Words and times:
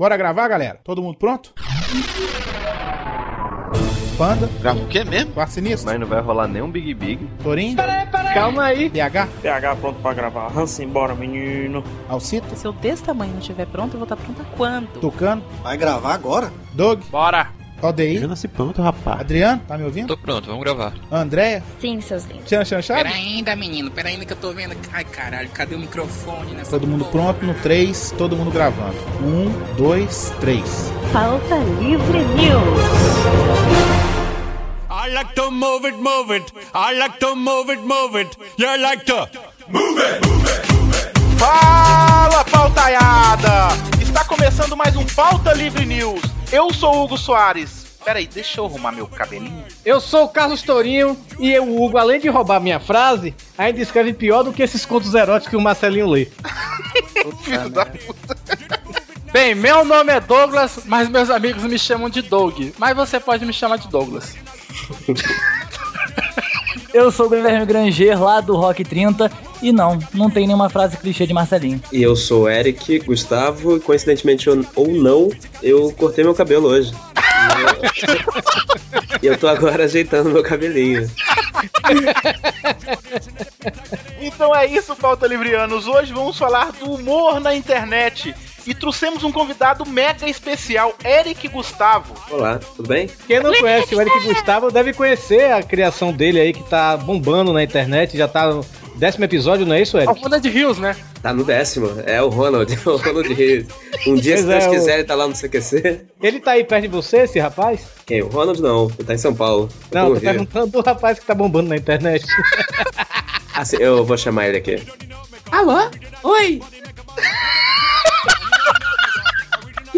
Bora 0.00 0.16
gravar, 0.16 0.48
galera? 0.48 0.80
Todo 0.82 1.02
mundo 1.02 1.18
pronto? 1.18 1.52
Panda, 4.16 4.48
Grava 4.58 4.80
o 4.80 4.86
quê 4.88 5.04
mesmo? 5.04 5.32
Quarto 5.32 5.50
Sinistro, 5.50 5.90
Mas 5.90 6.00
não 6.00 6.06
vai 6.06 6.22
rolar 6.22 6.48
nenhum 6.48 6.70
Big 6.70 6.94
Big. 6.94 7.28
Torinho, 7.42 7.76
Calma 8.32 8.64
aí. 8.64 8.88
DH, 8.88 9.28
PH 9.42 9.76
pronto 9.76 10.00
pra 10.00 10.14
gravar. 10.14 10.58
Hansen, 10.58 10.88
bora, 10.88 11.14
menino. 11.14 11.84
Alcito, 12.08 12.56
Se 12.56 12.66
eu 12.66 12.72
desse 12.72 13.02
tamanho 13.02 13.32
não 13.32 13.40
estiver 13.40 13.66
pronto, 13.66 13.92
eu 13.92 13.98
vou 13.98 14.04
estar 14.04 14.16
pronta 14.16 14.42
quando? 14.56 14.88
Tucano, 15.00 15.42
Vai 15.62 15.76
gravar 15.76 16.14
agora? 16.14 16.50
Doug, 16.72 17.02
Bora. 17.10 17.59
ODI, 17.82 18.26
nasci 18.26 18.46
pronto, 18.48 18.82
rapaz. 18.82 19.20
Adriano, 19.20 19.62
tá 19.66 19.76
me 19.78 19.84
ouvindo? 19.84 20.08
Tô 20.08 20.16
pronto, 20.16 20.46
vamos 20.46 20.62
gravar. 20.62 20.92
Andréia, 21.10 21.62
Sim, 21.80 22.00
seus 22.00 22.24
lindos. 22.24 22.44
Tchan 22.44 22.64
Chan 22.64 22.82
Chave? 22.82 23.02
Pera 23.04 23.14
ainda, 23.14 23.56
menino, 23.56 23.90
pera 23.90 24.08
ainda 24.08 24.24
que 24.24 24.32
eu 24.32 24.36
tô 24.36 24.52
vendo. 24.52 24.76
Ai, 24.92 25.04
caralho, 25.04 25.48
cadê 25.50 25.74
o 25.74 25.78
microfone 25.78 26.52
nessa 26.52 26.70
Todo 26.70 26.86
mundo 26.86 27.04
porra? 27.06 27.32
pronto 27.34 27.46
no 27.46 27.54
3, 27.54 28.14
todo 28.18 28.36
mundo 28.36 28.50
gravando. 28.50 28.96
1, 29.22 29.74
2, 29.76 30.32
3. 30.40 30.62
Pauta 31.12 31.56
Livre 31.80 32.18
News. 32.36 32.80
I 34.90 35.12
like 35.12 35.34
to 35.34 35.50
move 35.50 35.88
it, 35.88 35.96
move 35.96 36.36
it. 36.36 36.52
I 36.74 36.94
like 36.98 37.18
to 37.20 37.34
move 37.34 37.72
it, 37.72 37.80
move 37.82 38.20
it. 38.20 38.36
You 38.58 38.76
like 38.80 39.04
to. 39.06 39.28
Fala, 41.38 42.44
pautaiada! 42.44 43.68
Está 44.00 44.24
começando 44.24 44.76
mais 44.76 44.94
um 44.94 45.04
Pauta 45.06 45.52
Livre 45.54 45.86
News. 45.86 46.20
Eu 46.52 46.72
sou 46.74 46.96
o 46.96 47.04
Hugo 47.04 47.16
Soares. 47.16 47.86
Peraí, 48.04 48.26
deixa 48.26 48.60
eu 48.60 48.64
arrumar 48.64 48.92
meu 48.92 49.06
cabelinho. 49.06 49.64
Eu 49.84 50.00
sou 50.00 50.24
o 50.24 50.28
Carlos 50.28 50.62
Tourinho 50.62 51.16
e 51.38 51.52
eu, 51.52 51.64
o 51.64 51.84
Hugo, 51.84 51.98
além 51.98 52.18
de 52.18 52.28
roubar 52.28 52.58
minha 52.60 52.80
frase, 52.80 53.34
ainda 53.56 53.80
escreve 53.80 54.12
pior 54.12 54.42
do 54.42 54.52
que 54.52 54.62
esses 54.62 54.84
contos 54.86 55.14
eróticos 55.14 55.50
que 55.50 55.56
o 55.56 55.60
Marcelinho 55.60 56.08
lê. 56.08 56.26
Filho 57.44 57.68
da 57.68 57.86
puta. 57.86 58.36
Bem, 59.32 59.54
meu 59.54 59.84
nome 59.84 60.12
é 60.12 60.18
Douglas, 60.18 60.80
mas 60.86 61.08
meus 61.08 61.30
amigos 61.30 61.62
me 61.62 61.78
chamam 61.78 62.10
de 62.10 62.22
Doug. 62.22 62.72
Mas 62.78 62.96
você 62.96 63.20
pode 63.20 63.44
me 63.44 63.52
chamar 63.52 63.76
de 63.76 63.86
Douglas. 63.88 64.34
Eu 66.92 67.10
sou 67.12 67.26
o 67.26 67.30
Guilherme 67.30 67.64
Granger, 67.66 68.20
lá 68.20 68.40
do 68.40 68.56
Rock 68.56 68.82
30, 68.84 69.30
e 69.62 69.72
não, 69.72 69.98
não 70.12 70.28
tem 70.28 70.46
nenhuma 70.46 70.68
frase 70.68 70.96
clichê 70.96 71.26
de 71.26 71.32
Marcelinho. 71.32 71.80
E 71.92 72.02
eu 72.02 72.16
sou 72.16 72.42
o 72.44 72.48
Eric 72.50 72.98
Gustavo, 73.00 73.76
e 73.76 73.80
coincidentemente 73.80 74.50
ou- 74.50 74.64
ou 74.74 74.88
não, 74.88 75.30
eu 75.62 75.92
cortei 75.96 76.24
meu 76.24 76.34
cabelo 76.34 76.68
hoje. 76.68 76.92
E 79.22 79.26
eu 79.26 79.38
tô 79.38 79.46
agora 79.48 79.84
ajeitando 79.84 80.30
meu 80.30 80.42
cabelinho. 80.42 81.08
Então 84.20 84.54
é 84.54 84.66
isso, 84.66 84.94
Pauta 84.96 85.26
Livrianos. 85.26 85.86
Hoje 85.86 86.12
vamos 86.12 86.36
falar 86.38 86.72
do 86.72 86.92
humor 86.92 87.40
na 87.40 87.54
internet. 87.54 88.34
E 88.66 88.74
trouxemos 88.74 89.24
um 89.24 89.32
convidado 89.32 89.86
mega 89.86 90.28
especial, 90.28 90.94
Eric 91.04 91.48
Gustavo. 91.48 92.14
Olá, 92.30 92.58
tudo 92.76 92.88
bem? 92.88 93.08
Quem 93.26 93.40
não 93.40 93.52
conhece 93.54 93.94
o 93.94 94.00
Eric 94.00 94.20
Gustavo 94.24 94.70
deve 94.70 94.92
conhecer 94.92 95.50
a 95.52 95.62
criação 95.62 96.12
dele 96.12 96.38
aí, 96.40 96.52
que 96.52 96.62
tá 96.64 96.96
bombando 96.96 97.52
na 97.52 97.62
internet, 97.62 98.16
já 98.16 98.28
tá 98.28 98.48
no 98.52 98.64
décimo 98.96 99.24
episódio, 99.24 99.64
não 99.66 99.74
é 99.74 99.80
isso, 99.82 99.96
É 99.96 100.00
o 100.00 100.10
Eric? 100.10 100.22
Ronald 100.22 100.48
Rios, 100.48 100.78
né? 100.78 100.94
Tá 101.22 101.32
no 101.32 101.42
décimo, 101.42 101.90
é 102.06 102.20
o 102.22 102.28
Ronald, 102.28 102.72
o 102.86 102.96
Ronald 102.96 103.32
Reis. 103.34 103.66
Um 104.06 104.14
dia, 104.14 104.36
se 104.36 104.44
Pois 104.44 104.54
é, 104.54 104.58
Deus 104.58 104.64
o- 104.66 104.70
quiser, 104.70 104.94
ele 104.94 105.04
tá 105.04 105.14
lá 105.14 105.26
no 105.26 105.34
CQC. 105.34 106.06
Ele 106.22 106.38
tá 106.40 106.52
aí 106.52 106.62
perto 106.64 106.82
de 106.82 106.88
você, 106.88 107.18
esse 107.22 107.38
rapaz? 107.38 107.80
Quem? 108.06 108.22
O 108.22 108.28
Ronald 108.28 108.60
não, 108.60 108.86
ele 108.98 109.04
tá 109.04 109.14
em 109.14 109.18
São 109.18 109.34
Paulo. 109.34 109.68
Eu 109.90 109.98
Não, 109.98 110.06
tô 110.08 110.12
Rio. 110.14 110.20
perguntando 110.22 110.66
do 110.68 110.80
rapaz 110.82 111.18
que 111.18 111.26
tá 111.26 111.34
bombando 111.34 111.70
na 111.70 111.76
internet. 111.76 112.24
Ah, 113.54 113.64
sim, 113.64 113.78
eu 113.80 114.04
vou 114.04 114.16
chamar 114.16 114.48
ele 114.48 114.58
aqui. 114.58 114.82
Alô? 115.50 115.90
Oi? 116.22 116.60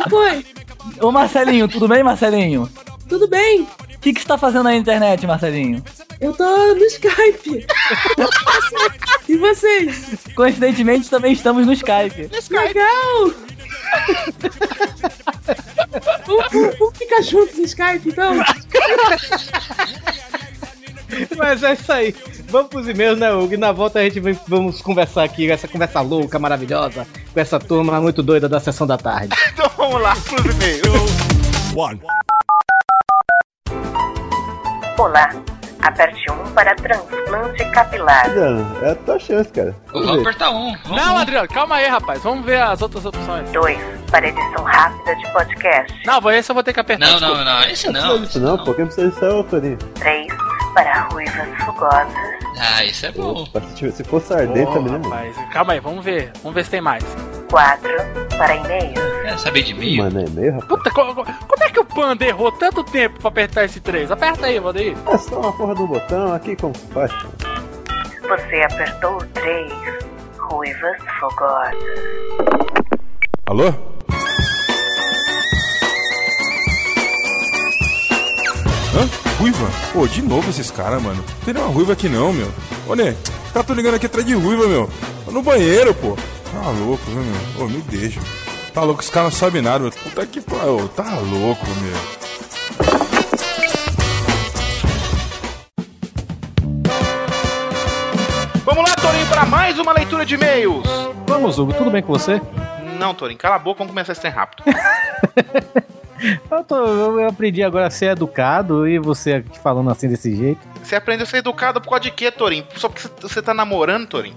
que 0.03 0.11
foi? 0.11 0.45
Ô 1.01 1.13
Marcelinho, 1.13 1.69
tudo 1.69 1.89
bem, 1.89 2.03
Marcelinho? 2.03 2.69
Tudo 3.09 3.29
bem? 3.29 3.63
O 3.63 3.99
que, 4.01 4.13
que 4.13 4.21
você 4.21 4.27
tá 4.27 4.37
fazendo 4.37 4.65
na 4.65 4.75
internet, 4.75 5.27
Marcelinho? 5.27 5.83
Eu 6.21 6.33
tô 6.33 6.75
no 6.75 6.85
Skype. 6.85 7.67
e 9.29 9.37
vocês? 9.37 10.17
Coincidentemente, 10.35 11.09
também 11.11 11.33
estamos 11.33 11.67
no 11.67 11.73
Skype. 11.73 12.31
Legal! 12.51 13.33
vamos, 16.27 16.79
vamos 16.79 16.99
ficar 16.99 17.23
juntos 17.23 17.57
no 17.59 17.65
Skype, 17.65 18.09
então? 18.09 18.35
Mas 21.37 21.63
é 21.63 21.75
isso 21.75 21.93
aí. 21.93 22.15
Vamos 22.49 22.69
pros 22.69 22.89
e-mails, 22.89 23.19
né, 23.19 23.33
Hugo? 23.33 23.55
E 23.55 23.57
na 23.57 23.73
volta 23.73 23.99
a 23.99 24.03
gente 24.03 24.21
vai, 24.21 24.39
vamos 24.47 24.81
conversar 24.81 25.25
aqui, 25.25 25.51
essa 25.51 25.67
conversa 25.67 26.01
louca, 26.01 26.39
maravilhosa, 26.39 27.07
com 27.33 27.41
essa 27.41 27.59
turma 27.59 28.01
muito 28.01 28.23
doida 28.23 28.49
da 28.49 28.61
sessão 28.61 28.87
da 28.87 28.99
tarde. 28.99 29.35
Vamos 29.83 30.01
lá 30.01 30.15
pros 30.15 30.45
e-mails. 30.55 31.11
One. 31.75 32.01
Olá. 34.97 35.29
Aperte 35.83 36.31
1 36.31 36.53
para 36.53 36.73
transplante 36.77 37.65
capilar. 37.73 38.27
É 38.81 38.91
a 38.93 38.95
tua 38.95 39.19
chance, 39.19 39.51
cara. 39.51 39.75
Vamos 39.93 40.21
apertar 40.21 40.51
um. 40.51 40.73
Vamos 40.85 41.05
Não, 41.05 41.15
um. 41.15 41.19
Adriano, 41.19 41.49
calma 41.49 41.75
aí, 41.75 41.89
rapaz. 41.89 42.23
Vamos 42.23 42.47
ver 42.47 42.63
as 42.63 42.81
outras 42.81 43.05
opções. 43.05 43.51
2 43.51 43.77
para 44.09 44.29
edição 44.29 44.63
rápida 44.63 45.17
de 45.17 45.33
podcast. 45.33 46.07
Não, 46.07 46.31
esse 46.31 46.49
eu 46.49 46.55
vou 46.55 46.63
ter 46.63 46.73
que 46.73 46.79
apertar. 46.79 47.19
Não, 47.19 47.19
não, 47.19 47.45
não. 47.45 47.65
Esse 47.65 47.91
Não 47.91 47.93
não. 47.95 48.01
precisa 48.01 48.15
esse 48.15 48.27
disso 48.27 48.41
não, 48.41 48.65
pô. 48.65 48.75
Quem 48.75 48.87
precisa 48.87 49.09
disso 49.11 49.25
é 49.25 49.35
o 49.35 49.43
Torinho. 49.43 49.79
3 49.97 50.27
para 50.75 51.03
ruivas 51.13 51.49
fugosas. 51.65 52.13
Ah, 52.59 52.85
esse 52.85 53.07
é 53.07 53.13
bom. 53.13 53.43
Opa, 53.43 53.61
se, 53.77 54.05
fosse 54.05 54.33
ardente 54.33 54.71
Ô, 54.71 54.75
também, 54.75 54.93
né, 54.93 55.01
rapaz, 55.05 55.37
calma 55.53 55.73
aí, 55.73 55.81
vamos 55.81 56.05
ver. 56.05 56.31
Vamos 56.43 56.55
ver 56.55 56.65
se 56.65 56.71
tem 56.71 56.81
mais. 56.81 57.05
4 57.51 57.89
para 58.37 58.57
e-mails. 58.57 58.99
Quer 59.23 59.39
saber 59.39 59.63
de 59.63 59.75
mim? 59.75 59.97
Mano, 59.99 60.21
é 60.21 60.29
meio, 60.31 60.53
rapaz. 60.53 60.69
Puta, 60.69 60.91
co- 60.91 61.15
co- 61.15 61.25
como 61.25 61.65
é 61.65 61.71
que 61.71 61.81
o 61.81 61.85
Panda 61.85 62.25
errou 62.25 62.51
tanto 62.53 62.83
tempo 62.85 63.19
pra 63.21 63.29
apertar 63.29 63.65
esse 63.65 63.81
3? 63.81 64.11
Aperta 64.11 64.47
aí, 64.47 64.59
Valdeir. 64.59 64.97
É 65.09 65.19
só 65.19 65.41
uma 65.41 65.53
porra 65.53 65.75
do 65.75 65.87
botão 65.87 66.33
aqui, 66.35 66.57
como 66.57 66.75
se 66.77 66.87
faz? 66.89 67.13
Você 68.29 68.63
apertou 68.63 69.17
o 69.17 69.27
3. 69.27 69.73
Ruivas 70.39 70.97
fogosas. 71.21 71.75
Alô? 73.47 73.73
Hã? 78.95 79.09
Ruiva? 79.39 79.69
Pô, 79.93 80.07
de 80.07 80.23
novo 80.23 80.51
esses 80.51 80.71
caras, 80.71 81.03
mano. 81.03 81.17
Não 81.17 81.45
tem 81.45 81.55
nenhuma 81.55 81.73
ruiva 81.73 81.93
aqui 81.95 82.09
não, 82.09 82.33
meu. 82.33 82.51
Ô, 82.87 82.95
Né, 82.95 83.17
os 83.47 83.53
caras 83.53 83.67
tão 83.67 83.77
ligando 83.77 83.95
aqui 83.95 84.07
atrás 84.07 84.27
de 84.27 84.35
ruiva, 84.35 84.67
meu. 84.67 84.89
Tô 85.25 85.31
no 85.33 85.43
banheiro, 85.43 85.95
pô. 85.95 86.17
Tá 86.53 86.69
louco, 86.71 87.03
viu, 87.07 87.23
meu? 87.23 87.65
Ô, 87.65 87.69
me 87.69 87.81
deixa. 87.83 88.21
Tá 88.75 88.83
louco, 88.83 89.01
os 89.01 89.11
caras 89.11 89.33
não 89.33 89.39
sabem 89.39 89.63
nada, 89.63 89.79
meu. 89.81 89.91
Puta 89.93 90.27
que 90.27 90.41
pariu. 90.41 90.89
Tá 90.95 91.15
louco, 91.19 91.67
meu. 91.81 93.03
Vamos 98.65 98.89
lá, 98.89 98.95
Torinho, 98.97 99.27
para 99.27 99.45
mais 99.45 99.79
uma 99.79 99.93
leitura 99.93 100.25
de 100.25 100.35
e-mails. 100.35 100.87
Vamos, 101.27 101.59
Hugo, 101.59 101.73
tudo 101.73 101.91
bem 101.91 102.03
com 102.03 102.13
você? 102.13 102.41
Não, 102.99 103.15
Torinho, 103.15 103.39
cala 103.39 103.57
a 103.57 103.59
boca, 103.59 103.79
vamos 103.79 103.93
começar 103.93 104.13
esse 104.13 104.21
trem 104.21 104.33
rápido. 104.33 104.63
Eu, 106.51 106.65
tô- 106.65 106.77
eu- 107.21 107.29
aprendi 107.29 107.63
agora 107.63 107.87
a 107.87 107.91
ser 107.91 108.07
educado 108.13 108.87
e 108.89 108.99
você 108.99 109.45
falando 109.63 109.91
assim 109.91 110.09
desse 110.09 110.35
jeito. 110.35 110.61
Você 110.83 110.95
aprendeu 110.97 111.25
a 111.25 111.27
ser 111.27 111.39
educado 111.39 111.81
por 111.81 111.89
causa 111.91 112.03
de 112.05 112.11
quê, 112.11 112.31
Torinho? 112.31 112.65
Só 112.77 112.89
porque 112.89 113.09
você- 113.21 113.43
tá 113.43 113.53
namorando, 113.53 114.07
Torinho? 114.07 114.37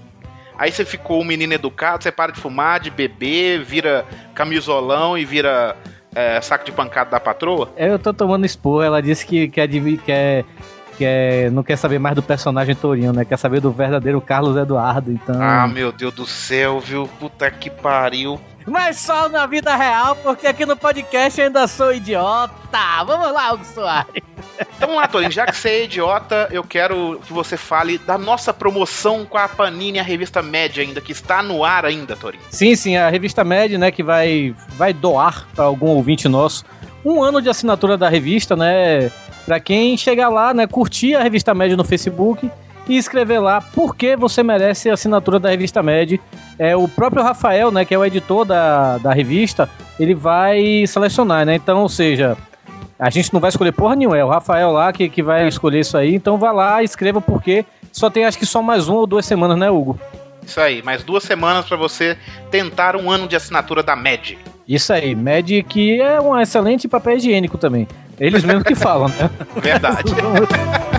Aí 0.58 0.72
você 0.72 0.84
ficou 0.84 1.20
um 1.20 1.24
menino 1.24 1.52
educado, 1.52 2.02
você 2.02 2.10
para 2.10 2.32
de 2.32 2.40
fumar, 2.40 2.80
de 2.80 2.90
beber, 2.90 3.62
vira 3.62 4.04
camisolão 4.34 5.16
e 5.18 5.24
vira 5.24 5.76
é, 6.14 6.40
saco 6.40 6.64
de 6.64 6.72
pancada 6.72 7.10
da 7.10 7.20
patroa? 7.20 7.68
Eu 7.76 7.98
tô 7.98 8.12
tomando 8.14 8.46
expor, 8.46 8.82
ela 8.84 9.02
disse 9.02 9.26
que 9.26 9.48
quer, 9.48 9.68
quer, 10.04 10.44
quer, 10.96 11.50
não 11.50 11.62
quer 11.62 11.76
saber 11.76 11.98
mais 11.98 12.14
do 12.14 12.22
personagem 12.22 12.74
Torinho, 12.74 13.12
né? 13.12 13.24
Quer 13.24 13.36
saber 13.36 13.60
do 13.60 13.70
verdadeiro 13.70 14.18
Carlos 14.20 14.56
Eduardo, 14.56 15.12
então... 15.12 15.36
Ah, 15.42 15.68
meu 15.68 15.92
Deus 15.92 16.14
do 16.14 16.26
céu, 16.26 16.80
viu? 16.80 17.06
Puta 17.20 17.50
que 17.50 17.68
pariu. 17.68 18.40
Mas 18.66 18.98
só 18.98 19.28
na 19.28 19.46
vida 19.46 19.74
real, 19.76 20.16
porque 20.16 20.46
aqui 20.46 20.66
no 20.66 20.76
podcast 20.76 21.40
eu 21.40 21.46
ainda 21.46 21.68
sou 21.68 21.94
idiota. 21.94 22.54
Vamos 23.06 23.32
lá, 23.32 23.52
Hugo 23.52 23.64
Soares. 23.64 24.22
Então 24.76 24.88
vamos 24.88 24.96
lá, 24.96 25.08
Torinho, 25.08 25.30
já 25.30 25.46
que 25.46 25.56
você 25.56 25.68
é 25.68 25.84
idiota, 25.84 26.48
eu 26.50 26.64
quero 26.64 27.20
que 27.26 27.32
você 27.32 27.56
fale 27.56 27.98
da 27.98 28.18
nossa 28.18 28.52
promoção 28.52 29.24
com 29.24 29.38
a 29.38 29.48
Panini, 29.48 29.98
a 29.98 30.02
revista 30.02 30.42
média 30.42 30.82
ainda, 30.82 31.00
que 31.00 31.12
está 31.12 31.42
no 31.42 31.64
ar 31.64 31.84
ainda, 31.84 32.16
Torinho. 32.16 32.42
Sim, 32.50 32.74
sim, 32.74 32.96
a 32.96 33.08
revista 33.08 33.44
Med, 33.44 33.78
né, 33.78 33.90
que 33.90 34.02
vai, 34.02 34.54
vai 34.70 34.92
doar 34.92 35.46
para 35.54 35.64
algum 35.64 35.88
ouvinte 35.88 36.28
nosso 36.28 36.64
um 37.04 37.22
ano 37.22 37.40
de 37.40 37.48
assinatura 37.48 37.96
da 37.96 38.08
revista, 38.08 38.56
né, 38.56 39.10
para 39.44 39.60
quem 39.60 39.96
chegar 39.96 40.28
lá, 40.28 40.52
né, 40.52 40.66
curtir 40.66 41.14
a 41.14 41.22
revista 41.22 41.54
Med 41.54 41.76
no 41.76 41.84
Facebook 41.84 42.50
e 42.88 42.96
escrever 42.96 43.38
lá 43.38 43.60
por 43.60 43.96
que 43.96 44.16
você 44.16 44.42
merece 44.42 44.88
a 44.90 44.94
assinatura 44.94 45.38
da 45.38 45.50
revista 45.50 45.82
Med. 45.82 46.20
É 46.58 46.76
o 46.76 46.88
próprio 46.88 47.22
Rafael, 47.22 47.70
né, 47.70 47.84
que 47.84 47.94
é 47.94 47.98
o 47.98 48.04
editor 48.04 48.44
da, 48.44 48.98
da 48.98 49.12
revista, 49.12 49.68
ele 49.98 50.14
vai 50.14 50.86
selecionar, 50.86 51.44
né? 51.44 51.54
Então, 51.54 51.82
ou 51.82 51.88
seja, 51.88 52.36
a 52.98 53.10
gente 53.10 53.32
não 53.32 53.40
vai 53.40 53.50
escolher 53.50 53.72
porra 53.72 53.94
nenhuma, 53.94 54.16
é 54.16 54.24
o 54.24 54.28
Rafael 54.28 54.70
lá 54.70 54.92
que, 54.92 55.08
que 55.08 55.22
vai 55.22 55.46
escolher 55.46 55.80
isso 55.80 55.96
aí. 55.96 56.14
Então 56.14 56.38
vá 56.38 56.52
lá, 56.52 56.82
escreva 56.82 57.20
porque 57.20 57.64
só 57.92 58.08
tem 58.08 58.24
acho 58.24 58.38
que 58.38 58.46
só 58.46 58.62
mais 58.62 58.88
uma 58.88 59.00
ou 59.00 59.06
duas 59.06 59.26
semanas, 59.26 59.58
né, 59.58 59.70
Hugo? 59.70 59.98
Isso 60.44 60.60
aí, 60.60 60.80
mais 60.82 61.02
duas 61.02 61.24
semanas 61.24 61.66
para 61.66 61.76
você 61.76 62.16
tentar 62.50 62.94
um 62.94 63.10
ano 63.10 63.26
de 63.26 63.34
assinatura 63.34 63.82
da 63.82 63.96
MED. 63.96 64.38
Isso 64.66 64.92
aí, 64.92 65.14
Med 65.14 65.62
que 65.64 66.00
é 66.00 66.20
um 66.20 66.38
excelente 66.38 66.88
papel 66.88 67.16
higiênico 67.16 67.58
também. 67.58 67.86
Eles 68.18 68.44
mesmos 68.44 68.64
que 68.64 68.74
falam, 68.74 69.08
né? 69.08 69.30
Verdade. 69.60 70.12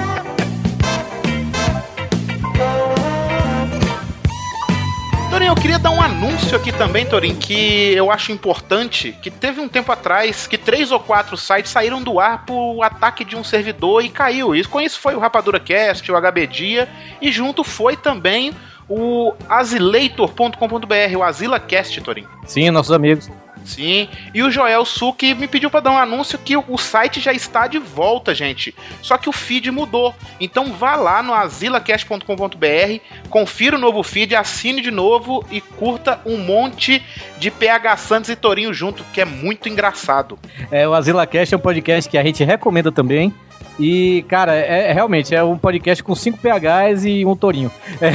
queria 5.60 5.80
dar 5.80 5.92
um 5.92 6.02
anúncio 6.02 6.56
aqui 6.56 6.72
também, 6.72 7.06
Torinho, 7.06 7.36
que 7.36 7.94
eu 7.94 8.12
acho 8.12 8.32
importante, 8.32 9.16
que 9.22 9.32
teve 9.32 9.60
um 9.60 9.68
tempo 9.68 9.92
atrás 9.92 10.46
que 10.46 10.58
três 10.58 10.92
ou 10.92 11.00
quatro 11.00 11.36
sites 11.36 11.72
saíram 11.72 12.02
do 12.02 12.20
ar 12.20 12.46
por 12.46 12.84
ataque 12.84 13.26
de 13.26 13.36
um 13.36 13.44
servidor 13.44 14.04
e 14.04 14.10
caiu. 14.10 14.56
E 14.56 14.64
com 14.64 14.80
isso 14.80 15.00
foi 15.00 15.16
o 15.16 15.20
Rapadura 15.20 15.60
Cast, 15.60 16.12
o 16.12 16.16
HB 16.20 16.48
Dia, 16.48 16.90
e 17.22 17.32
junto 17.32 17.64
foi 17.64 17.96
também 17.98 18.54
o 18.88 19.34
asileitor.com.br, 19.50 21.18
o 21.18 21.24
AsilaCast, 21.24 22.02
Torinho. 22.02 22.30
Sim, 22.46 22.70
nossos 22.70 22.92
amigos. 22.92 23.30
Sim, 23.68 24.08
e 24.34 24.42
o 24.42 24.50
Joel 24.50 24.86
Suki 24.86 25.36
me 25.36 25.46
pediu 25.46 25.70
para 25.70 25.82
dar 25.82 25.92
um 25.92 25.98
anúncio 25.98 26.40
que 26.40 26.56
o 26.56 26.78
site 26.78 27.20
já 27.20 27.34
está 27.34 27.68
de 27.68 27.78
volta, 27.78 28.34
gente. 28.34 28.74
Só 29.02 29.18
que 29.18 29.28
o 29.28 29.34
feed 29.34 29.70
mudou. 29.72 30.16
Então 30.40 30.72
vá 30.72 30.96
lá 30.96 31.22
no 31.22 31.34
asilacast.com.br, 31.34 33.02
confira 33.30 33.76
o 33.76 33.80
novo 33.80 34.02
feed, 34.04 34.36
assine 34.36 34.82
de 34.82 34.90
novo 34.90 35.46
e 35.52 35.60
curta 35.60 36.20
um 36.26 36.38
monte 36.38 37.04
de 37.38 37.52
PH 37.52 37.98
Santos 37.98 38.30
e 38.30 38.38
Torinho 38.38 38.74
junto, 38.74 39.04
que 39.14 39.20
é 39.20 39.26
muito 39.26 39.68
engraçado. 39.68 40.40
É, 40.72 40.88
o 40.88 40.94
AsilaCast 40.94 41.54
é 41.54 41.58
um 41.58 41.62
podcast 41.62 42.10
que 42.10 42.18
a 42.18 42.24
gente 42.24 42.44
recomenda 42.46 42.90
também. 42.92 43.34
E, 43.80 44.26
cara, 44.30 44.56
é, 44.56 44.90
é- 44.90 44.94
realmente 44.94 45.36
é 45.36 45.44
um 45.44 45.58
podcast 45.58 46.02
com 46.04 46.16
5 46.16 46.38
PHs 46.40 47.04
e 47.06 47.26
um 47.26 47.36
tourinho. 47.36 47.72
É. 48.02 48.12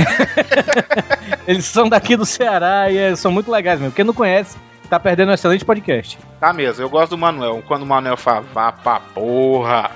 Eles 1.46 1.66
são 1.66 1.88
daqui 1.88 2.16
do 2.16 2.24
Ceará 2.24 2.90
e 2.90 2.96
é- 2.96 3.14
são 3.14 3.30
muito 3.30 3.50
legais 3.50 3.78
mesmo. 3.78 3.94
Quem 3.94 4.04
não 4.04 4.14
conhece, 4.14 4.56
tá 4.92 5.00
perdendo 5.00 5.30
um 5.30 5.32
excelente 5.32 5.64
podcast. 5.64 6.18
Tá 6.38 6.52
mesmo, 6.52 6.84
eu 6.84 6.90
gosto 6.90 7.10
do 7.12 7.18
Manuel. 7.18 7.64
Quando 7.66 7.82
o 7.82 7.86
Manuel 7.86 8.14
fala, 8.14 8.42
vá 8.52 8.70
pra 8.70 9.00
porra. 9.00 9.90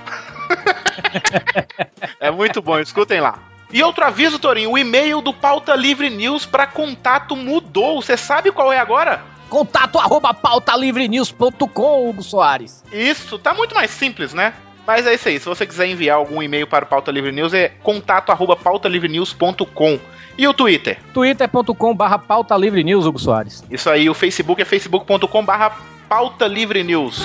é 2.19 2.31
muito 2.31 2.63
bom, 2.63 2.79
escutem 2.79 3.21
lá. 3.21 3.37
E 3.71 3.83
outro 3.83 4.03
aviso, 4.03 4.39
Torinho, 4.39 4.71
o 4.71 4.77
e-mail 4.77 5.21
do 5.21 5.31
Pauta 5.31 5.75
Livre 5.75 6.09
News 6.09 6.47
para 6.47 6.65
contato 6.65 7.35
mudou. 7.35 8.01
Você 8.01 8.17
sabe 8.17 8.51
qual 8.51 8.73
é 8.73 8.79
agora? 8.79 9.21
Contato 9.49 9.99
arroba 9.99 10.33
pautalivrenews.com, 10.33 12.09
Hugo 12.09 12.23
Soares. 12.23 12.83
Isso, 12.91 13.37
tá 13.37 13.53
muito 13.53 13.75
mais 13.75 13.91
simples, 13.91 14.33
né? 14.33 14.55
Mas 14.87 15.05
é 15.05 15.13
isso 15.13 15.27
aí, 15.27 15.39
se 15.39 15.45
você 15.45 15.67
quiser 15.67 15.85
enviar 15.85 16.17
algum 16.17 16.41
e-mail 16.41 16.65
para 16.65 16.85
o 16.85 16.87
Pauta 16.87 17.11
Livre 17.11 17.31
News, 17.31 17.53
é 17.53 17.69
contato 17.83 18.31
arroba 18.31 18.55
pautalivrenews.com. 18.55 19.99
E 20.37 20.47
o 20.47 20.53
Twitter? 20.53 20.99
twitter.com 21.13 21.95
barra 21.95 22.19
pauta 22.19 22.55
livre 22.55 22.83
news, 22.83 23.05
Hugo 23.05 23.17
Soares. 23.17 23.63
Isso 23.71 23.89
aí, 23.89 24.07
o 24.07 24.13
Facebook 24.13 24.61
é 24.61 24.65
facebook.com 24.65 25.43
barra 25.43 25.77
pauta 26.07 26.45
livre 26.45 26.83
news. 26.83 27.19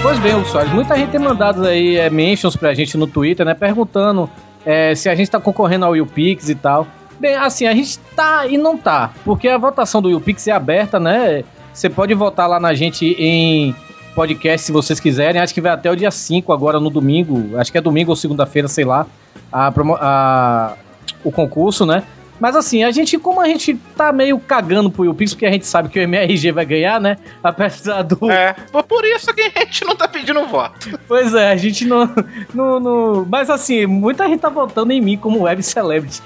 Pois 0.00 0.18
bem, 0.20 0.34
Hugo 0.34 0.46
Soares, 0.46 0.72
muita 0.72 0.96
gente 0.96 1.10
tem 1.10 1.20
mandado 1.20 1.66
aí 1.66 1.96
é, 1.96 2.08
mentions 2.08 2.56
pra 2.56 2.72
gente 2.72 2.96
no 2.96 3.06
Twitter, 3.06 3.44
né? 3.44 3.52
Perguntando 3.52 4.30
é, 4.64 4.94
se 4.94 5.08
a 5.08 5.14
gente 5.14 5.30
tá 5.30 5.38
concorrendo 5.38 5.84
ao 5.84 5.94
YouPix 5.94 6.48
e 6.48 6.54
tal. 6.54 6.86
Bem, 7.20 7.36
assim, 7.36 7.66
a 7.66 7.74
gente 7.74 7.98
tá 8.16 8.46
e 8.46 8.56
não 8.56 8.76
tá. 8.76 9.12
Porque 9.24 9.48
a 9.48 9.58
votação 9.58 10.00
do 10.00 10.10
YouPix 10.10 10.48
é 10.48 10.52
aberta, 10.52 10.98
né? 10.98 11.44
Você 11.72 11.90
pode 11.90 12.14
votar 12.14 12.48
lá 12.48 12.58
na 12.58 12.72
gente 12.72 13.04
em 13.18 13.74
podcast 14.14 14.66
se 14.66 14.72
vocês 14.72 15.00
quiserem. 15.00 15.40
Acho 15.40 15.52
que 15.52 15.60
vai 15.60 15.72
até 15.72 15.90
o 15.90 15.96
dia 15.96 16.10
5 16.10 16.52
agora 16.52 16.78
no 16.80 16.90
domingo. 16.90 17.56
Acho 17.58 17.70
que 17.72 17.78
é 17.78 17.80
domingo 17.80 18.10
ou 18.10 18.16
segunda-feira, 18.16 18.68
sei 18.68 18.84
lá. 18.84 19.06
A, 19.52 19.72
a- 20.00 20.74
o 21.22 21.30
concurso, 21.32 21.84
né? 21.86 22.02
Mas 22.40 22.56
assim, 22.56 22.82
a 22.82 22.90
gente, 22.90 23.16
como 23.18 23.40
a 23.40 23.46
gente 23.46 23.74
tá 23.96 24.12
meio 24.12 24.38
cagando 24.38 24.90
pro 24.90 25.04
YouPix, 25.04 25.32
porque 25.34 25.46
a 25.46 25.52
gente 25.52 25.66
sabe 25.66 25.88
que 25.88 25.98
o 25.98 26.02
MRG 26.02 26.50
vai 26.52 26.64
ganhar, 26.66 27.00
né? 27.00 27.16
Apesar 27.42 28.02
do. 28.02 28.30
É, 28.30 28.54
por 28.88 29.04
isso 29.04 29.32
que 29.32 29.40
a 29.42 29.60
gente 29.60 29.84
não 29.84 29.94
tá 29.94 30.08
pedindo 30.08 30.44
voto. 30.46 30.98
Pois 31.06 31.32
é, 31.34 31.50
a 31.52 31.56
gente 31.56 31.84
não, 31.84 32.10
não, 32.52 32.80
não- 32.80 33.26
Mas 33.30 33.48
assim, 33.50 33.86
muita 33.86 34.26
gente 34.28 34.40
tá 34.40 34.48
votando 34.48 34.92
em 34.92 35.00
mim 35.00 35.16
como 35.16 35.42
web 35.42 35.62
celebrity. 35.62 36.20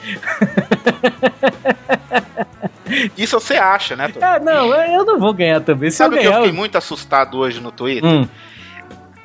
Isso 3.17 3.39
você 3.39 3.57
acha, 3.57 3.95
né, 3.95 4.09
Torinho? 4.09 4.33
É, 4.33 4.41
não, 4.41 4.75
eu 4.75 5.05
não 5.05 5.19
vou 5.19 5.35
ganhar 5.35 5.61
também. 5.61 5.91
Se 5.91 5.99
Sabe 5.99 6.19
que 6.19 6.27
eu 6.27 6.33
fiquei 6.35 6.53
muito 6.53 6.79
assustado 6.79 7.37
hoje 7.39 7.61
no 7.61 7.71
Twitter? 7.71 8.09
Hum. 8.09 8.27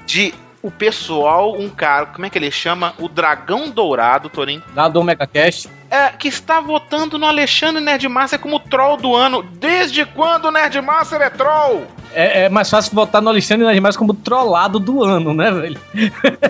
De 0.05 0.33
o 0.61 0.69
pessoal, 0.69 1.57
um 1.59 1.69
cara, 1.69 2.05
como 2.07 2.25
é 2.25 2.29
que 2.29 2.37
ele 2.37 2.51
chama? 2.51 2.93
O 2.99 3.07
Dragão 3.07 3.69
Dourado, 3.69 4.29
Torin. 4.29 4.61
Lá 4.75 4.87
do 4.87 4.99
Omega 4.99 5.25
Cast. 5.27 5.69
É, 5.95 6.09
que 6.09 6.27
está 6.27 6.59
votando 6.59 7.19
no 7.19 7.25
Alexandre 7.27 7.79
Nerdmaster 7.79 8.39
como 8.39 8.59
troll 8.59 8.97
do 8.97 9.13
ano. 9.15 9.43
Desde 9.43 10.03
quando 10.05 10.45
o 10.45 10.51
Nerdmaster 10.51 11.21
é 11.21 11.29
troll? 11.29 11.85
É, 12.15 12.45
é 12.45 12.49
mais 12.49 12.67
fácil 12.69 12.93
votar 12.95 13.21
no 13.21 13.29
Alexandre 13.29 13.63
Nerdmaster 13.65 13.99
como 13.99 14.13
trollado 14.15 14.79
do 14.79 15.03
ano, 15.03 15.33
né, 15.35 15.51
velho? 15.51 15.79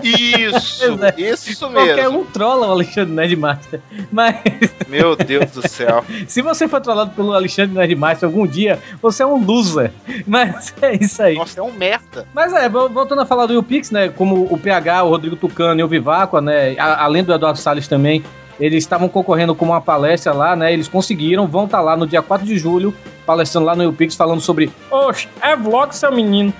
Isso, 0.02 0.84
é. 1.04 1.20
isso 1.20 1.70
Qualquer 1.70 1.96
mesmo. 2.04 2.20
um 2.20 2.24
trolla 2.24 2.68
o 2.68 2.70
Alexandre 2.72 3.12
Nerdmaster. 3.14 3.80
Mas 4.10 4.36
Meu 4.88 5.14
Deus 5.16 5.50
do 5.50 5.68
céu. 5.68 6.04
se 6.26 6.40
você 6.42 6.66
for 6.66 6.80
trollado 6.80 7.10
pelo 7.10 7.32
Alexandre 7.34 7.74
Nerdmaster 7.76 8.26
algum 8.26 8.46
dia, 8.46 8.78
você 9.02 9.22
é 9.22 9.26
um 9.26 9.44
loser. 9.44 9.90
Mas 10.26 10.72
é 10.80 10.94
isso 10.96 11.22
aí. 11.22 11.34
Nossa, 11.34 11.60
é 11.60 11.62
um 11.62 11.72
merda. 11.72 12.26
Mas 12.34 12.52
é, 12.52 12.68
vol- 12.68 12.88
voltando 12.88 13.20
a 13.22 13.26
falar 13.26 13.46
do 13.46 13.52
YouPix, 13.54 13.90
né? 13.90 14.08
Como 14.08 14.48
o 14.50 14.58
PH, 14.58 15.02
o 15.02 15.08
Rodrigo 15.10 15.36
Tucano 15.36 15.80
e 15.80 15.84
o 15.84 15.88
Viváqua, 15.88 16.40
né? 16.40 16.76
além 16.78 17.22
do 17.22 17.32
Eduardo 17.32 17.58
Salles 17.58 17.86
também, 17.88 18.24
eles 18.58 18.84
estavam 18.84 19.08
concorrendo 19.08 19.54
com 19.54 19.64
uma 19.64 19.80
palestra 19.80 20.32
lá, 20.32 20.54
né? 20.54 20.72
Eles 20.72 20.88
conseguiram, 20.88 21.46
vão 21.46 21.64
estar 21.64 21.80
lá 21.80 21.96
no 21.96 22.06
dia 22.06 22.22
4 22.22 22.46
de 22.46 22.58
julho, 22.58 22.94
palestrando 23.26 23.66
lá 23.66 23.74
no 23.74 23.82
YouPix, 23.82 24.14
falando 24.14 24.40
sobre. 24.40 24.70
Oxe, 24.90 25.28
é 25.40 25.56
vlog, 25.56 25.94
seu 25.94 26.12
menino. 26.12 26.52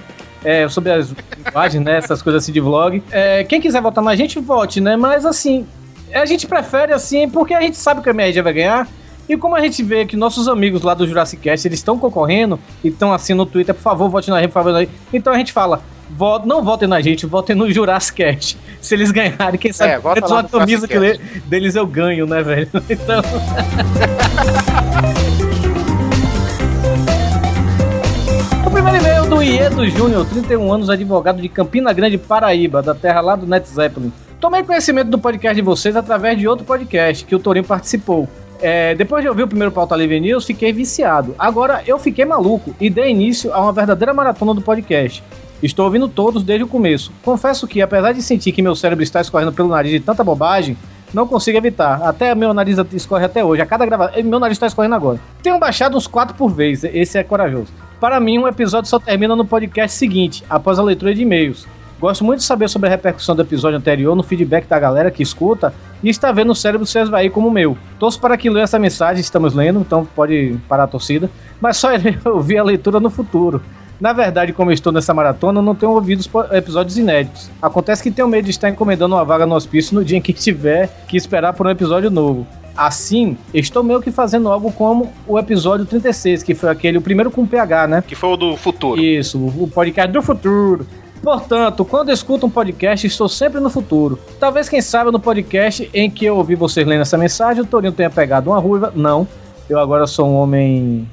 É, 0.44 0.69
sobre 0.69 0.93
as 0.93 1.14
imagens, 1.50 1.82
né? 1.82 1.96
Essas 1.96 2.20
coisas 2.20 2.43
assim 2.43 2.52
de 2.52 2.61
vlog. 2.61 3.02
É, 3.11 3.44
quem 3.44 3.61
quiser 3.61 3.81
votar 3.81 4.05
na 4.05 4.14
gente, 4.14 4.38
vote, 4.38 4.81
né? 4.81 4.96
Mas 4.96 5.25
assim, 5.25 5.67
a 6.12 6.26
gente 6.26 6.46
prefere 6.46 6.93
assim, 6.93 7.29
porque 7.29 7.55
a 7.55 7.61
gente 7.61 7.76
sabe 7.76 8.02
que 8.02 8.08
a 8.08 8.12
MRG 8.12 8.43
vai 8.43 8.52
ganhar. 8.52 8.88
E 9.26 9.37
como 9.38 9.56
a 9.56 9.61
gente 9.61 9.82
vê 9.82 10.05
que 10.05 10.17
nossos 10.17 10.49
amigos 10.49 10.82
lá 10.82 10.93
do 10.93 11.06
Jurassic 11.06 11.41
Cast, 11.41 11.67
eles 11.67 11.79
estão 11.79 11.99
concorrendo, 11.99 12.61
e 12.82 12.88
estão 12.88 13.11
assim 13.11 13.32
no 13.32 13.46
Twitter, 13.46 13.75
por 13.75 13.81
favor, 13.81 14.11
vote 14.11 14.29
na 14.29 14.41
gente, 14.41 14.52
por 14.52 14.62
favor. 14.62 14.87
Então 15.12 15.32
a 15.32 15.38
gente 15.38 15.50
fala, 15.50 15.81
vo- 16.10 16.40
não 16.44 16.62
votem 16.62 16.88
na 16.88 17.00
gente, 17.00 17.26
votem 17.26 17.54
no 17.56 17.70
Jurassic 17.70 18.16
Cast. 18.22 18.58
Se 18.80 18.94
eles 18.94 19.10
ganharem, 19.10 19.58
quem 19.58 19.72
sabe 19.72 19.92
É, 19.92 20.00
eles 20.16 20.30
uma 20.30 20.44
camisa 20.44 20.86
que 20.88 20.98
lê- 20.98 21.18
deles 21.46 21.74
eu 21.74 21.86
ganho, 21.86 22.26
né, 22.26 22.42
velho? 22.42 22.68
Então... 22.88 23.22
O 28.67 28.70
primeiro 28.70 28.98
e-mail 28.98 29.26
do 29.26 29.43
Iedo 29.43 29.88
Júnior, 29.88 30.26
31 30.26 30.72
anos, 30.72 30.90
advogado 30.90 31.40
de 31.40 31.48
Campina 31.48 31.93
Grande, 31.93 32.19
Paraíba, 32.19 32.82
da 32.82 32.94
terra 32.94 33.20
lá 33.20 33.36
do 33.36 33.46
Net 33.46 33.69
Zeppelin. 33.69 34.12
Tomei 34.40 34.62
conhecimento 34.62 35.08
do 35.10 35.19
podcast 35.19 35.55
de 35.55 35.62
vocês 35.62 35.96
através 35.96 36.38
de 36.38 36.46
outro 36.46 36.64
podcast 36.64 37.24
que 37.24 37.34
o 37.34 37.38
Torinho 37.38 37.64
participou. 37.64 38.29
É, 38.60 38.94
depois 38.94 39.22
de 39.22 39.29
ouvir 39.29 39.43
o 39.43 39.48
primeiro 39.48 39.72
Pauta 39.72 39.96
Livre 39.96 40.20
News, 40.20 40.44
fiquei 40.44 40.72
viciado. 40.72 41.34
Agora 41.38 41.82
eu 41.86 41.98
fiquei 41.98 42.24
maluco 42.24 42.74
e 42.81 42.88
dei 42.88 43.10
início 43.10 43.52
a 43.52 43.60
uma 43.60 43.72
verdadeira 43.72 44.12
maratona 44.14 44.55
do 44.55 44.60
podcast. 44.60 45.22
Estou 45.63 45.87
ouvindo 45.87 46.08
todos 46.08 46.43
desde 46.43 46.65
o 46.65 46.69
começo. 46.69 47.13
Confesso 47.23 47.67
que, 47.67 47.81
apesar 47.81 48.13
de 48.13 48.23
sentir 48.23 48.53
que 48.53 48.63
meu 48.63 48.75
cérebro 48.75 49.03
está 49.03 49.20
escorrendo 49.20 49.53
pelo 49.53 49.69
nariz 49.69 49.93
de 49.93 50.01
tanta 50.01 50.23
bobagem, 50.23 50.77
não 51.15 51.27
consigo 51.27 51.56
evitar. 51.56 52.03
Até 52.03 52.34
meu 52.34 52.53
nariz 52.53 52.77
escorre 52.93 53.25
até 53.25 53.44
hoje. 53.44 53.63
A 53.63 53.67
cada 53.67 53.87
gravação. 53.87 54.23
Meu 54.25 54.41
nariz 54.41 54.56
está 54.56 54.67
escorrendo 54.67 54.96
agora. 54.96 55.20
Tenho 55.43 55.58
baixado 55.58 55.96
uns 55.96 56.06
quatro 56.06 56.34
por 56.34 56.51
vez. 56.51 56.82
Esse 56.84 57.17
é 57.17 57.23
corajoso. 57.23 57.73
Para 58.01 58.19
mim, 58.19 58.39
um 58.39 58.49
episódio 58.49 58.91
só 58.91 58.99
termina 58.99 59.37
no 59.37 59.46
podcast 59.46 59.96
seguinte, 59.96 60.44
após 60.51 60.79
a 60.79 60.82
leitura 60.82 61.15
de 61.15 61.23
e-mails. 61.23 61.67
Gosto 62.01 62.25
muito 62.25 62.41
de 62.41 62.44
saber 62.44 62.69
sobre 62.69 62.89
a 62.89 62.91
repercussão 62.91 63.34
do 63.34 63.43
episódio 63.43 63.79
anterior 63.79 64.15
no 64.15 64.23
feedback 64.23 64.67
da 64.67 64.79
galera 64.79 65.11
que 65.11 65.23
escuta 65.23 65.73
e 66.03 66.11
está 66.11 66.32
vendo 66.32 66.51
o 66.51 66.55
cérebro 66.55 66.87
se 66.87 66.99
esvair 66.99 67.31
como 67.31 67.49
o 67.49 67.51
meu. 67.51 67.79
Torço 67.99 68.20
para 68.20 68.37
que 68.37 68.51
leia 68.51 68.65
essa 68.65 68.79
mensagem, 68.79 69.20
estamos 69.20 69.55
lendo, 69.55 69.81
então 69.81 70.05
pode 70.05 70.58
parar 70.69 70.84
a 70.84 70.89
torcida, 70.89 71.31
mas 71.61 71.77
só 71.77 71.89
ouvir 72.27 72.58
a 72.58 72.65
leitura 72.65 73.01
no 73.01 73.08
futuro. 73.08 73.63
Na 74.01 74.13
verdade, 74.13 74.53
como 74.53 74.70
eu 74.70 74.74
estou 74.74 74.93
nessa 74.93 75.15
maratona, 75.15 75.60
eu 75.60 75.63
não 75.63 75.74
tenho 75.74 75.93
ouvido 75.93 76.20
os 76.20 76.29
episódios 76.53 76.98
inéditos. 76.98 77.51
Acontece 77.63 78.03
que 78.03 78.10
tenho 78.10 78.29
medo 78.29 78.44
de 78.44 78.51
estar 78.51 78.69
encomendando 78.69 79.15
uma 79.15 79.24
vaga 79.24 79.46
no 79.46 79.55
hospício 79.55 79.94
no 79.94 80.05
dia 80.05 80.19
em 80.19 80.20
que 80.20 80.32
tiver 80.32 80.89
que 81.06 81.17
esperar 81.17 81.53
por 81.53 81.67
um 81.67 81.70
episódio 81.70 82.10
novo. 82.10 82.46
Assim, 82.77 83.36
estou 83.53 83.84
meio 83.84 84.03
que 84.03 84.10
fazendo 84.10 84.51
algo 84.51 84.72
como 84.72 85.13
o 85.29 85.39
episódio 85.39 85.86
36, 85.86 86.43
que 86.43 86.55
foi 86.55 86.69
aquele, 86.70 86.98
o 86.98 87.03
primeiro 87.03 87.31
com 87.31 87.46
PH, 87.46 87.86
né? 87.86 88.05
Que 88.06 88.17
foi 88.17 88.31
o 88.31 88.36
do 88.36 88.56
futuro. 88.56 89.01
Isso, 89.01 89.39
o 89.39 89.70
podcast 89.72 90.13
do 90.13 90.20
futuro. 90.20 90.84
Portanto, 91.22 91.84
quando 91.84 92.10
escuto 92.10 92.46
um 92.46 92.51
podcast, 92.51 93.06
estou 93.06 93.29
sempre 93.29 93.60
no 93.60 93.70
futuro. 93.70 94.19
Talvez, 94.41 94.69
quem 94.69 94.82
sabe, 94.82 95.10
no 95.10 95.20
podcast 95.20 95.89
em 95.94 96.10
que 96.10 96.24
eu 96.24 96.36
ouvi 96.36 96.55
vocês 96.55 96.86
lendo 96.86 97.03
essa 97.03 97.17
mensagem, 97.17 97.63
o 97.63 97.67
Torinho 97.67 97.93
tenha 97.93 98.10
pegado 98.10 98.51
uma 98.51 98.58
ruiva. 98.58 98.93
Não, 98.94 99.27
eu 99.70 99.79
agora 99.79 100.06
sou 100.06 100.29
um 100.29 100.34
homem 100.34 101.08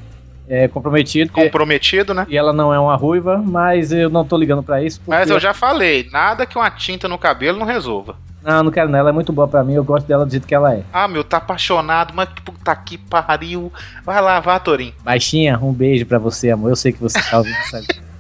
é, 0.52 0.68
comprometido. 0.68 1.32
Comprometido, 1.32 2.14
né? 2.14 2.26
E 2.28 2.38
ela 2.38 2.52
não 2.52 2.74
é 2.74 2.78
uma 2.80 2.96
ruiva, 2.98 3.38
mas 3.38 3.94
eu 3.94 4.10
não 4.10 4.26
tô 4.26 4.38
ligando 4.38 4.62
pra 4.62 4.84
isso. 4.84 5.00
Mas 5.08 5.30
eu 5.30 5.40
já 5.40 5.54
falei, 5.54 6.10
nada 6.12 6.46
que 6.46 6.58
uma 6.58 6.70
tinta 6.70 7.08
no 7.08 7.18
cabelo 7.18 7.58
não 7.58 7.66
resolva. 7.66 8.18
Não, 8.44 8.64
não 8.64 8.72
quero 8.72 8.90
não. 8.90 9.00
Ela 9.00 9.12
é 9.12 9.14
muito 9.14 9.32
boa 9.32 9.48
pra 9.48 9.64
mim. 9.64 9.76
Eu 9.76 9.84
gosto 9.84 10.06
dela 10.08 10.26
do 10.26 10.32
jeito 10.32 10.46
que 10.46 10.54
ela 10.54 10.74
é. 10.74 10.84
Ah, 10.92 11.08
meu, 11.08 11.24
tá 11.24 11.38
apaixonado, 11.38 12.12
mas 12.14 12.28
que 12.28 12.42
puta 12.42 12.76
que 12.76 12.98
pariu. 12.98 13.72
Vai 14.04 14.20
lá, 14.22 14.42
vá, 14.42 14.60
Torinho. 14.60 14.94
Baixinha, 15.04 15.58
um 15.62 15.72
beijo 15.72 16.06
pra 16.06 16.20
você, 16.20 16.50
amor. 16.50 16.72
Eu 16.72 16.76
sei 16.76 16.92
que 16.92 17.00
você 17.00 17.22
tá 17.22 17.38
ouvindo 17.38 17.58
isso 17.58 17.76
aí. 17.78 17.86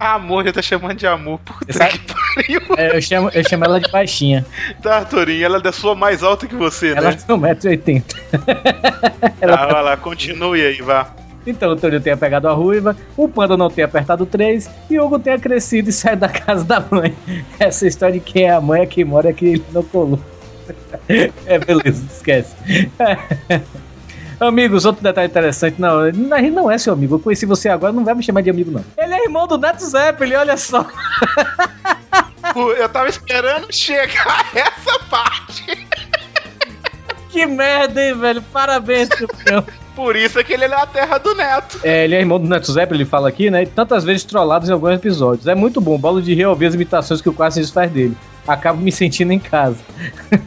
Amor, 0.00 0.46
já 0.46 0.50
tá 0.54 0.62
chamando 0.62 0.94
de 0.96 1.06
amor. 1.06 1.38
Puta 1.40 1.74
Sabe- 1.74 1.98
que 1.98 2.14
pariu. 2.14 2.62
É, 2.78 2.96
eu, 2.96 3.02
chamo, 3.02 3.28
eu 3.34 3.46
chamo 3.46 3.66
ela 3.66 3.78
de 3.78 3.90
baixinha. 3.92 4.46
Tá, 4.82 5.04
Torinho, 5.04 5.44
ela 5.44 5.58
é 5.58 5.60
da 5.60 5.72
sua 5.72 5.94
mais 5.94 6.22
alta 6.22 6.46
que 6.46 6.54
você, 6.54 6.92
Ela 6.92 7.10
né? 7.10 7.18
tem 7.18 7.36
1,80m. 7.36 8.02
Tá, 9.38 9.66
vai 9.66 9.82
lá, 9.82 9.96
continue 9.98 10.62
aí, 10.62 10.80
vá. 10.80 11.06
Então 11.46 11.70
o 11.70 11.76
Torinho 11.76 12.00
tenha 12.00 12.16
pegado 12.16 12.48
a 12.48 12.52
ruiva, 12.52 12.96
o 13.16 13.28
Panda 13.28 13.56
não 13.56 13.70
tenha 13.70 13.86
apertado 13.86 14.26
3 14.26 14.68
e 14.90 14.98
o 14.98 15.06
Hugo 15.06 15.18
tenha 15.18 15.38
crescido 15.38 15.88
e 15.88 15.92
saído 15.92 16.20
da 16.20 16.28
casa 16.28 16.64
da 16.64 16.80
mãe. 16.80 17.14
Essa 17.58 17.86
história 17.86 18.14
de 18.14 18.20
quem 18.20 18.44
é 18.44 18.50
a 18.50 18.60
mãe 18.60 18.82
é 18.82 18.86
quem 18.86 19.04
mora 19.04 19.30
aqui 19.30 19.46
ele 19.46 19.64
não 19.72 19.82
colou. 19.82 20.18
É, 21.46 21.58
beleza, 21.58 22.04
esquece. 22.08 22.54
Amigos, 24.38 24.84
outro 24.84 25.02
detalhe 25.02 25.26
interessante, 25.26 25.80
não, 25.80 26.06
ele 26.06 26.50
não 26.50 26.70
é 26.70 26.78
seu 26.78 26.92
amigo. 26.92 27.16
Eu 27.16 27.18
conheci 27.18 27.44
você 27.44 27.68
agora, 27.68 27.92
não 27.92 28.04
vai 28.04 28.14
me 28.14 28.22
chamar 28.22 28.40
de 28.40 28.50
amigo, 28.50 28.70
não. 28.70 28.84
Ele 28.96 29.12
é 29.12 29.24
irmão 29.24 29.48
do 29.48 29.58
Neto 29.58 29.84
Zeppelin, 29.84 30.34
olha 30.34 30.56
só. 30.56 30.86
Eu 32.78 32.88
tava 32.88 33.08
esperando 33.08 33.72
chegar 33.72 34.46
essa 34.54 34.98
parte. 35.10 35.86
Que 37.28 37.46
merda, 37.46 38.02
hein, 38.02 38.18
velho? 38.18 38.42
Parabéns, 38.52 39.08
campeão. 39.08 39.64
Por 40.00 40.16
isso 40.16 40.38
é 40.38 40.42
que 40.42 40.54
ele 40.54 40.64
é 40.64 40.68
na 40.68 40.86
terra 40.86 41.18
do 41.18 41.34
neto. 41.34 41.78
É, 41.84 42.04
ele 42.04 42.14
é 42.14 42.20
irmão 42.20 42.40
do 42.40 42.48
Neto 42.48 42.72
Zeppelin, 42.72 43.02
ele 43.02 43.08
fala 43.08 43.28
aqui, 43.28 43.50
né? 43.50 43.66
Tantas 43.66 44.02
vezes 44.02 44.24
trollados 44.24 44.66
em 44.66 44.72
alguns 44.72 44.94
episódios. 44.94 45.46
É 45.46 45.54
muito 45.54 45.78
bom, 45.78 45.98
bolo 45.98 46.22
de 46.22 46.32
rir 46.32 46.46
ouvir 46.46 46.66
as 46.66 46.74
imitações 46.74 47.20
que 47.20 47.28
o 47.28 47.34
Quase 47.34 47.70
faz 47.70 47.92
dele. 47.92 48.16
Acabo 48.48 48.80
me 48.80 48.90
sentindo 48.90 49.30
em 49.30 49.38
casa. 49.38 49.76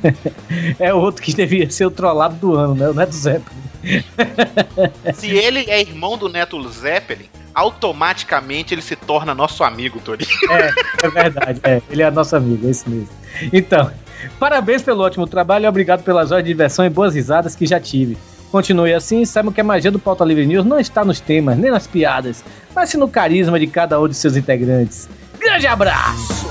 é 0.79 0.91
outro 0.91 1.21
que 1.21 1.31
devia 1.35 1.69
ser 1.69 1.85
o 1.85 1.91
trollado 1.91 2.35
do 2.37 2.55
ano, 2.55 2.73
né? 2.73 2.89
O 2.89 2.95
Neto 2.95 3.13
Zeppelin. 3.13 3.61
Se 5.13 5.29
ele 5.29 5.69
é 5.69 5.79
irmão 5.81 6.17
do 6.17 6.27
neto 6.27 6.59
Zeppelin, 6.67 7.29
automaticamente 7.53 8.73
ele 8.73 8.81
se 8.81 8.95
torna 8.95 9.35
nosso 9.35 9.63
amigo, 9.63 9.99
Torinho. 9.99 10.31
É, 10.49 11.05
é 11.05 11.09
verdade. 11.11 11.59
É, 11.63 11.81
ele 11.91 12.01
é 12.01 12.09
nosso 12.09 12.35
amigo, 12.35 12.65
é 12.65 12.71
isso 12.71 12.89
mesmo. 12.89 13.09
Então, 13.51 13.91
parabéns 14.39 14.81
pelo 14.81 15.03
ótimo 15.03 15.27
trabalho 15.27 15.65
e 15.65 15.67
obrigado 15.67 16.03
pelas 16.03 16.31
horas 16.31 16.43
de 16.43 16.49
diversão 16.49 16.83
e 16.83 16.89
boas 16.89 17.13
risadas 17.13 17.55
que 17.55 17.67
já 17.67 17.79
tive. 17.79 18.17
Continue 18.53 18.93
assim 18.93 19.25
saibam 19.25 19.51
que 19.51 19.59
a 19.59 19.63
magia 19.63 19.89
do 19.89 19.97
Pauta 19.97 20.23
Livre 20.23 20.45
News 20.45 20.63
não 20.63 20.79
está 20.79 21.03
nos 21.03 21.19
temas, 21.19 21.57
nem 21.57 21.71
nas 21.71 21.87
piadas, 21.87 22.45
mas 22.75 22.87
sim 22.87 22.97
no 22.97 23.09
carisma 23.09 23.59
de 23.59 23.65
cada 23.65 23.99
um 23.99 24.07
de 24.07 24.13
seus 24.13 24.37
integrantes. 24.37 25.09
Grande 25.39 25.65
abraço! 25.65 26.45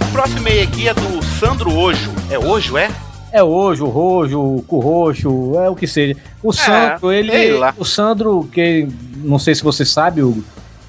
O 0.00 0.10
próximo 0.10 0.38
e-mail 0.38 0.62
aqui 0.66 0.88
é 0.88 0.94
do 0.94 1.22
Sandro 1.38 1.70
Ojo. 1.76 2.10
É 2.30 2.38
Ojo, 2.38 2.78
é? 2.78 2.90
É 3.30 3.42
hoje, 3.42 3.82
o 3.82 3.88
rojo, 3.88 4.40
o 4.40 4.62
curroxo, 4.62 5.52
é 5.58 5.68
o 5.68 5.76
que 5.76 5.86
seja. 5.86 6.16
O 6.42 6.50
Sandro, 6.50 7.12
ele. 7.12 7.30
sei 7.30 7.58
lá. 7.58 7.74
O 7.76 7.84
Sandro, 7.84 8.48
que 8.50 8.88
não 9.16 9.38
sei 9.38 9.54
se 9.54 9.62
você 9.62 9.84
sabe, 9.84 10.22
Hugo, 10.22 10.42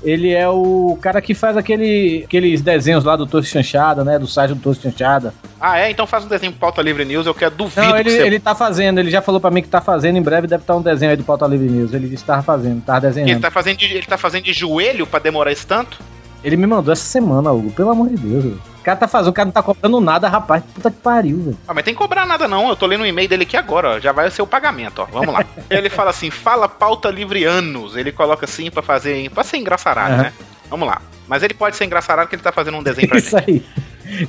ele 0.06 0.32
é 0.32 0.48
o 0.48 0.98
cara 1.02 1.20
que 1.20 1.34
faz 1.34 1.58
aquele, 1.58 2.24
aqueles 2.26 2.62
desenhos 2.62 3.04
lá 3.04 3.16
do 3.16 3.26
Toast 3.26 3.52
Chanchada, 3.52 4.04
né? 4.04 4.20
Do 4.20 4.28
site 4.28 4.54
do 4.54 4.60
Toast 4.60 4.84
Chanchada. 4.84 5.34
Ah, 5.60 5.80
é? 5.80 5.90
Então 5.90 6.06
faz 6.06 6.24
um 6.24 6.28
desenho 6.28 6.52
pro 6.52 6.62
Pauta 6.62 6.82
Livre 6.82 7.04
News, 7.04 7.26
eu 7.26 7.34
quero 7.34 7.56
duvido 7.56 7.82
Não, 7.82 7.94
que 7.94 8.00
ele, 8.02 8.12
você... 8.12 8.22
ele 8.22 8.40
tá 8.40 8.54
fazendo, 8.54 9.00
ele 9.00 9.10
já 9.10 9.22
falou 9.22 9.42
pra 9.42 9.50
mim 9.50 9.64
que 9.64 9.68
tá 9.68 9.82
fazendo, 9.82 10.18
em 10.18 10.22
breve 10.22 10.46
deve 10.46 10.62
estar 10.64 10.76
um 10.76 10.82
desenho 10.82 11.12
aí 11.12 11.18
do 11.18 11.24
Pauta 11.24 11.48
Livre 11.48 11.68
News. 11.68 11.92
Ele 11.94 12.08
disse 12.08 12.24
que 12.24 12.28
tava 12.28 12.44
fazendo, 12.44 12.82
tava 12.84 13.02
desenhando. 13.02 13.32
Ele 13.32 13.40
tá 13.40 13.50
fazendo 13.52 13.78
de, 13.78 13.86
ele 13.86 14.06
tá 14.06 14.18
fazendo 14.18 14.44
de 14.44 14.54
joelho 14.54 15.08
pra 15.08 15.20
demorar 15.20 15.52
esse 15.52 15.66
tanto? 15.66 15.98
Ele 16.46 16.56
me 16.56 16.68
mandou 16.68 16.94
essa 16.94 17.04
semana, 17.04 17.52
Hugo, 17.52 17.72
pelo 17.72 17.90
amor 17.90 18.08
de 18.08 18.16
Deus. 18.18 18.44
velho. 18.44 18.62
O 18.80 18.84
cara 18.86 18.96
tá 19.00 19.08
fazendo, 19.08 19.32
o 19.32 19.34
cara 19.34 19.46
não 19.48 19.52
tá 19.52 19.64
cobrando 19.64 20.00
nada, 20.00 20.30
rapaz. 20.30 20.62
Puta 20.76 20.92
que 20.92 20.98
pariu, 20.98 21.38
velho. 21.40 21.58
Ah, 21.68 21.74
mas 21.74 21.84
tem 21.84 21.94
que 21.96 22.00
cobrar 22.00 22.24
nada 22.24 22.48
não, 22.48 22.70
eu 22.70 22.76
tô 22.76 22.86
lendo 22.86 23.02
o 23.02 23.06
e-mail 23.06 23.28
dele 23.28 23.42
aqui 23.44 23.58
agora, 23.58 23.96
ó. 23.96 24.00
já 24.00 24.12
vai 24.12 24.30
ser 24.30 24.44
o 24.44 24.48
pagamento, 24.48 25.00
ó. 25.02 25.06
Vamos 25.06 25.34
lá. 25.34 25.44
ele 25.72 25.90
fala 25.90 26.12
assim, 26.12 26.30
fala 26.30 26.70
pauta 26.70 27.10
livre 27.10 27.44
anos. 27.46 27.96
Ele 27.98 28.12
coloca 28.12 28.46
assim 28.46 28.70
pra 28.70 28.84
fazer, 28.84 29.28
pra 29.32 29.44
ser 29.44 29.58
engraçarado, 29.58 30.14
Aham. 30.14 30.22
né? 30.24 30.34
Vamos 30.70 30.88
lá. 30.88 31.02
Mas 31.28 31.42
ele 31.42 31.56
pode 31.56 31.76
ser 31.76 31.86
engraçarado 31.86 32.26
porque 32.28 32.36
ele 32.36 32.44
tá 32.44 32.52
fazendo 32.52 32.78
um 32.78 32.84
desenho 32.84 33.08
pra 33.08 33.18
gente. 33.20 33.28
Isso 33.28 33.38
aí. 33.38 33.66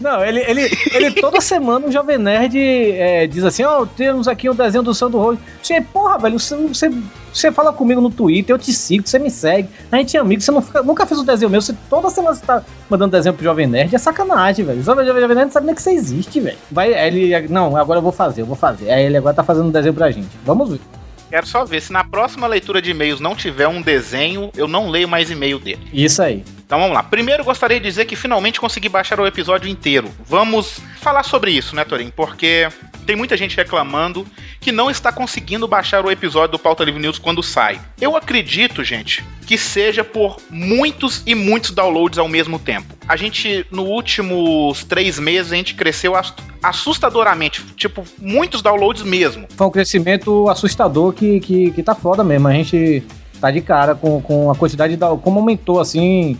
Não, 0.00 0.24
ele, 0.24 0.40
ele, 0.40 0.70
ele 0.92 1.10
toda 1.20 1.40
semana 1.40 1.86
o 1.86 1.92
Jovem 1.92 2.18
Nerd 2.18 2.58
é, 2.58 3.26
diz 3.26 3.44
assim: 3.44 3.62
Ó, 3.64 3.84
temos 3.86 4.26
aqui 4.28 4.48
um 4.48 4.54
desenho 4.54 4.82
do 4.82 4.94
Sandro 4.94 5.18
Rojo. 5.18 5.38
Você, 5.62 5.80
porra, 5.80 6.18
velho, 6.18 6.38
você, 6.38 6.56
você, 6.56 6.90
você 7.32 7.52
fala 7.52 7.72
comigo 7.72 8.00
no 8.00 8.10
Twitter, 8.10 8.54
eu 8.54 8.58
te 8.58 8.72
sigo, 8.72 9.06
você 9.06 9.18
me 9.18 9.30
segue. 9.30 9.68
A 9.92 9.96
gente 9.98 10.16
é 10.16 10.20
amigo, 10.20 10.40
você 10.40 10.52
fica- 10.62 10.82
nunca 10.82 11.04
fez 11.06 11.20
um 11.20 11.24
desenho 11.24 11.50
meu. 11.50 11.60
Você, 11.60 11.74
toda 11.90 12.08
semana 12.10 12.34
você 12.34 12.44
tá 12.44 12.62
mandando 12.88 13.12
desenho 13.12 13.34
pro 13.34 13.44
Jovem 13.44 13.66
Nerd. 13.66 13.94
É 13.94 13.98
sacanagem, 13.98 14.64
velho. 14.64 14.80
O 14.80 14.82
Jovem, 14.82 15.04
Jovem 15.06 15.22
Nerd 15.28 15.44
não 15.46 15.50
sabe 15.52 15.66
nem 15.66 15.74
que 15.74 15.82
você 15.82 15.90
existe, 15.92 16.40
velho. 16.40 16.56
Vai, 16.70 16.92
ele, 16.94 17.48
não, 17.48 17.76
agora 17.76 17.98
eu 17.98 18.02
vou 18.02 18.12
fazer, 18.12 18.42
eu 18.42 18.46
vou 18.46 18.56
fazer. 18.56 18.90
Aí 18.90 19.04
ele 19.04 19.16
agora 19.18 19.34
tá 19.34 19.44
fazendo 19.44 19.66
um 19.66 19.70
desenho 19.70 19.94
pra 19.94 20.10
gente. 20.10 20.28
Vamos 20.44 20.70
ver. 20.70 20.80
Quero 21.28 21.44
só 21.46 21.64
ver, 21.64 21.82
se 21.82 21.92
na 21.92 22.04
próxima 22.04 22.46
leitura 22.46 22.80
de 22.80 22.92
e-mails 22.92 23.18
não 23.18 23.34
tiver 23.34 23.66
um 23.66 23.82
desenho, 23.82 24.48
eu 24.56 24.68
não 24.68 24.88
leio 24.88 25.08
mais 25.08 25.28
e-mail 25.28 25.58
dele. 25.58 25.80
Isso 25.92 26.22
aí. 26.22 26.44
Então 26.66 26.80
vamos 26.80 26.94
lá. 26.94 27.02
Primeiro 27.04 27.44
gostaria 27.44 27.78
de 27.78 27.86
dizer 27.86 28.06
que 28.06 28.16
finalmente 28.16 28.60
consegui 28.60 28.88
baixar 28.88 29.20
o 29.20 29.26
episódio 29.26 29.70
inteiro. 29.70 30.10
Vamos 30.26 30.80
falar 31.00 31.22
sobre 31.22 31.52
isso, 31.52 31.76
né, 31.76 31.84
Torin? 31.84 32.10
Porque 32.10 32.66
tem 33.06 33.14
muita 33.14 33.36
gente 33.36 33.56
reclamando 33.56 34.26
que 34.60 34.72
não 34.72 34.90
está 34.90 35.12
conseguindo 35.12 35.68
baixar 35.68 36.04
o 36.04 36.10
episódio 36.10 36.52
do 36.52 36.58
Pauta 36.58 36.82
Livre 36.82 37.00
News 37.00 37.20
quando 37.20 37.40
sai. 37.40 37.80
Eu 38.00 38.16
acredito, 38.16 38.82
gente, 38.82 39.24
que 39.46 39.56
seja 39.56 40.02
por 40.02 40.38
muitos 40.50 41.22
e 41.24 41.36
muitos 41.36 41.70
downloads 41.70 42.18
ao 42.18 42.26
mesmo 42.26 42.58
tempo. 42.58 42.92
A 43.06 43.16
gente, 43.16 43.64
nos 43.70 43.86
últimos 43.86 44.82
três 44.82 45.20
meses, 45.20 45.52
a 45.52 45.56
gente 45.56 45.72
cresceu 45.76 46.16
ass- 46.16 46.34
assustadoramente. 46.60 47.62
Tipo, 47.76 48.02
muitos 48.18 48.60
downloads 48.60 49.04
mesmo. 49.04 49.46
Foi 49.56 49.68
um 49.68 49.70
crescimento 49.70 50.48
assustador 50.48 51.12
que, 51.12 51.38
que, 51.38 51.70
que 51.70 51.82
tá 51.84 51.94
foda 51.94 52.24
mesmo. 52.24 52.48
A 52.48 52.52
gente 52.52 53.04
tá 53.40 53.52
de 53.52 53.60
cara 53.60 53.94
com, 53.94 54.20
com 54.20 54.50
a 54.50 54.56
quantidade 54.56 54.96
da. 54.96 55.08
Como 55.16 55.38
aumentou 55.38 55.78
assim. 55.78 56.36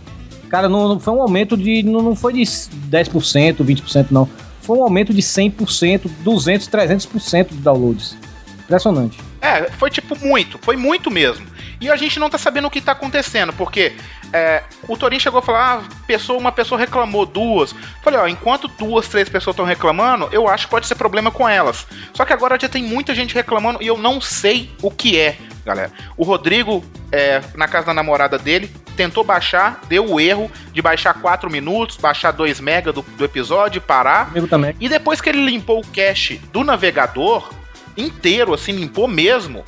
Cara, 0.49 0.69
não, 0.69 0.87
não 0.87 0.99
foi 0.99 1.13
um 1.13 1.21
aumento 1.21 1.57
de. 1.57 1.83
Não, 1.83 2.01
não 2.01 2.15
foi 2.15 2.33
de 2.33 2.41
10%, 2.41 3.57
20%, 3.57 4.07
não. 4.11 4.29
Foi 4.61 4.77
um 4.77 4.83
aumento 4.83 5.13
de 5.13 5.21
100%, 5.21 6.09
200%, 6.23 6.69
300% 6.69 7.49
de 7.49 7.55
downloads. 7.55 8.17
Impressionante. 8.63 9.17
É, 9.41 9.63
foi 9.71 9.89
tipo 9.89 10.17
muito, 10.19 10.59
foi 10.61 10.75
muito 10.75 11.09
mesmo. 11.09 11.47
E 11.79 11.89
a 11.89 11.95
gente 11.95 12.19
não 12.19 12.29
tá 12.29 12.37
sabendo 12.37 12.67
o 12.67 12.71
que 12.71 12.81
tá 12.81 12.91
acontecendo, 12.91 13.53
porque 13.53 13.93
é, 14.33 14.63
o 14.87 14.97
Torin 14.97 15.19
chegou 15.19 15.39
a 15.39 15.43
falar, 15.43 15.77
ah, 15.77 15.95
pessoa, 16.05 16.39
uma 16.39 16.51
pessoa 16.51 16.79
reclamou, 16.79 17.25
duas. 17.25 17.73
Falei, 18.03 18.19
ó, 18.19 18.27
enquanto 18.27 18.67
duas, 18.67 19.07
três 19.07 19.29
pessoas 19.29 19.53
estão 19.53 19.65
reclamando, 19.65 20.27
eu 20.31 20.47
acho 20.47 20.65
que 20.65 20.71
pode 20.71 20.87
ser 20.87 20.95
problema 20.95 21.31
com 21.31 21.47
elas. 21.47 21.85
Só 22.13 22.25
que 22.25 22.33
agora 22.33 22.59
já 22.59 22.67
tem 22.67 22.83
muita 22.83 23.13
gente 23.13 23.35
reclamando 23.35 23.81
e 23.81 23.87
eu 23.87 23.97
não 23.97 24.19
sei 24.19 24.71
o 24.81 24.89
que 24.89 25.19
é, 25.19 25.37
galera. 25.67 25.91
O 26.15 26.23
Rodrigo, 26.23 26.83
é, 27.11 27.41
na 27.55 27.67
casa 27.67 27.87
da 27.87 27.93
namorada 27.93 28.37
dele, 28.37 28.71
tentou 28.95 29.23
baixar, 29.23 29.81
deu 29.87 30.11
o 30.11 30.19
erro 30.19 30.51
de 30.73 30.81
baixar 30.81 31.13
4 31.13 31.49
minutos, 31.51 31.97
baixar 31.97 32.31
2 32.31 32.59
mega 32.59 32.91
do, 32.91 33.01
do 33.01 33.23
episódio 33.23 33.77
e 33.77 33.81
parar. 33.81 34.27
Comigo 34.27 34.47
também. 34.47 34.75
E 34.79 34.89
depois 34.89 35.21
que 35.21 35.29
ele 35.29 35.45
limpou 35.45 35.79
o 35.79 35.87
cache 35.87 36.41
do 36.51 36.63
navegador 36.63 37.49
inteiro, 37.95 38.53
assim, 38.53 38.71
limpou 38.71 39.07
mesmo, 39.07 39.63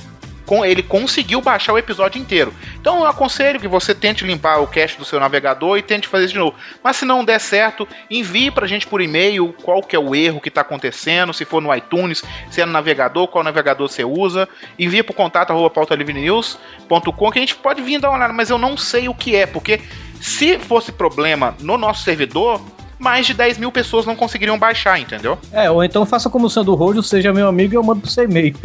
ele 0.65 0.81
conseguiu 0.81 1.41
baixar 1.41 1.73
o 1.73 1.77
episódio 1.77 2.19
inteiro. 2.19 2.53
Então 2.79 2.99
eu 2.99 3.05
aconselho 3.05 3.59
que 3.59 3.67
você 3.67 3.93
tente 3.93 4.25
limpar 4.25 4.61
o 4.61 4.67
cache 4.67 4.97
do 4.97 5.05
seu 5.05 5.19
navegador 5.19 5.77
e 5.77 5.81
tente 5.81 6.07
fazer 6.07 6.25
isso 6.25 6.33
de 6.33 6.39
novo. 6.39 6.55
Mas 6.83 6.97
se 6.97 7.05
não 7.05 7.23
der 7.23 7.39
certo, 7.39 7.87
envie 8.09 8.49
pra 8.49 8.67
gente 8.67 8.87
por 8.87 9.01
e-mail 9.01 9.53
qual 9.63 9.81
que 9.81 9.95
é 9.95 9.99
o 9.99 10.15
erro 10.15 10.41
que 10.41 10.49
tá 10.49 10.61
acontecendo, 10.61 11.33
se 11.33 11.45
for 11.45 11.61
no 11.61 11.73
iTunes, 11.75 12.23
se 12.49 12.61
é 12.61 12.65
no 12.65 12.71
navegador, 12.71 13.27
qual 13.27 13.43
navegador 13.43 13.87
você 13.87 14.03
usa. 14.03 14.49
Envie 14.77 15.03
pro 15.03 15.13
contato 15.13 15.51
arroba 15.51 15.69
pautalivrenews.com 15.69 17.31
que 17.31 17.37
a 17.37 17.41
gente 17.41 17.55
pode 17.55 17.81
vir 17.81 17.99
dar 17.99 18.09
uma 18.09 18.17
olhada, 18.17 18.33
mas 18.33 18.49
eu 18.49 18.57
não 18.57 18.75
sei 18.75 19.07
o 19.07 19.13
que 19.13 19.35
é, 19.35 19.45
porque 19.45 19.79
se 20.19 20.57
fosse 20.57 20.91
problema 20.91 21.55
no 21.59 21.77
nosso 21.77 22.03
servidor, 22.03 22.61
mais 22.99 23.25
de 23.25 23.33
10 23.33 23.57
mil 23.57 23.71
pessoas 23.71 24.05
não 24.05 24.15
conseguiriam 24.15 24.59
baixar, 24.59 24.99
entendeu? 24.99 25.39
É, 25.51 25.71
ou 25.71 25.83
então 25.83 26.05
faça 26.05 26.29
como 26.29 26.47
o 26.47 26.49
Sandro 26.49 26.75
Rojo, 26.75 27.01
seja 27.01 27.33
meu 27.33 27.47
amigo 27.47 27.73
e 27.73 27.77
eu 27.77 27.83
mando 27.83 28.01
pro 28.01 28.11
seu 28.11 28.25
e-mail. 28.25 28.53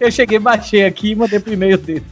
eu 0.00 0.10
cheguei, 0.10 0.38
baixei 0.38 0.84
aqui 0.84 1.10
e 1.10 1.14
mandei 1.14 1.38
pro 1.38 1.52
e-mail 1.52 1.76
dele. 1.76 2.04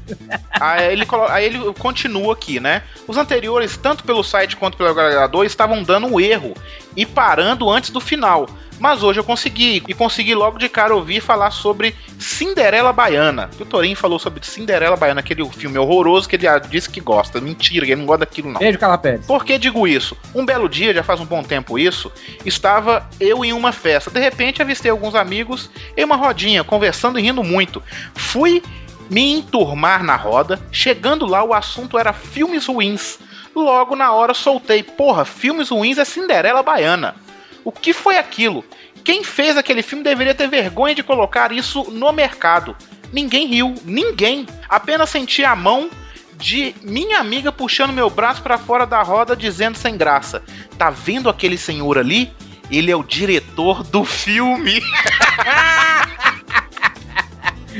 Aí 0.61 0.93
ele, 0.93 1.07
aí 1.29 1.45
ele 1.47 1.59
continua 1.79 2.35
aqui, 2.35 2.61
né? 2.61 2.83
Os 3.07 3.17
anteriores, 3.17 3.77
tanto 3.77 4.05
pelo 4.05 4.23
site 4.23 4.57
quanto 4.57 4.77
pelo 4.77 4.91
agregador, 4.91 5.45
estavam 5.45 5.83
dando 5.83 6.07
um 6.07 6.21
erro 6.21 6.55
e 6.99 7.07
parando 7.07 7.71
antes 7.71 7.91
do 7.91 8.01
final. 8.01 8.49
Mas 8.81 9.03
hoje 9.05 9.21
eu 9.21 9.25
consegui, 9.25 9.83
e 9.89 9.95
consegui 9.95 10.35
logo 10.35 10.59
de 10.59 10.69
cara 10.69 10.95
ouvir 10.95 11.21
falar 11.21 11.51
sobre 11.53 11.95
Cinderela 12.19 12.93
Baiana. 12.93 13.51
O 13.59 13.65
Torinho 13.65 13.97
falou 13.97 14.19
sobre 14.19 14.45
Cinderela 14.45 14.97
Baiana, 14.97 15.21
aquele 15.21 15.49
filme 15.49 15.79
horroroso 15.79 16.29
que 16.29 16.37
ele 16.37 16.47
disse 16.69 16.91
que 16.91 17.01
gosta. 17.01 17.41
Mentira, 17.41 17.85
ele 17.85 17.97
não 17.97 18.07
gosta 18.07 18.25
daquilo 18.25 18.51
não. 18.51 18.59
Beijo. 18.59 19.27
Por 19.27 19.45
que 19.45 19.59
digo 19.59 19.87
isso? 19.87 20.17
Um 20.35 20.45
belo 20.45 20.69
dia, 20.69 20.93
já 20.93 21.03
faz 21.05 21.21
um 21.21 21.25
bom 21.25 21.43
tempo 21.43 21.79
isso, 21.79 22.11
estava 22.45 23.09
eu 23.21 23.45
em 23.45 23.53
uma 23.53 23.73
festa. 23.73 24.11
De 24.11 24.21
repente 24.21 24.61
avistei 24.61 24.91
alguns 24.91 25.15
amigos 25.15 25.71
em 25.97 26.05
uma 26.05 26.17
rodinha, 26.17 26.65
conversando 26.65 27.19
e 27.19 27.23
rindo 27.23 27.45
muito. 27.45 27.83
Fui 28.15 28.63
me 29.09 29.35
enturmar 29.35 30.03
na 30.03 30.17
roda. 30.17 30.61
Chegando 30.71 31.27
lá, 31.27 31.45
o 31.45 31.55
assunto 31.55 31.99
era 31.99 32.13
filmes 32.13 32.67
ruins. 32.67 33.19
Logo 33.59 33.97
na 33.97 34.13
hora 34.13 34.35
soltei: 34.35 34.85
Porra, 34.85 35.25
filmes 35.25 35.71
ruins 35.71 35.99
é 35.99 36.05
Cinderela 36.05 36.63
Baiana. 36.63 37.17
O 37.65 37.73
que 37.73 37.93
foi 37.93 38.17
aquilo? 38.17 38.65
Quem 39.03 39.25
fez 39.25 39.57
aquele 39.57 39.83
filme 39.83 40.05
deveria 40.05 40.33
ter 40.33 40.47
vergonha 40.47 40.95
de 40.95 41.03
colocar 41.03 41.51
isso 41.51 41.91
no 41.91 42.13
mercado. 42.13 42.77
Ninguém 43.13 43.49
riu, 43.49 43.75
ninguém. 43.85 44.47
Apenas 44.69 45.11
senti 45.11 45.45
a 45.45 45.57
mão 45.57 45.91
de 46.37 46.73
minha 46.83 47.19
amiga 47.19 47.51
puxando 47.51 47.93
meu 47.93 48.09
braço 48.09 48.43
para 48.43 48.59
fora 48.59 48.87
da 48.87 49.03
roda, 49.03 49.35
dizendo 49.35 49.77
sem 49.77 49.97
graça: 49.97 50.41
Tá 50.79 50.89
vendo 50.89 51.29
aquele 51.29 51.59
senhor 51.59 51.99
ali? 51.99 52.33
Ele 52.71 52.93
é 52.93 52.97
o 52.97 53.03
diretor 53.03 53.83
do 53.83 54.05
filme. 54.05 54.81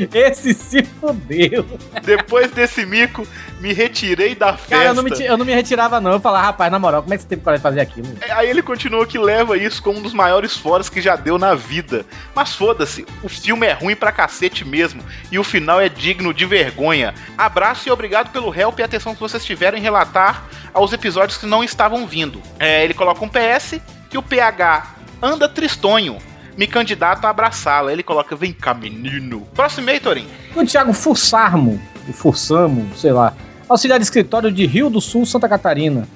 Esse 0.13 0.55
se 0.55 0.83
fudeu. 0.83 1.65
Depois 2.05 2.51
desse 2.51 2.85
mico, 2.85 3.27
me 3.61 3.73
retirei 3.73 4.35
da 4.35 4.57
festa. 4.57 4.77
Cara, 4.77 4.89
eu 4.91 4.95
não, 4.95 5.03
me, 5.03 5.11
eu 5.25 5.37
não 5.37 5.45
me 5.45 5.55
retirava, 5.55 6.01
não. 6.01 6.13
Eu 6.13 6.21
falava, 6.21 6.47
rapaz, 6.47 6.71
na 6.71 6.79
moral, 6.79 7.03
como 7.03 7.15
é 7.15 7.17
que 7.17 7.23
você 7.23 7.29
teve 7.29 7.43
coragem 7.43 7.59
de 7.59 7.63
fazer 7.63 7.81
aquilo? 7.81 8.07
Aí 8.31 8.49
ele 8.49 8.63
continua 8.63 9.07
que 9.07 9.19
leva 9.19 9.57
isso 9.57 9.83
como 9.83 9.99
um 9.99 10.03
dos 10.03 10.15
maiores 10.15 10.57
foras 10.57 10.89
que 10.89 11.01
já 11.01 11.17
deu 11.17 11.39
na 11.39 11.55
vida. 11.55 12.05
Mas 12.35 12.55
foda-se, 12.55 13.07
o 13.23 13.29
filme 13.29 13.67
é 13.67 13.73
ruim 13.73 13.97
pra 13.97 14.13
cacete 14.13 14.65
mesmo. 14.65 15.03
E 15.31 15.39
o 15.39 15.45
final 15.45 15.81
é 15.81 15.89
digno 15.89 16.33
de 16.33 16.45
vergonha. 16.45 17.15
Abraço 17.37 17.89
e 17.89 17.93
obrigado 17.93 18.31
pelo 18.31 18.55
help 18.55 18.79
e 18.79 18.83
atenção 18.83 19.15
que 19.15 19.21
vocês 19.21 19.45
tiveram 19.45 19.79
em 19.79 19.83
relatar 19.83 20.45
aos 20.73 20.93
episódios 20.93 21.39
que 21.39 21.47
não 21.47 21.65
estavam 21.65 22.07
vindo. 22.07 22.41
É, 22.59 22.85
ele 22.85 22.95
coloca 22.95 23.25
um 23.25 23.29
PS 23.29 23.81
que 24.09 24.19
o 24.19 24.23
PH 24.23 24.95
anda 25.21 25.49
tristonho. 25.49 26.19
Me 26.59 26.67
candidato 26.67 27.25
a 27.25 27.31
abraçá-la. 27.31 27.93
Ele 27.93 28.03
coloca, 28.03 28.35
vem 28.35 28.53
cá, 28.53 28.75
menino. 28.75 29.43
Próximo 29.55 29.89
aí, 29.91 30.01
Torin. 30.01 30.27
O 30.57 30.67
Thiago 30.67 30.93
Fussarmo, 30.93 31.81
o 32.09 32.97
sei 32.97 33.13
lá, 33.13 33.33
auxiliar 33.69 34.01
de 34.01 34.05
escritório 34.05 34.51
de 34.51 34.67
Rio 34.67 34.91
do 34.91 35.01
Sul, 35.01 35.25
Santa 35.25 35.49
Catarina. 35.49 36.09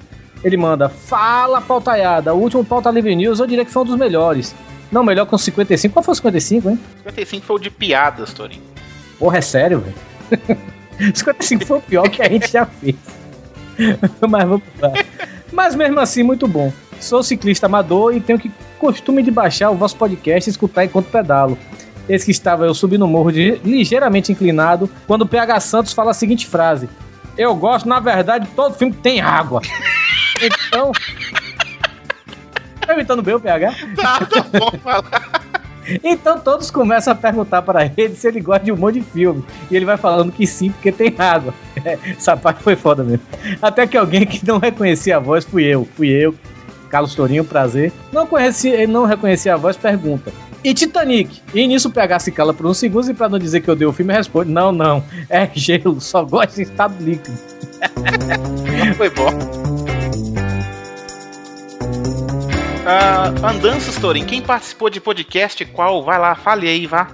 Ele 0.43 0.57
manda, 0.57 0.89
fala 0.89 1.61
pautaiada, 1.61 2.33
o 2.33 2.37
último 2.37 2.65
pauta 2.65 2.91
livre 2.91 3.15
news 3.15 3.39
eu 3.39 3.47
diria 3.47 3.63
que 3.63 3.71
foi 3.71 3.83
um 3.83 3.85
dos 3.85 3.95
melhores. 3.95 4.53
Não, 4.91 5.01
melhor 5.01 5.25
que 5.25 5.33
o 5.33 5.37
55. 5.37 5.93
Qual 5.93 6.03
foi 6.03 6.11
o 6.11 6.15
55, 6.15 6.69
hein? 6.69 6.79
55 6.97 7.45
foi 7.45 7.55
o 7.55 7.59
de 7.59 7.69
piadas, 7.69 8.33
Torin. 8.33 8.61
Porra, 9.17 9.37
é 9.37 9.41
sério, 9.41 9.79
velho? 9.79 10.59
55 11.15 11.65
foi 11.65 11.77
o 11.77 11.81
pior 11.81 12.09
que 12.09 12.21
a 12.21 12.27
gente 12.27 12.51
já 12.51 12.65
fez. 12.65 12.95
Mas 14.29 14.43
vamos 14.43 14.63
lá. 14.81 14.91
Mas 15.53 15.73
mesmo 15.73 16.01
assim, 16.01 16.21
muito 16.21 16.49
bom. 16.49 16.73
Sou 16.99 17.23
ciclista 17.23 17.67
amador 17.67 18.13
e 18.13 18.19
tenho 18.19 18.37
que 18.37 18.51
costume 18.83 19.23
de 19.23 19.31
baixar 19.31 19.71
o 19.71 19.75
vosso 19.75 19.95
podcast 19.95 20.49
e 20.49 20.51
escutar 20.51 20.83
enquanto 20.83 21.05
pedalo. 21.05 21.57
Esse 22.09 22.25
que 22.25 22.31
estava 22.31 22.65
eu 22.65 22.73
subindo 22.73 23.05
o 23.05 23.07
morro 23.07 23.31
de, 23.31 23.61
ligeiramente 23.63 24.29
inclinado 24.29 24.89
quando 25.07 25.21
o 25.21 25.27
PH 25.27 25.61
Santos 25.61 25.93
fala 25.93 26.11
a 26.11 26.13
seguinte 26.13 26.45
frase: 26.45 26.89
Eu 27.37 27.55
gosto, 27.55 27.87
na 27.87 28.01
verdade, 28.01 28.45
de 28.45 28.51
todo 28.51 28.75
filme 28.75 28.93
que 28.93 29.01
tem 29.01 29.21
água. 29.21 29.61
Então. 30.41 30.91
Tá 32.81 32.93
imitando 32.95 33.21
bem 33.21 33.35
o 33.35 33.39
PH? 33.39 33.71
Tá, 33.95 34.25
tá 34.25 34.45
bom 34.59 34.71
falar. 34.83 35.43
Então 36.03 36.39
todos 36.39 36.71
começam 36.71 37.13
a 37.13 37.15
perguntar 37.15 37.61
para 37.61 37.85
ele 37.95 38.15
se 38.15 38.27
ele 38.27 38.41
gosta 38.41 38.65
de 38.65 38.71
um 38.71 38.75
monte 38.75 38.99
de 38.99 39.05
filme. 39.05 39.43
E 39.69 39.75
ele 39.75 39.85
vai 39.85 39.95
falando 39.95 40.31
que 40.31 40.45
sim, 40.45 40.71
porque 40.71 40.91
tem 40.91 41.13
água. 41.17 41.53
Essa 42.03 42.35
parte 42.35 42.63
foi 42.63 42.75
foda 42.75 43.03
mesmo. 43.03 43.25
Até 43.61 43.85
que 43.87 43.95
alguém 43.95 44.25
que 44.25 44.45
não 44.45 44.57
reconhecia 44.57 45.17
a 45.17 45.19
voz 45.19 45.45
fui 45.45 45.63
eu. 45.63 45.87
Fui 45.95 46.09
eu, 46.09 46.35
Carlos 46.93 47.15
Torinho, 47.15 47.43
prazer. 47.43 47.91
Não 48.11 48.27
conheci, 48.27 48.85
não 48.85 49.05
reconhecia 49.05 49.55
a 49.55 49.57
voz, 49.57 49.75
pergunta. 49.75 50.31
E 50.63 50.75
Titanic? 50.75 51.41
E 51.51 51.65
nisso 51.65 51.87
o 51.87 51.91
PH 51.91 52.19
se 52.19 52.31
cala 52.31 52.53
por 52.53 52.67
uns 52.67 52.77
segundos 52.77 53.09
e 53.09 53.15
pra 53.15 53.27
não 53.27 53.39
dizer 53.39 53.61
que 53.61 53.67
eu 53.67 53.75
dei 53.75 53.87
o 53.87 53.91
filme, 53.91 54.13
responde: 54.13 54.51
Não, 54.51 54.71
não, 54.71 55.03
é 55.27 55.49
gelo, 55.55 55.99
só 55.99 56.23
gosto 56.23 56.59
em 56.59 56.61
estado 56.61 56.93
líquido. 57.03 57.35
Foi 58.95 59.09
bom. 59.09 59.31
Ah, 62.85 63.33
Andanças, 63.49 63.95
Torin. 63.95 64.23
Quem 64.23 64.43
participou 64.43 64.87
de 64.87 65.01
podcast 65.01 65.65
qual? 65.65 66.03
Vai 66.03 66.19
lá, 66.19 66.35
fale 66.35 66.69
aí, 66.69 66.85
vá. 66.85 67.07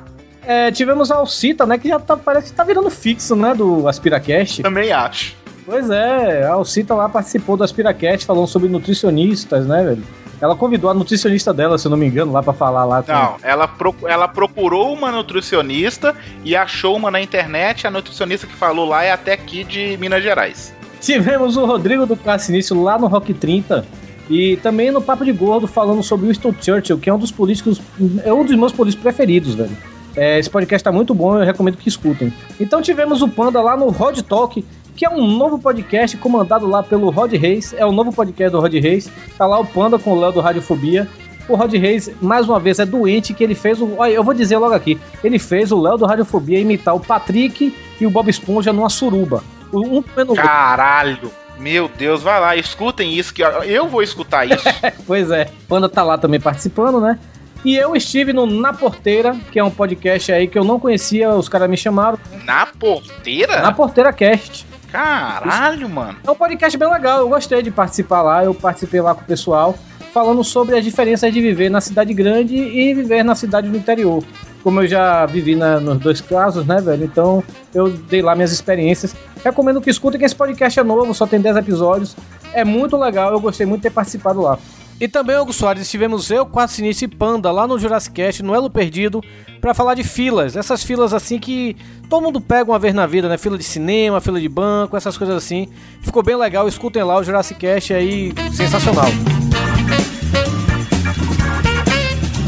É, 0.43 0.71
tivemos 0.71 1.09
a 1.09 1.15
Alcita, 1.15 1.65
né? 1.65 1.77
Que 1.77 1.87
já 1.87 1.99
tá, 1.99 2.17
parece 2.17 2.49
que 2.49 2.57
tá 2.57 2.65
virando 2.65 2.89
fixo, 2.89 3.33
né? 3.33 3.53
Do 3.53 3.87
Aspiracast. 3.87 4.61
Também 4.61 4.91
acho. 4.91 5.37
Pois 5.69 5.89
é, 5.91 6.45
a 6.45 6.53
Alcita 6.53 6.95
lá 6.95 7.07
participou 7.07 7.55
do 7.55 7.63
Aspiracast 7.63 8.25
falando 8.25 8.47
sobre 8.47 8.67
nutricionistas, 8.69 9.67
né, 9.67 9.83
velho? 9.83 10.03
Ela 10.41 10.55
convidou 10.55 10.89
a 10.89 10.93
nutricionista 10.95 11.53
dela, 11.53 11.77
se 11.77 11.85
eu 11.85 11.91
não 11.91 11.97
me 11.97 12.07
engano, 12.07 12.31
lá 12.31 12.41
pra 12.41 12.53
falar 12.53 12.85
lá. 12.85 13.03
com- 13.03 13.11
Não, 13.11 13.35
ela, 13.43 13.67
pro- 13.67 13.93
ela 14.07 14.27
procurou 14.27 14.91
uma 14.93 15.11
nutricionista 15.11 16.15
e 16.43 16.55
achou 16.55 16.95
uma 16.95 17.11
na 17.11 17.21
internet. 17.21 17.85
A 17.85 17.91
nutricionista 17.91 18.47
que 18.47 18.55
falou 18.55 18.87
lá 18.87 19.03
é 19.03 19.11
até 19.11 19.33
aqui 19.33 19.63
de 19.63 19.95
Minas 19.97 20.23
Gerais. 20.23 20.73
Tivemos 21.01 21.55
o 21.55 21.65
Rodrigo 21.65 22.05
do 22.07 22.15
Cassinício 22.15 22.81
lá 22.81 22.97
no 22.97 23.05
Rock 23.07 23.31
30 23.33 23.85
e 24.29 24.57
também 24.57 24.89
no 24.91 25.01
Papo 25.01 25.23
de 25.23 25.31
Gordo 25.33 25.67
falando 25.67 26.01
sobre 26.01 26.25
o 26.25 26.29
Winston 26.29 26.53
Churchill, 26.59 26.97
que 26.97 27.09
é 27.09 27.13
um 27.13 27.19
dos 27.19 27.31
políticos, 27.31 27.79
é 28.23 28.33
um 28.33 28.43
dos 28.43 28.55
meus 28.55 28.71
políticos 28.71 29.03
preferidos, 29.03 29.53
velho. 29.53 29.77
É, 30.15 30.39
esse 30.39 30.49
podcast 30.49 30.83
tá 30.83 30.91
muito 30.91 31.13
bom, 31.13 31.37
eu 31.37 31.45
recomendo 31.45 31.77
que 31.77 31.87
escutem. 31.87 32.33
Então 32.59 32.81
tivemos 32.81 33.21
o 33.21 33.27
Panda 33.27 33.61
lá 33.61 33.77
no 33.77 33.89
Rod 33.89 34.19
Talk, 34.21 34.65
que 34.99 35.05
é 35.05 35.09
um 35.09 35.25
novo 35.25 35.57
podcast 35.57 36.17
comandado 36.17 36.67
lá 36.67 36.83
pelo 36.83 37.09
Rod 37.09 37.31
Reis, 37.31 37.71
é 37.71 37.85
o 37.85 37.91
novo 37.93 38.11
podcast 38.11 38.51
do 38.51 38.59
Rod 38.59 38.73
Reis. 38.73 39.09
Tá 39.37 39.47
lá 39.47 39.57
o 39.57 39.65
Panda 39.65 39.97
com 39.97 40.11
o 40.11 40.19
Léo 40.19 40.33
do 40.33 40.41
Radiofobia. 40.41 41.07
O 41.47 41.55
Rod 41.55 41.73
Reis, 41.73 42.11
mais 42.21 42.49
uma 42.49 42.59
vez, 42.59 42.79
é 42.79 42.85
doente 42.85 43.33
que 43.33 43.41
ele 43.41 43.55
fez 43.55 43.79
o. 43.79 43.95
Olha, 43.97 44.11
eu 44.11 44.25
vou 44.25 44.33
dizer 44.33 44.57
logo 44.57 44.73
aqui. 44.75 44.99
Ele 45.23 45.39
fez 45.39 45.71
o 45.71 45.79
Léo 45.79 45.97
do 45.97 46.05
Radiofobia 46.05 46.59
imitar 46.59 46.93
o 46.93 46.99
Patrick 46.99 47.73
e 47.97 48.05
o 48.05 48.09
Bob 48.09 48.29
Esponja 48.29 48.73
numa 48.73 48.89
suruba. 48.89 49.41
Um 49.73 50.01
comendo. 50.01 50.33
Caralho! 50.33 51.31
Meu 51.57 51.87
Deus, 51.87 52.21
vai 52.21 52.41
lá, 52.41 52.57
escutem 52.57 53.17
isso, 53.17 53.33
que 53.33 53.41
eu 53.41 53.87
vou 53.87 54.03
escutar 54.03 54.45
isso. 54.45 54.65
Pois 55.07 55.31
é, 55.31 55.49
Panda 55.65 55.87
tá 55.87 56.03
lá 56.03 56.17
também 56.17 56.41
participando, 56.41 56.99
né? 56.99 57.17
E 57.63 57.75
eu 57.75 57.95
estive 57.95 58.33
no 58.33 58.45
Na 58.45 58.73
Porteira, 58.73 59.35
que 59.49 59.59
é 59.59 59.63
um 59.63 59.71
podcast 59.71 60.29
aí 60.31 60.47
que 60.47 60.59
eu 60.59 60.63
não 60.65 60.77
conhecia, 60.77 61.29
os 61.29 61.47
caras 61.47 61.69
me 61.69 61.77
chamaram. 61.77 62.19
Na 62.43 62.65
porteira? 62.65 63.61
Na 63.61 63.71
Porteira 63.71 64.11
Cast. 64.11 64.68
Caralho, 64.91 65.87
mano. 65.89 66.17
É 66.25 66.31
um 66.31 66.35
podcast 66.35 66.77
bem 66.77 66.89
legal, 66.91 67.19
eu 67.19 67.29
gostei 67.29 67.61
de 67.61 67.71
participar 67.71 68.21
lá, 68.21 68.43
eu 68.43 68.53
participei 68.53 69.01
lá 69.01 69.13
com 69.13 69.21
o 69.21 69.25
pessoal, 69.25 69.75
falando 70.13 70.43
sobre 70.43 70.77
as 70.77 70.83
diferenças 70.83 71.31
de 71.33 71.39
viver 71.41 71.69
na 71.69 71.79
cidade 71.81 72.13
grande 72.13 72.55
e 72.55 72.93
viver 72.93 73.23
na 73.23 73.35
cidade 73.35 73.69
do 73.69 73.77
interior. 73.77 74.23
Como 74.63 74.81
eu 74.81 74.87
já 74.87 75.25
vivi 75.25 75.55
na- 75.55 75.79
nos 75.79 75.99
dois 75.99 76.19
casos, 76.19 76.65
né, 76.65 76.81
velho? 76.81 77.05
Então 77.05 77.43
eu 77.73 77.89
dei 77.89 78.21
lá 78.21 78.35
minhas 78.35 78.51
experiências. 78.51 79.15
Recomendo 79.43 79.79
que 79.79 79.89
escutem, 79.89 80.19
que 80.19 80.25
esse 80.25 80.35
podcast 80.35 80.79
é 80.79 80.83
novo, 80.83 81.13
só 81.13 81.25
tem 81.25 81.39
10 81.39 81.55
episódios. 81.55 82.15
É 82.51 82.65
muito 82.65 82.97
legal, 82.97 83.31
eu 83.31 83.39
gostei 83.39 83.65
muito 83.65 83.81
de 83.81 83.89
ter 83.89 83.93
participado 83.93 84.41
lá. 84.41 84.57
E 84.99 85.07
também, 85.07 85.37
Hugo 85.37 85.53
Soares, 85.53 85.83
estivemos 85.83 86.29
eu, 86.29 86.45
Quatro 86.45 86.75
Sinistro 86.75 87.05
e 87.05 87.07
Panda 87.07 87.49
lá 87.51 87.65
no 87.65 87.79
Jurassic 87.79 88.13
Cast, 88.13 88.43
no 88.43 88.53
Elo 88.53 88.69
Perdido, 88.69 89.23
pra 89.61 89.73
falar 89.73 89.93
de 89.93 90.03
filas. 90.03 90.57
Essas 90.57 90.83
filas 90.83 91.13
assim 91.13 91.39
que 91.39 91.77
todo 92.09 92.21
mundo 92.21 92.41
pega 92.41 92.69
uma 92.69 92.77
vez 92.77 92.93
na 92.93 93.07
vida, 93.07 93.29
né? 93.29 93.37
Fila 93.37 93.57
de 93.57 93.63
cinema, 93.63 94.19
fila 94.19 94.41
de 94.41 94.49
banco, 94.49 94.97
essas 94.97 95.17
coisas 95.17 95.37
assim. 95.37 95.69
Ficou 96.01 96.21
bem 96.21 96.35
legal, 96.35 96.67
escutem 96.67 97.01
lá 97.01 97.17
o 97.17 97.23
Jurassic 97.23 97.59
Cast 97.61 97.93
aí, 97.93 98.33
sensacional. 98.51 99.07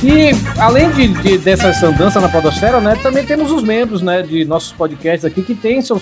E 0.04 0.32
além 0.60 0.92
de, 0.92 1.08
de 1.08 1.38
dessas 1.38 1.82
andanças 1.82 2.22
na 2.22 2.28
podosfera, 2.28 2.82
né, 2.82 2.98
também 3.02 3.26
temos 3.26 3.50
os 3.52 3.64
membros, 3.64 4.02
né, 4.02 4.24
de 4.24 4.44
nossos 4.44 4.74
podcasts 4.74 5.24
aqui 5.24 5.42
que 5.42 5.56
tem 5.56 5.82
seus 5.82 6.02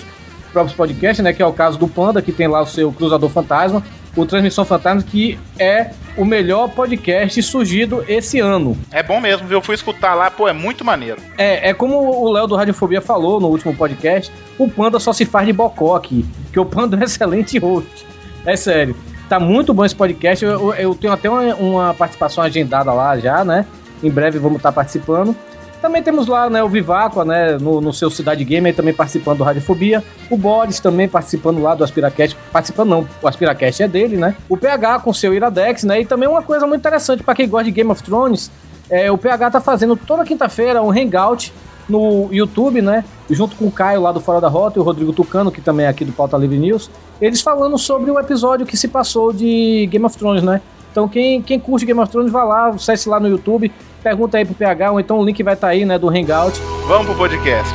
próprios 0.52 0.74
podcasts, 0.74 1.22
né, 1.22 1.32
que 1.32 1.42
é 1.42 1.46
o 1.46 1.52
caso 1.52 1.78
do 1.78 1.86
Panda, 1.86 2.20
que 2.20 2.32
tem 2.32 2.48
lá 2.48 2.62
o 2.62 2.66
seu 2.66 2.90
Cruzador 2.90 3.28
Fantasma, 3.28 3.84
o 4.16 4.26
Transmissão 4.26 4.64
Fantasma, 4.64 5.02
que 5.02 5.38
é 5.58 5.90
o 6.20 6.24
melhor 6.24 6.68
podcast 6.68 7.42
surgido 7.42 8.04
esse 8.06 8.38
ano. 8.40 8.76
É 8.92 9.02
bom 9.02 9.20
mesmo, 9.20 9.46
viu? 9.48 9.58
Eu 9.58 9.62
fui 9.62 9.74
escutar 9.74 10.14
lá, 10.14 10.30
pô, 10.30 10.46
é 10.48 10.52
muito 10.52 10.84
maneiro. 10.84 11.16
É, 11.38 11.70
é 11.70 11.74
como 11.74 11.96
o 11.96 12.30
Léo 12.30 12.46
do 12.46 12.56
Radiofobia 12.56 13.00
falou 13.00 13.40
no 13.40 13.48
último 13.48 13.74
podcast, 13.74 14.30
o 14.58 14.68
Panda 14.68 14.98
só 15.00 15.12
se 15.12 15.24
faz 15.24 15.46
de 15.46 15.52
bocó 15.52 15.96
aqui, 15.96 16.24
que 16.52 16.60
o 16.60 16.64
Panda 16.66 16.96
é 16.96 17.00
um 17.00 17.02
excelente 17.04 17.58
host. 17.58 18.06
É 18.44 18.56
sério. 18.56 18.94
Tá 19.28 19.38
muito 19.40 19.72
bom 19.72 19.84
esse 19.84 19.94
podcast, 19.94 20.44
eu, 20.44 20.74
eu- 20.74 20.94
tenho 20.94 21.12
até 21.12 21.30
uma, 21.30 21.54
uma 21.54 21.94
participação 21.94 22.42
agendada 22.42 22.92
lá 22.92 23.16
já, 23.18 23.44
né? 23.44 23.64
Em 24.02 24.10
breve 24.10 24.38
vamos 24.38 24.56
estar 24.58 24.72
participando. 24.72 25.36
Também 25.80 26.02
temos 26.02 26.26
lá 26.26 26.50
né, 26.50 26.62
o 26.62 26.68
Viváqua, 26.68 27.24
né, 27.24 27.56
no, 27.58 27.80
no 27.80 27.92
seu 27.92 28.10
Cidade 28.10 28.44
Gamer, 28.44 28.74
também 28.76 28.92
participando 28.92 29.38
do 29.38 29.44
Radiofobia. 29.44 30.04
O 30.28 30.36
Boris 30.36 30.78
também 30.78 31.08
participando 31.08 31.62
lá 31.62 31.74
do 31.74 31.82
Aspiracast. 31.82 32.36
Participando 32.52 32.90
não, 32.90 33.08
o 33.22 33.26
Aspiracast 33.28 33.82
é 33.82 33.88
dele, 33.88 34.16
né? 34.16 34.36
O 34.48 34.56
PH 34.56 35.00
com 35.00 35.12
seu 35.12 35.32
Iradex, 35.32 35.84
né? 35.84 36.02
E 36.02 36.04
também 36.04 36.28
uma 36.28 36.42
coisa 36.42 36.66
muito 36.66 36.80
interessante 36.80 37.22
para 37.22 37.34
quem 37.34 37.48
gosta 37.48 37.64
de 37.64 37.70
Game 37.70 37.90
of 37.90 38.02
Thrones. 38.02 38.50
É, 38.90 39.10
o 39.10 39.16
PH 39.16 39.52
tá 39.52 39.60
fazendo 39.60 39.96
toda 39.96 40.24
quinta-feira 40.24 40.82
um 40.82 40.90
hangout 40.90 41.52
no 41.88 42.28
YouTube, 42.30 42.82
né? 42.82 43.04
Junto 43.30 43.56
com 43.56 43.66
o 43.66 43.72
Caio 43.72 44.02
lá 44.02 44.12
do 44.12 44.20
Fora 44.20 44.40
da 44.40 44.48
Rota 44.48 44.78
e 44.78 44.80
o 44.80 44.84
Rodrigo 44.84 45.12
Tucano, 45.12 45.50
que 45.50 45.60
também 45.60 45.86
é 45.86 45.88
aqui 45.88 46.04
do 46.04 46.12
Pauta 46.12 46.36
Livre 46.36 46.58
News. 46.58 46.90
Eles 47.20 47.40
falando 47.40 47.78
sobre 47.78 48.10
o 48.10 48.18
episódio 48.18 48.66
que 48.66 48.76
se 48.76 48.88
passou 48.88 49.32
de 49.32 49.88
Game 49.90 50.04
of 50.04 50.16
Thrones, 50.16 50.42
né? 50.42 50.60
Então 50.90 51.08
quem, 51.08 51.40
quem 51.40 51.58
curte 51.58 51.86
Game 51.86 52.00
of 52.00 52.10
Thrones, 52.10 52.32
vai 52.32 52.46
lá, 52.46 52.68
acesse 52.68 53.08
lá 53.08 53.20
no 53.20 53.28
YouTube, 53.28 53.72
Pergunta 54.02 54.38
aí 54.38 54.44
pro 54.44 54.54
PH, 54.54 54.92
ou 54.92 55.00
então 55.00 55.18
o 55.18 55.24
link 55.24 55.42
vai 55.42 55.54
estar 55.54 55.66
tá 55.66 55.72
aí, 55.72 55.84
né, 55.84 55.98
do 55.98 56.08
Hangout. 56.08 56.58
Vamos 56.86 57.06
pro 57.06 57.16
podcast. 57.16 57.74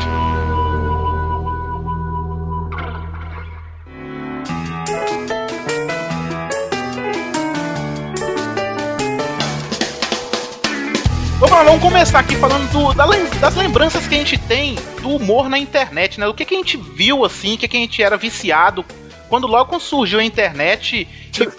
Vamos 11.39 11.51
lá, 11.51 11.63
vamos 11.63 11.81
começar 11.81 12.19
aqui 12.19 12.35
falando 12.37 12.71
do, 12.71 12.93
da, 12.93 13.05
das 13.39 13.55
lembranças 13.55 14.07
que 14.07 14.15
a 14.15 14.17
gente 14.17 14.37
tem 14.37 14.75
do 15.01 15.09
humor 15.09 15.47
na 15.47 15.59
internet, 15.59 16.19
né? 16.19 16.27
O 16.27 16.33
que, 16.33 16.43
que 16.43 16.55
a 16.55 16.57
gente 16.57 16.75
viu, 16.75 17.23
assim, 17.23 17.53
o 17.53 17.57
que, 17.57 17.67
que 17.67 17.77
a 17.77 17.79
gente 17.79 18.01
era 18.01 18.17
viciado 18.17 18.83
quando 19.29 19.45
logo 19.45 19.79
surgiu 19.79 20.19
a 20.19 20.23
internet, 20.23 21.07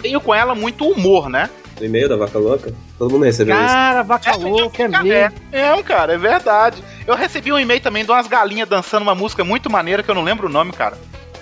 veio 0.01 0.19
com 0.19 0.33
ela 0.33 0.55
muito 0.55 0.85
humor, 0.85 1.29
né? 1.29 1.49
No 1.79 1.85
e-mail 1.85 2.09
da 2.09 2.15
vaca 2.15 2.39
louca? 2.39 2.73
Todo 2.97 3.11
mundo 3.11 3.25
recebeu 3.25 3.55
isso. 3.55 3.65
Cara, 3.67 4.01
vaca 4.03 4.35
louca, 4.35 4.83
é 4.83 4.87
mesmo. 4.87 5.13
É, 5.51 5.51
é, 5.51 5.83
cara, 5.83 6.13
é 6.13 6.17
verdade. 6.17 6.83
Eu 7.05 7.15
recebi 7.15 7.51
um 7.53 7.59
e-mail 7.59 7.79
também 7.81 8.03
de 8.03 8.11
umas 8.11 8.27
galinhas 8.27 8.67
dançando 8.67 9.03
uma 9.03 9.13
música 9.15 9.43
muito 9.43 9.69
maneira 9.69 10.01
que 10.01 10.09
eu 10.09 10.15
não 10.15 10.23
lembro 10.23 10.47
o 10.47 10.51
nome, 10.51 10.71
cara. 10.73 10.97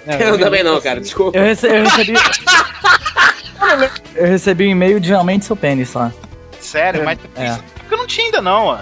Eu 0.05 0.37
também 0.37 0.63
não, 0.63 0.79
cara, 0.81 0.99
desculpa. 0.99 1.37
Eu, 1.37 1.43
rece- 1.43 1.67
eu 1.67 1.83
recebi. 1.83 2.13
eu 4.15 4.27
recebi 4.27 4.67
um 4.67 4.71
e-mail 4.71 4.99
de 4.99 5.13
aumente 5.13 5.45
seu 5.45 5.55
pênis 5.55 5.93
lá. 5.93 6.11
Sério, 6.59 7.03
mas 7.03 7.17
É. 7.35 7.57
porque 7.79 7.93
eu 7.93 7.97
não 7.97 8.07
tinha 8.07 8.25
ainda 8.27 8.41
não, 8.41 8.65
ó. 8.65 8.77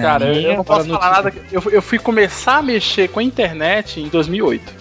Cara, 0.00 0.26
eu, 0.34 0.50
eu 0.50 0.56
não 0.56 0.64
posso 0.64 0.88
falar 0.88 1.10
nada. 1.10 1.32
Eu, 1.52 1.62
eu 1.70 1.82
fui 1.82 1.98
começar 1.98 2.56
a 2.58 2.62
mexer 2.62 3.08
com 3.08 3.20
a 3.20 3.22
internet 3.22 4.00
em 4.00 4.08
2008. 4.08 4.72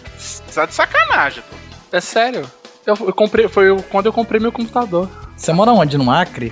Tá 0.54 0.66
de 0.66 0.74
sacanagem, 0.74 1.44
pô. 1.50 1.56
É 1.96 2.02
sério. 2.02 2.50
Eu, 2.86 2.96
eu 3.02 3.14
comprei, 3.14 3.48
foi 3.48 3.76
quando 3.90 4.08
eu 4.08 4.14
comprei 4.14 4.40
meu 4.40 4.52
computador. 4.52 5.10
Você 5.36 5.52
mora 5.54 5.72
onde? 5.72 5.98
No 5.98 6.10
Acre? 6.10 6.52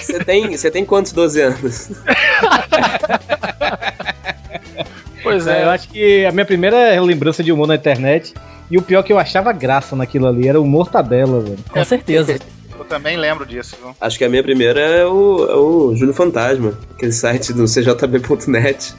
Você 0.00 0.22
tem, 0.24 0.56
você 0.56 0.70
tem 0.70 0.84
quantos 0.84 1.12
12 1.12 1.40
anos? 1.40 1.90
Pois 5.22 5.46
É, 5.46 5.60
é. 5.60 5.64
eu 5.64 5.70
acho 5.70 5.88
que 5.88 6.24
a 6.26 6.32
minha 6.32 6.44
primeira 6.44 7.00
lembrança 7.00 7.42
de 7.42 7.50
humor 7.52 7.66
na 7.66 7.74
internet. 7.76 8.34
E 8.70 8.78
o 8.78 8.82
pior 8.82 9.02
que 9.02 9.12
eu 9.12 9.18
achava 9.18 9.52
graça 9.52 9.94
naquilo 9.94 10.26
ali 10.26 10.48
era 10.48 10.60
o 10.60 10.64
Mortadela, 10.66 11.40
velho. 11.40 11.58
Com 11.70 11.84
certeza. 11.84 12.38
Eu 12.78 12.84
também 12.86 13.16
lembro 13.16 13.46
disso, 13.46 13.76
viu? 13.80 13.94
Acho 14.00 14.18
que 14.18 14.24
a 14.24 14.28
minha 14.28 14.42
primeira 14.42 14.80
é 14.80 15.06
o, 15.06 15.46
é 15.48 15.54
o 15.54 15.94
Júlio 15.96 16.12
Fantasma, 16.14 16.76
aquele 16.94 17.12
site 17.12 17.52
do 17.52 17.66
cjb.net 17.68 18.92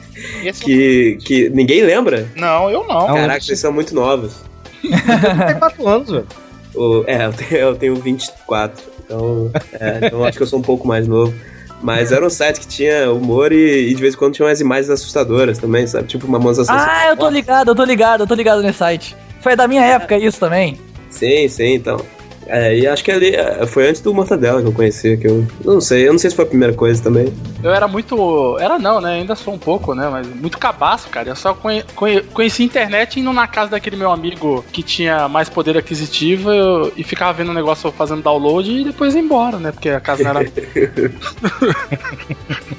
que, 0.64 1.18
que 1.24 1.48
ninguém 1.50 1.82
lembra. 1.82 2.28
Não, 2.36 2.70
eu 2.70 2.84
não. 2.86 3.06
Caraca, 3.06 3.40
vocês 3.40 3.58
são 3.60 3.72
muito 3.72 3.94
novos. 3.94 4.36
Tem 4.82 5.58
4 5.58 5.88
anos, 5.88 6.10
velho. 6.10 6.26
O- 6.76 7.04
é, 7.06 7.26
eu 7.26 7.32
tenho, 7.32 7.60
eu 7.60 7.76
tenho 7.76 7.94
24, 7.96 8.82
então, 9.04 9.50
é, 9.80 10.06
então 10.06 10.24
acho 10.24 10.36
que 10.36 10.42
eu 10.42 10.46
sou 10.46 10.58
um 10.58 10.62
pouco 10.62 10.86
mais 10.86 11.06
novo. 11.08 11.34
Mas 11.82 12.10
era 12.10 12.24
um 12.26 12.30
site 12.30 12.60
que 12.60 12.66
tinha 12.66 13.12
humor 13.12 13.52
e, 13.52 13.90
e 13.90 13.94
de 13.94 14.00
vez 14.00 14.14
em 14.14 14.16
quando 14.16 14.32
tinha 14.34 14.46
umas 14.48 14.60
imagens 14.60 14.88
assustadoras 14.88 15.58
também, 15.58 15.86
sabe? 15.86 16.08
Tipo 16.08 16.26
uma 16.26 16.38
moça 16.38 16.64
Ah, 16.68 17.08
eu 17.08 17.16
tô 17.16 17.28
ligado, 17.28 17.68
eu 17.68 17.74
tô 17.74 17.84
ligado, 17.84 18.20
eu 18.22 18.26
tô 18.26 18.34
ligado 18.34 18.62
nesse 18.62 18.78
site. 18.78 19.14
Foi 19.42 19.54
da 19.54 19.68
minha 19.68 19.84
época 19.84 20.16
isso 20.16 20.40
também. 20.40 20.80
Sim, 21.10 21.46
sim, 21.48 21.74
então. 21.74 22.00
É, 22.48 22.78
e 22.78 22.86
acho 22.86 23.02
que 23.02 23.10
ali 23.10 23.34
é, 23.34 23.66
foi 23.66 23.88
antes 23.88 24.00
do 24.00 24.14
Mortadela 24.14 24.62
que 24.62 24.68
eu 24.68 24.72
conheci, 24.72 25.16
que 25.16 25.26
eu 25.26 25.44
não 25.64 25.80
sei, 25.80 26.06
eu 26.06 26.12
não 26.12 26.18
sei 26.18 26.30
se 26.30 26.36
foi 26.36 26.44
a 26.44 26.48
primeira 26.48 26.72
coisa 26.72 27.02
também. 27.02 27.32
Eu 27.62 27.72
era 27.72 27.88
muito. 27.88 28.56
Era 28.60 28.78
não, 28.78 29.00
né? 29.00 29.14
Ainda 29.14 29.34
sou 29.34 29.54
um 29.54 29.58
pouco, 29.58 29.94
né? 29.94 30.08
Mas 30.08 30.26
muito 30.28 30.56
cabaço, 30.58 31.08
cara. 31.08 31.30
Eu 31.30 31.36
só 31.36 31.52
conhe, 31.54 31.82
conhe- 31.96 32.20
conheci 32.22 32.62
a 32.62 32.66
internet 32.66 33.18
indo 33.18 33.32
na 33.32 33.46
casa 33.48 33.72
daquele 33.72 33.96
meu 33.96 34.10
amigo 34.12 34.64
que 34.72 34.82
tinha 34.82 35.28
mais 35.28 35.48
poder 35.48 35.76
aquisitivo 35.76 36.52
eu- 36.52 36.92
e 36.96 37.02
ficava 37.02 37.32
vendo 37.32 37.50
o 37.50 37.54
negócio 37.54 37.90
fazendo 37.90 38.22
download 38.22 38.70
e 38.70 38.84
depois 38.84 39.14
ia 39.14 39.20
embora, 39.20 39.58
né? 39.58 39.72
Porque 39.72 39.88
a 39.88 40.00
casa 40.00 40.22
não 40.22 40.40
era. 40.40 40.46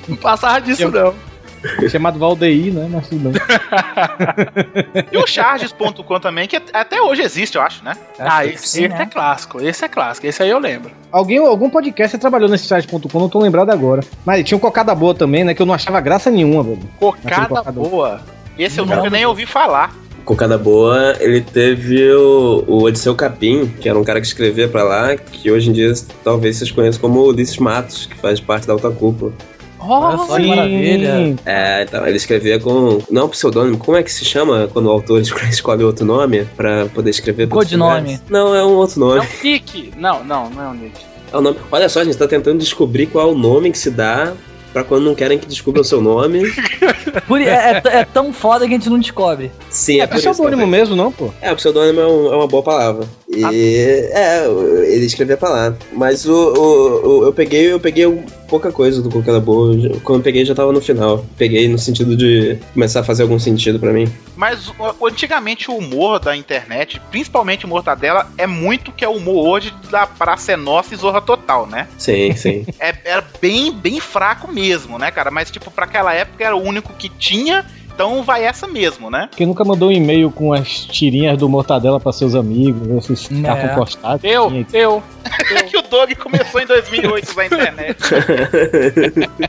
não 0.08 0.16
passava 0.18 0.60
disso, 0.62 0.90
não. 0.90 1.14
Chamado 1.90 2.20
Valdeir, 2.20 2.74
né? 2.74 2.88
Mas 2.92 3.08
tudo 3.08 3.30
bem. 3.30 3.42
E 5.12 5.18
o 5.18 5.26
Charges.com 5.26 6.20
também, 6.20 6.48
que 6.48 6.62
até 6.74 7.02
hoje 7.02 7.22
existe, 7.22 7.56
eu 7.56 7.62
acho, 7.62 7.84
né? 7.84 7.96
Ah, 8.20 8.44
que 8.44 8.52
esse, 8.52 8.68
sim, 8.68 8.86
esse 8.86 8.96
né? 8.96 9.04
é 9.04 9.06
clássico. 9.06 9.62
Esse 9.62 9.86
é 9.86 9.88
clássico. 9.88 10.28
Esse 10.28 10.44
aí 10.44 10.50
eu 10.50 10.60
lembro. 10.60 10.92
Alguém, 11.12 11.38
algum 11.38 11.70
podcast 11.70 12.18
trabalhou 12.18 12.50
nesse 12.50 12.66
site.com, 12.66 13.20
não 13.20 13.30
tô 13.30 13.40
lembrado 13.40 13.70
agora. 13.70 14.04
Mas 14.26 14.44
tinha 14.44 14.58
um 14.58 14.62
cocada 14.62 14.94
boa 14.94 15.14
também, 15.14 15.44
né? 15.44 15.54
Que 15.54 15.62
eu 15.62 15.66
não 15.66 15.74
achava 15.74 16.00
graça 16.02 16.30
nenhuma, 16.30 16.64
velho. 16.64 16.80
Cocada 17.00 17.48
cocada 17.48 17.72
boa. 17.72 18.22
Esse 18.58 18.80
eu 18.80 18.86
Não, 18.86 18.98
nunca 18.98 19.10
nem 19.10 19.26
ouvi 19.26 19.46
falar. 19.46 19.96
Cocada 20.26 20.58
Boa, 20.58 21.16
ele 21.22 21.40
teve 21.40 22.12
o, 22.12 22.66
o 22.68 22.84
Odisseu 22.84 23.16
Capim, 23.16 23.66
que 23.80 23.88
era 23.88 23.98
um 23.98 24.04
cara 24.04 24.20
que 24.20 24.28
escrevia 24.28 24.68
pra 24.68 24.84
lá, 24.84 25.16
que 25.16 25.50
hoje 25.50 25.70
em 25.70 25.72
dia 25.72 25.94
talvez 26.22 26.58
vocês 26.58 26.70
conheçam 26.70 27.00
como 27.00 27.22
Ulisses 27.22 27.58
Matos, 27.58 28.08
que 28.08 28.16
faz 28.18 28.42
parte 28.42 28.68
da 28.68 28.74
Alta 28.74 28.92
Cúpula. 28.92 29.32
Olha 29.80 30.18
só 30.18 30.36
que 30.38 30.48
maravilha. 30.48 31.36
É, 31.46 31.84
então, 31.84 32.06
ele 32.08 32.18
escrevia 32.18 32.60
com. 32.60 33.00
Não 33.10 33.26
um 33.26 33.30
pseudônimo, 33.30 33.78
como 33.78 33.98
é 33.98 34.04
que 34.04 34.12
se 34.12 34.26
chama 34.26 34.68
quando 34.74 34.88
o 34.88 34.92
autor 34.92 35.22
escolhe 35.50 35.84
outro 35.84 36.06
nome 36.06 36.46
pra 36.56 36.86
poder 36.88 37.10
escrever 37.12 37.48
Codinome. 37.48 38.20
Não, 38.30 38.56
é 38.56 38.64
um 38.66 38.74
outro 38.76 38.96
É 38.96 39.00
nome. 39.18 39.22
um 39.22 39.44
Nick. 39.44 39.92
Não, 39.98 40.24
não, 40.24 40.50
não 40.50 40.64
é 40.64 40.68
um 40.70 40.74
Nick. 40.74 41.00
É 41.32 41.38
o 41.38 41.42
nome. 41.42 41.58
Olha 41.72 41.88
só, 41.90 42.00
a 42.02 42.04
gente 42.04 42.18
tá 42.18 42.28
tentando 42.28 42.58
descobrir 42.60 43.08
qual 43.08 43.30
é 43.30 43.32
o 43.32 43.36
nome 43.38 43.72
que 43.72 43.78
se 43.78 43.90
dá 43.92 44.34
pra 44.74 44.84
quando 44.84 45.06
não 45.06 45.16
querem 45.16 45.38
que 45.40 45.46
descubra 45.46 45.82
o 45.82 45.86
seu 45.86 46.02
nome. 46.02 46.44
Por- 47.28 47.42
é, 47.42 47.46
é 47.46 47.82
é 48.00 48.06
tão 48.06 48.32
foda 48.34 48.68
que 48.68 48.74
a 48.74 48.78
gente 48.78 48.90
não 48.90 49.00
descobre. 49.00 49.52
Sim, 49.70 50.00
é, 50.02 50.04
É 50.04 50.08
pseudônimo 50.08 50.68
mesmo, 50.68 50.96
não, 50.96 51.12
pô? 51.12 51.30
É, 51.42 51.52
o 51.52 51.56
pseudônimo 51.56 52.00
é, 52.00 52.06
um- 52.08 52.34
é 52.34 52.36
uma 52.36 52.48
boa 52.48 52.62
palavra. 52.64 53.06
E 53.30 54.08
é, 54.14 54.46
ele 54.88 55.06
escrevia 55.06 55.36
pra 55.36 55.50
lá. 55.50 55.76
Mas 55.92 56.26
o, 56.26 56.34
o- 56.34 57.08
o- 57.20 57.24
eu 57.26 57.34
peguei, 57.34 57.72
eu 57.72 57.80
peguei 57.80 58.06
pouca 58.48 58.72
coisa 58.72 59.02
do 59.02 59.10
Cocada 59.10 59.40
Boa. 59.40 59.76
Quando 60.04 60.20
eu 60.20 60.24
peguei 60.24 60.46
já 60.46 60.56
tava 60.56 60.72
no 60.72 60.80
final. 60.82 61.26
Peguei 61.38 61.68
no 61.68 61.78
sentido 61.78 62.16
de 62.16 62.58
começar 62.74 63.02
a 63.02 63.04
fazer 63.04 63.24
algum 63.24 63.38
sentido 63.38 63.80
pra 63.80 63.92
mim. 63.92 64.08
Mas 64.36 64.72
antigamente 65.04 65.70
o 65.70 65.76
humor 65.76 66.20
da 66.20 66.36
internet, 66.38 67.02
principalmente 67.12 67.66
o 67.66 67.68
Mortadela, 67.68 68.32
é 68.38 68.48
muito 68.48 68.92
que 68.94 69.04
é 69.04 69.10
o 69.10 69.14
humor 69.18 69.46
hoje 69.48 69.74
da 69.92 70.08
Praça 70.08 70.54
é 70.54 70.56
Nossa 70.56 70.94
e 70.94 70.98
Zorra 70.98 71.20
Total, 71.22 71.68
né? 71.68 71.88
Sim, 71.98 72.34
sim. 72.36 72.66
É, 72.80 72.94
era 73.04 73.24
bem, 73.42 73.72
bem 73.74 74.00
fraco 74.00 74.52
mesmo, 74.52 74.98
né, 74.98 75.12
cara? 75.12 75.30
Mas, 75.32 75.52
tipo, 75.52 75.70
pra 75.70 75.86
aquela 75.86 76.14
época 76.14 76.44
era 76.46 76.56
o 76.56 76.62
único 76.62 76.94
que 76.94 77.10
tinha, 77.10 77.66
então 77.98 78.22
vai 78.22 78.44
essa 78.44 78.68
mesmo, 78.68 79.10
né? 79.10 79.28
Quem 79.36 79.48
nunca 79.48 79.66
mandou 79.66 79.90
um 79.90 79.92
e-mail 79.92 80.30
com 80.30 80.54
as 80.54 80.86
tirinhas 80.86 81.36
do 81.36 81.50
Mortadela 81.50 82.00
pra 82.00 82.12
seus 82.12 82.36
amigos, 82.36 83.10
esses 83.10 83.28
Né. 83.32 83.48
cartão 83.50 83.74
postados? 83.76 84.24
Eu, 84.24 84.50
Tinha- 84.52 84.66
eu. 84.74 85.04
que 85.68 85.78
o 85.78 85.82
Doug 85.82 86.12
começou 86.14 86.62
em 86.62 86.66
2008 86.68 87.36
na 87.36 87.46
internet. 87.48 87.98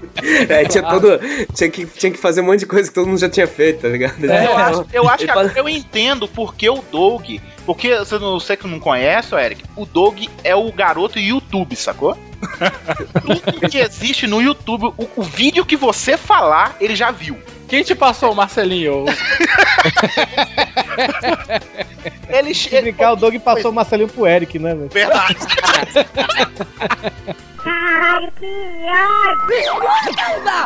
É, 0.48 0.64
tinha 0.64 0.82
todo. 0.82 1.18
Tinha 1.54 1.70
que, 1.70 1.86
tinha 1.86 2.10
que 2.12 2.18
fazer 2.18 2.40
um 2.40 2.44
monte 2.44 2.60
de 2.60 2.66
coisa 2.66 2.88
que 2.88 2.94
todo 2.94 3.06
mundo 3.06 3.18
já 3.20 3.28
tinha 3.28 3.46
feito, 3.46 3.82
tá 3.82 3.88
ligado? 3.88 4.24
É, 4.28 4.46
eu 4.46 4.56
acho, 4.56 4.86
eu 4.92 5.08
acho 5.08 5.18
que 5.18 5.26
fala- 5.32 5.42
agora 5.42 5.58
eu 5.60 5.68
entendo 5.68 6.26
porque 6.26 6.68
o 6.68 6.82
Doug. 6.90 7.36
Porque 7.64 7.94
você 7.96 8.18
não 8.18 8.40
você 8.40 8.56
que 8.56 8.66
não 8.66 8.80
conhece, 8.80 9.34
Eric, 9.34 9.62
o 9.76 9.84
Doug 9.86 10.24
é 10.42 10.56
o 10.56 10.72
garoto 10.72 11.18
YouTube, 11.20 11.76
sacou? 11.76 12.16
Tudo 13.22 13.68
que 13.70 13.78
existe 13.78 14.26
no 14.26 14.40
YouTube, 14.42 14.86
o, 14.96 15.08
o 15.16 15.22
vídeo 15.22 15.64
que 15.64 15.76
você 15.76 16.16
falar, 16.16 16.76
ele 16.80 16.96
já 16.96 17.10
viu. 17.10 17.36
Quem 17.68 17.82
te 17.82 17.94
passou, 17.94 18.34
Marcelinho? 18.34 19.04
Ele 22.28 22.54
Se 22.54 22.68
brincar, 22.68 23.12
o 23.12 23.16
Doug 23.16 23.34
passou 23.36 23.70
o 23.70 23.74
Marcelinho 23.74 24.08
pro 24.08 24.26
Eric, 24.26 24.58
né, 24.58 24.74
velho? 24.74 24.90
Verdade. 24.90 25.36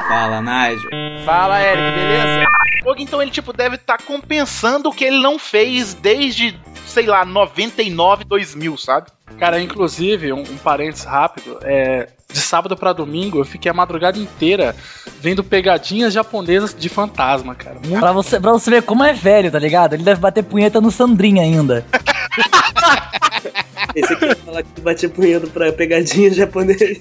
Fala, 0.09 0.41
Nigel. 0.41 0.91
Fala, 1.25 1.61
Eric, 1.61 1.99
beleza? 1.99 2.47
Doug, 2.83 3.01
então 3.01 3.23
ele 3.23 3.31
tipo 3.31 3.53
deve 3.53 3.77
estar 3.77 3.99
compensando 3.99 4.89
o 4.89 4.93
que 4.93 5.05
ele 5.05 5.23
não 5.23 5.39
fez 5.39 5.95
desde, 5.95 6.59
sei 6.93 7.07
lá, 7.07 7.25
99, 7.25 8.25
2000, 8.25 8.77
sabe? 8.77 9.07
Cara, 9.39 9.61
inclusive, 9.61 10.33
um, 10.33 10.41
um 10.41 10.59
parênteses 10.59 11.05
rápido, 11.05 11.59
é, 11.63 12.09
de 12.31 12.39
sábado 12.39 12.77
pra 12.77 12.93
domingo 12.93 13.39
eu 13.39 13.45
fiquei 13.45 13.71
a 13.71 13.75
madrugada 13.75 14.19
inteira 14.19 14.77
vendo 15.21 15.43
pegadinhas 15.43 16.13
japonesas 16.13 16.75
de 16.75 16.89
fantasma, 16.89 17.55
cara. 17.55 17.77
Muito 17.85 17.99
Pra 17.99 18.13
você, 18.13 18.39
pra 18.39 18.53
você 18.53 18.71
ver 18.71 18.83
como 18.83 19.05
é 19.05 19.13
velho, 19.13 19.51
tá 19.51 19.59
ligado? 19.59 19.95
Ele 19.95 20.03
deve 20.03 20.21
bater 20.21 20.43
punheta 20.45 20.81
no 20.81 20.91
Sandrinha 20.91 21.43
ainda. 21.43 21.85
Esse 23.95 24.13
aqui 24.13 24.25
ia 24.27 24.37
falar 24.37 24.63
que 24.63 24.69
tu 24.71 24.83
batia 24.83 25.09
punhado 25.09 25.49
pra 25.49 25.73
pegadinha 25.73 26.33
japonês. 26.33 26.99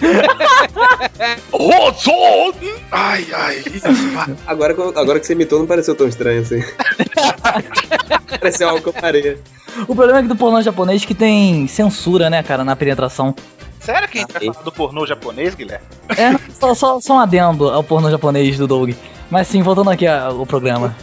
Ai, 2.90 3.26
ai. 3.34 3.62
Agora, 4.46 4.74
que 4.74 4.80
eu- 4.80 4.98
agora 4.98 5.20
que 5.20 5.26
você 5.26 5.32
imitou, 5.32 5.58
não 5.58 5.66
pareceu 5.66 5.94
tão 5.94 6.08
estranho 6.08 6.42
assim. 6.42 6.62
Pareceu 8.40 8.68
algo 8.68 8.82
que 8.82 8.88
eu 8.88 8.92
faria. 8.92 9.38
O 9.86 9.94
problema 9.94 10.20
é 10.20 10.22
que 10.22 10.28
do 10.28 10.36
pornô 10.36 10.60
japonês 10.62 11.04
que 11.04 11.14
tem 11.14 11.66
censura, 11.66 12.30
né, 12.30 12.42
cara, 12.42 12.64
na 12.64 12.76
penetração. 12.76 13.34
Sério 13.80 14.08
que 14.08 14.18
a 14.18 14.20
gente 14.22 14.32
vai 14.32 14.46
falar 14.52 14.64
do 14.64 14.72
pornô 14.72 15.06
japonês, 15.06 15.54
Guilherme? 15.54 15.84
É, 16.10 16.36
só, 16.52 16.74
só, 16.74 17.00
só 17.00 17.14
um 17.16 17.20
adendo 17.20 17.68
ao 17.70 17.82
pornô 17.82 18.10
japonês 18.10 18.56
do 18.58 18.66
Doug. 18.66 18.90
Mas 19.30 19.48
sim, 19.48 19.62
voltando 19.62 19.90
aqui 19.90 20.06
ao 20.06 20.44
programa. 20.46 20.94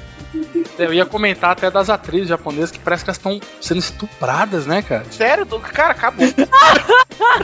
Eu 0.78 0.94
ia 0.94 1.06
comentar 1.06 1.52
até 1.52 1.72
das 1.72 1.90
atrizes 1.90 2.28
japonesas 2.28 2.72
que 2.72 2.80
parece 2.80 3.04
que 3.04 3.10
elas 3.10 3.18
estão 3.18 3.40
sendo 3.62 3.80
estupradas, 3.80 4.66
né, 4.66 4.82
cara? 4.82 5.06
Sério, 5.10 5.46
Doug? 5.46 5.64
Cara, 5.64 5.92
acabou. 5.92 6.26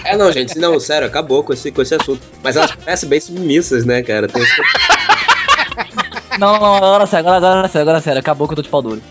É, 0.04 0.16
não, 0.16 0.32
gente, 0.32 0.58
não, 0.58 0.80
sério, 0.80 1.08
acabou 1.08 1.44
com 1.44 1.54
esse, 1.54 1.72
com 1.72 1.82
esse 1.82 1.96
assunto. 1.96 2.22
Mas 2.44 2.56
elas 2.56 2.72
parecem 2.76 3.10
bem 3.10 3.20
submissas, 3.20 3.86
né, 3.86 4.02
cara? 4.02 4.28
Tem 4.28 4.44
Não, 6.38 6.60
não, 6.60 6.76
agora 6.76 7.06
sério, 7.06 7.30
agora, 7.30 7.52
agora 7.52 7.68
sério, 7.68 7.90
agora 7.90 8.02
sério. 8.02 8.20
Acabou 8.20 8.48
que 8.48 8.54
eu 8.54 8.58
tô 8.58 8.62
de 8.62 8.70
pau 8.70 8.82
duro. 8.82 9.02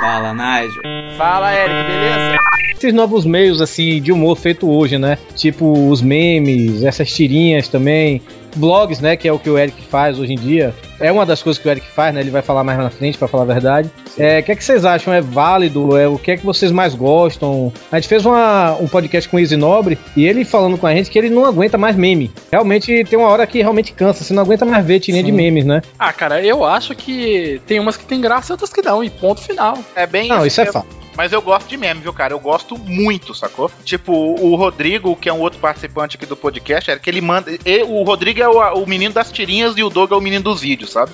Fala, 0.00 0.32
Nigel. 0.32 0.82
Fala, 1.16 1.54
Eric, 1.54 1.90
beleza? 1.90 2.38
Esses 2.76 2.92
novos 2.92 3.24
meios, 3.24 3.60
assim, 3.60 4.00
de 4.00 4.12
humor 4.12 4.36
feito 4.36 4.70
hoje, 4.70 4.98
né? 4.98 5.18
Tipo 5.34 5.88
os 5.88 6.02
memes, 6.02 6.82
essas 6.84 7.10
tirinhas 7.12 7.68
também. 7.68 8.20
Blogs, 8.54 9.00
né? 9.00 9.16
Que 9.16 9.28
é 9.28 9.32
o 9.32 9.38
que 9.38 9.50
o 9.50 9.58
Eric 9.58 9.82
faz 9.86 10.18
hoje 10.18 10.32
em 10.32 10.36
dia. 10.36 10.74
É 11.00 11.10
uma 11.10 11.26
das 11.26 11.42
coisas 11.42 11.60
que 11.60 11.68
o 11.68 11.70
Eric 11.70 11.86
faz, 11.88 12.14
né? 12.14 12.20
Ele 12.20 12.30
vai 12.30 12.42
falar 12.42 12.62
mais 12.62 12.78
na 12.78 12.88
frente, 12.90 13.18
pra 13.18 13.26
falar 13.28 13.42
a 13.42 13.46
verdade. 13.46 13.90
É, 14.16 14.38
o 14.38 14.42
que 14.42 14.52
é 14.52 14.56
que 14.56 14.64
vocês 14.64 14.84
acham? 14.84 15.12
É 15.12 15.20
válido? 15.20 15.96
É, 15.96 16.06
o 16.06 16.16
que 16.18 16.30
é 16.30 16.36
que 16.36 16.46
vocês 16.46 16.70
mais 16.70 16.94
gostam? 16.94 17.72
A 17.90 17.96
gente 17.98 18.08
fez 18.08 18.24
uma, 18.24 18.76
um 18.80 18.86
podcast 18.86 19.28
com 19.28 19.36
o 19.36 19.40
Easy 19.40 19.56
Nobre 19.56 19.98
e 20.16 20.24
ele 20.24 20.44
falando 20.44 20.78
com 20.78 20.86
a 20.86 20.94
gente 20.94 21.10
que 21.10 21.18
ele 21.18 21.30
não 21.30 21.44
aguenta 21.44 21.76
mais 21.76 21.96
meme. 21.96 22.30
Realmente 22.50 23.04
tem 23.04 23.18
uma 23.18 23.28
hora 23.28 23.46
que 23.46 23.60
realmente 23.60 23.92
cansa. 23.92 24.22
Você 24.22 24.32
não 24.32 24.42
aguenta 24.42 24.64
mais 24.64 24.84
ver 24.84 25.00
tirinha 25.00 25.22
de 25.22 25.32
memes, 25.32 25.64
né? 25.64 25.82
Ah, 25.98 26.12
cara, 26.12 26.40
eu 26.40 26.64
acho 26.64 26.94
que 26.94 27.60
tem 27.66 27.80
umas 27.80 27.96
que 27.96 28.04
tem 28.04 28.20
graça 28.20 28.52
e 28.52 28.54
outras 28.54 28.72
que 28.72 28.82
não, 28.82 29.02
e 29.02 29.10
ponto 29.10 29.40
final. 29.40 29.76
É 29.96 30.06
bem 30.06 30.28
Não, 30.28 30.46
isso 30.46 30.60
é 30.60 30.64
mesmo. 30.64 30.80
fato. 30.80 31.03
Mas 31.16 31.32
eu 31.32 31.40
gosto 31.40 31.68
de 31.68 31.76
meme, 31.76 32.00
viu, 32.00 32.12
cara? 32.12 32.32
Eu 32.32 32.40
gosto 32.40 32.76
muito, 32.78 33.34
sacou? 33.34 33.70
Tipo, 33.84 34.12
o 34.12 34.56
Rodrigo, 34.56 35.14
que 35.16 35.28
é 35.28 35.32
um 35.32 35.40
outro 35.40 35.58
participante 35.60 36.16
aqui 36.16 36.26
do 36.26 36.36
podcast, 36.36 36.90
é 36.90 36.98
que 36.98 37.08
ele 37.08 37.20
manda. 37.20 37.50
e- 37.64 37.82
o 37.84 38.02
Rodrigo 38.02 38.42
é 38.42 38.48
o, 38.48 38.82
o 38.82 38.86
menino 38.88 39.14
das 39.14 39.30
tirinhas 39.30 39.74
e 39.76 39.82
o 39.82 39.88
Doug 39.90 40.10
é 40.12 40.14
o 40.16 40.20
menino 40.20 40.42
dos 40.42 40.60
vídeos, 40.60 40.90
sabe? 40.90 41.12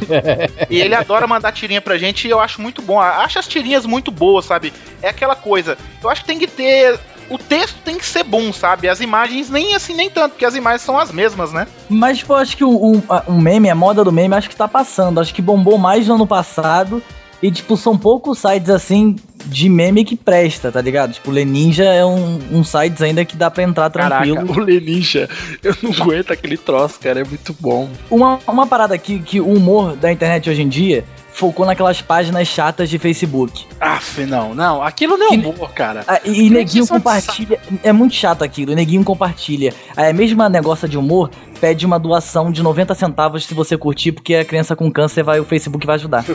e 0.68 0.80
ele 0.80 0.94
adora 0.94 1.26
mandar 1.26 1.52
tirinha 1.52 1.80
pra 1.80 1.96
gente 1.98 2.26
e 2.26 2.30
eu 2.30 2.40
acho 2.40 2.60
muito 2.60 2.82
bom. 2.82 3.00
Acho 3.00 3.38
as 3.38 3.48
tirinhas 3.48 3.86
muito 3.86 4.10
boas, 4.10 4.44
sabe? 4.44 4.72
É 5.02 5.08
aquela 5.08 5.34
coisa. 5.36 5.76
Eu 6.02 6.10
acho 6.10 6.20
que 6.22 6.26
tem 6.26 6.38
que 6.38 6.46
ter. 6.46 6.98
O 7.28 7.38
texto 7.38 7.76
tem 7.84 7.96
que 7.96 8.04
ser 8.04 8.24
bom, 8.24 8.52
sabe? 8.52 8.88
As 8.88 9.00
imagens 9.00 9.48
nem 9.48 9.74
assim, 9.74 9.94
nem 9.94 10.10
tanto, 10.10 10.32
porque 10.32 10.44
as 10.44 10.56
imagens 10.56 10.82
são 10.82 10.98
as 10.98 11.12
mesmas, 11.12 11.52
né? 11.52 11.66
Mas, 11.88 12.18
tipo, 12.18 12.32
eu 12.32 12.36
acho 12.36 12.56
que 12.56 12.64
o, 12.64 12.70
o, 12.96 13.02
a- 13.08 13.22
o 13.28 13.40
meme, 13.40 13.70
a 13.70 13.74
moda 13.74 14.02
do 14.02 14.10
meme, 14.10 14.34
acho 14.34 14.48
que 14.48 14.56
tá 14.56 14.66
passando. 14.66 15.20
Acho 15.20 15.32
que 15.32 15.40
bombou 15.40 15.78
mais 15.78 16.08
no 16.08 16.14
ano 16.16 16.26
passado. 16.26 17.00
E, 17.42 17.50
tipo, 17.50 17.76
são 17.76 17.96
poucos 17.96 18.38
sites 18.38 18.68
assim 18.68 19.16
de 19.46 19.68
meme 19.68 20.04
que 20.04 20.14
presta, 20.14 20.70
tá 20.70 20.80
ligado? 20.80 21.12
Tipo, 21.14 21.30
o 21.30 21.32
Leninja 21.32 21.84
é 21.84 22.04
um, 22.04 22.38
um 22.52 22.62
site 22.62 23.02
ainda 23.02 23.24
que 23.24 23.36
dá 23.36 23.50
pra 23.50 23.62
entrar 23.62 23.88
tranquilo. 23.88 24.36
Caraca, 24.36 24.60
o 24.60 24.62
Leninja, 24.62 25.28
eu 25.62 25.74
não 25.82 25.90
aguento 25.92 26.32
aquele 26.32 26.58
troço, 26.58 27.00
cara, 27.00 27.20
é 27.20 27.24
muito 27.24 27.56
bom. 27.58 27.88
Uma, 28.10 28.38
uma 28.46 28.66
parada 28.66 28.94
aqui 28.94 29.18
que 29.18 29.40
o 29.40 29.48
humor 29.48 29.96
da 29.96 30.12
internet 30.12 30.50
hoje 30.50 30.62
em 30.62 30.68
dia 30.68 31.04
focou 31.32 31.64
naquelas 31.64 32.02
páginas 32.02 32.48
chatas 32.48 32.88
de 32.88 32.98
Facebook. 32.98 33.66
Aff, 33.80 34.24
não, 34.26 34.54
não, 34.54 34.82
aquilo 34.82 35.16
não 35.16 35.28
é 35.28 35.36
humor, 35.36 35.72
cara. 35.72 36.04
Ah, 36.06 36.20
e 36.24 36.46
e 36.46 36.50
neguinho 36.50 36.86
compartilha. 36.86 37.60
É 37.82 37.92
muito 37.92 38.14
chato 38.14 38.42
aquilo. 38.42 38.74
Neguinho 38.74 39.04
compartilha. 39.04 39.74
Aí 39.96 40.10
a 40.10 40.12
mesma 40.12 40.48
negócio 40.48 40.88
de 40.88 40.98
humor 40.98 41.30
pede 41.60 41.84
uma 41.84 41.98
doação 41.98 42.50
de 42.50 42.62
90 42.62 42.94
centavos 42.94 43.44
se 43.44 43.52
você 43.52 43.76
curtir, 43.76 44.12
porque 44.12 44.34
a 44.34 44.44
criança 44.44 44.74
com 44.74 44.90
câncer 44.90 45.22
vai, 45.22 45.38
o 45.38 45.44
Facebook 45.44 45.86
vai 45.86 45.96
ajudar. 45.96 46.24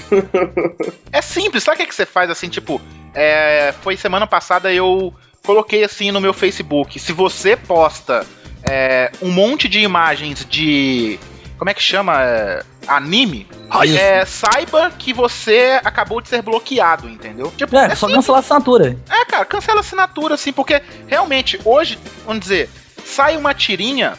É 1.11 1.21
simples, 1.21 1.63
sabe 1.63 1.75
o 1.75 1.77
que, 1.77 1.83
é 1.83 1.85
que 1.85 1.95
você 1.95 2.05
faz 2.05 2.29
assim, 2.29 2.49
tipo, 2.49 2.81
é, 3.13 3.73
foi 3.81 3.95
semana 3.95 4.27
passada 4.27 4.73
eu 4.73 5.13
coloquei 5.45 5.83
assim 5.83 6.11
no 6.11 6.19
meu 6.19 6.33
Facebook, 6.33 6.99
se 6.99 7.13
você 7.13 7.55
posta 7.55 8.25
é, 8.69 9.11
um 9.21 9.31
monte 9.31 9.69
de 9.69 9.79
imagens 9.79 10.45
de. 10.49 11.19
Como 11.57 11.69
é 11.69 11.73
que 11.73 11.81
chama? 11.81 12.21
É, 12.21 12.63
anime, 12.87 13.47
Isso. 13.83 13.97
é, 13.97 14.25
saiba 14.25 14.91
que 14.91 15.13
você 15.13 15.79
acabou 15.83 16.19
de 16.21 16.27
ser 16.29 16.41
bloqueado, 16.41 17.07
entendeu? 17.09 17.51
Tipo, 17.57 17.75
É, 17.77 17.95
só 17.95 18.07
cancelar 18.07 18.39
a 18.39 18.41
assinatura. 18.41 18.97
é, 19.09 19.25
cara, 19.25 19.45
cancela 19.45 19.79
a 19.79 19.81
assinatura, 19.81 20.35
assim, 20.35 20.51
porque 20.51 20.81
realmente, 21.07 21.59
hoje, 21.63 21.97
vamos 22.25 22.41
dizer, 22.41 22.69
sai 23.05 23.37
uma 23.37 23.53
tirinha, 23.53 24.13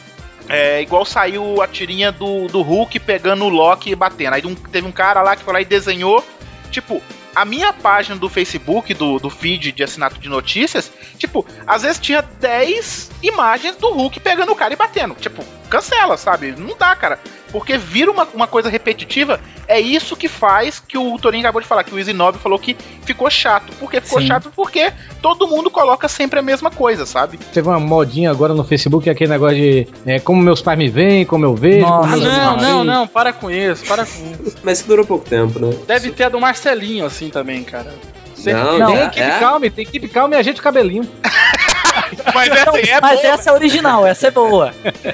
é, 0.48 0.80
igual 0.80 1.04
saiu 1.04 1.60
a 1.60 1.68
tirinha 1.68 2.10
do, 2.10 2.46
do 2.48 2.62
Hulk 2.62 2.98
pegando 3.00 3.44
o 3.44 3.48
Loki 3.48 3.90
e 3.90 3.94
batendo. 3.96 4.34
Aí 4.34 4.46
um- 4.46 4.54
teve 4.54 4.86
um 4.86 4.92
cara 4.92 5.20
lá 5.22 5.36
que 5.36 5.42
foi 5.44 5.52
lá 5.52 5.60
e 5.60 5.64
desenhou, 5.64 6.24
tipo, 6.70 7.02
a 7.36 7.44
minha 7.44 7.70
página 7.70 8.16
do 8.16 8.30
Facebook, 8.30 8.94
do, 8.94 9.18
do 9.18 9.28
feed 9.28 9.70
de 9.70 9.84
assinatura 9.84 10.22
de 10.22 10.28
notícias, 10.28 10.90
tipo, 11.18 11.44
às 11.66 11.82
vezes 11.82 11.98
tinha 11.98 12.22
10 12.22 13.10
imagens 13.22 13.76
do 13.76 13.92
Hulk 13.92 14.18
pegando 14.20 14.52
o 14.52 14.56
cara 14.56 14.72
e 14.72 14.76
batendo. 14.76 15.14
Tipo, 15.14 15.44
cancela, 15.68 16.16
sabe? 16.16 16.52
Não 16.52 16.74
dá, 16.78 16.96
cara. 16.96 17.20
Porque 17.50 17.78
vira 17.78 18.10
uma, 18.10 18.26
uma 18.34 18.46
coisa 18.46 18.68
repetitiva, 18.68 19.40
é 19.68 19.80
isso 19.80 20.16
que 20.16 20.28
faz 20.28 20.78
que 20.80 20.98
o 20.98 21.18
Torinho 21.18 21.42
acabou 21.44 21.60
de 21.60 21.66
falar, 21.66 21.84
que 21.84 21.94
o 21.94 21.98
Easy 21.98 22.12
Nobre 22.12 22.40
falou 22.40 22.58
que 22.58 22.76
ficou 23.04 23.30
chato. 23.30 23.72
Por 23.78 23.90
que 23.90 24.00
ficou 24.00 24.20
Sim. 24.20 24.26
chato? 24.26 24.52
Porque 24.54 24.92
todo 25.22 25.46
mundo 25.48 25.70
coloca 25.70 26.08
sempre 26.08 26.38
a 26.38 26.42
mesma 26.42 26.70
coisa, 26.70 27.06
sabe? 27.06 27.38
Teve 27.38 27.68
uma 27.68 27.80
modinha 27.80 28.30
agora 28.30 28.52
no 28.54 28.64
Facebook, 28.64 29.08
aquele 29.08 29.30
negócio 29.30 29.56
de 29.56 29.88
é, 30.04 30.18
como 30.18 30.42
meus 30.42 30.60
pais 30.60 30.78
me 30.78 30.88
veem, 30.88 31.24
como 31.24 31.44
eu 31.44 31.54
vejo. 31.54 31.86
Ah, 31.86 32.00
como 32.00 32.16
não, 32.16 32.56
não, 32.56 32.84
não, 32.84 33.06
para 33.06 33.32
com 33.32 33.50
isso, 33.50 33.84
para 33.86 34.04
com 34.04 34.46
isso. 34.46 34.56
Mas 34.62 34.82
que 34.82 34.88
durou 34.88 35.04
pouco 35.04 35.24
tempo, 35.28 35.58
né? 35.58 35.70
Deve 35.86 36.10
ter 36.10 36.24
a 36.24 36.28
do 36.28 36.40
Marcelinho 36.40 37.06
assim 37.06 37.30
também, 37.30 37.62
cara. 37.64 37.92
Não, 38.44 38.86
Tem 38.86 38.96
é- 38.98 39.04
equipe 39.06 39.22
é? 39.22 39.38
calma, 39.40 39.70
tem 39.70 39.82
equipe 39.82 40.08
calma 40.08 40.34
e 40.36 40.38
ajeita 40.38 40.60
o 40.60 40.62
cabelinho. 40.62 41.08
Mas 42.34 42.50
essa 42.50 42.70
aí 42.76 42.88
é 42.90 43.00
Mas 43.00 43.24
essa 43.24 43.50
é 43.50 43.52
original, 43.52 44.06
essa 44.06 44.26
é 44.28 44.30
boa. 44.30 44.72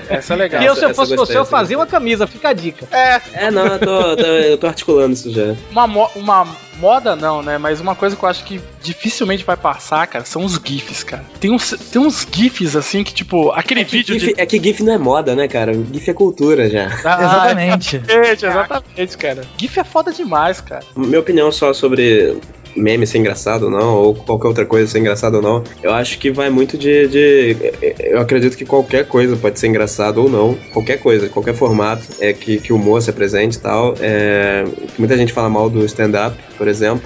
Essa 0.09 0.35
é 0.35 0.37
legal. 0.37 0.63
E 0.63 0.67
eu, 0.67 0.75
se 0.77 0.85
eu 0.85 0.95
fosse 0.95 1.15
você, 1.17 1.37
eu 1.37 1.45
fazia 1.45 1.77
uma 1.79 1.87
camisa, 1.87 2.27
fica 2.27 2.49
a 2.51 2.53
dica. 2.53 2.87
É, 2.91 3.21
É, 3.35 3.51
não, 3.51 3.67
eu 3.67 3.79
tô, 3.79 4.17
tô- 4.17 4.23
eu 4.27 4.59
tô 4.59 4.67
articulando 4.67 5.13
isso 5.15 5.33
já. 5.33 5.55
Uma, 5.71 5.87
mo- 5.87 6.11
uma 6.15 6.47
moda 6.79 7.15
não, 7.15 7.43
né? 7.43 7.59
Mas 7.59 7.81
uma 7.81 7.95
coisa 7.95 8.17
que 8.17 8.23
eu 8.25 8.29
acho 8.29 8.45
que 8.45 8.61
dificilmente 8.83 9.45
vai 9.45 9.57
passar, 9.57 10.07
cara, 10.07 10.25
são 10.25 10.45
os 10.45 10.55
GIFs, 10.63 11.03
cara. 11.05 11.25
Tem 11.41 11.51
uns, 11.51 11.71
tem 11.93 12.01
uns 12.03 12.27
GIFs 12.31 12.75
assim 12.77 13.05
que, 13.05 13.15
tipo, 13.15 13.51
aquele 13.53 13.85
vídeo 13.85 14.19
GIF, 14.19 14.35
de. 14.35 14.41
É 14.41 14.45
que 14.47 14.59
GIF 14.63 14.83
não 14.83 14.93
é 14.95 14.99
moda, 14.99 15.35
né, 15.35 15.47
cara? 15.49 15.73
GIF 15.75 16.11
é 16.11 16.15
cultura 16.15 16.69
já. 16.69 16.89
Ah, 17.05 17.23
Exatamente. 17.23 17.97
Exatamente, 17.97 18.47
exatamente, 18.47 19.19
cara. 19.19 19.43
GIF 19.57 19.79
é 19.81 19.85
foda 19.85 20.13
demais, 20.13 20.61
cara. 20.61 20.83
Minha 20.97 21.21
opinião 21.21 21.51
só 21.53 21.73
sobre 21.73 22.37
meme 22.77 23.07
ser 23.07 23.19
engraçado 23.19 23.65
ou 23.65 23.71
não, 23.71 23.95
ou 23.97 24.15
qualquer 24.15 24.49
outra 24.49 24.65
coisa 24.67 24.91
ser 24.91 24.99
engraçado 24.99 25.35
ou 25.37 25.43
não, 25.43 25.63
eu 25.83 25.93
acho 25.93 26.19
que 26.19 26.31
vai 26.31 26.49
muito 26.51 26.77
de, 26.79 27.07
de- 27.09 27.57
Eu 28.01 28.21
acredito 28.21 28.57
que 28.57 28.65
qualquer 28.65 29.07
coisa 29.07 29.37
pode 29.37 29.59
ser 29.59 29.67
engraçado 29.69 30.19
ou 30.23 30.29
não. 30.31 30.55
Qualquer 30.73 30.99
coisa, 30.99 31.29
qualquer 31.29 31.55
formato 31.55 32.03
é 32.21 32.33
que, 32.33 32.59
que 32.59 32.73
o 32.73 32.77
humor 32.77 33.01
se 33.03 33.11
apresente 33.11 33.57
e 33.57 33.61
tal. 33.61 33.95
É, 34.01 34.65
muita 34.99 35.17
gente 35.17 35.33
fala 35.33 35.49
mal 35.49 35.69
do 35.71 35.85
stand-up, 35.85 36.37
por 36.57 36.67
exemplo. 36.69 37.03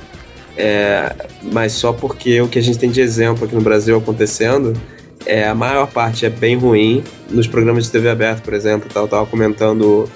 É, 0.57 1.13
mas 1.43 1.73
só 1.73 1.93
porque 1.93 2.41
o 2.41 2.49
que 2.49 2.59
a 2.59 2.63
gente 2.63 2.79
tem 2.79 2.91
de 2.91 3.01
exemplo 3.01 3.45
aqui 3.45 3.55
no 3.55 3.61
Brasil 3.61 3.97
acontecendo, 3.97 4.73
é, 5.27 5.47
a 5.47 5.55
maior 5.55 5.87
parte 5.89 6.25
é 6.25 6.31
bem 6.31 6.57
ruim. 6.57 7.03
Nos 7.31 7.47
programas 7.47 7.85
de 7.85 7.91
TV 7.91 8.09
aberta, 8.09 8.41
por 8.43 8.55
exemplo, 8.55 8.89
tal, 8.93 9.07
tava 9.07 9.27
comentando, 9.27 10.09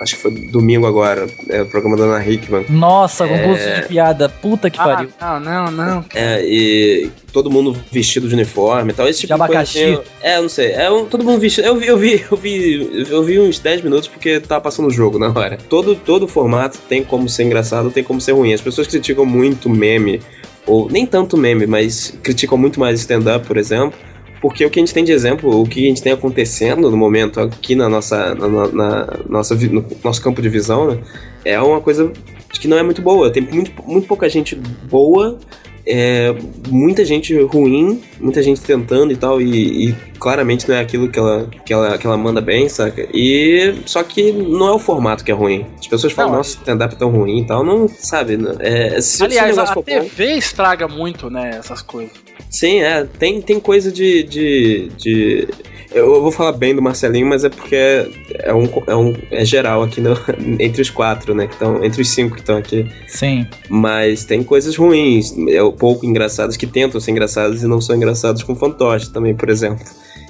acho 0.00 0.16
que 0.16 0.22
foi 0.22 0.30
domingo 0.30 0.86
agora, 0.86 1.26
é, 1.48 1.62
o 1.62 1.66
programa 1.66 1.96
da 1.96 2.04
Ana 2.04 2.26
Hickman. 2.26 2.64
Nossa, 2.68 3.26
concurso 3.26 3.62
É. 3.62 3.80
de 3.82 3.88
piada. 3.88 4.28
Puta 4.28 4.68
que 4.70 4.76
pariu. 4.78 5.08
Ah, 5.20 5.38
não, 5.40 5.64
não, 5.66 5.86
não. 5.96 6.04
É, 6.14 6.42
e 6.44 7.10
todo 7.32 7.50
mundo 7.50 7.76
vestido 7.92 8.28
de 8.28 8.34
uniforme 8.34 8.90
e 8.92 8.94
tal. 8.94 9.08
Esse 9.08 9.20
tipo 9.20 9.34
De 9.34 9.40
de, 9.40 9.46
coisa, 9.46 9.60
abacaxi. 9.60 9.84
assim, 9.84 9.98
é, 10.22 10.40
não 10.40 10.48
sei. 10.48 10.72
É 10.72 10.90
um, 10.90 11.04
todo 11.06 11.24
mundo 11.24 11.38
vestido. 11.40 11.66
Eu 11.66 11.76
vi, 11.76 11.86
eu 11.86 11.96
vi, 11.98 12.24
eu 12.30 12.36
vi, 12.36 13.06
eu 13.10 13.22
vi 13.22 13.38
uns 13.40 13.58
10 13.58 13.82
minutos 13.82 14.08
porque 14.08 14.40
tava 14.40 14.60
passando 14.60 14.86
o 14.86 14.90
jogo 14.90 15.18
na 15.18 15.28
hora. 15.28 15.58
Todo, 15.68 15.94
todo 15.94 16.26
formato 16.28 16.78
tem 16.88 17.02
como 17.04 17.28
ser 17.28 17.44
engraçado, 17.44 17.90
tem 17.90 18.02
como 18.04 18.20
ser 18.20 18.32
ruim. 18.32 18.52
As 18.52 18.60
pessoas 18.60 18.86
criticam 18.86 19.24
muito 19.24 19.68
meme, 19.70 20.20
ou 20.66 20.88
nem 20.90 21.04
tanto 21.06 21.36
meme, 21.36 21.66
mas 21.66 22.16
criticam 22.22 22.56
muito 22.58 22.80
mais 22.80 23.00
stand-up, 23.00 23.46
por 23.46 23.56
exemplo. 23.56 23.98
Porque 24.44 24.62
o 24.66 24.68
que 24.68 24.78
a 24.78 24.82
gente 24.82 24.92
tem 24.92 25.02
de 25.04 25.10
exemplo, 25.10 25.62
o 25.62 25.66
que 25.66 25.86
a 25.86 25.88
gente 25.88 26.02
tem 26.02 26.12
acontecendo 26.12 26.90
no 26.90 26.96
momento 26.98 27.40
aqui 27.40 27.74
na 27.74 27.88
nossa, 27.88 28.34
na, 28.34 28.46
na- 28.46 28.68
na 28.68 29.06
nossa, 29.26 29.54
no 29.54 29.82
nosso 30.04 30.20
campo 30.22 30.42
de 30.42 30.50
visão, 30.50 30.86
né, 30.90 30.98
é 31.46 31.58
uma 31.58 31.80
coisa 31.80 32.12
que 32.52 32.68
não 32.68 32.76
é 32.76 32.82
muito 32.82 33.00
boa. 33.00 33.30
Tem 33.30 33.42
muito, 33.42 33.72
muito 33.86 34.06
pouca 34.06 34.28
gente 34.28 34.54
boa 34.54 35.38
é, 35.86 36.34
muita 36.68 37.04
gente 37.06 37.34
ruim, 37.42 38.02
muita 38.20 38.42
gente 38.42 38.60
tentando 38.60 39.12
e 39.12 39.16
tal, 39.16 39.40
e, 39.40 39.88
e 39.90 39.92
claramente 40.18 40.66
não 40.68 40.74
é 40.76 40.80
aquilo 40.80 41.08
que 41.10 41.18
ela, 41.18 41.46
que, 41.64 41.72
ela, 41.72 41.96
que 41.98 42.06
ela 42.06 42.16
manda 42.16 42.40
bem, 42.40 42.68
saca? 42.70 43.06
E 43.14 43.74
só 43.86 44.02
que 44.02 44.30
não 44.32 44.68
é 44.68 44.72
o 44.72 44.78
formato 44.78 45.22
que 45.24 45.30
é 45.30 45.34
ruim. 45.34 45.66
As 45.78 45.86
pessoas 45.86 46.12
falam, 46.14 46.32
Não, 46.32 46.38
nossa, 46.38 46.50
stand-up 46.56 46.94
é 46.94 46.98
tão 46.98 47.10
ruim 47.10 47.40
e 47.40 47.46
tal, 47.46 47.62
não 47.64 47.86
sabe, 47.88 48.36
né? 48.38 48.54
É, 48.60 49.00
se, 49.00 49.18
se 49.18 49.24
Aliás, 49.24 49.50
negócio 49.56 49.72
a 49.72 49.74
bom- 49.76 49.82
TV 49.82 50.34
estraga 50.36 50.88
muito, 50.88 51.28
né, 51.30 51.50
essas 51.58 51.82
coisas. 51.82 52.12
Sim, 52.50 52.80
é. 52.82 53.04
Tem, 53.04 53.40
tem 53.40 53.58
coisa 53.60 53.90
de, 53.90 54.22
de, 54.22 54.88
de- 54.96 55.48
Eu 55.92 56.20
vou 56.22 56.30
falar 56.32 56.52
bem 56.52 56.74
do 56.74 56.82
Marcelinho, 56.82 57.26
mas 57.26 57.44
é 57.44 57.48
porque 57.48 57.74
é, 57.74 58.08
é 58.44 58.54
um, 58.54 58.68
é 58.86 58.94
um. 58.96 59.14
É 59.30 59.44
geral 59.44 59.82
aqui 59.82 60.00
no- 60.00 60.16
entre 60.60 60.82
os 60.82 60.90
quatro, 60.90 61.34
né? 61.34 61.46
Que 61.46 61.52
estão. 61.54 61.84
Entre 61.84 62.00
os 62.02 62.08
cinco 62.10 62.34
que 62.34 62.40
estão 62.40 62.56
aqui. 62.56 62.86
Sim. 63.08 63.46
Mas 63.68 64.24
tem 64.24 64.42
coisas 64.42 64.76
ruins, 64.76 65.34
é, 65.48 65.58
pouco 65.78 66.04
engraçadas 66.06 66.56
que 66.56 66.66
tentam 66.66 67.00
ser 67.00 67.10
engraçadas 67.12 67.62
e 67.62 67.66
não 67.66 67.80
são 67.80 67.94
engraçadas 67.96 68.42
com 68.42 68.54
fantoche 68.54 69.10
também, 69.10 69.34
por 69.34 69.48
exemplo. 69.48 69.84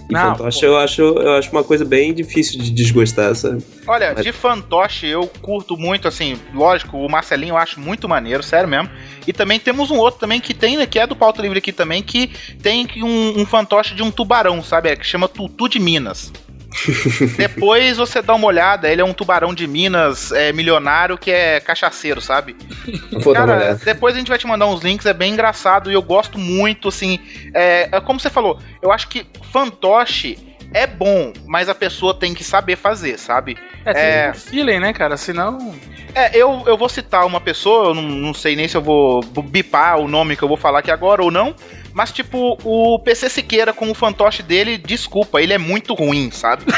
E 0.09 0.13
Não, 0.13 0.37
fantoche 0.37 0.65
eu 0.65 0.77
acho, 0.77 1.01
eu 1.01 1.33
acho 1.33 1.51
uma 1.51 1.65
coisa 1.65 1.85
bem 1.85 2.13
difícil 2.13 2.61
de 2.61 2.71
desgostar, 2.71 3.35
sabe? 3.35 3.65
Olha, 3.87 4.13
Mas- 4.15 4.25
de 4.25 4.33
fantoche 4.33 5.07
eu 5.07 5.27
curto 5.41 5.79
muito, 5.79 6.07
assim, 6.07 6.37
lógico, 6.53 6.99
o 6.99 7.09
Marcelinho 7.11 7.53
eu 7.53 7.57
acho 7.57 7.81
muito 7.81 8.07
maneiro, 8.09 8.43
sério 8.43 8.69
mesmo. 8.69 8.91
E 9.27 9.33
também 9.33 9.59
temos 9.59 9.91
um 9.91 9.97
outro 9.97 10.21
também 10.21 10.41
que 10.41 10.53
tem, 10.53 10.77
né, 10.77 10.87
que 10.87 10.99
é 10.99 11.07
do 11.07 11.17
Pauta 11.17 11.41
Livre 11.41 11.59
aqui 11.59 11.73
também, 11.73 12.03
que 12.03 12.27
tem 12.63 12.87
um, 13.03 13.41
um 13.41 13.47
fantoche 13.47 13.95
de 13.95 14.03
um 14.03 14.11
tubarão, 14.11 14.63
sabe? 14.63 14.91
É, 14.91 14.97
que 14.97 15.07
chama 15.07 15.27
Tutu 15.27 15.69
de 15.71 15.79
Minas. 15.79 16.31
Depois 17.37 17.97
você 17.97 18.21
dá 18.21 18.35
uma 18.35 18.47
olhada, 18.47 18.91
ele 18.91 19.01
é 19.01 19.05
um 19.05 19.13
tubarão 19.13 19.55
de 19.55 19.67
Minas 19.67 20.33
é, 20.33 20.53
milionário 20.53 21.17
que 21.17 21.31
é 21.31 21.61
cachaceiro, 21.61 22.21
sabe? 22.21 22.57
Vou 23.23 23.33
dar 23.33 23.41
uma 23.41 23.47
Cara, 23.47 23.65
olhada. 23.65 23.81
depois 23.85 24.15
a 24.15 24.19
gente 24.19 24.29
vai 24.29 24.39
te 24.39 24.47
mandar 24.47 24.67
uns 24.67 24.83
links, 24.83 25.07
é 25.07 25.13
bem 25.13 25.33
engraçado 25.33 25.91
e 25.91 25.95
eu 25.95 26.03
gosto 26.03 26.39
muito, 26.39 26.89
assim. 26.89 27.19
É, 27.55 27.89
é 27.93 28.01
como 28.01 28.19
você 28.19 28.31
falou, 28.31 28.59
eu 28.83 28.93
acho 28.93 29.09
que 29.09 29.27
fantoche 29.53 30.39
é 30.73 30.87
bom, 30.87 31.33
mas 31.47 31.69
a 31.69 31.75
pessoa 31.75 32.13
tem 32.13 32.35
que 32.35 32.43
saber 32.43 32.77
fazer, 32.77 33.17
sabe? 33.17 33.57
É, 33.85 34.31
um 34.31 34.35
feeling, 34.35 34.81
né, 34.81 34.93
cara? 34.93 35.17
Senão. 35.17 35.75
É, 36.15 36.37
eu, 36.37 36.63
eu 36.67 36.77
vou 36.77 36.89
citar 36.89 37.27
uma 37.27 37.41
pessoa, 37.41 37.89
eu 37.89 37.95
não, 37.95 38.03
não 38.03 38.35
sei 38.35 38.57
nem 38.57 38.69
se 38.69 38.77
eu 38.77 38.83
vou 38.83 39.21
bipar 39.23 39.99
o 39.99 40.09
nome 40.09 40.37
que 40.37 40.43
eu 40.43 40.49
vou 40.49 40.57
falar 40.57 40.81
aqui 40.81 40.91
agora 40.91 41.23
ou 41.23 41.31
não, 41.31 41.55
mas 41.95 42.11
tipo, 42.11 42.59
o 42.65 42.99
PC 42.99 43.31
Siqueira 43.31 43.73
com 43.73 43.89
o 43.89 43.95
fantoche 43.95 44.43
dele, 44.43 44.77
desculpa, 44.77 45.41
ele 45.41 45.53
é 45.53 45.59
muito 45.59 45.95
ruim, 45.95 46.31
sabe? 46.33 46.65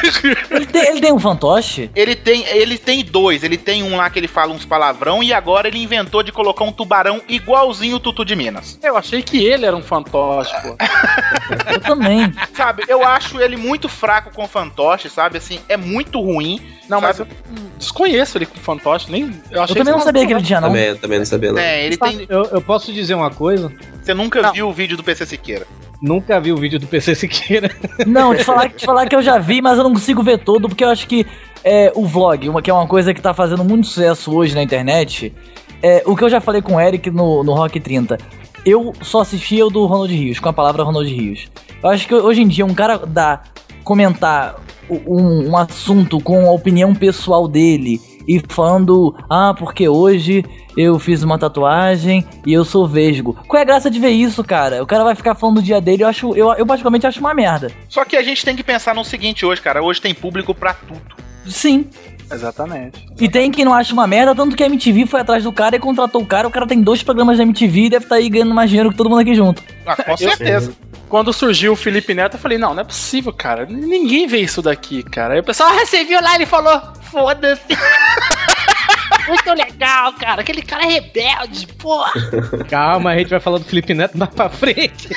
Ele 0.50 0.66
tem, 0.66 0.86
ele 0.88 1.00
tem 1.00 1.12
um 1.12 1.18
fantoche? 1.18 1.90
Ele 1.94 2.14
tem, 2.14 2.44
ele 2.48 2.78
tem 2.78 3.04
dois, 3.04 3.42
ele 3.42 3.56
tem 3.56 3.82
um 3.82 3.96
lá 3.96 4.08
que 4.10 4.18
ele 4.18 4.28
fala 4.28 4.52
uns 4.52 4.64
palavrão 4.64 5.22
e 5.22 5.32
agora 5.32 5.68
ele 5.68 5.78
inventou 5.78 6.22
de 6.22 6.32
colocar 6.32 6.64
um 6.64 6.72
tubarão 6.72 7.20
igualzinho 7.28 7.96
o 7.96 8.00
Tutu 8.00 8.24
de 8.24 8.36
Minas. 8.36 8.78
Eu 8.82 8.96
achei 8.96 9.22
que 9.22 9.44
ele 9.44 9.64
era 9.64 9.76
um 9.76 9.82
fantoche, 9.82 10.52
pô. 10.62 10.76
Eu 11.72 11.80
também. 11.80 12.32
Sabe, 12.54 12.84
eu 12.88 13.04
acho 13.06 13.40
ele 13.40 13.56
muito 13.56 13.88
fraco 13.88 14.32
com 14.32 14.46
fantoche, 14.48 15.08
sabe? 15.08 15.38
Assim, 15.38 15.60
é 15.68 15.76
muito 15.76 16.20
ruim. 16.20 16.60
Não, 16.88 17.00
mas 17.00 17.18
eu 17.18 17.26
sabe? 17.26 17.36
desconheço 17.78 18.38
ele 18.38 18.46
com 18.46 18.58
fantoche, 18.58 19.10
nem. 19.10 19.32
Eu, 19.50 19.62
achei 19.62 19.74
Eu 19.74 19.78
também 19.78 19.92
não 19.92 20.00
sabia 20.00 20.26
que 20.26 20.32
ele 20.32 20.42
tinha, 20.42 20.60
não. 20.60 20.68
Também, 20.68 20.96
também 20.96 21.18
não 21.18 21.26
sabia, 21.26 21.52
não. 21.52 21.58
É, 21.58 21.84
ele 21.84 21.96
tem. 21.96 22.26
Eu, 22.28 22.44
eu 22.44 22.60
posso 22.60 22.92
dizer 22.92 23.14
uma 23.14 23.30
coisa? 23.30 23.72
Você 24.06 24.14
nunca 24.14 24.52
viu 24.52 24.68
o 24.68 24.72
vídeo 24.72 24.96
do 24.96 25.02
PC 25.02 25.26
Siqueira. 25.26 25.66
Nunca 26.00 26.38
vi 26.38 26.52
o 26.52 26.56
vídeo 26.56 26.78
do 26.78 26.86
PC 26.86 27.16
Siqueira. 27.16 27.68
Não, 28.06 28.36
te 28.36 28.44
falar, 28.44 28.68
te 28.68 28.86
falar 28.86 29.08
que 29.08 29.16
eu 29.16 29.20
já 29.22 29.36
vi, 29.36 29.60
mas 29.60 29.78
eu 29.78 29.82
não 29.82 29.92
consigo 29.92 30.22
ver 30.22 30.38
todo, 30.38 30.68
porque 30.68 30.84
eu 30.84 30.90
acho 30.90 31.08
que 31.08 31.26
é, 31.64 31.90
o 31.92 32.06
vlog, 32.06 32.48
uma, 32.48 32.62
que 32.62 32.70
é 32.70 32.72
uma 32.72 32.86
coisa 32.86 33.12
que 33.12 33.20
tá 33.20 33.34
fazendo 33.34 33.64
muito 33.64 33.88
sucesso 33.88 34.32
hoje 34.32 34.54
na 34.54 34.62
internet, 34.62 35.34
é, 35.82 36.04
o 36.06 36.14
que 36.14 36.22
eu 36.22 36.30
já 36.30 36.40
falei 36.40 36.62
com 36.62 36.76
o 36.76 36.80
Eric 36.80 37.10
no, 37.10 37.42
no 37.42 37.52
Rock 37.54 37.80
30, 37.80 38.16
eu 38.64 38.92
só 39.02 39.22
assistia 39.22 39.66
o 39.66 39.70
do 39.70 39.84
Ronald 39.86 40.14
Rios, 40.14 40.38
com 40.38 40.48
a 40.48 40.52
palavra 40.52 40.84
Ronald 40.84 41.12
Rios. 41.12 41.48
Eu 41.82 41.88
acho 41.88 42.06
que 42.06 42.14
hoje 42.14 42.42
em 42.42 42.46
dia 42.46 42.64
um 42.64 42.74
cara 42.74 42.98
dá, 42.98 43.42
comentar 43.82 44.54
um, 44.88 45.50
um 45.50 45.56
assunto 45.56 46.20
com 46.20 46.46
a 46.46 46.52
opinião 46.52 46.94
pessoal 46.94 47.48
dele 47.48 48.00
e 48.26 48.40
falando, 48.48 49.14
ah, 49.30 49.54
porque 49.56 49.88
hoje 49.88 50.44
eu 50.76 50.98
fiz 50.98 51.22
uma 51.22 51.38
tatuagem 51.38 52.24
e 52.44 52.52
eu 52.52 52.64
sou 52.64 52.86
vesgo. 52.86 53.36
Qual 53.48 53.58
é 53.58 53.62
a 53.62 53.66
graça 53.66 53.90
de 53.90 53.98
ver 53.98 54.10
isso, 54.10 54.44
cara? 54.44 54.82
O 54.82 54.86
cara 54.86 55.04
vai 55.04 55.14
ficar 55.14 55.34
falando 55.34 55.56
do 55.56 55.62
dia 55.62 55.80
dele, 55.80 56.02
eu 56.02 56.08
acho, 56.08 56.34
eu, 56.34 56.52
eu 56.52 56.66
praticamente 56.66 57.06
acho 57.06 57.20
uma 57.20 57.34
merda. 57.34 57.70
Só 57.88 58.04
que 58.04 58.16
a 58.16 58.22
gente 58.22 58.44
tem 58.44 58.56
que 58.56 58.62
pensar 58.62 58.94
no 58.94 59.04
seguinte 59.04 59.46
hoje, 59.46 59.60
cara. 59.60 59.82
Hoje 59.82 60.00
tem 60.00 60.14
público 60.14 60.54
pra 60.54 60.74
tudo. 60.74 61.00
Sim. 61.46 61.86
Exatamente. 62.30 63.06
E 63.20 63.28
tem 63.28 63.50
quem 63.50 63.64
não 63.64 63.72
acha 63.72 63.92
uma 63.92 64.06
merda, 64.06 64.34
tanto 64.34 64.56
que 64.56 64.62
a 64.62 64.66
MTV 64.66 65.06
foi 65.06 65.20
atrás 65.20 65.44
do 65.44 65.52
cara 65.52 65.76
e 65.76 65.78
contratou 65.78 66.20
o 66.20 66.26
cara. 66.26 66.48
O 66.48 66.50
cara 66.50 66.66
tem 66.66 66.82
dois 66.82 67.02
programas 67.02 67.38
da 67.38 67.44
MTV 67.44 67.82
e 67.82 67.90
deve 67.90 68.04
estar 68.04 68.16
aí 68.16 68.28
ganhando 68.28 68.52
mais 68.52 68.68
dinheiro 68.68 68.90
que 68.90 68.96
todo 68.96 69.08
mundo 69.08 69.20
aqui 69.20 69.34
junto. 69.34 69.62
Ah, 69.86 69.96
com 70.02 70.16
certeza. 70.18 70.72
Quando 71.08 71.32
surgiu 71.32 71.72
o 71.72 71.76
Felipe 71.76 72.14
Neto, 72.14 72.34
eu 72.34 72.40
falei, 72.40 72.58
não, 72.58 72.74
não 72.74 72.80
é 72.80 72.84
possível, 72.84 73.32
cara. 73.32 73.64
Ninguém 73.66 74.26
vê 74.26 74.38
isso 74.38 74.60
daqui, 74.60 75.02
cara. 75.02 75.34
Aí 75.34 75.40
o 75.40 75.44
pessoal, 75.44 75.70
ah, 75.70 75.86
você 75.86 76.04
viu 76.04 76.20
lá, 76.20 76.34
ele 76.34 76.46
falou, 76.46 76.80
foda-se. 77.10 77.62
Muito 79.28 79.52
legal, 79.54 80.12
cara. 80.14 80.40
Aquele 80.40 80.62
cara 80.62 80.84
é 80.84 80.86
rebelde, 80.86 81.66
porra. 81.78 82.12
Calma, 82.68 83.10
a 83.10 83.18
gente 83.18 83.28
vai 83.28 83.40
falar 83.40 83.58
do 83.58 83.64
Felipe 83.64 83.94
Neto 83.94 84.18
mais 84.18 84.30
pra 84.30 84.48
frente. 84.48 85.08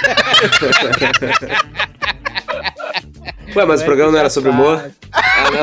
Ué, 3.56 3.66
mas 3.66 3.82
o 3.82 3.86
programa 3.86 4.12
não 4.12 4.20
era 4.20 4.30
sobre 4.30 4.52
humor? 4.52 4.92
Ah, 5.12 5.52
não. 5.52 5.60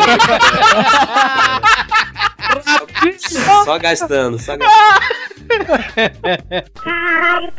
só, 3.19 3.65
só 3.65 3.79
gastando, 3.79 4.39
só 4.39 4.57
gastando. 4.57 4.97
Caralho, 6.75 7.53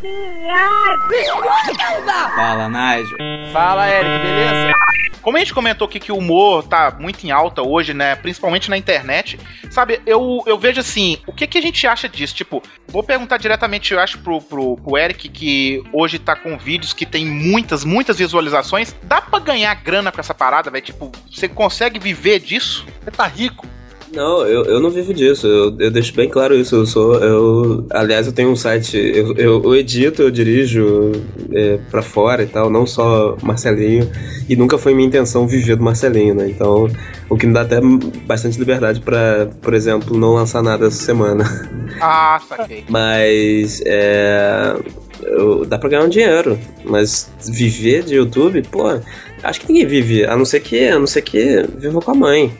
Fala, 2.35 2.69
Nigel. 2.69 3.17
Fala, 3.51 3.89
Eric, 3.89 4.25
beleza? 4.25 4.73
Como 5.21 5.35
a 5.35 5.39
gente 5.39 5.53
comentou 5.53 5.87
aqui 5.87 5.99
que 5.99 6.11
o 6.11 6.17
humor 6.17 6.63
tá 6.63 6.95
muito 6.97 7.25
em 7.25 7.31
alta 7.31 7.61
hoje, 7.61 7.93
né? 7.93 8.15
Principalmente 8.15 8.69
na 8.69 8.77
internet. 8.77 9.37
Sabe, 9.69 10.01
eu, 10.05 10.41
eu 10.45 10.57
vejo 10.57 10.79
assim, 10.79 11.17
o 11.27 11.33
que, 11.33 11.45
que 11.45 11.57
a 11.57 11.61
gente 11.61 11.85
acha 11.85 12.07
disso? 12.07 12.33
Tipo, 12.33 12.63
vou 12.87 13.03
perguntar 13.03 13.37
diretamente, 13.37 13.93
eu 13.93 13.99
acho, 13.99 14.19
pro, 14.19 14.41
pro, 14.41 14.77
pro 14.77 14.97
Eric, 14.97 15.27
que 15.29 15.83
hoje 15.91 16.17
tá 16.17 16.35
com 16.35 16.57
vídeos 16.57 16.93
que 16.93 17.05
tem 17.05 17.25
muitas, 17.25 17.83
muitas 17.83 18.17
visualizações. 18.17 18.95
Dá 19.03 19.19
pra 19.21 19.39
ganhar 19.39 19.73
grana 19.75 20.11
com 20.11 20.21
essa 20.21 20.33
parada, 20.33 20.71
velho? 20.71 20.85
Tipo, 20.85 21.11
você 21.29 21.47
consegue 21.47 21.99
viver 21.99 22.39
disso? 22.39 22.85
Você 23.03 23.11
tá 23.11 23.27
rico? 23.27 23.67
Não, 24.13 24.45
eu, 24.47 24.63
eu 24.65 24.79
não 24.79 24.89
vivo 24.89 25.13
disso. 25.13 25.45
Eu, 25.45 25.75
eu 25.79 25.91
deixo 25.91 26.13
bem 26.15 26.29
claro 26.29 26.55
isso. 26.55 26.75
Eu 26.75 26.85
sou. 26.85 27.15
Eu, 27.15 27.85
aliás, 27.89 28.25
eu 28.25 28.33
tenho 28.33 28.49
um 28.49 28.55
site. 28.55 28.97
Eu, 28.97 29.33
eu, 29.35 29.61
eu 29.63 29.75
edito, 29.75 30.21
eu 30.21 30.31
dirijo 30.31 31.11
é, 31.51 31.77
pra 31.91 32.01
fora 32.01 32.41
e 32.43 32.47
tal, 32.47 32.69
não 32.69 32.85
só 32.85 33.35
Marcelinho. 33.43 34.09
E 34.47 34.55
nunca 34.55 34.77
foi 34.77 34.93
minha 34.93 35.07
intenção 35.07 35.45
viver 35.45 35.75
do 35.75 35.83
Marcelinho, 35.83 36.33
né? 36.35 36.47
Então, 36.49 36.87
o 37.29 37.37
que 37.37 37.45
me 37.45 37.53
dá 37.53 37.61
até 37.61 37.79
bastante 38.25 38.57
liberdade 38.57 39.01
pra, 39.01 39.49
por 39.61 39.73
exemplo, 39.73 40.17
não 40.17 40.33
lançar 40.33 40.63
nada 40.63 40.87
essa 40.87 41.03
semana. 41.03 41.43
Ah, 42.01 42.39
saquei. 42.47 42.85
Mas. 42.89 43.81
É. 43.85 44.73
eu- 45.23 45.65
dá 45.65 45.77
pra 45.77 45.89
ganhar 45.89 46.03
um 46.05 46.09
dinheiro. 46.09 46.57
Mas 46.85 47.29
viver 47.45 48.03
de 48.03 48.15
YouTube, 48.15 48.61
pô, 48.71 48.83
acho 49.43 49.59
que 49.61 49.67
ninguém 49.71 49.85
vive. 49.85 50.23
A 50.25 50.37
não 50.37 50.45
ser 50.45 50.61
que. 50.61 50.87
A 50.87 50.97
não 50.97 51.07
ser 51.07 51.21
que 51.23 51.65
viva 51.77 51.99
com 52.01 52.11
a 52.11 52.15
mãe. 52.15 52.53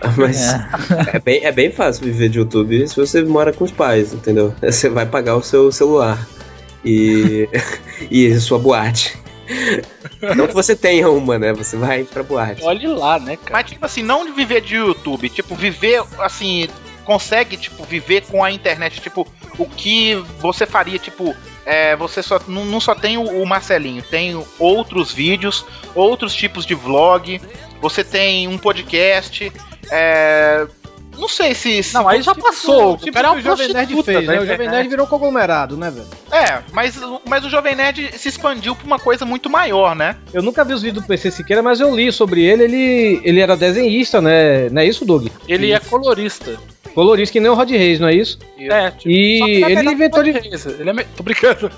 Mas 0.16 0.54
é. 1.12 1.18
bem, 1.18 1.44
é 1.44 1.52
bem 1.52 1.70
fácil 1.70 2.04
viver 2.04 2.28
de 2.28 2.38
YouTube 2.38 2.86
se 2.86 2.96
você 2.96 3.22
mora 3.22 3.52
com 3.52 3.64
os 3.64 3.72
pais, 3.72 4.12
entendeu? 4.12 4.54
Você 4.60 4.88
vai 4.88 5.06
pagar 5.06 5.36
o 5.36 5.42
seu 5.42 5.72
celular 5.72 6.26
e, 6.84 7.48
e 8.10 8.38
sua 8.40 8.58
boate. 8.58 9.18
Não 10.36 10.48
que 10.48 10.54
você 10.54 10.74
tenha 10.74 11.08
uma, 11.08 11.38
né? 11.38 11.52
Você 11.52 11.76
vai 11.76 12.02
pra 12.02 12.22
boate. 12.22 12.64
Olhe 12.64 12.86
lá, 12.88 13.18
né, 13.18 13.36
cara? 13.36 13.52
Mas, 13.52 13.70
tipo 13.70 13.86
assim, 13.86 14.02
não 14.02 14.26
de 14.26 14.32
viver 14.32 14.60
de 14.60 14.74
YouTube, 14.74 15.28
tipo, 15.28 15.54
viver, 15.54 16.02
assim, 16.18 16.68
consegue, 17.04 17.56
tipo, 17.56 17.84
viver 17.84 18.22
com 18.22 18.42
a 18.42 18.50
internet, 18.50 19.00
tipo, 19.00 19.26
o 19.56 19.66
que 19.66 20.16
você 20.40 20.66
faria, 20.66 20.98
tipo, 20.98 21.34
é, 21.64 21.94
você 21.96 22.22
só, 22.22 22.40
não, 22.48 22.64
não 22.64 22.80
só 22.80 22.94
tem 22.94 23.16
o, 23.16 23.42
o 23.42 23.46
Marcelinho, 23.46 24.02
tem 24.02 24.40
outros 24.58 25.12
vídeos, 25.12 25.64
outros 25.94 26.34
tipos 26.34 26.66
de 26.66 26.74
vlog, 26.74 27.40
você 27.80 28.02
tem 28.02 28.48
um 28.48 28.58
podcast, 28.58 29.52
é, 29.90 30.66
não 31.18 31.28
sei 31.28 31.54
se... 31.54 31.82
se 31.82 31.94
Não, 31.94 32.08
aí 32.08 32.20
já 32.22 32.34
passou. 32.34 32.96
Tipo 32.96 33.10
o 33.10 33.12
cara 33.12 33.28
é 33.28 33.30
um 33.30 33.36
o 33.36 33.40
Jovem 33.40 33.68
Nerd 33.68 33.92
prostituta 33.92 34.12
fez, 34.12 34.26
né? 34.26 34.40
O 34.40 34.46
Jovem. 34.46 34.68
Nerd 34.68 34.88
virou 34.88 35.06
conglomerado, 35.06 35.76
né, 35.76 35.90
velho? 35.90 36.06
É, 36.30 36.62
mas, 36.72 36.98
mas 37.26 37.44
o 37.44 37.50
Jovem 37.50 37.74
Nerd 37.74 38.10
se 38.18 38.28
expandiu 38.28 38.76
pra 38.76 38.86
uma 38.86 38.98
coisa 38.98 39.24
muito 39.24 39.48
maior, 39.48 39.96
né? 39.96 40.16
Eu 40.32 40.42
nunca 40.42 40.64
vi 40.64 40.74
os 40.74 40.82
vídeos 40.82 41.04
do 41.04 41.08
PC 41.08 41.30
Siqueira, 41.30 41.62
mas 41.62 41.80
eu 41.80 41.94
li 41.94 42.12
sobre 42.12 42.42
ele. 42.42 42.64
Ele, 42.64 43.20
ele 43.24 43.40
era 43.40 43.56
desenhista, 43.56 44.20
né? 44.20 44.68
Não 44.68 44.82
é 44.82 44.86
isso, 44.86 45.04
Doug? 45.04 45.28
Ele 45.48 45.72
é 45.72 45.80
colorista. 45.80 46.58
Colorista 46.94 47.32
que 47.32 47.40
nem 47.40 47.50
o 47.50 47.54
Rod 47.54 47.70
Reis, 47.70 48.00
não 48.00 48.08
é 48.08 48.14
isso? 48.14 48.38
É, 48.58 48.90
tipo, 48.90 49.10
E 49.10 49.38
só 49.38 49.46
que 49.46 49.60
na 49.60 49.66
ele 49.66 49.74
verdade 49.74 49.94
inventou 49.94 50.22
de. 50.22 50.30
é 50.30 50.54
isso, 50.54 50.68
Ele 50.78 50.90
é 50.90 50.92
me... 50.92 51.04
Tô 51.04 51.22
brincando. 51.22 51.70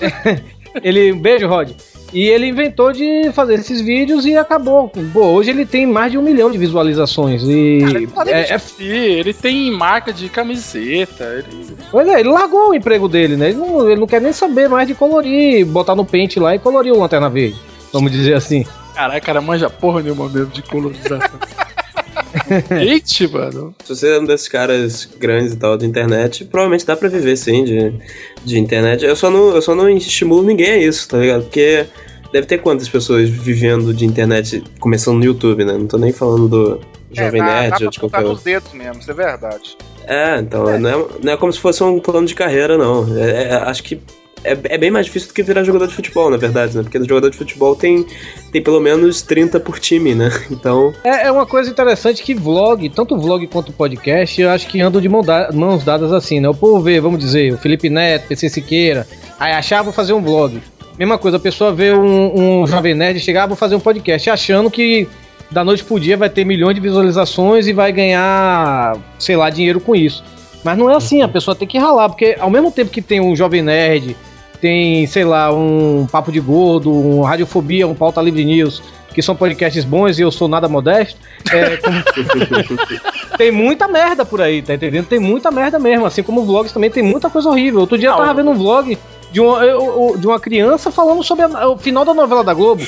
ele, 0.82 1.12
um 1.12 1.18
beijo, 1.18 1.46
Rod. 1.46 1.70
E 2.12 2.28
ele 2.28 2.46
inventou 2.46 2.92
de 2.92 3.32
fazer 3.32 3.54
esses 3.54 3.80
vídeos 3.80 4.24
e 4.24 4.36
acabou. 4.36 4.88
Pô, 5.12 5.26
hoje 5.26 5.50
ele 5.50 5.66
tem 5.66 5.84
mais 5.84 6.12
de 6.12 6.18
um 6.18 6.22
milhão 6.22 6.48
de 6.48 6.56
visualizações. 6.56 7.42
E. 7.42 7.80
é, 8.26 8.52
é- 8.54 8.58
Sim, 8.58 8.84
ele 8.84 9.34
tem 9.34 9.72
marca 9.72 10.12
de 10.12 10.28
camiseta. 10.28 11.24
Ele... 11.24 11.76
Pois 11.90 12.06
é, 12.06 12.20
ele 12.20 12.28
largou 12.28 12.70
o 12.70 12.74
emprego 12.74 13.08
dele, 13.08 13.36
né? 13.36 13.48
Ele 13.48 13.58
não, 13.58 13.90
ele 13.90 14.00
não 14.00 14.06
quer 14.06 14.20
nem 14.20 14.32
saber 14.32 14.68
mais 14.68 14.86
de 14.86 14.94
colorir, 14.94 15.66
botar 15.66 15.96
no 15.96 16.04
pente 16.04 16.38
lá 16.38 16.54
e 16.54 16.58
colorir 16.60 16.92
o 16.92 17.00
Lanterna 17.00 17.28
Verde. 17.28 17.60
Vamos 17.92 18.12
dizer 18.12 18.34
assim. 18.34 18.64
Caralho, 18.94 19.22
cara, 19.22 19.40
manja 19.40 19.68
porra 19.68 20.00
nenhuma 20.00 20.28
mesmo 20.28 20.52
de 20.52 20.62
colorização. 20.62 21.18
Gente, 22.78 23.26
mano. 23.26 23.74
Se 23.84 23.94
você 23.94 24.16
é 24.16 24.20
um 24.20 24.24
desses 24.24 24.48
caras 24.48 25.08
grandes 25.18 25.52
e 25.52 25.56
tal 25.56 25.76
da 25.76 25.84
internet, 25.84 26.44
provavelmente 26.44 26.86
dá 26.86 26.96
pra 26.96 27.08
viver 27.08 27.36
sim 27.36 27.64
de, 27.64 27.92
de 28.44 28.58
internet. 28.58 29.04
Eu 29.04 29.16
só, 29.16 29.30
não, 29.30 29.54
eu 29.54 29.62
só 29.62 29.74
não 29.74 29.88
estimulo 29.88 30.42
ninguém 30.42 30.70
a 30.70 30.78
isso, 30.78 31.08
tá 31.08 31.18
ligado? 31.18 31.42
Porque 31.44 31.86
deve 32.32 32.46
ter 32.46 32.58
quantas 32.58 32.88
pessoas 32.88 33.28
vivendo 33.28 33.92
de 33.94 34.04
internet 34.04 34.62
começando 34.80 35.16
no 35.18 35.24
YouTube, 35.24 35.64
né? 35.64 35.72
Não 35.74 35.86
tô 35.86 35.96
nem 35.98 36.12
falando 36.12 36.48
do 36.48 36.80
Jovem 37.12 37.40
é, 37.40 37.44
dá, 37.44 37.60
Nerd 37.60 37.70
dá 37.78 37.84
ou 37.86 37.90
de 37.90 38.00
qualquer 38.00 38.24
outro. 38.24 38.44
dedos 38.44 38.72
mesmo, 38.72 39.00
isso 39.00 39.10
é 39.10 39.14
verdade. 39.14 39.76
É, 40.06 40.38
então, 40.38 40.64
Não, 40.78 40.90
é, 40.90 41.06
não 41.22 41.32
é 41.32 41.36
como 41.36 41.52
se 41.52 41.58
fosse 41.60 41.82
um 41.82 41.98
plano 41.98 42.26
de 42.26 42.34
carreira, 42.34 42.76
não. 42.76 43.06
É- 43.18 43.44
é- 43.44 43.54
acho 43.54 43.82
que 43.82 44.00
é, 44.44 44.56
é 44.74 44.78
bem 44.78 44.90
mais 44.90 45.06
difícil 45.06 45.28
do 45.28 45.34
que 45.34 45.42
virar 45.42 45.64
jogador 45.64 45.86
de 45.88 45.94
futebol, 45.94 46.30
na 46.30 46.36
verdade, 46.36 46.76
né? 46.76 46.82
Porque 46.82 46.98
no 46.98 47.08
jogador 47.08 47.30
de 47.30 47.36
futebol 47.36 47.74
tem, 47.74 48.06
tem 48.52 48.62
pelo 48.62 48.80
menos 48.80 49.22
30 49.22 49.58
por 49.60 49.78
time, 49.78 50.14
né? 50.14 50.30
Então. 50.50 50.92
É, 51.02 51.26
é 51.26 51.32
uma 51.32 51.46
coisa 51.46 51.70
interessante 51.70 52.22
que 52.22 52.34
vlog, 52.34 52.88
tanto 52.90 53.18
vlog 53.18 53.46
quanto 53.48 53.72
podcast, 53.72 54.40
eu 54.40 54.50
acho 54.50 54.66
que 54.68 54.80
andam 54.80 55.00
de 55.00 55.08
mão 55.08 55.22
da- 55.22 55.50
mãos 55.52 55.82
dadas 55.84 56.12
assim, 56.12 56.38
né? 56.40 56.48
O 56.48 56.54
povo 56.54 56.80
vê, 56.80 57.00
vamos 57.00 57.18
dizer, 57.18 57.52
o 57.52 57.58
Felipe 57.58 57.88
Neto, 57.90 58.28
PC 58.28 58.48
Siqueira, 58.48 59.06
aí 59.40 59.52
achar, 59.52 59.82
vou 59.82 59.92
fazer 59.92 60.12
um 60.12 60.22
vlog. 60.22 60.60
Mesma 60.98 61.18
coisa, 61.18 61.38
a 61.38 61.40
pessoa 61.40 61.72
vê 61.72 61.92
um, 61.92 62.60
um 62.62 62.66
Jovem 62.66 62.94
Nerd 62.94 63.18
chegar, 63.18 63.46
vou 63.46 63.56
fazer 63.56 63.74
um 63.74 63.80
podcast, 63.80 64.30
achando 64.30 64.70
que 64.70 65.08
da 65.50 65.64
noite 65.64 65.82
pro 65.84 65.98
dia 65.98 66.16
vai 66.16 66.28
ter 66.28 66.44
milhões 66.44 66.74
de 66.74 66.80
visualizações 66.80 67.66
e 67.66 67.72
vai 67.72 67.90
ganhar, 67.92 68.96
sei 69.18 69.36
lá, 69.36 69.50
dinheiro 69.50 69.80
com 69.80 69.94
isso. 69.94 70.22
Mas 70.62 70.78
não 70.78 70.88
é 70.90 70.96
assim, 70.96 71.20
a 71.20 71.28
pessoa 71.28 71.54
tem 71.54 71.66
que 71.68 71.78
ralar, 71.78 72.08
porque 72.08 72.36
ao 72.38 72.48
mesmo 72.48 72.70
tempo 72.70 72.90
que 72.90 73.02
tem 73.02 73.20
um 73.20 73.36
Jovem 73.36 73.62
Nerd, 73.62 74.16
tem, 74.64 75.06
sei 75.06 75.24
lá, 75.26 75.52
um 75.52 76.06
Papo 76.10 76.32
de 76.32 76.40
Gordo, 76.40 76.90
um 76.90 77.20
Radiofobia, 77.20 77.86
um 77.86 77.94
Pauta 77.94 78.22
Livre 78.22 78.42
News, 78.46 78.82
que 79.14 79.20
são 79.20 79.36
podcasts 79.36 79.84
bons 79.84 80.18
e 80.18 80.22
eu 80.22 80.30
sou 80.30 80.48
nada 80.48 80.66
modesto, 80.70 81.20
é, 81.52 81.76
como- 81.76 82.02
tem 83.36 83.52
muita 83.52 83.86
merda 83.86 84.24
por 84.24 84.40
aí, 84.40 84.62
tá 84.62 84.72
entendendo? 84.72 85.04
Tem 85.04 85.18
muita 85.20 85.50
merda 85.50 85.78
mesmo, 85.78 86.06
assim 86.06 86.22
como 86.22 86.46
vlogs 86.46 86.72
também 86.72 86.88
tem 86.90 87.02
muita 87.02 87.28
coisa 87.28 87.46
horrível. 87.50 87.80
Outro 87.80 87.98
dia 87.98 88.08
eu 88.08 88.16
tava 88.16 88.32
vendo 88.32 88.52
um 88.52 88.54
vlog 88.54 88.96
de 89.30 89.38
uma, 89.38 89.62
eu- 89.62 90.12
eu- 90.12 90.16
de 90.18 90.26
uma 90.26 90.40
criança 90.40 90.90
falando 90.90 91.22
sobre 91.22 91.44
a- 91.44 91.68
o 91.68 91.76
final 91.76 92.02
da 92.06 92.14
novela 92.14 92.42
da 92.42 92.54
Globo. 92.54 92.82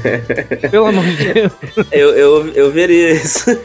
Pelo 0.70 0.86
amor 0.86 1.04
de 1.04 1.34
Deus. 1.34 1.52
Eu, 1.92 2.08
eu, 2.16 2.48
eu 2.54 2.70
veria 2.72 3.12
isso. 3.12 3.44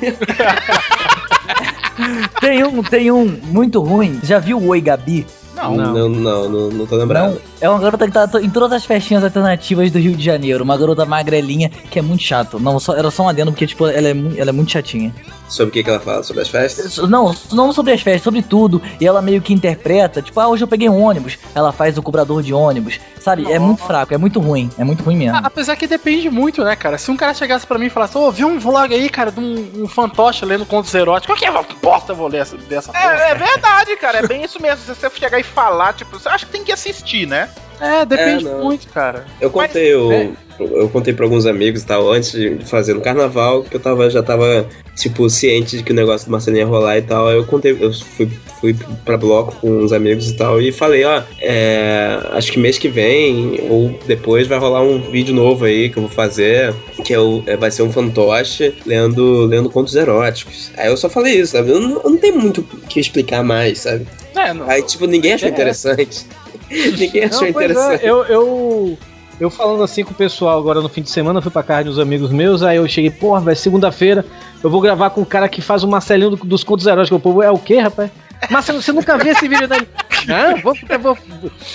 Tem 2.41 2.61
um, 2.65 2.83
tem 2.83 3.09
um 3.09 3.25
muito 3.43 3.79
ruim. 3.81 4.19
Já 4.21 4.37
viu 4.37 4.57
o 4.57 4.67
Oi 4.67 4.81
Gabi? 4.81 5.25
Não, 5.71 5.93
não, 5.93 6.09
não, 6.09 6.49
não, 6.49 6.69
não 6.69 6.85
tô 6.85 6.95
lembrado. 6.95 7.41
É 7.61 7.69
uma 7.69 7.79
garota 7.79 8.05
que 8.05 8.11
tá 8.11 8.29
em 8.41 8.49
todas 8.49 8.71
as 8.73 8.85
festinhas 8.85 9.23
alternativas 9.23 9.91
do 9.91 9.99
Rio 9.99 10.15
de 10.15 10.23
Janeiro. 10.23 10.63
Uma 10.63 10.77
garota 10.77 11.05
magrelinha 11.05 11.69
que 11.69 11.99
é 11.99 12.01
muito 12.01 12.23
chato. 12.23 12.59
Não, 12.59 12.79
só, 12.79 12.95
era 12.95 13.09
só 13.09 13.23
um 13.23 13.29
adendo 13.29 13.51
porque, 13.51 13.67
tipo, 13.67 13.87
ela 13.87 14.07
é, 14.07 14.15
ela 14.37 14.49
é 14.49 14.53
muito 14.53 14.71
chatinha. 14.71 15.13
Sobre 15.55 15.69
o 15.69 15.71
que, 15.71 15.83
que 15.85 15.89
ela 15.89 16.01
fala? 16.01 16.21
Sobre 16.21 16.41
as 16.41 16.49
festas? 16.49 16.97
Não, 16.97 17.33
não 17.53 17.71
sobre 17.71 17.93
as 17.93 18.01
festas, 18.01 18.23
sobre 18.23 18.41
tudo. 18.41 18.81
E 18.99 19.07
ela 19.07 19.21
meio 19.21 19.41
que 19.41 19.53
interpreta, 19.53 20.21
tipo, 20.21 20.37
ah, 20.37 20.49
hoje 20.49 20.65
eu 20.65 20.67
peguei 20.67 20.89
um 20.89 21.01
ônibus. 21.01 21.37
Ela 21.55 21.71
faz 21.71 21.97
o 21.97 22.03
cobrador 22.03 22.43
de 22.43 22.53
ônibus. 22.53 22.99
Sabe? 23.21 23.49
É 23.49 23.57
muito 23.57 23.81
fraco, 23.81 24.13
é 24.13 24.17
muito 24.17 24.41
ruim. 24.41 24.69
É 24.77 24.83
muito 24.83 25.01
ruim 25.01 25.15
mesmo. 25.15 25.37
Ah, 25.37 25.43
Apesar 25.45 25.77
que 25.77 25.87
depende 25.87 26.29
muito, 26.29 26.61
né, 26.61 26.75
cara? 26.75 26.97
Se 26.97 27.09
um 27.09 27.15
cara 27.15 27.33
chegasse 27.33 27.65
pra 27.65 27.79
mim 27.79 27.85
e 27.85 27.89
falasse, 27.89 28.17
ô, 28.17 28.29
vi 28.29 28.43
um 28.43 28.59
vlog 28.59 28.93
aí, 28.93 29.09
cara, 29.09 29.31
de 29.31 29.39
um, 29.39 29.83
um 29.83 29.87
fantoche 29.87 30.43
lendo 30.43 30.65
contos 30.65 30.93
eróticos, 30.93 31.27
qual 31.27 31.37
que 31.39 31.45
é 31.45 31.75
bosta 31.81 32.11
eu 32.11 32.17
vou 32.17 32.27
ler 32.27 32.41
essa, 32.41 32.57
dessa 32.57 32.91
porra? 32.91 33.13
É, 33.13 33.31
é 33.31 33.35
verdade, 33.35 33.95
cara. 33.95 34.17
É 34.19 34.27
bem 34.27 34.43
isso 34.43 34.61
mesmo. 34.61 34.83
Se 34.83 34.93
você 34.93 35.09
chegar 35.11 35.39
e 35.39 35.43
falar, 35.43 35.93
tipo, 35.93 36.19
você 36.19 36.27
acha 36.27 36.45
que 36.45 36.51
tem 36.51 36.65
que 36.65 36.71
assistir, 36.73 37.25
né? 37.25 37.49
É, 37.79 38.05
depende 38.05 38.47
É, 38.47 38.53
muito, 38.55 38.87
cara. 38.87 39.25
Eu 39.41 39.49
contei, 39.49 39.93
eu, 39.93 40.11
é. 40.11 40.29
eu 40.59 40.87
contei 40.89 41.13
pra 41.13 41.25
alguns 41.25 41.45
amigos 41.45 41.81
e 41.81 41.85
tal, 41.85 42.09
antes 42.11 42.31
de 42.31 42.57
fazer 42.65 42.93
no 42.93 43.01
carnaval, 43.01 43.63
que 43.63 43.75
eu 43.75 43.79
tava, 43.79 44.09
já 44.09 44.23
tava, 44.23 44.65
tipo, 44.95 45.29
ciente 45.29 45.77
de 45.77 45.83
que 45.83 45.91
o 45.91 45.95
negócio 45.95 46.27
do 46.27 46.31
Marcelinho 46.31 46.61
ia 46.63 46.67
rolar 46.67 46.97
e 46.97 47.01
tal. 47.01 47.27
Aí 47.27 47.35
eu 47.35 47.45
contei, 47.45 47.77
eu 47.79 47.91
fui, 47.93 48.29
fui 48.61 48.75
pra 49.03 49.17
bloco 49.17 49.55
com 49.59 49.69
uns 49.69 49.91
amigos 49.91 50.29
e 50.29 50.37
tal, 50.37 50.61
e 50.61 50.71
falei, 50.71 51.03
ó, 51.03 51.21
é, 51.41 52.17
acho 52.31 52.51
que 52.51 52.59
mês 52.59 52.77
que 52.77 52.87
vem, 52.87 53.59
ou 53.69 53.99
depois, 54.07 54.47
vai 54.47 54.57
rolar 54.57 54.81
um 54.81 54.99
vídeo 55.11 55.33
novo 55.35 55.65
aí 55.65 55.89
que 55.89 55.97
eu 55.97 56.03
vou 56.03 56.11
fazer, 56.11 56.73
que 57.03 57.13
é 57.13 57.19
o, 57.19 57.43
é, 57.45 57.57
vai 57.57 57.71
ser 57.71 57.81
um 57.83 57.91
fantoche 57.91 58.73
lendo, 58.85 59.45
lendo 59.45 59.69
contos 59.69 59.95
eróticos. 59.95 60.71
Aí 60.77 60.87
eu 60.87 60.95
só 60.97 61.09
falei 61.09 61.33
isso, 61.41 61.51
sabe? 61.51 61.71
Eu 61.71 61.79
não, 61.81 62.01
eu 62.03 62.09
não 62.09 62.17
tenho 62.17 62.37
muito 62.39 62.61
o 62.61 62.63
que 62.87 62.99
explicar 62.99 63.43
mais, 63.43 63.79
sabe? 63.79 64.07
É, 64.35 64.53
não. 64.53 64.69
Aí, 64.69 64.81
tipo, 64.81 65.05
ninguém 65.05 65.33
achou 65.33 65.47
É. 65.49 65.51
interessante. 65.51 66.25
ninguém 66.97 67.23
achou 67.25 67.39
Não, 67.41 67.47
é, 67.47 67.49
interessante. 67.49 68.05
eu, 68.05 68.23
eu, 68.25 68.97
eu 69.39 69.49
falando 69.49 69.83
assim 69.83 70.03
com 70.03 70.11
o 70.11 70.15
pessoal 70.15 70.57
agora 70.57 70.81
no 70.81 70.89
fim 70.89 71.01
de 71.01 71.09
semana, 71.09 71.41
fui 71.41 71.51
pra 71.51 71.63
casa 71.63 71.83
de 71.85 71.89
uns 71.89 71.99
amigos 71.99 72.31
meus, 72.31 72.63
aí 72.63 72.77
eu 72.77 72.87
cheguei, 72.87 73.11
porra, 73.11 73.41
velho, 73.41 73.57
segunda-feira 73.57 74.25
eu 74.63 74.69
vou 74.69 74.81
gravar 74.81 75.09
com 75.11 75.21
o 75.21 75.25
cara 75.25 75.47
que 75.47 75.61
faz 75.61 75.83
o 75.83 75.87
Marcelinho 75.87 76.31
do- 76.31 76.37
dos 76.37 76.63
contos 76.63 76.85
eróticos. 76.87 77.17
O 77.17 77.21
povo 77.21 77.43
é 77.43 77.51
o 77.51 77.57
quê, 77.57 77.79
rapaz? 77.79 78.09
Marcelo, 78.49 78.81
você 78.81 78.91
nunca 78.91 79.17
viu 79.17 79.31
esse 79.31 79.47
vídeo 79.47 79.67
dele? 79.67 79.87
Não, 80.27 80.57
vou 80.57 80.75
ficar, 80.75 80.97
vou. 80.97 81.17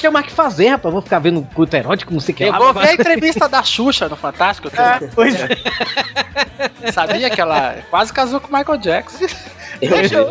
Tem 0.01 0.11
mais 0.11 0.27
o 0.27 0.29
que 0.29 0.35
fazer, 0.35 0.69
rapaz. 0.69 0.93
Vou 0.93 1.03
ficar 1.03 1.19
vendo 1.19 1.47
conto 1.55 1.75
erótico, 1.75 2.13
não 2.13 2.21
sei 2.21 2.35
o 2.35 2.37
que. 2.37 2.45
Eu 2.45 2.53
vou 2.53 2.73
ver 2.73 2.89
a 2.89 2.95
entrevista 2.95 3.49
da 3.49 3.63
Xuxa 3.63 4.09
no 4.09 4.17
Fantástico. 4.17 4.69
É, 4.69 5.09
pois 5.15 5.35
é. 5.35 5.49
Sabia 6.93 7.31
que 7.31 7.41
ela 7.41 7.79
quase 7.91 8.13
casou 8.13 8.41
com 8.41 8.55
o 8.55 8.59
Michael 8.59 8.79
Jackson. 8.79 9.27
Deixa 9.81 10.15
eu, 10.15 10.31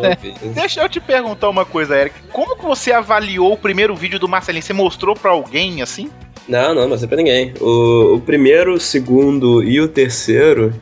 deixa 0.54 0.80
eu 0.80 0.88
te 0.88 1.00
perguntar 1.00 1.48
uma 1.48 1.64
coisa, 1.64 1.96
Eric. 1.96 2.14
Como 2.32 2.56
que 2.56 2.64
você 2.64 2.92
avaliou 2.92 3.52
o 3.52 3.56
primeiro 3.56 3.94
vídeo 3.96 4.18
do 4.18 4.28
Marcelinho? 4.28 4.62
Você 4.62 4.72
mostrou 4.72 5.14
pra 5.14 5.32
alguém, 5.32 5.82
assim? 5.82 6.10
Não, 6.48 6.74
não, 6.74 6.88
não 6.88 6.98
sei 6.98 7.08
pra 7.08 7.16
ninguém. 7.16 7.54
O, 7.60 8.16
o 8.16 8.20
primeiro, 8.20 8.74
o 8.74 8.80
segundo 8.80 9.62
e 9.62 9.80
o 9.80 9.88
terceiro, 9.88 10.72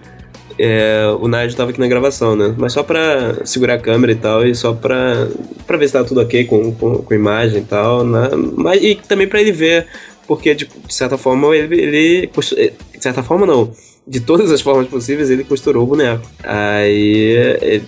é, 0.58 1.04
o 1.20 1.28
Nigel 1.28 1.54
tava 1.56 1.70
aqui 1.70 1.80
na 1.80 1.86
gravação, 1.86 2.34
né? 2.36 2.54
Mas 2.58 2.72
só 2.72 2.82
pra 2.82 3.44
segurar 3.44 3.74
a 3.74 3.78
câmera 3.78 4.12
e 4.12 4.16
tal, 4.16 4.46
e 4.46 4.54
só 4.54 4.72
pra, 4.72 5.28
pra 5.66 5.76
ver 5.76 5.86
se 5.86 5.92
tá 5.92 6.04
tudo 6.04 6.20
ok 6.20 6.44
com, 6.44 6.72
com, 6.74 6.98
com 7.02 7.14
imagem 7.14 7.60
e 7.60 7.64
tal, 7.64 8.04
né? 8.04 8.28
Mas, 8.56 8.82
e 8.82 8.94
também 8.96 9.26
pra 9.28 9.40
ele 9.40 9.52
ver, 9.52 9.86
porque 10.26 10.54
de, 10.54 10.66
de 10.86 10.94
certa 10.94 11.16
forma 11.16 11.54
ele, 11.56 11.80
ele. 11.80 12.26
costu- 12.28 12.56
De 12.56 12.72
certa 13.02 13.22
forma 13.22 13.46
não. 13.46 13.70
De 14.06 14.20
todas 14.20 14.50
as 14.50 14.60
formas 14.60 14.88
possíveis, 14.88 15.30
ele 15.30 15.44
costurou 15.44 15.82
o 15.84 15.86
boneco. 15.86 16.22
Aí, 16.42 17.36
ele- 17.60 17.84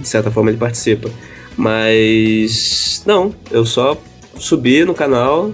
de 0.00 0.08
certa 0.08 0.30
forma, 0.30 0.50
ele 0.50 0.58
participa. 0.58 1.08
Mas. 1.56 3.02
Não, 3.06 3.34
eu 3.50 3.64
só 3.64 3.96
subi 4.38 4.84
no 4.84 4.94
canal. 4.94 5.50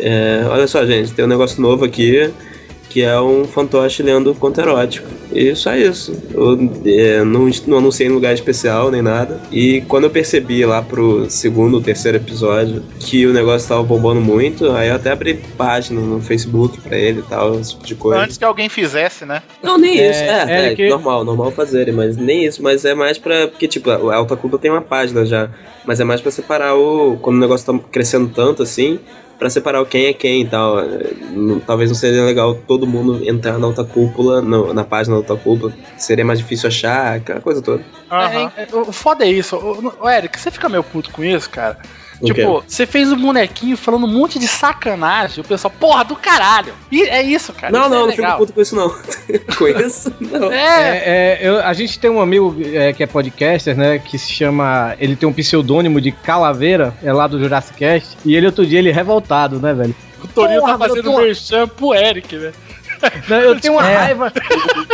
é, 0.00 0.44
olha 0.48 0.66
só, 0.66 0.84
gente, 0.86 1.12
tem 1.12 1.24
um 1.24 1.28
negócio 1.28 1.60
novo 1.60 1.84
aqui 1.84 2.30
que 2.88 3.02
é 3.02 3.20
um 3.20 3.44
fantoche 3.44 4.02
lendo 4.02 4.34
conto 4.34 4.60
erótico. 4.60 5.08
E 5.30 5.54
só 5.54 5.74
isso. 5.76 6.16
Eu 6.32 6.58
é, 6.86 7.22
não, 7.22 7.48
não 7.66 7.78
anunciei 7.78 8.08
em 8.08 8.12
lugar 8.12 8.32
especial 8.32 8.90
nem 8.90 9.02
nada. 9.02 9.40
E 9.52 9.82
quando 9.82 10.04
eu 10.04 10.10
percebi 10.10 10.64
lá 10.64 10.80
pro 10.82 11.28
segundo 11.28 11.74
ou 11.74 11.82
terceiro 11.82 12.16
episódio 12.16 12.82
que 12.98 13.26
o 13.26 13.32
negócio 13.32 13.68
tava 13.68 13.82
bombando 13.82 14.20
muito, 14.20 14.70
aí 14.72 14.88
eu 14.88 14.94
até 14.94 15.10
abri 15.10 15.34
página 15.56 16.00
no 16.00 16.20
Facebook 16.20 16.80
pra 16.80 16.96
ele 16.96 17.20
e 17.20 17.22
tal, 17.22 17.58
esse 17.60 17.72
tipo 17.72 17.86
de 17.86 17.94
coisa. 17.94 18.22
Antes 18.22 18.38
que 18.38 18.44
alguém 18.44 18.68
fizesse, 18.70 19.24
né? 19.26 19.42
Não, 19.62 19.76
nem 19.76 19.98
É, 19.98 20.10
isso. 20.10 20.20
É, 20.20 20.46
é 20.48 20.72
é, 20.72 20.74
que- 20.74 20.88
normal, 20.88 21.24
normal 21.24 21.50
fazerem, 21.50 21.92
mas 21.92 22.16
nem 22.16 22.46
isso. 22.46 22.62
Mas 22.62 22.84
é 22.84 22.94
mais 22.94 23.18
pra. 23.18 23.48
Porque, 23.48 23.68
tipo, 23.68 23.90
a 23.90 24.14
Alta 24.16 24.34
Culpa 24.36 24.56
tem 24.58 24.70
uma 24.70 24.80
página 24.82 25.26
já. 25.26 25.50
Mas 25.84 26.00
é 26.00 26.04
mais 26.04 26.20
pra 26.20 26.30
separar 26.30 26.74
o. 26.74 27.18
Quando 27.20 27.36
o 27.36 27.40
negócio 27.40 27.66
tá 27.66 27.78
crescendo 27.90 28.28
tanto 28.34 28.62
assim, 28.62 28.98
pra 29.38 29.48
separar 29.48 29.80
o 29.80 29.86
quem 29.86 30.06
é 30.06 30.12
quem 30.12 30.42
e 30.42 30.48
tal. 30.48 30.80
É, 30.80 30.84
Talvez 31.66 31.90
não 31.90 31.94
seja 31.96 32.24
legal 32.24 32.54
todo 32.54 32.86
mundo 32.86 33.26
entrar 33.28 33.58
na 33.58 33.66
Alta 33.66 33.84
Cúpula, 33.84 34.40
no- 34.42 34.72
na 34.74 34.84
página 34.84 35.14
da 35.16 35.20
Alta 35.22 35.36
Cúpula. 35.36 35.72
Seria 35.96 36.24
mais 36.24 36.38
difícil 36.38 36.68
achar, 36.68 37.16
aquela 37.16 37.40
coisa 37.40 37.62
toda. 37.62 37.82
É, 38.10 38.62
é, 38.62 38.68
o 38.72 38.92
foda 38.92 39.24
é 39.24 39.28
isso. 39.30 39.56
O, 39.56 39.94
o 40.04 40.08
Eric, 40.08 40.38
você 40.38 40.50
fica 40.50 40.68
meio 40.68 40.82
puto 40.82 41.10
com 41.12 41.22
isso, 41.24 41.48
cara? 41.50 41.78
Tipo, 42.24 42.64
você 42.66 42.84
fez 42.84 43.12
um 43.12 43.16
bonequinho 43.16 43.76
falando 43.76 44.04
um 44.06 44.10
monte 44.12 44.38
de 44.38 44.48
sacanagem. 44.48 45.40
O 45.42 45.46
pessoal, 45.46 45.72
porra, 45.78 46.04
do 46.04 46.16
caralho. 46.16 46.74
E 46.90 47.02
é 47.02 47.22
isso, 47.22 47.52
cara. 47.52 47.72
Não, 47.72 47.82
isso 47.82 47.90
não, 47.90 47.96
é 47.96 48.00
não 48.00 48.10
fico 48.10 48.22
legal. 48.22 48.38
puto 48.38 48.52
com 48.52 48.60
isso, 48.60 48.74
não. 48.76 48.88
com 49.56 49.68
isso? 49.68 50.12
Não. 50.20 50.52
É, 50.52 50.96
é, 50.98 51.38
eu- 51.42 51.60
a 51.64 51.72
gente 51.72 51.98
tem 51.98 52.10
um 52.10 52.20
amigo 52.20 52.56
é, 52.74 52.92
que 52.92 53.02
é 53.02 53.06
podcaster, 53.06 53.76
né? 53.76 53.98
Que 54.00 54.18
se 54.18 54.32
chama. 54.32 54.94
Ele 54.98 55.14
tem 55.14 55.28
um 55.28 55.32
pseudônimo 55.32 56.00
de 56.00 56.10
Calaveira, 56.10 56.92
é 57.04 57.12
lá 57.12 57.26
do 57.26 57.38
Jurassic 57.38 57.76
Cast. 57.78 58.16
E 58.24 58.34
ele 58.34 58.46
outro 58.46 58.66
dia 58.66 58.78
ele 58.80 58.90
é 58.90 58.92
revoltado, 58.92 59.60
né, 59.60 59.72
velho? 59.72 59.94
O 60.22 60.26
Torinho 60.26 60.62
tá 60.62 60.76
fazendo 60.76 60.96
eu 60.98 61.02
tô- 61.04 61.18
merchan 61.18 61.68
pro 61.68 61.94
Eric, 61.94 62.34
né? 62.36 62.52
Não, 63.28 63.36
eu 63.36 63.60
tenho 63.60 63.74
uma 63.74 63.86
É. 63.88 63.96
raiva. 63.96 64.32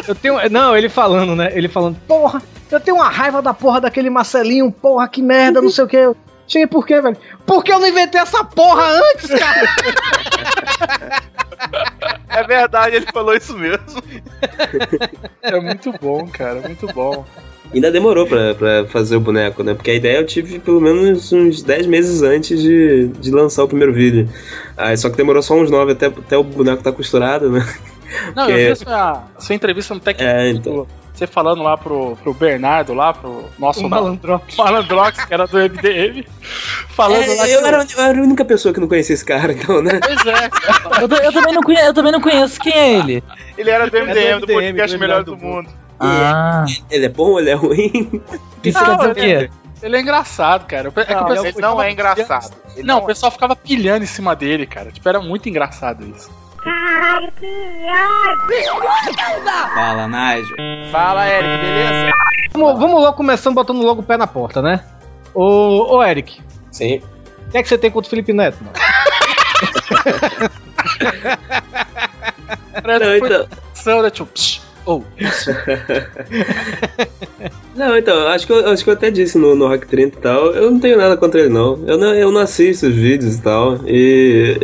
Eu 0.06 0.14
tenho. 0.14 0.36
Não, 0.50 0.76
ele 0.76 0.90
falando, 0.90 1.34
né? 1.34 1.50
Ele 1.54 1.68
falando, 1.68 1.96
porra, 2.06 2.42
eu 2.70 2.78
tenho 2.78 2.96
uma 2.98 3.08
raiva 3.08 3.40
da 3.40 3.54
porra 3.54 3.80
daquele 3.80 4.10
Marcelinho, 4.10 4.70
porra, 4.70 5.08
que 5.08 5.22
merda, 5.22 5.62
não 5.62 5.70
sei 5.70 5.84
o 5.84 5.88
que. 5.88 6.10
Cheguei 6.46 6.66
por 6.66 6.86
quê, 6.86 7.00
velho? 7.00 7.16
Porque 7.46 7.72
eu 7.72 7.78
não 7.80 7.86
inventei 7.88 8.20
essa 8.20 8.44
porra 8.44 8.84
antes, 8.86 9.28
cara! 9.30 9.68
É 12.28 12.42
verdade, 12.44 12.96
ele 12.96 13.06
falou 13.12 13.34
isso 13.34 13.56
mesmo. 13.56 14.02
É 15.42 15.58
muito 15.60 15.92
bom, 16.00 16.26
cara, 16.26 16.60
muito 16.60 16.86
bom. 16.92 17.24
Ainda 17.72 17.90
demorou 17.90 18.26
pra, 18.26 18.54
pra 18.54 18.84
fazer 18.86 19.16
o 19.16 19.20
boneco, 19.20 19.62
né? 19.64 19.74
Porque 19.74 19.90
a 19.90 19.94
ideia 19.94 20.18
eu 20.18 20.26
tive 20.26 20.58
pelo 20.58 20.80
menos 20.80 21.32
uns 21.32 21.62
10 21.62 21.86
meses 21.86 22.22
antes 22.22 22.60
de, 22.60 23.08
de 23.08 23.30
lançar 23.30 23.64
o 23.64 23.68
primeiro 23.68 23.92
vídeo. 23.92 24.28
Aí 24.76 24.96
só 24.96 25.10
que 25.10 25.16
demorou 25.16 25.42
só 25.42 25.54
uns 25.54 25.70
9 25.70 25.92
até, 25.92 26.06
até 26.06 26.36
o 26.36 26.44
boneco 26.44 26.82
tá 26.82 26.92
costurado, 26.92 27.50
né? 27.50 27.66
Não, 28.36 28.46
Que- 28.46 28.52
eu 28.52 28.56
vi 28.56 28.68
a 28.70 28.76
sua, 28.76 29.24
sua 29.38 29.54
entrevista 29.56 29.92
no 29.94 30.00
Tech 30.00 30.22
É, 30.22 30.50
então. 30.50 30.86
Você 31.24 31.32
falando 31.32 31.62
lá 31.62 31.76
pro, 31.76 32.16
pro 32.22 32.34
Bernardo, 32.34 32.92
lá 32.94 33.12
pro 33.12 33.44
nosso 33.58 33.84
O 33.86 33.88
Malandrox. 33.88 34.54
Malandrox, 34.56 35.24
que 35.24 35.34
era 35.34 35.46
do 35.46 35.56
MDM, 35.58 36.24
falando 36.90 37.22
É, 37.22 37.26
lá 37.34 37.48
eu, 37.48 37.60
que- 37.60 37.66
era, 37.66 37.86
eu 37.96 38.02
era 38.02 38.18
a 38.18 38.22
única 38.22 38.44
pessoa 38.44 38.72
que 38.74 38.80
não 38.80 38.88
conhecia 38.88 39.14
esse 39.14 39.24
cara, 39.24 39.52
então, 39.52 39.82
né? 39.82 39.98
Pois 40.02 40.26
é, 40.26 40.50
Eu, 41.02 41.24
eu 41.24 41.32
também 41.32 41.54
não 41.54 41.62
conheço, 41.62 41.84
eu 41.86 41.94
também 41.94 42.12
não 42.12 42.20
conheço 42.20 42.60
quem 42.60 42.72
é 42.72 42.98
ele. 42.98 43.24
Ele 43.56 43.70
era 43.70 43.88
do 43.88 43.96
MDM, 43.96 44.40
do, 44.40 44.46
MDM, 44.46 44.54
podcast 44.54 44.96
do 44.96 45.00
Melhor 45.00 45.24
do 45.24 45.36
do 45.36 45.42
Mundo. 45.42 45.68
Ah. 46.00 46.64
Ele 46.90 47.06
é 47.06 47.08
bom 47.08 47.30
ou 47.30 47.40
ele 47.40 47.50
é 47.50 47.54
ruim? 47.54 48.22
Isso 48.62 48.78
Não, 48.84 48.98
quer 48.98 48.98
dizer 48.98 49.10
o 49.10 49.14
quê? 49.14 49.50
Ele 49.82 49.96
é 49.96 50.00
engraçado, 50.00 50.66
cara. 50.66 50.92
É 50.96 51.04
que 51.04 51.12
o 51.12 51.16
Não, 51.16 51.26
pessoal 51.26 51.46
ele 51.46 51.60
não 51.60 51.82
é 51.82 51.90
engraçado. 51.92 52.54
Ele 52.74 52.86
Não, 52.86 52.98
o 52.98 53.06
pessoal 53.06 53.30
ficava 53.30 53.54
pilhando 53.54 54.02
em 54.02 54.06
cima 54.06 54.34
dele, 54.34 54.66
cara. 54.66 54.90
Tipo, 54.90 55.08
era 55.08 55.20
muito 55.20 55.48
engraçado 55.48 56.04
isso. 56.06 56.30
Fala, 59.74 60.08
Nigel. 60.08 60.56
Fala, 60.90 61.28
Eric, 61.28 61.60
beleza? 61.60 62.12
Vamos, 62.52 62.78
vamos 62.78 63.02
logo 63.02 63.16
começando 63.16 63.54
botando 63.54 63.82
logo 63.82 64.00
o 64.00 64.04
pé 64.04 64.16
na 64.16 64.26
porta, 64.26 64.62
né? 64.62 64.82
Ô, 65.34 65.96
ô 65.96 66.02
Eric, 66.02 66.40
Sim. 66.70 67.02
o 67.48 67.50
que 67.50 67.58
é 67.58 67.62
que 67.62 67.68
você 67.68 67.76
tem 67.76 67.90
contra 67.90 68.06
o 68.06 68.10
Felipe 68.10 68.32
Neto, 68.32 68.58
mano? 68.62 68.72
Não, 72.84 73.16
então- 73.16 73.48
né? 74.02 74.10
Tipo, 74.10 74.30
Oh. 74.86 75.02
Não, 77.74 77.96
então, 77.96 78.28
acho 78.28 78.46
que, 78.46 78.52
eu, 78.52 78.68
acho 78.70 78.84
que 78.84 78.90
eu 78.90 78.94
até 78.94 79.10
disse 79.10 79.38
no, 79.38 79.54
no 79.56 79.66
Rock 79.66 79.86
30 79.86 80.18
e 80.18 80.20
tal, 80.20 80.52
eu 80.52 80.70
não 80.70 80.78
tenho 80.78 80.96
nada 80.98 81.16
contra 81.16 81.40
ele 81.40 81.48
não. 81.48 81.82
Eu 81.86 81.96
não, 81.98 82.14
eu 82.14 82.30
não 82.30 82.40
assisto 82.42 82.86
os 82.86 82.94
vídeos 82.94 83.36
e 83.36 83.42
tal. 83.42 83.80
E 83.86 84.58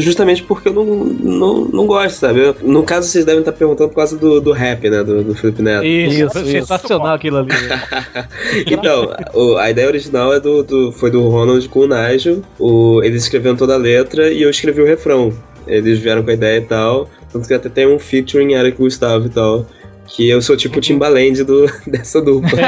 justamente 0.00 0.42
porque 0.42 0.68
eu 0.68 0.72
não, 0.72 0.84
não, 0.84 1.64
não 1.66 1.86
gosto, 1.86 2.16
sabe? 2.16 2.40
Eu- 2.40 2.56
no 2.62 2.82
caso, 2.82 3.08
vocês 3.08 3.24
devem 3.24 3.40
estar 3.40 3.52
perguntando 3.52 3.90
por 3.90 3.96
causa 3.96 4.16
do, 4.16 4.40
do 4.40 4.52
rap, 4.52 4.88
né? 4.88 5.02
Do, 5.04 5.22
do 5.22 5.34
Felipe 5.34 5.62
Neto. 5.62 5.84
Isso, 5.84 6.38
sensacional 6.52 7.14
aquilo 7.14 7.38
ali. 7.38 7.48
Então, 8.66 9.12
o- 9.34 9.56
a 9.56 9.70
ideia 9.70 9.86
original 9.88 10.32
é 10.32 10.40
do, 10.40 10.62
do- 10.62 10.92
foi 10.92 11.10
do 11.10 11.28
Ronald 11.28 11.68
com 11.68 11.80
o 11.80 11.86
Nigel. 11.86 12.42
O, 12.58 13.02
eles 13.02 13.22
escreveram 13.24 13.56
toda 13.56 13.74
a 13.74 13.78
letra 13.78 14.30
e 14.30 14.42
eu 14.42 14.50
escrevi 14.50 14.80
o 14.80 14.86
refrão. 14.86 15.32
Eles 15.66 15.98
vieram 15.98 16.22
com 16.22 16.30
a 16.30 16.34
ideia 16.34 16.58
e 16.58 16.62
tal. 16.62 17.08
Tanto 17.32 17.48
que 17.48 17.54
até 17.54 17.68
tem 17.68 17.86
um 17.86 17.98
featuring 17.98 18.52
Eric 18.54 18.78
Gustavo 18.78 19.26
e 19.26 19.30
tal. 19.30 19.66
Que 20.06 20.28
eu 20.28 20.40
sou 20.42 20.56
tipo 20.56 20.78
o 20.78 20.80
Timbaland 20.80 21.42
do, 21.44 21.66
dessa 21.86 22.20
dupla. 22.20 22.50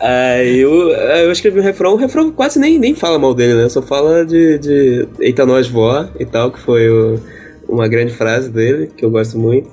Aí 0.00 0.58
eu, 0.58 0.90
eu 0.90 1.32
escrevi 1.32 1.60
o 1.60 1.62
refrão, 1.62 1.92
o 1.94 1.96
refrão 1.96 2.30
quase 2.30 2.58
nem, 2.58 2.78
nem 2.78 2.94
fala 2.94 3.18
mal 3.18 3.34
dele, 3.34 3.54
né? 3.54 3.68
Só 3.68 3.80
fala 3.82 4.24
de, 4.24 4.58
de 4.58 5.08
Eita 5.20 5.46
Nós 5.46 5.68
Vó 5.68 6.08
e 6.18 6.24
tal, 6.24 6.50
que 6.50 6.58
foi 6.60 6.88
o- 6.88 7.20
uma 7.68 7.86
grande 7.88 8.12
frase 8.14 8.50
dele, 8.50 8.90
que 8.96 9.04
eu 9.04 9.10
gosto 9.10 9.38
muito. 9.38 9.70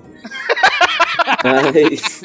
Mas. 1.44 2.22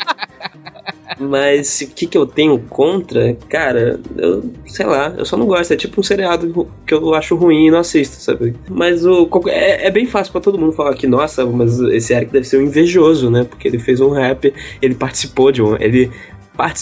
Mas 1.21 1.83
o 1.83 1.89
que, 1.89 2.07
que 2.07 2.17
eu 2.17 2.25
tenho 2.27 2.59
contra? 2.61 3.35
Cara, 3.49 4.01
eu 4.17 4.51
sei 4.67 4.87
lá, 4.87 5.15
eu 5.19 5.25
só 5.27 5.37
não 5.37 5.47
gosto. 5.47 5.73
É 5.73 5.77
tipo 5.77 6.01
um 6.01 6.03
seriado 6.03 6.67
que 6.87 6.95
eu 6.95 7.15
acho 7.15 7.37
ruim 7.37 7.67
e 7.67 7.71
não 7.71 7.79
assisto, 7.81 8.17
sabe? 8.17 8.55
Mas 8.71 9.05
o, 9.05 9.29
é, 9.49 9.87
é 9.87 9.91
bem 9.91 10.07
fácil 10.07 10.33
pra 10.33 10.41
todo 10.41 10.59
mundo 10.59 10.73
falar 10.73 10.95
que, 10.95 11.07
nossa, 11.07 11.45
mas 11.45 11.79
esse 11.81 12.15
Eric 12.15 12.33
deve 12.33 12.47
ser 12.47 12.57
um 12.59 12.63
invejoso, 12.63 13.31
né? 13.31 13.45
Porque 13.45 13.69
ele 13.69 13.79
fez 13.79 14.01
um 14.01 14.11
rap, 14.11 14.53
ele 14.81 14.95
participou 14.95 15.53
de 15.53 15.63
um. 15.63 15.77
Ele, 15.77 16.11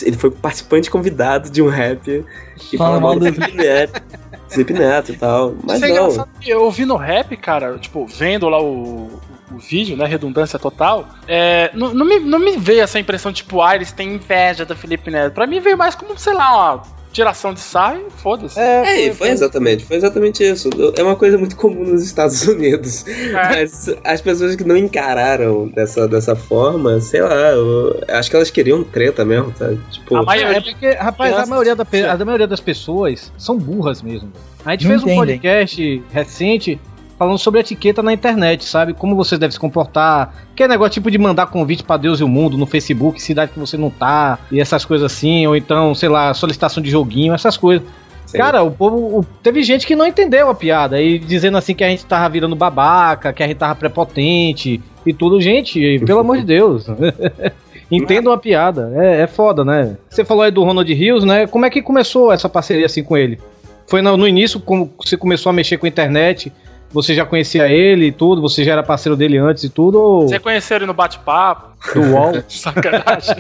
ele 0.02 0.16
foi 0.16 0.30
participante 0.30 0.90
convidado 0.90 1.50
de 1.50 1.60
um 1.60 1.68
rap 1.68 2.24
que 2.56 2.76
Fala 2.76 3.00
mal 3.00 3.14
do 3.18 3.20
do- 3.26 3.32
Felipe 3.32 3.56
Neto, 3.56 4.02
Felipe 4.48 4.72
Neto 4.72 5.12
e 5.12 5.16
tal. 5.16 5.54
Mas 5.64 5.76
Isso 5.76 5.84
é 5.84 5.88
não. 5.88 5.96
engraçado 5.96 6.28
que 6.40 6.50
eu 6.50 6.62
ouvi 6.62 6.84
no 6.84 6.96
rap, 6.96 7.36
cara, 7.36 7.76
tipo, 7.78 8.06
vendo 8.06 8.48
lá 8.48 8.62
o, 8.62 9.08
o 9.52 9.58
vídeo, 9.58 9.96
né, 9.96 10.06
redundância 10.06 10.58
total, 10.58 11.08
é, 11.26 11.70
não, 11.74 11.92
não, 11.94 12.04
me, 12.06 12.18
não 12.18 12.38
me 12.38 12.56
veio 12.56 12.82
essa 12.82 12.98
impressão, 12.98 13.32
tipo, 13.32 13.62
ah, 13.62 13.74
eles 13.74 13.92
têm 13.92 14.14
inveja 14.14 14.64
do 14.64 14.76
Felipe 14.76 15.10
Neto. 15.10 15.32
Pra 15.34 15.46
mim 15.46 15.60
veio 15.60 15.76
mais 15.76 15.94
como, 15.94 16.18
sei 16.18 16.34
lá, 16.34 16.74
uma 16.74 16.82
tiração 17.12 17.54
de 17.54 17.60
saio 17.60 18.06
e 18.06 18.10
foda-se. 18.20 18.60
É, 18.60 19.06
e 19.06 19.14
foi 19.14 19.30
exatamente, 19.30 19.84
foi 19.84 19.96
exatamente 19.96 20.44
isso. 20.44 20.68
É 20.96 21.02
uma 21.02 21.16
coisa 21.16 21.38
muito 21.38 21.56
comum 21.56 21.84
nos 21.84 22.04
Estados 22.04 22.42
Unidos. 22.46 23.04
Mas 23.32 23.88
as 24.04 24.20
pessoas 24.20 24.54
que 24.54 24.64
não 24.64 24.76
encararam 24.76 25.68
dessa, 25.68 26.06
dessa 26.06 26.36
forma, 26.36 27.00
sei 27.00 27.22
lá, 27.22 27.50
eu 27.52 27.98
acho 28.08 28.30
que 28.30 28.36
elas 28.36 28.50
queriam 28.50 28.84
treta 28.84 29.24
mesmo, 29.24 29.52
sabe? 29.58 29.80
Tipo, 29.90 30.30
É 30.32 30.60
porque, 30.60 30.90
rapaz, 30.92 31.34
a 31.34 31.46
maioria, 31.46 31.74
da 31.74 31.86
a 32.12 32.24
maioria 32.24 32.46
das 32.46 32.60
pessoas 32.60 33.32
são 33.38 33.56
burras 33.56 34.02
mesmo. 34.02 34.30
A 34.64 34.72
gente 34.72 34.84
Não 34.84 34.90
fez 34.90 35.02
um 35.02 35.06
entendem. 35.06 35.38
podcast 35.38 36.02
recente 36.12 36.78
falando 37.18 37.38
sobre 37.38 37.60
etiqueta 37.60 38.02
na 38.02 38.12
internet, 38.12 38.64
sabe? 38.64 38.94
Como 38.94 39.16
você 39.16 39.36
deve 39.36 39.52
se 39.52 39.60
comportar. 39.60 40.32
Que 40.54 40.62
é 40.62 40.68
negócio 40.68 40.92
tipo 40.94 41.10
de 41.10 41.18
mandar 41.18 41.46
convite 41.48 41.82
pra 41.82 41.96
Deus 41.96 42.20
e 42.20 42.24
o 42.24 42.28
mundo 42.28 42.56
no 42.56 42.66
Facebook, 42.66 43.20
cidade 43.20 43.52
que 43.52 43.58
você 43.58 43.76
não 43.76 43.90
tá, 43.90 44.38
e 44.52 44.60
essas 44.60 44.84
coisas 44.84 45.12
assim, 45.12 45.46
ou 45.46 45.56
então, 45.56 45.94
sei 45.94 46.08
lá, 46.08 46.32
solicitação 46.34 46.82
de 46.82 46.90
joguinho, 46.90 47.34
essas 47.34 47.56
coisas. 47.56 47.86
Cara, 48.32 48.62
o 48.62 48.70
povo. 48.70 49.18
o- 49.20 49.24
teve 49.42 49.62
gente 49.62 49.86
que 49.86 49.96
não 49.96 50.06
entendeu 50.06 50.50
a 50.50 50.54
piada, 50.54 51.00
e 51.00 51.18
dizendo 51.18 51.56
assim 51.56 51.74
que 51.74 51.82
a 51.82 51.88
gente 51.88 52.04
tava 52.04 52.28
virando 52.28 52.54
babaca, 52.54 53.32
que 53.32 53.42
a 53.42 53.46
gente 53.46 53.56
tava 53.56 53.74
prepotente 53.74 54.80
e 55.06 55.12
tudo. 55.14 55.40
Gente, 55.40 55.98
pelo 56.00 56.20
amor 56.20 56.36
de 56.36 56.44
Deus. 56.44 56.86
Entendam 57.90 58.32
a 58.32 58.38
piada. 58.38 58.92
É, 58.96 59.22
é 59.22 59.26
foda, 59.26 59.64
né? 59.64 59.96
Você 60.10 60.24
falou 60.24 60.42
aí 60.42 60.50
do 60.50 60.62
Ronald 60.62 60.92
Rios, 60.92 61.24
né? 61.24 61.46
Como 61.46 61.64
é 61.64 61.70
que 61.70 61.80
começou 61.80 62.30
essa 62.30 62.48
parceria 62.48 62.84
assim 62.84 63.02
com 63.02 63.16
ele? 63.16 63.38
Foi 63.86 64.02
no, 64.02 64.14
no 64.16 64.28
início, 64.28 64.60
como 64.60 64.92
você 65.02 65.16
começou 65.16 65.48
a 65.48 65.52
mexer 65.54 65.78
com 65.78 65.86
a 65.86 65.88
internet? 65.88 66.52
Você 66.90 67.14
já 67.14 67.24
conhecia 67.24 67.68
ele 67.68 68.06
e 68.06 68.12
tudo? 68.12 68.40
Você 68.40 68.64
já 68.64 68.72
era 68.72 68.82
parceiro 68.82 69.16
dele 69.16 69.36
antes 69.36 69.64
e 69.64 69.68
tudo? 69.68 70.00
Ou 70.00 70.28
Você 70.28 70.38
conheceu 70.38 70.76
ele 70.76 70.86
no 70.86 70.94
bate-papo? 70.94 71.68
do 71.94 72.00
UOL? 72.00 72.42
Sacanagem. 72.48 73.36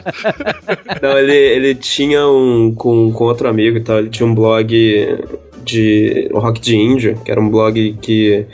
Não, 1.02 1.18
ele, 1.18 1.34
ele 1.34 1.74
tinha 1.74 2.26
um. 2.26 2.74
Com, 2.74 3.12
com 3.12 3.24
outro 3.24 3.48
amigo 3.48 3.78
e 3.78 3.80
tal, 3.80 3.98
ele 3.98 4.10
tinha 4.10 4.26
um 4.26 4.34
blog 4.34 5.24
de. 5.64 6.28
O 6.32 6.38
Rock 6.38 6.60
de 6.60 6.76
Índia, 6.76 7.14
que 7.24 7.30
era 7.30 7.40
um 7.40 7.48
blog 7.48 7.96
que, 8.00 8.46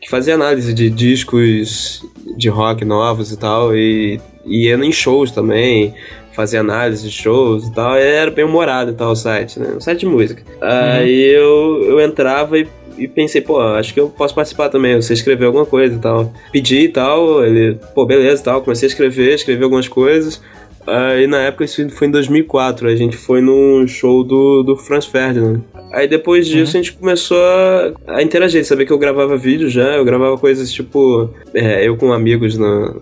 que 0.00 0.10
fazia 0.10 0.34
análise 0.34 0.74
de 0.74 0.90
discos 0.90 2.04
de 2.36 2.48
rock 2.48 2.84
novos 2.84 3.32
e 3.32 3.38
tal, 3.38 3.74
e 3.74 4.20
e 4.44 4.66
ia 4.66 4.74
em 4.74 4.92
shows 4.92 5.30
também, 5.30 5.94
fazia 6.32 6.60
análise 6.60 7.08
de 7.08 7.14
shows 7.14 7.68
e 7.68 7.72
tal, 7.72 7.96
e 7.96 8.02
era 8.02 8.30
bem 8.30 8.44
humorado 8.44 8.90
e 8.90 8.94
tal 8.94 9.12
o 9.12 9.16
site, 9.16 9.58
né? 9.58 9.74
Um 9.76 9.80
site 9.80 10.00
de 10.00 10.06
música. 10.06 10.42
Aí 10.60 11.34
eu, 11.34 11.82
eu 11.84 12.00
entrava 12.00 12.58
e, 12.58 12.66
e 13.00 13.08
pensei, 13.08 13.40
pô, 13.40 13.60
acho 13.60 13.94
que 13.94 14.00
eu 14.00 14.08
posso 14.08 14.34
participar 14.34 14.68
também, 14.68 14.94
você 14.94 15.14
escrever 15.14 15.46
alguma 15.46 15.66
coisa 15.66 15.94
e 15.94 15.98
tal. 15.98 16.32
Pedi 16.52 16.80
e 16.80 16.88
tal, 16.88 17.44
ele, 17.44 17.78
pô, 17.94 18.04
beleza 18.04 18.42
e 18.42 18.44
tal, 18.44 18.62
comecei 18.62 18.86
a 18.86 18.90
escrever, 18.90 19.34
escrevi 19.34 19.64
algumas 19.64 19.88
coisas. 19.88 20.40
Aí 20.86 21.26
na 21.26 21.38
época 21.42 21.64
isso 21.64 21.88
foi 21.90 22.08
em 22.08 22.10
2004, 22.10 22.88
a 22.88 22.96
gente 22.96 23.16
foi 23.16 23.40
num 23.40 23.86
show 23.86 24.24
do, 24.24 24.62
do 24.62 24.76
Franz 24.76 25.06
Ferdinand. 25.06 25.60
Aí 25.92 26.08
depois 26.08 26.46
disso 26.46 26.76
a 26.76 26.80
gente 26.80 26.92
começou 26.92 27.38
a, 27.38 27.92
a 28.06 28.22
interagir, 28.22 28.64
saber 28.64 28.86
que 28.86 28.92
eu 28.92 28.98
gravava 28.98 29.36
vídeo 29.36 29.68
já, 29.68 29.96
eu 29.96 30.04
gravava 30.04 30.38
coisas 30.38 30.72
tipo 30.72 31.30
é, 31.52 31.86
eu 31.86 31.96
com 31.96 32.12
amigos 32.12 32.56
na, 32.56 32.94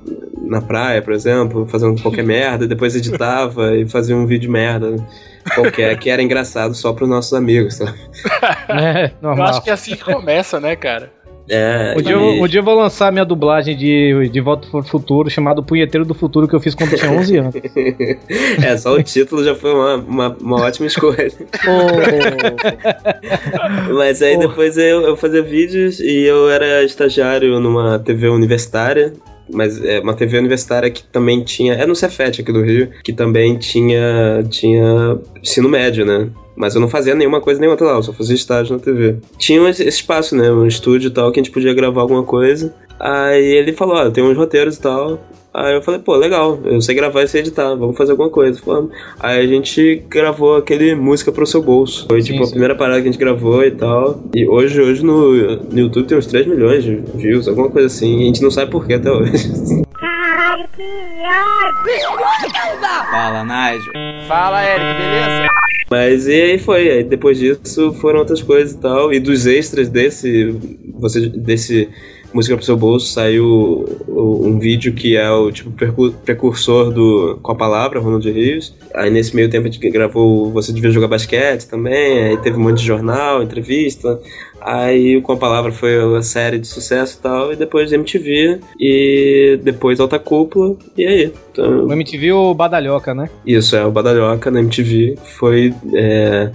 na 0.49 0.61
praia, 0.61 1.03
por 1.03 1.13
exemplo, 1.13 1.67
fazendo 1.67 2.01
qualquer 2.01 2.25
merda, 2.27 2.67
depois 2.67 2.97
editava 2.97 3.77
e 3.77 3.89
fazia 3.89 4.17
um 4.17 4.27
vídeo 4.27 4.51
merda 4.51 4.97
qualquer, 5.55 5.99
que 5.99 6.11
era 6.11 6.23
engraçado 6.23 6.75
só 6.75 6.93
pros 6.93 7.09
nossos 7.09 7.33
amigos, 7.33 7.75
sabe? 7.77 7.99
É, 8.69 9.07
Eu 9.07 9.11
normal. 9.23 9.49
acho 9.49 9.63
que 9.63 9.71
é 9.71 9.73
assim 9.73 9.95
que 9.97 10.05
começa, 10.05 10.61
né, 10.61 10.77
cara? 10.77 11.11
É, 11.49 11.95
Um 11.97 12.03
dia, 12.03 12.13
eu, 12.13 12.43
um 12.43 12.47
dia 12.49 12.61
eu 12.61 12.65
vou 12.65 12.75
lançar 12.75 13.11
minha 13.11 13.25
dublagem 13.25 13.77
de, 13.77 14.29
de 14.29 14.41
Volta 14.41 14.69
pro 14.69 14.83
Futuro, 14.83 15.31
chamado 15.31 15.63
Punheteiro 15.63 16.05
do 16.05 16.15
Futuro, 16.15 16.47
que 16.47 16.55
eu 16.55 16.61
fiz 16.61 16.75
quando 16.75 16.93
eu 16.93 16.99
tinha 16.99 17.11
11 17.11 17.37
anos. 17.39 17.55
é, 18.63 18.77
só 18.77 18.95
o 18.95 19.03
título 19.03 19.43
já 19.43 19.55
foi 19.55 19.73
uma, 19.73 19.97
uma, 19.97 20.37
uma 20.41 20.61
ótima 20.63 20.87
escolha. 20.87 21.31
Mas 23.97 24.23
aí 24.23 24.39
depois 24.39 24.77
eu, 24.77 25.03
eu 25.03 25.17
fazia 25.17 25.43
vídeos 25.43 26.01
e 26.01 26.23
eu 26.25 26.51
era 26.51 26.85
estagiário 26.85 27.59
numa 27.61 27.99
TV 27.99 28.29
universitária. 28.29 29.13
Mas 29.51 29.83
é 29.83 30.01
uma 30.01 30.13
TV 30.13 30.39
universitária 30.39 30.91
que 30.91 31.03
também 31.03 31.43
tinha. 31.43 31.73
É 31.73 31.87
no 31.87 31.95
Cefet 31.95 32.43
aqui 32.43 32.53
do 32.53 32.63
Rio, 32.63 32.91
que 33.03 33.15
também 33.15 33.57
tinha. 33.57 34.45
tinha 34.51 35.19
ensino 35.43 35.71
médio, 35.71 36.05
né? 36.05 36.29
Mas 36.59 36.75
eu 36.75 36.81
não 36.81 36.89
fazia 36.89 37.15
nenhuma 37.15 37.41
coisa 37.41 37.61
nem 37.61 37.71
outra 37.71 37.87
lá, 37.87 37.93
eu 37.95 38.03
só 38.03 38.13
fazia 38.13 38.35
estágio 38.35 38.77
na 38.77 38.83
TV. 38.83 39.17
Tinha 39.39 39.71
esse 39.71 39.87
espaço, 39.87 40.35
né? 40.35 40.51
Um 40.51 40.67
estúdio 40.67 41.07
e 41.07 41.11
tal, 41.13 41.31
que 41.31 41.39
a 41.39 41.43
gente 41.43 41.53
podia 41.53 41.73
gravar 41.73 42.01
alguma 42.01 42.25
coisa. 42.25 42.75
Aí 42.99 43.45
ele 43.45 43.73
falou, 43.73 43.95
ó, 43.95 44.11
tem 44.11 44.25
uns 44.25 44.37
roteiros 44.37 44.77
e 44.77 44.81
tal. 44.81 45.21
Aí 45.55 45.75
eu 45.75 45.83
falei, 45.83 46.01
pô, 46.01 46.17
legal, 46.17 46.59
eu 46.65 46.81
sei 46.81 46.97
gravar 46.97 47.23
e 47.23 47.29
sei 47.29 47.43
editar, 47.43 47.75
vamos 47.77 47.97
fazer 47.97 48.11
alguma 48.11 48.29
coisa. 48.29 48.61
Falamos. 48.61 48.91
Aí 49.21 49.41
a 49.41 49.47
gente 49.47 50.03
gravou 50.09 50.57
aquele 50.57 50.97
Música 50.97 51.31
pro 51.31 51.47
Seu 51.47 51.63
Bolso. 51.63 52.07
Foi 52.09 52.21
tipo 52.21 52.43
a 52.43 52.51
primeira 52.51 52.75
parada 52.75 53.01
que 53.01 53.09
a 53.09 53.13
gente 53.13 53.21
gravou 53.21 53.65
e 53.65 53.71
tal. 53.71 54.21
E 54.35 54.47
hoje, 54.49 54.81
hoje 54.81 55.05
no, 55.05 55.57
no 55.57 55.79
YouTube 55.79 56.09
tem 56.09 56.19
uns 56.19 56.27
3 56.27 56.45
milhões 56.45 56.83
de 56.83 56.97
views, 57.15 57.47
alguma 57.47 57.71
coisa 57.71 57.87
assim. 57.87 58.19
E 58.19 58.23
a 58.23 58.27
gente 58.27 58.43
não 58.43 58.51
sabe 58.51 58.73
porquê 58.73 58.95
até 58.95 59.13
hoje. 59.13 59.49
Caralho, 60.01 60.69
que 60.75 60.83
Fala, 63.11 63.45
Nigel. 63.45 63.93
Fala, 64.27 64.65
Eric, 64.65 65.01
beleza? 65.01 65.49
Mas 65.91 66.27
e 66.27 66.33
aí 66.33 66.59
foi, 66.59 66.91
aí 66.91 67.05
depois 67.05 67.39
disso 67.39 67.93
foram 67.95 68.21
outras 68.21 68.43
coisas 68.43 68.75
e 68.75 68.79
tal. 68.79 69.13
E 69.13 69.19
dos 69.19 69.47
extras 69.47 69.89
desse. 69.89 70.55
Você, 70.99 71.29
desse 71.29 71.89
Música 72.33 72.57
pro 72.57 72.65
seu 72.65 72.77
bolso 72.77 73.07
saiu 73.07 73.87
um 74.07 74.59
vídeo 74.59 74.93
que 74.93 75.17
é 75.17 75.31
o 75.31 75.51
tipo 75.51 75.71
precursor 76.25 76.93
do 76.93 77.39
Com 77.43 77.53
a 77.53 77.55
Palavra, 77.55 78.01
Ronald 78.01 78.31
Rios. 78.31 78.75
Aí 78.95 79.11
nesse 79.11 79.35
meio 79.35 79.49
tempo 79.49 79.67
a 79.67 79.71
gente 79.71 79.91
gravou 79.91 80.51
Você 80.53 80.73
Devia 80.73 80.91
Jogar 80.91 81.09
Basquete 81.09 81.65
também, 81.65 82.25
aí 82.25 82.37
teve 82.39 82.59
um 82.59 82.63
monte 82.63 82.79
de 82.79 82.87
jornal, 82.87 83.43
entrevista. 83.43 84.21
Aí 84.61 85.17
o 85.17 85.23
Com 85.23 85.33
a 85.33 85.37
Palavra 85.37 85.73
foi 85.73 86.05
uma 86.05 86.23
série 86.23 86.59
de 86.59 86.67
sucesso 86.67 87.19
e 87.19 87.23
tal, 87.23 87.53
e 87.53 87.57
depois 87.57 87.93
MTV, 87.93 88.61
e 88.79 89.59
depois 89.63 90.01
Alta 90.01 90.19
Cúpula, 90.19 90.77
e 90.97 91.07
aí. 91.07 91.33
Então, 91.53 91.87
O 91.87 91.93
MTV 91.93 92.33
o 92.33 92.55
Badalhoca, 92.55 93.15
né? 93.15 93.31
isso, 93.47 93.77
é 93.77 93.85
o 93.85 93.91
Badalhoca 93.91 94.51
na 94.51 94.61
MTV, 94.61 95.17
foi 95.39 95.73
é, 95.95 96.51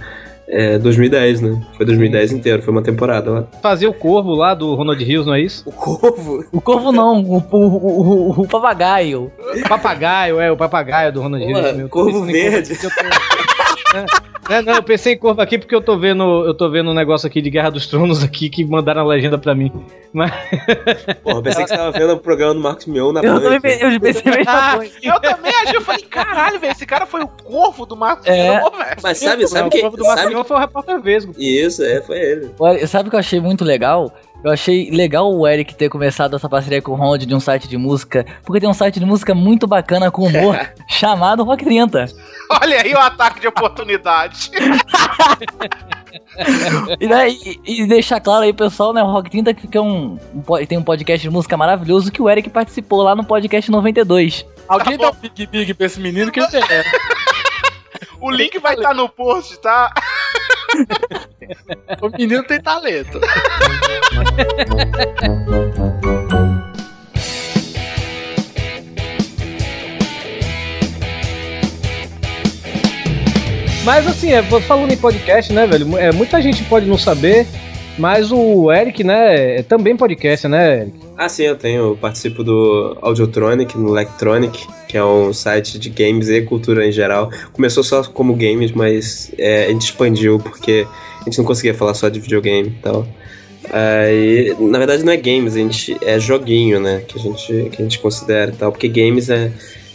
é, 0.56 0.78
2010, 0.78 1.42
né? 1.42 1.62
Foi 1.76 1.86
2010 1.86 2.32
inteiro, 2.32 2.62
foi 2.62 2.72
uma 2.72 2.82
temporada 2.84 3.32
lá. 3.32 3.44
Fazia 3.62 3.90
o 3.90 3.94
Corvo 3.94 4.34
lá 4.36 4.54
do 4.54 4.74
Ronald 4.76 5.04
Rios, 5.04 5.26
não 5.26 5.34
é 5.34 5.42
isso? 5.42 5.64
O 5.68 5.72
Corvo? 5.72 6.46
O 6.52 6.62
corvo 6.62 6.92
não, 6.92 7.22
o, 7.24 7.38
o, 7.38 7.58
o, 7.58 8.30
o- 8.30 8.42
o 8.44 8.48
papagaio. 8.48 9.32
Papagaio, 9.68 10.40
é, 10.40 10.52
o 10.52 10.58
papagaio 10.58 11.12
do 11.12 11.22
Ronald 11.22 11.44
Rios. 11.44 11.74
meu. 11.76 11.90
Corvo 11.90 12.24
verde. 12.26 12.74
É. 13.94 14.62
Não, 14.62 14.74
eu 14.76 14.84
pensei 14.84 15.14
em 15.14 15.18
corvo 15.18 15.42
aqui 15.42 15.58
porque 15.58 15.74
eu 15.74 15.82
tô 15.82 15.98
vendo, 15.98 16.24
eu 16.46 16.54
tô 16.54 16.70
vendo 16.70 16.90
um 16.92 16.94
negócio 16.94 17.26
aqui 17.28 17.42
de 17.42 17.50
Guerra 17.50 17.70
dos 17.70 17.88
Tronos 17.88 18.24
aqui 18.24 18.50
que 18.50 18.66
mandaram 18.66 19.02
a 19.02 19.06
legenda 19.06 19.38
pra 19.38 19.56
mim. 19.56 19.72
Mas... 20.12 20.32
Porra, 21.24 21.38
eu 21.38 21.42
pensei 21.42 21.64
que 21.64 21.70
você 21.70 21.78
tava 21.78 21.92
vendo 21.92 22.14
o 22.14 22.20
programa 22.20 22.54
do 22.54 22.60
Marcos 22.60 22.86
Mion 22.86 23.14
na 23.14 23.22
Eu, 23.22 23.34
Band. 23.36 23.42
também- 23.42 23.80
eu 23.82 24.00
pensei 24.02 24.34
Ah, 24.46 24.80
eu 25.02 25.20
também 25.22 25.52
achei, 25.64 25.78
eu 25.78 25.82
falei, 25.82 26.02
caralho, 26.02 26.60
velho, 26.60 26.72
esse 26.74 26.86
cara 26.86 27.06
foi 27.06 27.22
o 27.24 27.28
corvo 27.28 27.86
do 27.86 27.96
Marcos 27.96 28.26
É. 28.28 28.60
Mion, 28.60 28.70
velho. 28.72 28.96
Mas 29.02 29.18
sabe, 29.20 29.48
sabe 29.48 29.68
o 29.68 29.72
que. 29.72 29.80
corvo 29.82 29.96
do 29.98 30.04
Marcos 30.04 30.24
Sabe... 30.24 30.36
Mion 30.36 30.44
foi 30.44 30.58
o 30.58 30.60
repórter 30.60 31.02
Vesgo. 31.02 31.34
Isso, 31.38 31.82
é, 31.84 32.02
foi 32.02 32.20
ele. 32.20 32.52
Olha, 32.60 32.86
sabe 32.88 33.08
o 33.08 33.10
que 33.12 33.16
eu 33.16 33.20
achei 33.22 33.40
muito 33.40 33.64
legal? 33.64 34.12
Eu 34.44 34.52
achei 34.52 34.90
legal 34.92 35.34
o 35.34 35.48
Eric 35.48 35.74
ter 35.76 35.88
começado 35.90 36.36
essa 36.36 36.50
parceria 36.50 36.82
com 36.82 36.92
o 36.92 36.96
Ronald 36.96 37.26
de 37.26 37.34
um 37.34 37.40
site 37.40 37.68
de 37.68 37.78
música, 37.78 38.26
porque 38.44 38.60
tem 38.60 38.70
um 38.70 38.74
site 38.74 39.00
de 39.00 39.06
música 39.06 39.34
muito 39.34 39.66
bacana 39.66 40.12
com 40.12 40.24
humor 40.28 40.60
chamado 40.90 41.44
Rock 41.44 41.64
30. 41.64 42.08
Olha 42.62 42.82
aí 42.82 42.94
o 42.94 43.00
ataque 43.00 43.40
de 43.40 43.48
oportunidade. 43.48 44.52
E, 47.00 47.08
né, 47.08 47.30
e- 47.30 47.60
e 47.66 47.88
deixar 47.88 48.20
claro 48.20 48.44
aí, 48.44 48.54
pessoal, 48.54 48.94
né? 48.94 49.02
O 49.02 49.08
Rock 49.12 49.30
30 49.32 49.54
que 49.54 49.78
é 49.78 49.82
um, 49.82 50.18
um 50.34 50.66
tem 50.68 50.78
um 50.78 50.84
podcast 50.84 51.22
de 51.28 51.30
música 51.34 51.58
maravilhoso 51.58 52.12
que 52.12 52.22
o 52.22 52.30
Eric 52.30 52.50
participou 52.50 53.02
lá 53.02 53.16
no 53.16 53.24
podcast 53.24 53.70
92. 53.72 54.46
Alguém 54.68 54.98
dá 54.98 55.10
um 55.10 55.14
Big 55.14 55.48
Big 55.48 55.74
pra 55.74 55.86
esse 55.88 56.00
menino 56.00 56.32
que 56.32 56.40
ele 56.40 56.48
merece. 56.52 56.90
O 58.20 58.32
link 58.32 58.58
vai 58.60 58.74
estar 58.76 58.94
no 58.94 59.10
post, 59.10 59.60
tá? 59.60 59.92
O 62.02 62.10
menino 62.18 62.44
tem 62.44 62.62
talento. 62.62 63.20
Mas 73.84 74.08
assim, 74.08 74.32
é, 74.32 74.42
falando 74.62 74.92
em 74.92 74.98
podcast, 74.98 75.52
né, 75.52 75.68
velho? 75.68 75.98
É, 75.98 76.12
muita 76.12 76.42
gente 76.42 76.64
pode 76.64 76.86
não 76.86 76.98
saber, 76.98 77.46
mas 77.98 78.32
o 78.32 78.72
Eric, 78.72 79.04
né, 79.04 79.60
é 79.60 79.64
também 79.64 79.96
podcast, 79.96 80.48
né, 80.48 80.82
Eric? 80.82 81.00
Ah, 81.18 81.30
sim, 81.30 81.44
eu 81.44 81.56
tenho. 81.56 81.90
Eu 81.90 81.98
participo 81.98 82.44
do 82.44 82.98
Audiotronic, 83.02 83.78
no 83.78 83.90
Electronic, 83.90 84.68
que 84.88 84.98
é 84.98 85.04
um 85.04 85.32
site 85.32 85.78
de 85.78 85.90
games 85.90 86.30
e 86.30 86.42
cultura 86.42 86.86
em 86.88 86.92
geral. 86.92 87.30
Começou 87.52 87.84
só 87.84 88.04
como 88.04 88.34
games, 88.36 88.72
mas 88.72 89.32
é, 89.38 89.66
a 89.66 89.70
gente 89.70 89.84
expandiu 89.84 90.40
porque 90.40 90.88
a 91.22 91.24
gente 91.26 91.38
não 91.38 91.46
conseguia 91.46 91.74
falar 91.74 91.94
só 91.94 92.10
de 92.10 92.20
videogame 92.20 92.70
e 92.70 92.82
tal. 92.82 93.08
Na 94.60 94.78
verdade 94.78 95.04
não 95.04 95.14
é 95.14 95.18
games, 95.18 95.56
a 95.56 95.60
gente 95.60 95.98
é 96.04 96.20
joguinho, 96.20 96.80
né? 96.80 97.04
Que 97.08 97.18
a 97.18 97.22
gente, 97.22 97.70
que 97.70 97.82
a 97.82 97.84
gente 97.84 98.00
considera 98.00 98.52
e 98.52 98.56
tal. 98.56 98.72
Porque 98.72 98.88
games 98.88 99.30
é. 99.30 99.52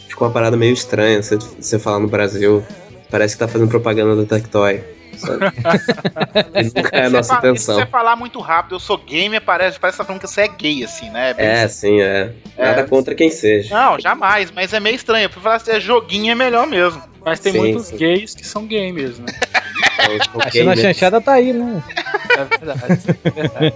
Fica 0.09 0.25
uma 0.25 0.33
parada 0.33 0.57
meio 0.57 0.73
estranha 0.73 1.23
você, 1.23 1.37
você 1.37 1.79
falar 1.79 2.01
no 2.01 2.09
Brasil. 2.09 2.63
Parece 3.11 3.35
que 3.35 3.41
tá 3.41 3.47
fazendo 3.47 3.69
propaganda 3.69 4.17
do 4.17 4.27
Tectoy. 4.27 4.81
E 6.55 6.63
nunca 6.65 6.91
é 6.97 7.07
a 7.07 7.11
nossa 7.11 7.35
se 7.35 7.35
fa- 7.35 7.41
Se 7.41 7.49
intenção. 7.49 7.75
você 7.77 7.87
falar 7.87 8.17
muito 8.17 8.41
rápido, 8.41 8.75
eu 8.77 8.81
sou 8.81 8.99
gamer, 8.99 9.41
parece, 9.41 9.79
parece 9.79 9.97
que 9.97 10.03
tá 10.03 10.07
falando 10.07 10.21
que 10.21 10.29
você 10.29 10.43
é 10.43 10.49
gay, 10.49 10.85
assim, 10.85 11.11
né? 11.11 11.35
Bem- 11.35 11.47
É, 11.47 11.69
sim, 11.69 12.01
é. 12.01 12.33
Nada 12.57 12.85
contra 12.85 13.15
quem 13.15 13.31
seja. 13.31 13.75
Não, 13.75 13.99
jamais, 13.99 14.51
mas 14.51 14.73
é 14.73 14.81
meio 14.81 14.97
estranho. 14.97 15.29
Pra 15.31 15.41
falar 15.41 15.59
se 15.59 15.71
é 15.71 15.81
joguinho 15.81 16.33
é 16.33 16.35
melhor 16.35 16.67
mesmo. 16.67 17.03
Mas 17.25 17.41
tem 17.41 17.53
Sim, 17.53 17.59
muitos 17.59 17.87
sim. 17.89 17.97
gays 17.97 18.35
que 18.35 18.47
são 18.47 18.65
gamers, 18.67 19.19
né? 19.19 19.27
A 20.41 20.51
cena 20.51 20.75
chanchada 20.77 21.21
tá 21.21 21.33
aí, 21.33 21.53
né? 21.53 21.83
É 22.31 22.45
verdade. 22.45 23.03
é 23.25 23.31
verdade. 23.31 23.75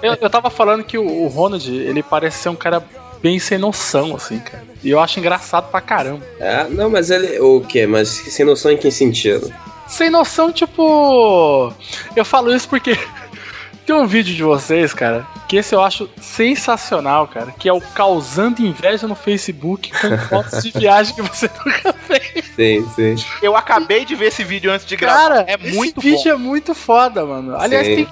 Eu, 0.00 0.16
eu 0.20 0.30
tava 0.30 0.48
falando 0.50 0.82
que 0.84 0.96
o, 0.96 1.04
o 1.04 1.26
Ronald, 1.26 1.68
ele 1.70 2.02
parece 2.02 2.38
ser 2.38 2.48
um 2.48 2.54
cara 2.56 2.82
bem 3.20 3.38
sem 3.38 3.58
noção, 3.58 4.14
assim, 4.16 4.38
cara. 4.38 4.64
E 4.82 4.88
eu 4.90 5.00
acho 5.00 5.18
engraçado 5.18 5.68
pra 5.70 5.80
caramba. 5.80 6.24
É, 6.38 6.64
não, 6.68 6.88
mas 6.88 7.10
ele. 7.10 7.38
O 7.40 7.60
quê? 7.60 7.86
Mas 7.86 8.08
sem 8.08 8.46
noção 8.46 8.70
em 8.70 8.76
que 8.76 8.90
sentido? 8.90 9.52
Sem 9.88 10.10
noção, 10.10 10.52
tipo. 10.52 11.72
Eu 12.14 12.24
falo 12.24 12.54
isso 12.54 12.68
porque 12.68 12.96
tem 13.86 13.96
um 13.96 14.06
vídeo 14.06 14.34
de 14.34 14.42
vocês, 14.42 14.92
cara, 14.92 15.26
que 15.48 15.56
esse 15.56 15.74
eu 15.74 15.82
acho 15.82 16.08
sensacional, 16.20 17.26
cara, 17.26 17.52
que 17.58 17.68
é 17.68 17.72
o 17.72 17.80
Causando 17.80 18.60
Inveja 18.62 19.06
no 19.08 19.14
Facebook 19.14 19.90
com 19.90 20.18
fotos 20.28 20.62
de 20.62 20.70
viagem 20.70 21.14
que 21.14 21.22
você 21.22 21.50
nunca 21.64 21.92
fez. 21.94 22.44
Sim, 22.54 22.86
sim. 22.94 23.14
Eu 23.42 23.56
acabei 23.56 24.04
de 24.04 24.14
ver 24.14 24.26
esse 24.26 24.44
vídeo 24.44 24.70
antes 24.70 24.86
de 24.86 24.94
gravar. 24.96 25.16
Cara, 25.28 25.44
é 25.48 25.54
esse 25.54 25.74
muito 25.74 26.00
vídeo 26.00 26.22
bom. 26.24 26.30
é 26.30 26.36
muito 26.36 26.74
foda, 26.74 27.24
mano. 27.24 27.56
Aliás, 27.56 27.86
Sim. 27.86 27.94
tem- 27.96 28.08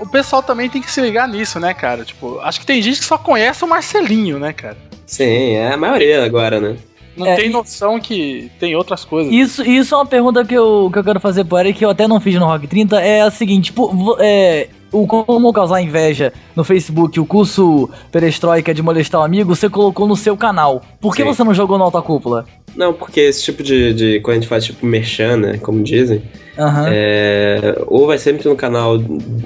o 0.00 0.08
pessoal 0.08 0.42
também 0.42 0.68
tem 0.68 0.82
que 0.82 0.90
se 0.90 1.00
ligar 1.00 1.28
nisso, 1.28 1.60
né, 1.60 1.72
cara? 1.72 2.04
Tipo, 2.04 2.40
acho 2.40 2.58
que 2.60 2.66
tem 2.66 2.82
gente 2.82 2.98
que 2.98 3.04
só 3.04 3.16
conhece 3.16 3.64
o 3.64 3.68
Marcelinho, 3.68 4.38
né, 4.38 4.52
cara? 4.52 4.76
Sim, 5.06 5.52
é 5.54 5.72
a 5.72 5.76
maioria 5.76 6.24
agora, 6.24 6.60
né? 6.60 6.76
Não 7.16 7.26
É, 7.26 7.36
tem 7.36 7.50
noção 7.50 8.00
que 8.00 8.50
tem 8.58 8.74
outras 8.74 9.04
coisas. 9.04 9.32
Isso, 9.32 9.62
isso 9.62 9.94
é 9.94 9.98
uma 9.98 10.06
pergunta 10.06 10.44
que 10.44 10.54
eu, 10.54 10.88
que 10.92 10.98
eu 10.98 11.04
quero 11.04 11.20
fazer 11.20 11.44
pro 11.44 11.58
Eric, 11.58 11.78
que 11.78 11.84
eu 11.84 11.90
até 11.90 12.08
não 12.08 12.20
fiz 12.20 12.34
no 12.36 12.46
Rock 12.46 12.66
30, 12.66 13.00
é 13.00 13.22
a 13.22 13.30
seguinte, 13.30 13.66
tipo, 13.66 14.16
é, 14.18 14.68
o 14.92 15.06
Como 15.06 15.52
Causar 15.52 15.80
Inveja 15.80 16.32
no 16.54 16.62
Facebook, 16.62 17.18
o 17.18 17.26
curso 17.26 17.88
Perestroika 18.10 18.74
de 18.74 18.82
molestar 18.82 19.20
o 19.20 19.24
amigo, 19.24 19.54
você 19.54 19.68
colocou 19.68 20.06
no 20.06 20.16
seu 20.16 20.36
canal. 20.36 20.82
Por 21.00 21.14
que 21.16 21.22
Sim. 21.22 21.28
você 21.28 21.42
não 21.42 21.54
jogou 21.54 21.78
no 21.78 21.84
Alta 21.84 22.02
Cúpula? 22.02 22.44
Não, 22.76 22.92
porque 22.92 23.20
esse 23.20 23.42
tipo 23.42 23.62
de, 23.62 23.92
de. 23.92 24.20
Quando 24.20 24.36
a 24.36 24.40
gente 24.40 24.48
faz 24.48 24.64
tipo 24.64 24.86
merchan, 24.86 25.36
né? 25.36 25.58
Como 25.58 25.82
dizem. 25.82 26.22
Aham. 26.58 26.86
É, 26.90 27.82
ou 27.86 28.06
vai 28.06 28.18
sempre 28.18 28.48
no 28.48 28.54
canal. 28.56 28.98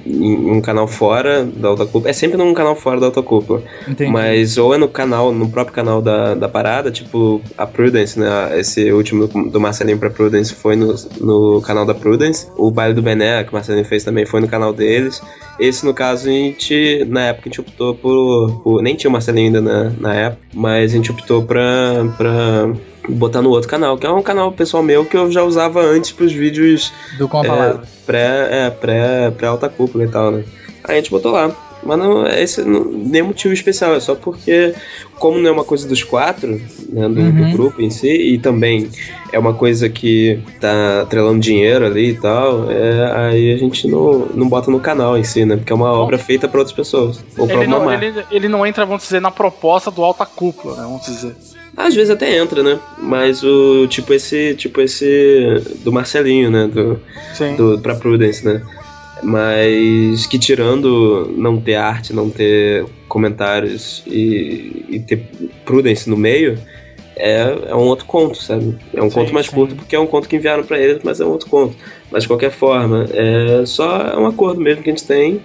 Um 0.07 0.61
canal 0.61 0.87
fora 0.89 1.45
da 1.45 1.69
Alta 1.69 1.85
Cúpula. 1.87 2.11
É 2.11 2.13
sempre 2.13 2.37
num 2.37 2.53
canal 2.55 2.75
fora 2.75 2.99
da 3.01 3.07
Alta 3.07 3.23
Cúpula. 3.23 3.63
Entendi. 3.89 4.11
Mas 4.11 4.59
ou 4.59 4.75
é 4.75 4.79
no 4.79 4.89
canal, 4.89 5.33
no 5.33 5.49
próprio 5.49 5.75
canal 5.75 6.03
da, 6.03 6.35
da 6.35 6.49
parada, 6.49 6.91
tipo 6.91 7.41
a 7.57 7.67
Prudence, 7.67 8.19
né? 8.19 8.59
Esse 8.59 8.91
último 8.93 9.27
do 9.27 9.61
Marcelinho 9.61 9.99
pra 9.99 10.11
Prudence 10.11 10.53
foi 10.55 10.75
no, 10.77 10.95
no 11.21 11.61
canal 11.63 11.85
da 11.85 11.95
Prudence. 11.95 12.49
O 12.57 12.71
baile 12.71 12.95
do 12.95 13.03
Bené, 13.03 13.45
que 13.45 13.51
o 13.51 13.55
Marcelinho 13.55 13.85
fez 13.85 14.03
também, 14.05 14.27
foi 14.27 14.41
no 14.41 14.49
canal 14.49 14.73
deles. 14.73 15.21
Esse, 15.59 15.87
no 15.87 15.95
caso, 15.95 16.29
a 16.29 16.33
gente, 16.33 17.07
na 17.09 17.27
época, 17.29 17.49
a 17.49 17.49
gente 17.49 17.61
optou 17.61 17.95
por. 17.95 18.61
por- 18.63 18.83
nem 18.83 18.95
tinha 18.95 19.09
o 19.09 19.13
Marcelinho 19.13 19.47
ainda 19.47 19.61
na, 19.61 19.91
na 19.99 20.15
época, 20.15 20.43
mas 20.53 20.93
a 20.93 20.97
gente 20.97 21.11
optou 21.11 21.43
pra. 21.43 21.63
pra 22.17 22.73
botar 23.09 23.43
no 23.43 23.51
outro 23.51 23.69
canal, 23.69 23.97
que 23.97 24.07
é 24.07 24.11
um 24.11 24.23
canal 24.23 24.53
pessoal 24.53 24.83
meu 24.83 25.05
que 25.05 25.17
eu 25.17 25.31
já 25.31 25.43
usava 25.43 25.81
antes 25.81 26.13
pros 26.13 26.33
vídeos 26.33 26.93
Do 27.19 27.29
Com 27.29 27.39
a 27.41 27.45
é, 27.45 27.49
Palavra. 27.49 27.83
pré, 28.05 28.49
é, 28.51 28.71
pré, 28.71 29.31
pré 29.31 29.47
alta 29.47 29.69
cúpula 29.69 30.05
e 30.05 30.09
tal, 30.09 30.31
né? 30.31 30.45
Aí 30.85 30.95
a 30.97 31.01
gente 31.01 31.11
botou 31.11 31.33
lá. 31.33 31.51
Mas 31.87 31.99
não, 31.99 32.27
esse 32.27 32.63
não, 32.63 32.85
nem 32.85 33.23
motivo 33.23 33.55
especial, 33.55 33.95
é 33.95 34.01
só 34.01 34.15
porque, 34.15 34.75
como 35.19 35.39
não 35.39 35.49
é 35.49 35.53
uma 35.53 35.65
coisa 35.65 35.87
dos 35.89 36.03
quatro, 36.03 36.61
né, 36.91 37.09
do, 37.09 37.15
do 37.15 37.43
Uhum. 37.43 37.53
grupo 37.53 37.81
em 37.81 37.91
si, 37.91 38.09
e 38.09 38.39
também 38.39 38.89
é 39.33 39.39
uma 39.39 39.55
coisa 39.55 39.89
que 39.89 40.39
tá 40.61 41.03
atrelando 41.03 41.39
dinheiro 41.41 41.87
ali 41.87 42.11
e 42.11 42.15
tal, 42.15 42.71
é, 42.71 43.13
aí 43.29 43.53
a 43.53 43.57
gente 43.57 43.87
não, 43.89 44.27
não 44.35 44.49
bota 44.49 44.71
no 44.71 44.81
canal 44.81 45.17
em 45.17 45.25
si, 45.25 45.45
né? 45.45 45.57
Porque 45.57 45.73
é 45.73 45.77
uma 45.77 45.93
obra 45.93 46.19
feita 46.19 46.49
pra 46.49 46.61
outras 46.61 46.77
pessoas. 46.77 47.23
Ou 47.39 47.47
pra 47.47 47.57
Ele 47.57 47.67
uma 47.67 47.79
não, 47.79 47.93
ele, 47.93 48.25
ele 48.31 48.49
não 48.49 48.67
entra, 48.67 48.85
vamos 48.85 49.03
dizer, 49.05 49.21
na 49.21 49.31
proposta 49.31 49.91
do 49.91 50.03
alta 50.03 50.27
cúpula, 50.27 50.77
né? 50.77 50.83
Vamos 50.83 51.07
dizer. 51.07 51.35
Às 51.77 51.95
vezes 51.95 52.09
até 52.11 52.39
entra, 52.39 52.63
né? 52.63 52.79
Mas 52.97 53.43
o 53.45 53.87
tipo 53.87 54.15
esse, 54.15 54.55
tipo 54.55 54.81
esse 54.81 55.63
do 55.85 55.93
Marcelinho, 55.93 56.51
né? 56.51 56.67
Do, 56.67 56.99
Sim. 57.35 57.55
do 57.55 57.79
pra 57.81 57.95
Prudence, 57.95 58.43
né? 58.45 58.63
Mas 59.23 60.27
que 60.27 60.39
tirando 60.39 61.33
não 61.37 61.61
ter 61.61 61.77
arte, 61.77 62.13
não 62.13 62.29
ter 62.29 62.85
comentários 63.09 64.03
e, 64.07 64.85
e 64.89 65.01
ter 65.01 65.27
Prudence 65.65 66.09
no 66.09 66.17
meio, 66.17 66.59
é, 67.17 67.69
é 67.69 67.75
um 67.75 67.85
outro 67.85 68.05
conto, 68.05 68.37
sabe? 68.43 68.77
É 68.93 69.03
um 69.03 69.09
Sim, 69.09 69.15
conto 69.15 69.33
mais 69.35 69.47
sim. 69.47 69.53
curto 69.53 69.75
porque 69.75 69.97
é 69.97 69.99
um 69.99 70.07
conto 70.07 70.29
que 70.29 70.37
enviaram 70.37 70.63
pra 70.63 70.79
eles, 70.79 71.01
mas 71.03 71.19
é 71.19 71.25
um 71.25 71.31
outro 71.31 71.49
conto. 71.49 71.75
Mas 72.11 72.25
de 72.25 72.29
qualquer 72.29 72.51
forma, 72.51 73.07
é 73.13 73.65
só 73.65 74.21
um 74.21 74.27
acordo 74.27 74.61
mesmo 74.61 74.83
que 74.83 74.91
a 74.91 74.93
gente 74.93 75.07
tem. 75.07 75.41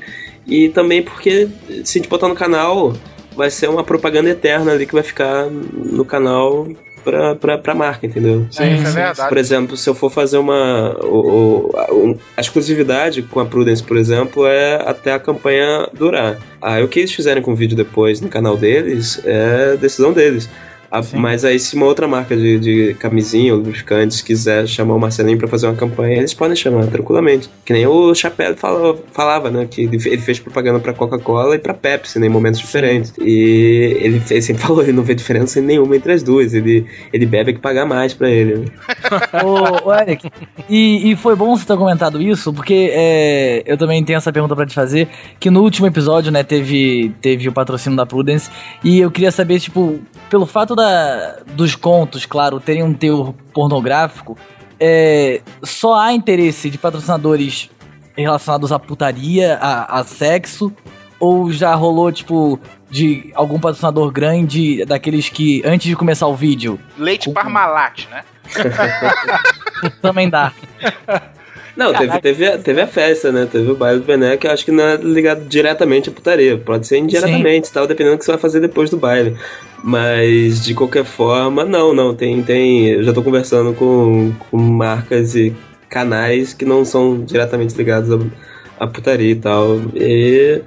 E 0.46 0.70
também 0.70 1.02
porque 1.02 1.48
se 1.84 1.98
a 1.98 2.02
gente 2.02 2.10
botar 2.10 2.28
no 2.28 2.36
canal, 2.36 2.94
vai 3.36 3.50
ser 3.50 3.70
uma 3.70 3.84
propaganda 3.84 4.30
eterna 4.30 4.74
ali 4.74 4.86
que 4.86 4.94
vai 4.94 5.04
ficar 5.04 5.46
no 5.50 6.04
canal 6.04 6.68
pra, 7.04 7.36
pra, 7.36 7.58
pra 7.58 7.76
marca, 7.76 8.06
entendeu? 8.06 8.46
Sim, 8.52 8.74
isso 8.76 8.88
é 8.88 8.92
verdade. 8.92 9.30
Por 9.30 9.38
exemplo, 9.38 9.76
se 9.78 9.90
eu 9.90 9.94
for 9.96 10.10
fazer 10.12 10.38
uma. 10.38 10.96
O, 11.04 11.70
o- 11.72 12.16
a, 12.36 12.38
a 12.38 12.42
exclusividade 12.42 13.22
com 13.24 13.40
a 13.40 13.46
Prudence, 13.46 13.84
por 13.84 13.98
exemplo, 13.98 14.46
é 14.48 14.76
até 14.88 15.14
a 15.14 15.20
campanha 15.20 15.88
durar. 15.94 16.38
Aí 16.62 16.84
o 16.84 16.88
que 16.88 17.00
eles 17.00 17.12
fizerem 17.14 17.42
com 17.44 17.54
o 17.54 17.56
vídeo 17.56 17.76
depois 17.76 18.22
no 18.22 18.30
canal 18.30 18.56
deles 18.58 19.22
é 19.26 19.76
decisão 19.78 20.14
deles. 20.14 20.50
A- 20.92 21.02
mas 21.14 21.46
aí, 21.46 21.58
se 21.58 21.76
uma 21.76 21.86
outra 21.86 22.08
marca 22.08 22.36
de, 22.36 22.60
de 22.60 22.94
camisinha 22.96 23.54
ou 23.54 23.60
lubrificantes 23.60 24.22
quiser 24.22 24.68
chamar 24.68 24.96
o 24.96 25.00
Marcelinho 25.00 25.38
pra 25.38 25.48
fazer 25.48 25.68
uma 25.68 25.76
campanha, 25.76 26.18
eles 26.18 26.34
podem 26.34 26.56
chamar 26.56 26.86
tranquilamente. 26.88 27.50
Que 27.66 27.72
nem 27.72 27.88
o 27.88 28.14
Chapéu 28.14 28.56
falava, 28.58 29.00
falava, 29.14 29.50
né? 29.50 29.66
Que 29.70 29.84
ele 29.84 29.98
ele 30.06 30.18
fez 30.22 30.40
propaganda 30.40 30.80
pra 30.80 30.94
Coca-Cola 30.94 31.56
e 31.56 31.60
pra 31.60 31.74
Pepsi, 31.74 32.20
né, 32.20 32.26
em 32.28 32.30
momentos 32.30 32.60
diferentes. 32.60 33.14
E 33.20 33.96
ele, 34.02 34.22
ele 34.30 34.42
sempre 34.42 34.62
falou, 34.64 34.84
ele 34.84 34.92
não 34.92 35.04
vê 35.04 35.16
diferença 35.16 35.62
nenhuma 35.62 35.96
entre 35.96 36.12
as 36.12 36.22
duas. 36.24 36.54
Ele, 36.54 36.86
ele 37.14 37.26
bebe 37.26 37.52
é 37.52 37.54
que 37.54 37.60
pagar 37.60 37.86
mais 37.86 38.14
pra 38.14 38.30
ele. 38.30 38.56
né? 38.58 38.66
Ô, 39.44 39.90
ô, 39.90 39.94
Eric, 39.94 40.30
e, 40.70 41.12
e 41.12 41.16
foi 41.16 41.36
bom 41.36 41.56
você 41.56 41.66
ter 41.66 41.78
comentado 41.78 42.22
isso, 42.22 42.54
porque 42.54 42.90
é, 42.92 43.64
eu 43.66 43.78
também 43.78 44.04
tenho 44.04 44.18
essa 44.18 44.32
pergunta 44.32 44.56
pra 44.56 44.66
te 44.66 44.74
fazer, 44.74 45.08
que 45.40 45.50
no 45.50 45.62
último 45.62 45.88
episódio, 45.88 46.32
né, 46.32 46.44
teve, 46.44 47.14
teve 47.22 47.48
o 47.48 47.52
patrocínio 47.54 47.96
da 47.98 48.06
Prudence, 48.06 48.50
e 48.84 49.00
eu 49.00 49.10
queria 49.10 49.32
saber, 49.32 49.60
tipo, 49.60 50.00
pelo 50.32 50.46
fato 50.46 50.78
da, 50.78 51.40
dos 51.46 51.76
contos, 51.76 52.26
claro, 52.26 52.58
terem 52.58 52.82
um 52.84 52.94
teor 52.94 53.34
pornográfico, 53.54 54.38
é, 54.80 55.42
só 55.62 56.00
há 56.00 56.14
interesse 56.14 56.70
de 56.70 56.78
patrocinadores 56.78 57.70
relacionados 58.16 58.72
à 58.72 58.80
putaria, 58.80 59.60
a, 59.62 60.00
a 60.00 60.04
sexo, 60.06 60.74
ou 61.20 61.52
já 61.52 61.76
rolou, 61.76 62.10
tipo, 62.14 62.58
de 62.90 63.30
algum 63.36 63.60
patrocinador 63.60 64.10
grande, 64.10 64.86
daqueles 64.86 65.28
que, 65.28 65.62
antes 65.66 65.88
de 65.88 65.98
começar 65.98 66.28
o 66.28 66.36
vídeo, 66.36 66.80
Leite 66.98 67.30
Parmalat, 67.30 68.08
né? 68.10 68.24
também 70.02 70.30
dá. 70.30 70.54
Não, 71.84 71.94
teve, 71.94 72.20
teve, 72.22 72.46
a- 72.48 72.58
teve 72.58 72.82
a 72.82 72.88
festa, 72.88 73.32
né? 73.32 73.48
Teve 73.52 73.72
o 73.72 73.76
baile 73.76 74.00
do 74.00 74.06
Bené, 74.06 74.38
que 74.38 74.48
eu 74.48 74.52
acho 74.52 74.64
que 74.64 74.72
não 74.72 74.84
é 74.84 74.96
ligado 74.98 75.46
diretamente 75.48 76.10
à 76.10 76.12
putaria. 76.12 76.58
Pode 76.58 76.86
ser 76.88 76.98
indiretamente 76.98 77.72
tal, 77.72 77.88
dependendo 77.88 78.16
do 78.16 78.20
que 78.20 78.26
você 78.26 78.32
vai 78.32 78.40
fazer 78.40 78.60
depois 78.60 78.90
do 78.90 78.98
baile. 78.98 79.36
Mas, 79.84 80.64
de 80.64 80.74
qualquer 80.74 81.04
forma, 81.06 81.66
não, 81.66 81.94
não. 81.94 82.14
Tem, 82.14 82.42
tem. 82.44 82.88
Eu 82.90 83.04
já 83.04 83.14
tô 83.14 83.24
conversando 83.24 83.74
com, 83.74 84.32
com 84.50 84.58
marcas 84.58 85.36
e 85.36 85.54
canais 85.90 86.54
que 86.54 86.66
não 86.66 86.86
são 86.86 87.24
diretamente 87.24 87.76
ligados 87.76 88.12
à, 88.12 88.84
à 88.84 88.88
putaria 88.88 89.32
e 89.32 89.36
tal. 89.36 89.80
E. 89.96 90.62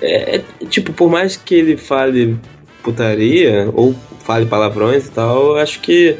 É, 0.00 0.36
é, 0.36 0.42
tipo, 0.68 0.92
por 0.92 1.10
mais 1.10 1.36
que 1.36 1.54
ele 1.56 1.76
fale 1.76 2.36
putaria, 2.82 3.68
ou 3.74 3.94
fale 4.24 4.46
palavrões 4.46 5.06
e 5.06 5.10
tal, 5.10 5.50
eu 5.50 5.56
acho 5.56 5.80
que 5.80 6.16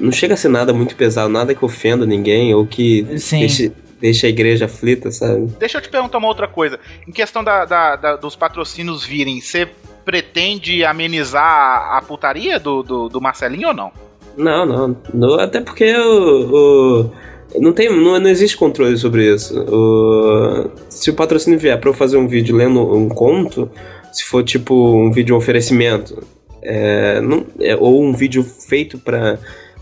não 0.00 0.10
chega 0.12 0.34
a 0.34 0.36
ser 0.36 0.48
nada 0.48 0.72
muito 0.72 0.96
pesado, 0.96 1.28
nada 1.28 1.54
que 1.54 1.64
ofenda 1.64 2.04
ninguém 2.06 2.54
ou 2.54 2.66
que 2.66 3.02
deixe, 3.02 3.72
deixe 4.00 4.26
a 4.26 4.28
igreja 4.30 4.64
aflita, 4.64 5.10
sabe? 5.10 5.46
Deixa 5.58 5.78
eu 5.78 5.82
te 5.82 5.88
perguntar 5.88 6.18
uma 6.18 6.28
outra 6.28 6.48
coisa. 6.48 6.78
Em 7.06 7.12
questão 7.12 7.44
da, 7.44 7.64
da- 7.64 7.96
da- 7.96 8.16
dos 8.16 8.34
patrocínios 8.34 9.04
virem, 9.04 9.40
você 9.40 9.68
pretende 10.04 10.84
amenizar 10.84 11.44
a, 11.44 11.98
a 11.98 12.02
putaria 12.02 12.58
do, 12.58 12.82
do, 12.82 13.08
do 13.08 13.20
Marcelinho 13.20 13.68
ou 13.68 13.74
não? 13.74 13.92
Não, 14.36 14.64
não. 14.66 14.96
não, 15.12 15.34
até 15.38 15.60
porque 15.60 15.94
o, 15.96 17.04
o- 17.04 17.60
não, 17.60 17.72
tem, 17.72 17.88
não, 17.90 18.18
não 18.18 18.30
existe 18.30 18.56
controle 18.56 18.96
sobre 18.96 19.32
isso. 19.34 19.58
O- 19.68 20.70
se 20.88 21.10
o 21.10 21.14
patrocínio 21.14 21.58
vier 21.58 21.78
pra 21.78 21.90
eu 21.90 21.94
fazer 21.94 22.16
um 22.16 22.26
vídeo 22.26 22.56
lendo 22.56 22.80
um 22.94 23.08
conto, 23.08 23.70
se 24.12 24.24
for 24.24 24.42
tipo 24.42 24.74
um 24.74 25.10
vídeo 25.12 25.36
oferecimento, 25.36 26.22
é, 26.62 27.20
não- 27.20 27.46
é, 27.60 27.76
ou 27.76 28.02
um 28.02 28.12
vídeo 28.12 28.42
feito 28.42 28.98
pra 28.98 29.38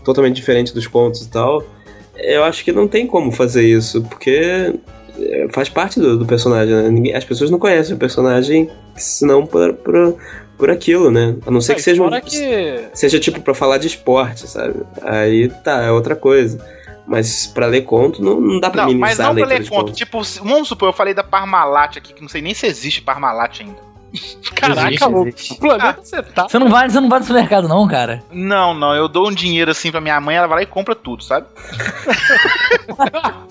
totalmente 0.09 0.35
diferente 0.35 0.73
dos 0.73 0.87
contos 0.87 1.21
e 1.21 1.29
tal, 1.29 1.63
eu 2.17 2.43
acho 2.43 2.63
que 2.63 2.71
não 2.71 2.87
tem 2.87 3.07
como 3.07 3.31
fazer 3.31 3.63
isso, 3.65 4.01
porque 4.03 4.73
é, 5.19 5.47
faz 5.51 5.69
parte 5.69 5.99
do, 5.99 6.17
do 6.17 6.25
personagem, 6.25 6.73
né? 6.75 6.89
Ninguém- 6.89 7.15
as 7.15 7.23
pessoas 7.25 7.49
não 7.49 7.57
conhecem 7.59 7.95
o 7.95 7.99
personagem 7.99 8.69
senão 8.95 9.45
por, 9.45 9.73
por, 9.73 10.15
por 10.57 10.69
aquilo, 10.69 11.09
né? 11.11 11.35
A 11.45 11.51
não 11.51 11.61
ser 11.61 11.75
que 11.75 11.81
seja 11.81 12.03
um, 12.03 12.09
que. 12.21 12.81
seja 12.93 13.19
tipo 13.19 13.39
pra 13.41 13.53
falar 13.53 13.77
de 13.77 13.87
esporte, 13.87 14.47
sabe? 14.47 14.81
Aí 15.01 15.49
tá, 15.63 15.81
é 15.83 15.91
outra 15.91 16.15
coisa. 16.15 16.59
Mas 17.07 17.47
pra 17.47 17.65
ler 17.65 17.81
conto 17.81 18.21
não, 18.23 18.39
não 18.39 18.59
dá 18.59 18.69
pra 18.69 18.83
Não, 18.83 18.89
minimizar 18.89 19.27
mas 19.27 19.35
não 19.35 19.35
pra 19.35 19.55
ler 19.55 19.63
de 19.63 19.69
conto. 19.69 19.91
Tipo, 19.91 20.21
vamos 20.43 20.67
supor, 20.67 20.89
eu 20.89 20.93
falei 20.93 21.13
da 21.13 21.23
Parmalat 21.23 21.97
aqui, 21.97 22.13
que 22.13 22.21
não 22.21 22.29
sei 22.29 22.39
nem 22.39 22.53
se 22.53 22.67
existe 22.67 23.01
Parmalat 23.01 23.61
ainda. 23.61 23.88
Caraca, 24.55 25.07
louco. 25.07 25.31
planeta 25.59 26.01
você 26.03 26.23
tá? 26.23 26.47
Você 26.47 26.59
não 26.59 26.69
vai, 26.69 26.89
você 26.89 26.99
não 26.99 27.09
vai 27.09 27.19
no 27.19 27.25
supermercado, 27.25 27.67
não, 27.67 27.87
cara. 27.87 28.23
Não, 28.31 28.73
não, 28.73 28.95
eu 28.95 29.07
dou 29.07 29.29
um 29.29 29.33
dinheiro 29.33 29.71
assim 29.71 29.91
pra 29.91 30.01
minha 30.01 30.19
mãe, 30.19 30.35
ela 30.35 30.47
vai 30.47 30.57
lá 30.57 30.63
e 30.63 30.65
compra 30.65 30.95
tudo, 30.95 31.23
sabe? 31.23 31.47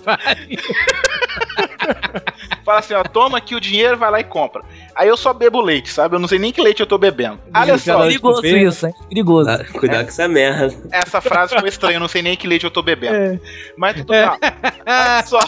Fala 2.65 2.81
assim, 2.81 2.95
ó, 2.95 3.03
toma 3.03 3.39
aqui 3.39 3.55
o 3.55 3.61
dinheiro, 3.61 3.97
vai 3.97 4.11
lá 4.11 4.21
e 4.21 4.25
compra. 4.25 4.63
Aí 4.95 5.09
eu 5.09 5.17
só 5.17 5.33
bebo 5.33 5.61
leite, 5.61 5.91
sabe? 5.91 6.17
Eu 6.17 6.21
não 6.21 6.29
sei 6.29 6.39
nem 6.39 6.53
que 6.53 6.61
leite 6.61 6.81
eu 6.81 6.87
tô 6.87 6.99
bebendo. 6.99 7.41
Olha 7.55 7.79
só, 7.79 8.03
Perigoso 8.03 8.47
isso, 8.47 8.87
hein? 8.87 8.95
Perigoso. 9.09 9.49
Ah, 9.49 9.65
cuidado 9.65 10.03
com 10.03 10.09
essa 10.09 10.29
merda. 10.29 10.75
essa 10.91 11.21
frase 11.21 11.55
ficou 11.55 11.69
estranha, 11.69 11.97
eu 11.97 12.01
não 12.01 12.09
sei 12.09 12.21
nem 12.21 12.37
que 12.37 12.47
leite 12.47 12.65
eu 12.65 12.71
tô 12.71 12.83
bebendo. 12.83 13.17
É. 13.17 13.41
Mas 13.77 13.97
tudo 13.97 14.13
bem. 14.13 14.23
Olha 14.23 15.25
só. 15.25 15.41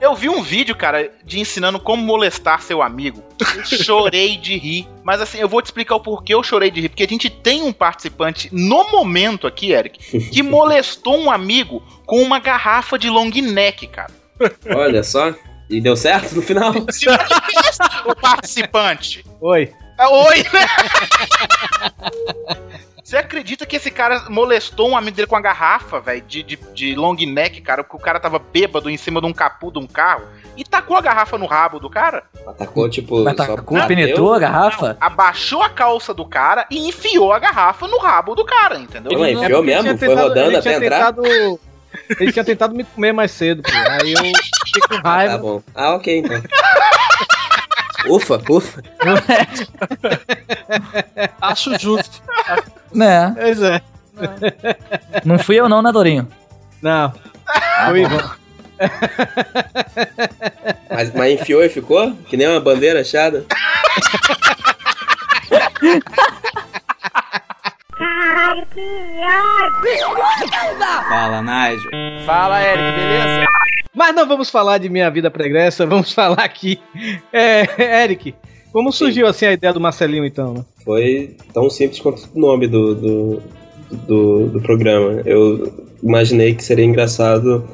Eu 0.00 0.14
vi 0.14 0.28
um 0.28 0.42
vídeo, 0.42 0.74
cara, 0.74 1.10
de 1.24 1.40
ensinando 1.40 1.78
como 1.78 2.02
molestar 2.02 2.60
seu 2.60 2.82
amigo. 2.82 3.22
Eu 3.56 3.64
chorei 3.64 4.36
de 4.36 4.56
rir. 4.56 4.88
Mas 5.04 5.20
assim, 5.20 5.38
eu 5.38 5.48
vou 5.48 5.62
te 5.62 5.66
explicar 5.66 5.96
o 5.96 6.00
porquê 6.00 6.34
eu 6.34 6.42
chorei 6.42 6.70
de 6.70 6.80
rir. 6.80 6.88
Porque 6.88 7.04
a 7.04 7.08
gente 7.08 7.30
tem 7.30 7.62
um 7.62 7.72
participante 7.72 8.48
no 8.52 8.90
momento 8.90 9.46
aqui, 9.46 9.72
Eric, 9.72 9.98
que 10.30 10.42
molestou 10.42 11.18
um 11.18 11.30
amigo 11.30 11.82
com 12.04 12.20
uma 12.20 12.38
garrafa 12.38 12.98
de 12.98 13.08
long 13.08 13.30
neck, 13.30 13.86
cara. 13.86 14.21
Olha 14.74 15.02
só. 15.02 15.34
E 15.70 15.80
deu 15.80 15.96
certo 15.96 16.34
no 16.34 16.42
final? 16.42 16.72
o 18.06 18.14
participante. 18.16 19.24
Oi. 19.40 19.72
Ah, 19.98 20.10
Oi, 20.10 20.38
né? 20.52 20.66
Você 23.02 23.16
acredita 23.16 23.66
que 23.66 23.76
esse 23.76 23.90
cara 23.90 24.24
molestou 24.30 24.88
um 24.88 24.96
amigo 24.96 25.16
dele 25.16 25.26
com 25.26 25.34
uma 25.34 25.42
garrafa, 25.42 26.00
velho, 26.00 26.22
de, 26.22 26.42
de, 26.42 26.58
de 26.72 26.94
long 26.94 27.14
neck, 27.14 27.60
cara, 27.60 27.82
porque 27.84 27.96
o 27.96 28.00
cara 28.00 28.18
tava 28.18 28.38
bêbado 28.38 28.88
em 28.88 28.96
cima 28.96 29.20
de 29.20 29.26
um 29.26 29.32
capu 29.32 29.70
de 29.70 29.78
um 29.78 29.86
carro 29.86 30.24
e 30.56 30.64
tacou 30.64 30.96
a 30.96 31.00
garrafa 31.00 31.36
no 31.36 31.44
rabo 31.46 31.78
do 31.78 31.90
cara? 31.90 32.24
Atacou, 32.46 32.88
tipo. 32.88 33.22
Mas 33.22 33.36
só 33.36 33.86
penetrou 33.86 34.32
a 34.32 34.38
garrafa? 34.38 34.96
Abaixou 35.00 35.62
a 35.62 35.68
calça 35.68 36.14
do 36.14 36.24
cara 36.24 36.66
e 36.70 36.88
enfiou 36.88 37.32
a 37.32 37.38
garrafa 37.38 37.86
no 37.86 37.98
rabo 37.98 38.34
do 38.34 38.44
cara, 38.44 38.78
entendeu? 38.78 39.18
Ué, 39.18 39.32
enfiou 39.32 39.44
É 39.44 39.52
ele 39.58 39.62
mesmo? 39.62 39.98
Foi 39.98 40.08
tentado- 40.08 40.28
rodando 40.28 40.46
ele 40.48 40.56
até 40.56 40.70
tinha 40.74 40.84
entrar? 40.86 41.12
tentado- 41.12 41.60
Ele 42.18 42.32
tinha 42.32 42.44
tentado 42.44 42.74
me 42.74 42.84
comer 42.84 43.12
mais 43.12 43.30
cedo, 43.30 43.62
pô. 43.62 43.70
Aí 43.72 44.12
eu 44.12 44.18
fiquei 44.66 44.82
com 44.88 44.94
Ah, 45.06 45.14
raiva. 45.16 45.32
tá 45.34 45.38
bom. 45.38 45.62
Ah, 45.74 45.94
ok, 45.94 46.18
então. 46.18 46.42
ufa, 48.08 48.40
ufa. 48.48 48.82
Acho 51.40 51.78
justo. 51.78 52.22
Né? 52.94 53.34
Pois 53.38 53.62
é. 53.62 53.80
Não 55.24 55.38
fui 55.38 55.56
eu 55.58 55.68
não, 55.68 55.82
né, 55.82 55.90
Dorinho? 55.92 56.28
Não. 56.80 57.12
Ah, 57.48 57.86
Foi. 57.90 58.02
Mas, 60.90 61.12
mas 61.14 61.40
enfiou 61.40 61.62
e 61.64 61.68
ficou? 61.68 62.12
Que 62.28 62.36
nem 62.36 62.48
uma 62.48 62.60
bandeira 62.60 63.00
achada? 63.00 63.44
Fala, 71.08 71.42
Nigel. 71.42 71.90
Fala, 72.26 72.62
Eric, 72.62 72.98
beleza? 72.98 73.46
Mas 73.94 74.14
não 74.14 74.26
vamos 74.26 74.50
falar 74.50 74.78
de 74.78 74.88
minha 74.88 75.10
vida 75.10 75.30
pregressa, 75.30 75.86
vamos 75.86 76.12
falar 76.14 76.42
aqui. 76.42 76.80
É, 77.32 78.02
Eric, 78.04 78.34
como 78.72 78.90
surgiu 78.92 79.26
assim 79.26 79.46
a 79.46 79.52
ideia 79.52 79.72
do 79.72 79.80
Marcelinho 79.80 80.24
então? 80.24 80.54
né? 80.54 80.64
Foi 80.84 81.36
tão 81.52 81.68
simples 81.68 82.00
quanto 82.00 82.28
o 82.34 82.40
nome 82.40 82.66
do, 82.66 82.94
do, 82.94 83.42
do, 83.90 84.46
do 84.48 84.60
programa. 84.62 85.22
Eu 85.24 85.90
imaginei 86.02 86.54
que 86.54 86.64
seria 86.64 86.84
engraçado 86.84 87.68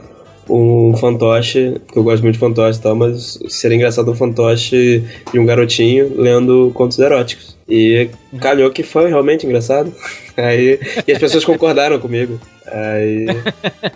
um 0.48 0.96
fantoche, 0.96 1.74
porque 1.86 1.98
eu 1.98 2.02
gosto 2.04 2.22
muito 2.22 2.34
de 2.34 2.40
fantoche 2.40 2.78
e 2.78 2.82
tal, 2.82 2.94
mas 2.96 3.38
seria 3.48 3.76
engraçado 3.76 4.10
um 4.10 4.14
fantoche 4.14 5.04
de 5.32 5.38
um 5.38 5.44
garotinho 5.46 6.12
lendo 6.16 6.70
contos 6.74 6.98
eróticos. 6.98 7.56
E 7.68 8.08
calhou 8.40 8.70
que 8.70 8.82
foi 8.82 9.08
realmente 9.08 9.44
engraçado. 9.46 9.92
Aí, 10.36 10.78
e 11.06 11.12
as 11.12 11.18
pessoas 11.18 11.44
concordaram 11.44 11.98
comigo. 11.98 12.40
Aí, 12.66 13.26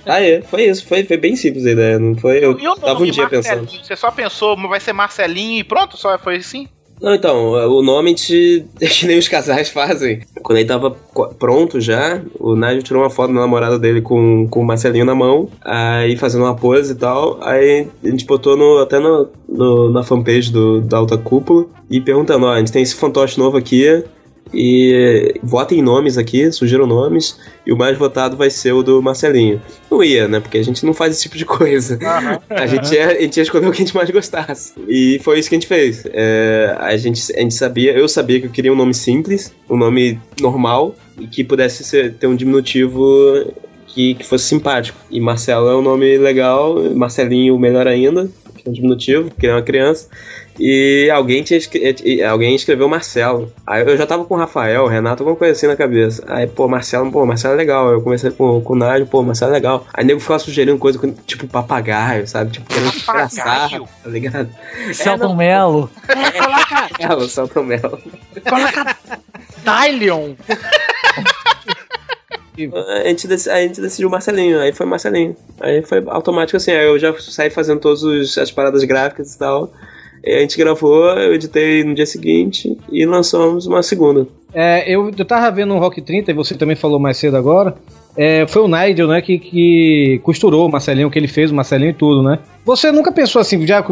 aí 0.06 0.42
foi 0.42 0.64
isso, 0.64 0.84
foi, 0.86 1.04
foi 1.04 1.16
bem 1.16 1.36
simples 1.36 1.64
a 1.66 1.70
ideia, 1.70 1.98
não 1.98 2.16
foi? 2.16 2.44
Eu 2.44 2.58
E 2.58 2.66
o 2.66 2.74
tava 2.74 3.02
um 3.02 3.10
dia 3.10 3.28
Marcelinho? 3.28 3.66
pensando. 3.66 3.84
Você 3.84 3.94
só 3.96 4.10
pensou, 4.10 4.56
vai 4.68 4.80
ser 4.80 4.92
Marcelinho 4.92 5.60
e 5.60 5.64
pronto? 5.64 5.96
Só 5.96 6.18
foi 6.18 6.36
assim? 6.36 6.66
Não, 7.02 7.14
então, 7.14 7.50
o 7.52 7.82
nome. 7.82 8.14
É 8.80 8.86
que 8.86 9.06
nem 9.06 9.18
os 9.18 9.28
casais 9.28 9.68
fazem. 9.68 10.20
Quando 10.42 10.58
ele 10.58 10.68
tava 10.68 10.90
pronto 11.38 11.80
já, 11.80 12.22
o 12.38 12.54
Nigel 12.54 12.82
tirou 12.82 13.02
uma 13.02 13.10
foto 13.10 13.32
da 13.32 13.40
namorada 13.40 13.78
dele 13.78 14.00
com, 14.00 14.46
com 14.48 14.60
o 14.60 14.64
Marcelinho 14.64 15.04
na 15.04 15.14
mão, 15.14 15.48
aí 15.64 16.16
fazendo 16.16 16.44
uma 16.44 16.54
pose 16.54 16.92
e 16.92 16.96
tal. 16.96 17.38
Aí 17.42 17.86
a 18.04 18.08
gente 18.08 18.24
botou 18.24 18.56
no, 18.56 18.78
até 18.78 18.98
no, 18.98 19.28
no- 19.48 19.90
na 19.90 20.02
fanpage 20.02 20.50
do, 20.52 20.80
da 20.80 20.98
Alta 20.98 21.16
Cúpula 21.18 21.66
e 21.90 22.00
perguntando: 22.00 22.46
ó, 22.46 22.52
a 22.52 22.58
gente 22.58 22.72
tem 22.72 22.82
esse 22.82 22.94
fantoche 22.94 23.38
novo 23.38 23.56
aqui. 23.56 24.04
E 24.54 25.34
votem 25.42 25.80
nomes 25.80 26.18
aqui, 26.18 26.52
sugiram 26.52 26.86
nomes, 26.86 27.38
e 27.66 27.72
o 27.72 27.76
mais 27.76 27.96
votado 27.96 28.36
vai 28.36 28.50
ser 28.50 28.72
o 28.72 28.82
do 28.82 29.02
Marcelinho. 29.02 29.60
Não 29.90 30.04
ia, 30.04 30.28
né? 30.28 30.40
Porque 30.40 30.58
a 30.58 30.62
gente 30.62 30.84
não 30.84 30.92
faz 30.92 31.14
esse 31.14 31.22
tipo 31.22 31.38
de 31.38 31.46
coisa. 31.46 31.98
A 32.50 32.66
gente, 32.66 32.94
ia, 32.94 33.08
a 33.08 33.20
gente 33.20 33.36
ia 33.38 33.42
escolher 33.42 33.66
o 33.66 33.70
que 33.70 33.82
a 33.82 33.84
gente 33.84 33.94
mais 33.94 34.10
gostasse. 34.10 34.74
E 34.86 35.18
foi 35.22 35.38
isso 35.38 35.48
que 35.48 35.54
a 35.54 35.58
gente 35.58 35.68
fez. 35.68 36.04
É, 36.12 36.76
a, 36.78 36.96
gente, 36.96 37.34
a 37.34 37.40
gente 37.40 37.54
sabia, 37.54 37.92
eu 37.92 38.06
sabia 38.08 38.40
que 38.40 38.46
eu 38.46 38.50
queria 38.50 38.72
um 38.72 38.76
nome 38.76 38.92
simples, 38.92 39.54
um 39.70 39.76
nome 39.76 40.20
normal, 40.40 40.94
e 41.18 41.26
que 41.26 41.42
pudesse 41.42 41.82
ser, 41.82 42.14
ter 42.14 42.26
um 42.26 42.36
diminutivo 42.36 43.52
que, 43.86 44.14
que 44.14 44.24
fosse 44.24 44.44
simpático. 44.44 44.98
E 45.10 45.20
Marcelo 45.20 45.68
é 45.68 45.76
um 45.76 45.82
nome 45.82 46.18
legal, 46.18 46.76
Marcelinho 46.94 47.58
melhor 47.58 47.86
ainda, 47.86 48.28
que 48.56 48.66
é 48.66 48.70
um 48.70 48.72
diminutivo, 48.72 49.30
porque 49.30 49.46
é 49.46 49.52
uma 49.52 49.62
criança. 49.62 50.08
E 50.58 51.10
alguém, 51.10 51.42
tinha, 51.42 51.60
alguém 52.30 52.54
escreveu 52.54 52.88
Marcelo. 52.88 53.52
Aí 53.66 53.82
eu 53.82 53.96
já 53.96 54.06
tava 54.06 54.24
com 54.24 54.34
o 54.34 54.38
Rafael, 54.38 54.84
o 54.84 54.88
Renato, 54.88 55.22
alguma 55.22 55.36
coisa 55.36 55.52
assim 55.52 55.66
na 55.66 55.76
cabeça. 55.76 56.24
Aí, 56.28 56.46
pô, 56.46 56.68
Marcelo, 56.68 57.10
pô, 57.10 57.24
Marcelo 57.24 57.54
é 57.54 57.56
legal. 57.56 57.90
Eu 57.90 58.02
comecei 58.02 58.30
com, 58.30 58.60
com 58.60 58.72
o 58.74 58.76
Nádio, 58.76 59.06
pô, 59.06 59.22
Marcelo 59.22 59.52
é 59.52 59.54
legal. 59.54 59.86
Aí 59.92 60.04
o 60.04 60.06
nego 60.06 60.20
ficava 60.20 60.38
sugerindo 60.38 60.78
coisa 60.78 60.98
com, 60.98 61.10
tipo 61.12 61.46
papagaio, 61.46 62.26
sabe? 62.26 62.52
Tipo, 62.52 62.66
querendo 62.66 62.92
sarro, 63.30 63.88
tá 64.02 64.10
ligado? 64.10 64.48
Celton 64.92 65.34
Mello. 65.34 65.90
É, 66.98 67.14
o 67.14 67.28
Celton 67.28 67.62
Mello. 67.62 67.98
Coloca 68.48 68.96
Dylion. 69.64 70.34
a 73.04 73.08
gente, 73.08 73.26
a 73.50 73.60
gente 73.60 73.80
decidiu 73.80 74.10
Marcelinho, 74.10 74.60
aí 74.60 74.72
foi 74.72 74.86
Marcelinho. 74.86 75.34
Aí 75.60 75.82
foi 75.82 76.02
automático 76.06 76.56
assim, 76.56 76.72
aí 76.72 76.86
eu 76.86 76.98
já 76.98 77.14
saí 77.18 77.50
fazendo 77.50 77.80
todas 77.80 78.36
as 78.36 78.50
paradas 78.50 78.84
gráficas 78.84 79.34
e 79.34 79.38
tal. 79.38 79.72
A 80.24 80.40
gente 80.40 80.56
gravou, 80.56 81.06
eu 81.18 81.34
editei 81.34 81.82
no 81.82 81.94
dia 81.94 82.06
seguinte 82.06 82.76
e 82.90 83.04
lançamos 83.04 83.66
uma 83.66 83.82
segunda. 83.82 84.26
É, 84.54 84.84
eu, 84.86 85.10
eu 85.16 85.24
tava 85.24 85.50
vendo 85.50 85.74
um 85.74 85.78
Rock 85.78 86.00
30, 86.00 86.30
e 86.30 86.34
você 86.34 86.54
também 86.54 86.76
falou 86.76 86.98
mais 86.98 87.16
cedo 87.16 87.36
agora. 87.36 87.74
É, 88.14 88.46
foi 88.46 88.62
o 88.62 88.68
Nigel, 88.68 89.08
né, 89.08 89.22
que, 89.22 89.38
que 89.38 90.20
costurou 90.22 90.68
o 90.68 90.70
Marcelinho, 90.70 91.10
que 91.10 91.18
ele 91.18 91.26
fez, 91.26 91.50
o 91.50 91.54
Marcelinho 91.54 91.90
e 91.90 91.94
tudo, 91.94 92.22
né? 92.22 92.38
Você 92.64 92.92
nunca 92.92 93.10
pensou 93.10 93.40
assim, 93.40 93.66
já 93.66 93.82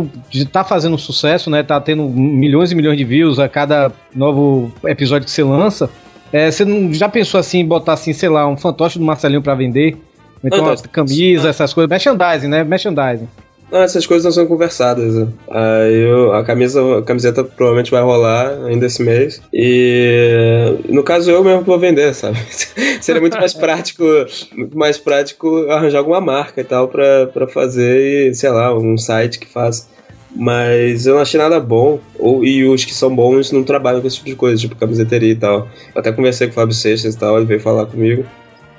tá 0.53 0.63
fazendo 0.63 0.99
sucesso, 0.99 1.49
né? 1.49 1.63
Tá 1.63 1.81
tendo 1.81 2.05
milhões 2.05 2.71
e 2.71 2.75
milhões 2.75 2.99
de 2.99 3.05
views 3.05 3.39
a 3.39 3.49
cada 3.49 3.91
novo 4.15 4.71
episódio 4.85 5.25
que 5.25 5.31
você 5.31 5.43
lança. 5.43 5.91
É, 6.33 6.51
você 6.51 6.65
não, 6.65 6.93
já 6.93 7.09
pensou 7.09 7.41
assim, 7.41 7.61
em 7.61 7.67
botar 7.67 7.95
assim, 7.95 8.13
sei 8.13 8.29
lá, 8.29 8.47
um 8.47 8.57
fantoche 8.57 8.99
do 8.99 9.05
Marcelinho 9.05 9.43
pra 9.43 9.55
vender? 9.55 9.97
Então, 10.45 10.75
camisas, 10.93 11.47
essas 11.47 11.73
coisas. 11.73 11.89
Merchandising, 11.89 12.49
né? 12.49 12.63
Merchandising. 12.63 13.29
Não, 13.71 13.83
essas 13.83 14.07
coisas 14.07 14.25
não 14.25 14.33
são 14.33 14.47
conversadas. 14.47 15.29
Aí 15.49 15.95
eu, 15.95 16.33
a, 16.35 16.45
camisa, 16.45 16.99
a 16.99 17.03
camiseta 17.03 17.45
provavelmente 17.45 17.91
vai 17.91 18.03
rolar 18.03 18.65
ainda 18.65 18.87
esse 18.87 19.03
mês. 19.03 19.41
E 19.53 20.77
no 20.89 21.03
caso 21.03 21.31
eu 21.31 21.45
mesmo 21.45 21.63
vou 21.63 21.79
vender, 21.79 22.13
sabe? 22.15 22.39
Seria 23.01 23.21
muito 23.21 23.39
mais 23.39 23.55
prático, 23.55 24.05
muito 24.53 24.77
mais 24.77 24.99
prático 24.99 25.67
arranjar 25.71 25.99
alguma 25.99 26.21
marca 26.21 26.61
e 26.61 26.65
tal 26.65 26.89
pra, 26.89 27.27
pra 27.29 27.47
fazer, 27.47 28.31
e, 28.31 28.35
sei 28.35 28.51
lá, 28.51 28.77
um 28.77 28.99
site 28.99 29.39
que 29.39 29.47
faça. 29.47 29.89
Mas 30.35 31.07
eu 31.07 31.15
não 31.15 31.23
achei 31.23 31.39
nada 31.41 31.59
bom, 31.59 31.99
ou, 32.17 32.45
e 32.45 32.65
os 32.65 32.85
que 32.85 32.95
são 32.95 33.15
bons 33.15 33.51
não 33.51 33.65
trabalham 33.65 34.01
com 34.01 34.07
esse 34.07 34.17
tipo 34.17 34.29
de 34.29 34.37
coisa, 34.37 34.61
tipo 34.61 34.77
camiseteria 34.77 35.33
e 35.33 35.37
tal. 35.37 35.69
Eu 35.93 36.01
até 36.01 36.13
conversei 36.13 36.47
com 36.47 36.53
o 36.53 36.55
Fábio 36.55 36.75
Seixas 36.75 37.15
e 37.15 37.19
tal, 37.19 37.37
ele 37.37 37.47
veio 37.47 37.61
falar 37.61 37.87
comigo. 37.87 38.25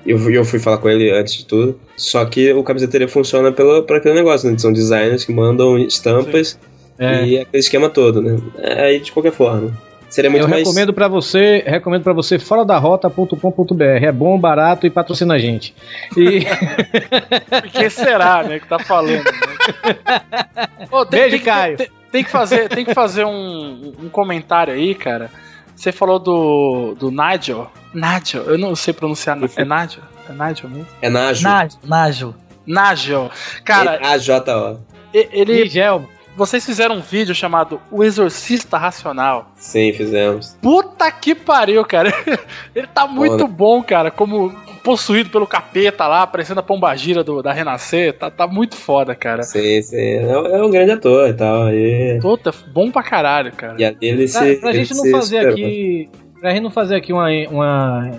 E 0.06 0.12
eu, 0.12 0.18
fui- 0.20 0.38
eu 0.38 0.44
fui 0.46 0.60
falar 0.60 0.78
com 0.80 0.90
ele 0.90 1.12
antes 1.12 1.36
de 1.36 1.46
tudo. 1.46 1.80
Só 1.96 2.24
que 2.26 2.52
o 2.54 2.64
camiseteria 2.64 3.08
funciona 3.08 3.52
pelo, 3.52 3.84
por 3.84 3.98
aquele 3.98 4.16
negócio, 4.16 4.50
né? 4.50 4.58
São 4.58 4.74
designers 4.74 5.24
que 5.24 5.32
mandam 5.34 5.78
estampas 5.78 6.58
É. 6.98 7.24
e 7.26 7.40
aquele 7.40 7.60
esquema 7.60 7.90
todo, 7.90 8.22
né? 8.22 8.38
Aí 8.78 9.00
de 9.00 9.12
qualquer 9.12 9.32
forma. 9.32 9.72
Seria 10.10 10.30
muito 10.30 10.44
eu 10.44 10.50
mais. 10.50 10.64
recomendo 10.68 10.94
pra 10.94 11.08
você, 11.08 11.64
recomendo 11.66 12.04
para 12.04 12.12
você 12.12 12.38
fora 12.38 12.66
da 12.66 12.78
rota.com.br. 12.78 13.84
É 14.04 14.12
bom, 14.12 14.38
barato 14.38 14.86
e 14.86 14.90
patrocina 14.90 15.36
a 15.36 15.40
gente. 15.40 15.74
E 16.18 16.42
que 17.72 17.90
será, 17.90 18.44
né, 18.44 18.60
que 18.60 18.68
tá 18.68 18.78
falando? 18.80 19.24
Né? 19.24 19.32
Ô, 20.92 21.06
tem, 21.06 21.22
Beijo, 21.22 21.36
tem, 21.38 21.46
Caio. 21.46 21.78
Tem, 21.78 21.88
tem 22.12 22.24
que 22.26 22.30
fazer, 22.30 22.68
tem 22.68 22.84
que 22.84 22.94
fazer 22.94 23.24
um, 23.26 23.94
um 24.04 24.10
comentário 24.10 24.74
aí, 24.74 24.94
cara. 24.96 25.30
Você 25.82 25.92
falou 25.92 26.20
do, 26.20 26.94
do 26.94 27.10
Nigel. 27.10 27.68
Nigel, 27.92 28.44
eu 28.44 28.56
não 28.56 28.76
sei 28.76 28.94
pronunciar. 28.94 29.36
É 29.36 29.66
Nigel? 29.66 30.04
É 30.30 30.32
Nigel 30.32 30.70
mesmo? 30.70 30.88
É 31.02 31.10
Najo. 31.10 31.44
Nágio, 31.44 31.80
Nágio. 31.84 32.36
Nigel. 32.68 33.32
Cara, 33.66 34.00
A-J-O. 34.00 34.80
ele. 35.12 35.64
Nigel. 35.64 36.08
Vocês 36.36 36.66
fizeram 36.66 36.96
um 36.96 37.02
vídeo 37.02 37.36
chamado 37.36 37.80
O 37.92 38.04
Exorcista 38.04 38.78
Racional. 38.78 39.52
Sim, 39.56 39.92
fizemos. 39.94 40.58
Puta 40.62 41.12
que 41.12 41.36
pariu, 41.36 41.84
cara. 41.84 42.12
Ele 42.74 42.88
tá 42.88 43.06
muito 43.06 43.48
bom, 43.48 43.84
cara. 43.84 44.10
Como 44.10 44.50
possuído 44.84 45.30
pelo 45.30 45.46
capeta 45.46 46.08
lá, 46.08 46.26
parecendo 46.26 46.62
a 46.62 46.64
pombagira 46.64 47.24
do, 47.24 47.42
da 47.44 47.52
Renascer. 47.52 48.14
Tá, 48.18 48.32
tá 48.32 48.48
muito 48.48 48.76
foda, 48.76 49.14
cara. 49.14 49.44
Sim, 49.44 49.82
sim. 49.82 49.98
É, 49.98 50.24
é 50.32 50.64
um 50.64 50.72
grande 50.72 50.92
ator 50.92 51.30
e 51.30 51.34
tal. 51.34 51.70
E, 51.70 52.18
Puta, 52.22 52.52
bom 52.74 52.90
pra 52.90 53.04
caralho, 53.04 53.52
cara. 53.52 53.76
e 53.78 53.84
a 53.84 53.92
dele 53.92 54.28
Pra, 54.30 54.42
se. 54.42 54.56
pra 54.56 54.72
gente 54.74 54.94
não 54.96 55.12
fazer 55.12 55.48
aqui. 55.48 56.10
Pra 56.40 56.52
gente 56.52 56.64
não 56.64 56.72
fazer 56.72 56.96
aqui 56.96 57.12
uma. 57.12 57.28
uma, 57.50 58.12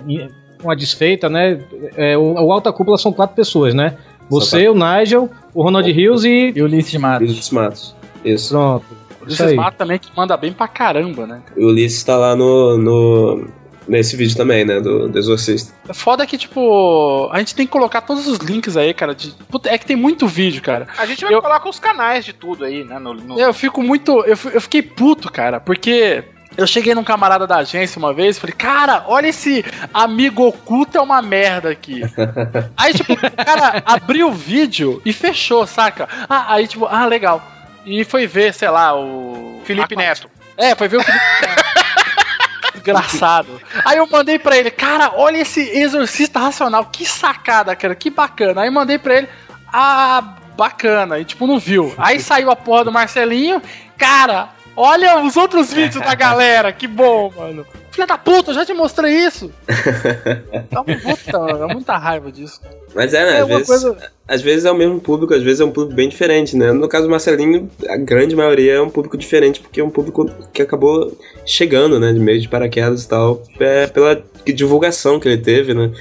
uma 0.63 0.75
desfeita, 0.75 1.29
né? 1.29 1.59
É, 1.97 2.15
o, 2.15 2.33
o 2.35 2.51
Alta 2.51 2.71
Cúpula 2.71 2.97
são 2.97 3.11
quatro 3.11 3.35
pessoas, 3.35 3.73
né? 3.73 3.97
Você, 4.29 4.69
o 4.69 4.73
Nigel, 4.75 5.29
o 5.53 5.61
Ronald 5.63 5.91
Rios 5.91 6.23
e. 6.23 6.53
E 6.55 6.61
o 6.61 6.65
Ulisses 6.65 6.95
Matos. 6.95 7.27
Ulisses 7.29 7.51
Matos. 7.51 7.95
Isso. 8.23 8.49
Pronto. 8.49 8.85
Isso 9.27 9.41
Ulisses. 9.41 9.55
Mato 9.57 9.77
também 9.77 9.97
que 9.97 10.09
manda 10.15 10.35
bem 10.35 10.51
pra 10.51 10.67
caramba, 10.67 11.25
né? 11.25 11.41
O 11.55 11.67
Ulisses 11.67 12.03
tá 12.03 12.15
lá 12.17 12.35
no. 12.35 12.77
no 12.77 13.47
nesse 13.87 14.15
vídeo 14.15 14.35
também, 14.37 14.63
né? 14.65 14.79
Do, 14.79 15.07
do 15.09 15.17
Exorcista. 15.19 15.73
É 15.87 15.93
Foda 15.93 16.25
que, 16.25 16.37
tipo, 16.37 17.29
a 17.31 17.39
gente 17.39 17.53
tem 17.55 17.65
que 17.65 17.71
colocar 17.71 18.01
todos 18.01 18.27
os 18.27 18.37
links 18.39 18.75
aí, 18.77 18.93
cara. 18.93 19.13
De... 19.15 19.31
Puta, 19.49 19.69
é 19.69 19.77
que 19.77 19.85
tem 19.85 19.95
muito 19.95 20.25
vídeo, 20.27 20.61
cara. 20.61 20.87
A 20.97 21.05
gente 21.05 21.23
vai 21.23 21.33
Eu- 21.33 21.41
colocar 21.41 21.69
os 21.69 21.79
canais 21.79 22.23
de 22.25 22.31
tudo 22.33 22.63
aí, 22.65 22.83
né? 22.83 22.97
No, 22.99 23.13
no- 23.13 23.39
Eu 23.39 23.53
fico 23.53 23.81
muito. 23.83 24.11
Eu, 24.25 24.37
eu 24.53 24.61
fiquei 24.61 24.81
puto, 24.81 25.31
cara, 25.31 25.59
porque. 25.59 26.23
Eu 26.55 26.67
cheguei 26.67 26.93
num 26.93 27.03
camarada 27.03 27.47
da 27.47 27.57
agência 27.57 27.97
uma 27.97 28.13
vez 28.13 28.37
e 28.37 28.39
falei, 28.39 28.55
cara, 28.55 29.05
olha 29.07 29.25
esse 29.27 29.65
amigo 29.91 30.45
oculto 30.45 30.95
é 30.99 31.01
uma 31.01 31.19
merda 31.19 31.69
aqui. 31.71 32.01
aí, 32.77 32.93
tipo, 32.93 33.13
o 33.13 33.17
cara 33.43 33.81
abriu 33.83 34.27
o 34.27 34.31
vídeo 34.31 35.01
e 35.03 35.11
fechou, 35.11 35.65
saca? 35.65 36.07
Ah, 36.29 36.53
aí, 36.53 36.67
tipo, 36.67 36.85
ah, 36.85 37.07
legal. 37.07 37.41
E 37.85 38.03
foi 38.03 38.25
ver, 38.27 38.53
sei 38.53 38.69
lá, 38.69 38.95
o. 38.95 39.61
Felipe 39.65 39.95
Neto. 39.95 40.29
É, 40.57 40.75
foi 40.75 40.87
ver 40.87 40.97
o 40.97 41.03
Felipe 41.03 41.23
Neto. 41.41 41.63
Desgraçado. 42.73 43.61
Aí 43.85 43.97
eu 43.97 44.07
mandei 44.07 44.37
pra 44.37 44.57
ele, 44.57 44.69
cara, 44.69 45.13
olha 45.15 45.37
esse 45.37 45.61
exorcista 45.61 46.39
racional, 46.39 46.85
que 46.85 47.05
sacada, 47.05 47.75
cara, 47.75 47.95
que 47.95 48.09
bacana. 48.09 48.61
Aí 48.61 48.69
mandei 48.69 48.97
pra 48.97 49.15
ele, 49.15 49.29
ah, 49.71 50.35
bacana, 50.57 51.19
e 51.19 51.25
tipo, 51.25 51.47
não 51.47 51.59
viu. 51.59 51.93
Aí 51.97 52.19
saiu 52.21 52.51
a 52.51 52.55
porra 52.55 52.85
do 52.85 52.91
Marcelinho, 52.91 53.61
cara, 53.97 54.49
olha 54.75 55.19
os 55.21 55.37
outros 55.37 55.71
vídeos 55.71 56.03
da 56.03 56.13
galera, 56.13 56.73
que 56.73 56.87
bom, 56.87 57.31
mano. 57.35 57.65
Filha 57.91 58.07
da 58.07 58.17
puta, 58.17 58.49
eu 58.49 58.55
já 58.55 58.65
te 58.65 58.73
mostrei 58.73 59.13
isso. 59.13 59.53
Dá 60.71 60.81
uma 60.81 60.97
puta, 60.97 61.57
dá 61.57 61.67
muita 61.67 61.95
raiva 61.95 62.31
disso. 62.31 62.59
Mas 62.95 63.13
é, 63.13 63.25
né? 63.25 63.37
É 63.37 63.41
às, 63.41 63.47
vezes, 63.47 63.67
coisa- 63.67 63.97
às 64.27 64.41
vezes 64.41 64.65
é 64.65 64.71
o 64.71 64.75
mesmo 64.77 64.99
público, 64.99 65.33
às 65.33 65.41
vezes 65.41 65.59
é 65.59 65.65
um 65.65 65.71
público 65.71 65.95
bem 65.95 66.07
diferente, 66.07 66.55
né? 66.55 66.71
No 66.71 66.87
caso 66.87 67.05
do 67.05 67.09
Marcelinho, 67.09 67.69
a 67.89 67.97
grande 67.97 68.35
maioria 68.35 68.73
é 68.73 68.81
um 68.81 68.89
público 68.89 69.17
diferente, 69.17 69.59
porque 69.59 69.81
é 69.81 69.83
um 69.83 69.89
público 69.89 70.29
que 70.53 70.61
acabou 70.61 71.11
chegando, 71.45 71.99
né? 71.99 72.13
De 72.13 72.19
meio 72.19 72.39
de 72.39 72.47
paraquedas 72.47 73.03
e 73.03 73.07
tal, 73.09 73.41
é, 73.59 73.87
pela 73.87 74.21
divulgação 74.45 75.19
que 75.19 75.27
ele 75.27 75.41
teve, 75.41 75.73
né? 75.73 75.91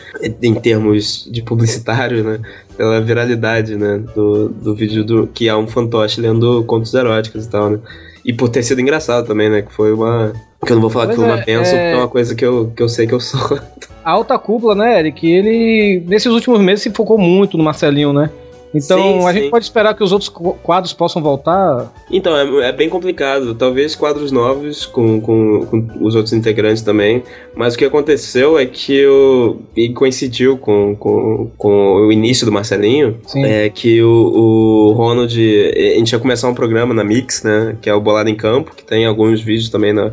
Em 0.43 0.55
termos 0.55 1.27
de 1.31 1.43
publicitário, 1.43 2.23
né? 2.23 2.41
Pela 2.77 3.01
viralidade, 3.01 3.77
né? 3.77 4.03
Do, 4.15 4.49
do 4.49 4.75
vídeo 4.75 5.05
do 5.05 5.27
que 5.27 5.49
há 5.49 5.57
um 5.57 5.67
fantoche 5.67 6.21
lendo 6.21 6.63
contos 6.65 6.93
eróticos 6.93 7.47
e 7.47 7.49
tal, 7.49 7.71
né? 7.71 7.79
E 8.25 8.33
por 8.33 8.49
ter 8.49 8.63
sido 8.63 8.81
engraçado 8.81 9.27
também, 9.27 9.51
né? 9.51 9.63
Que 9.63 9.73
foi 9.73 9.93
uma. 9.93 10.33
Que 10.65 10.73
eu 10.73 10.77
não 10.77 10.81
vou 10.81 10.91
falar 10.91 11.07
que 11.09 11.17
Pois 11.17 11.21
foi 11.27 11.29
uma 11.29 11.41
é, 11.43 11.45
bênção, 11.45 11.77
é- 11.77 11.83
porque 11.83 11.95
é 11.95 11.99
uma 11.99 12.09
coisa 12.09 12.35
que 12.35 12.45
eu, 12.45 12.73
que 12.77 12.83
eu 12.83 12.89
sei 12.89 13.07
que 13.07 13.13
eu 13.15 13.21
sou. 13.21 13.59
A 14.05 14.11
Alta 14.13 14.39
Cúpula, 14.39 14.75
né, 14.75 14.99
Eric? 14.99 15.27
Ele, 15.29 16.03
nesses 16.07 16.31
últimos 16.33 16.61
meses, 16.61 16.83
se 16.83 16.91
focou 16.91 17.19
muito 17.19 17.57
no 17.59 17.65
Marcelinho, 17.65 18.13
né? 18.13 18.31
Então 18.75 18.99
Sim, 18.99 19.27
a 19.27 19.33
sim. 19.33 19.39
gente 19.41 19.51
pode 19.51 19.65
esperar 19.65 19.95
que 19.95 20.03
os 20.03 20.13
outros 20.13 20.31
qu- 20.31 20.55
quadros 20.63 20.93
possam 20.95 21.23
voltar. 21.23 21.93
Então, 22.11 22.35
é, 22.37 22.69
é 22.69 22.73
bem 22.73 22.89
complicado. 22.89 23.55
Talvez 23.55 23.95
quadros 23.95 24.33
novos 24.33 24.87
com, 24.87 25.21
com, 25.21 25.67
com 25.67 25.89
os 26.01 26.15
outros 26.15 26.33
integrantes 26.33 26.83
também. 26.83 27.23
Mas 27.55 27.75
o 27.75 27.79
que 27.79 27.85
aconteceu 27.85 28.59
é 28.59 28.65
que 28.65 29.07
o. 29.07 29.57
E 29.77 29.91
coincidiu 29.93 30.57
com, 30.57 30.97
com, 30.97 31.51
com 31.59 31.95
o 32.07 32.11
início 32.13 32.47
do 32.47 32.53
Marcelinho. 32.53 33.19
Sim. 33.27 33.45
É 33.45 33.69
que 33.69 34.03
o, 34.03 34.09
o 34.09 34.93
Ronald. 34.93 35.33
A 35.39 35.99
gente 35.99 36.13
ia 36.13 36.19
começar 36.19 36.49
um 36.49 36.55
programa 36.55 36.95
na 36.95 37.05
Mix, 37.05 37.43
né? 37.43 37.77
Que 37.83 37.91
é 37.91 37.95
o 37.95 38.01
Bolado 38.01 38.31
em 38.31 38.35
Campo, 38.35 38.75
que 38.75 38.85
tem 38.85 39.05
alguns 39.05 39.41
vídeos 39.43 39.69
também 39.69 39.93
na. 39.93 40.13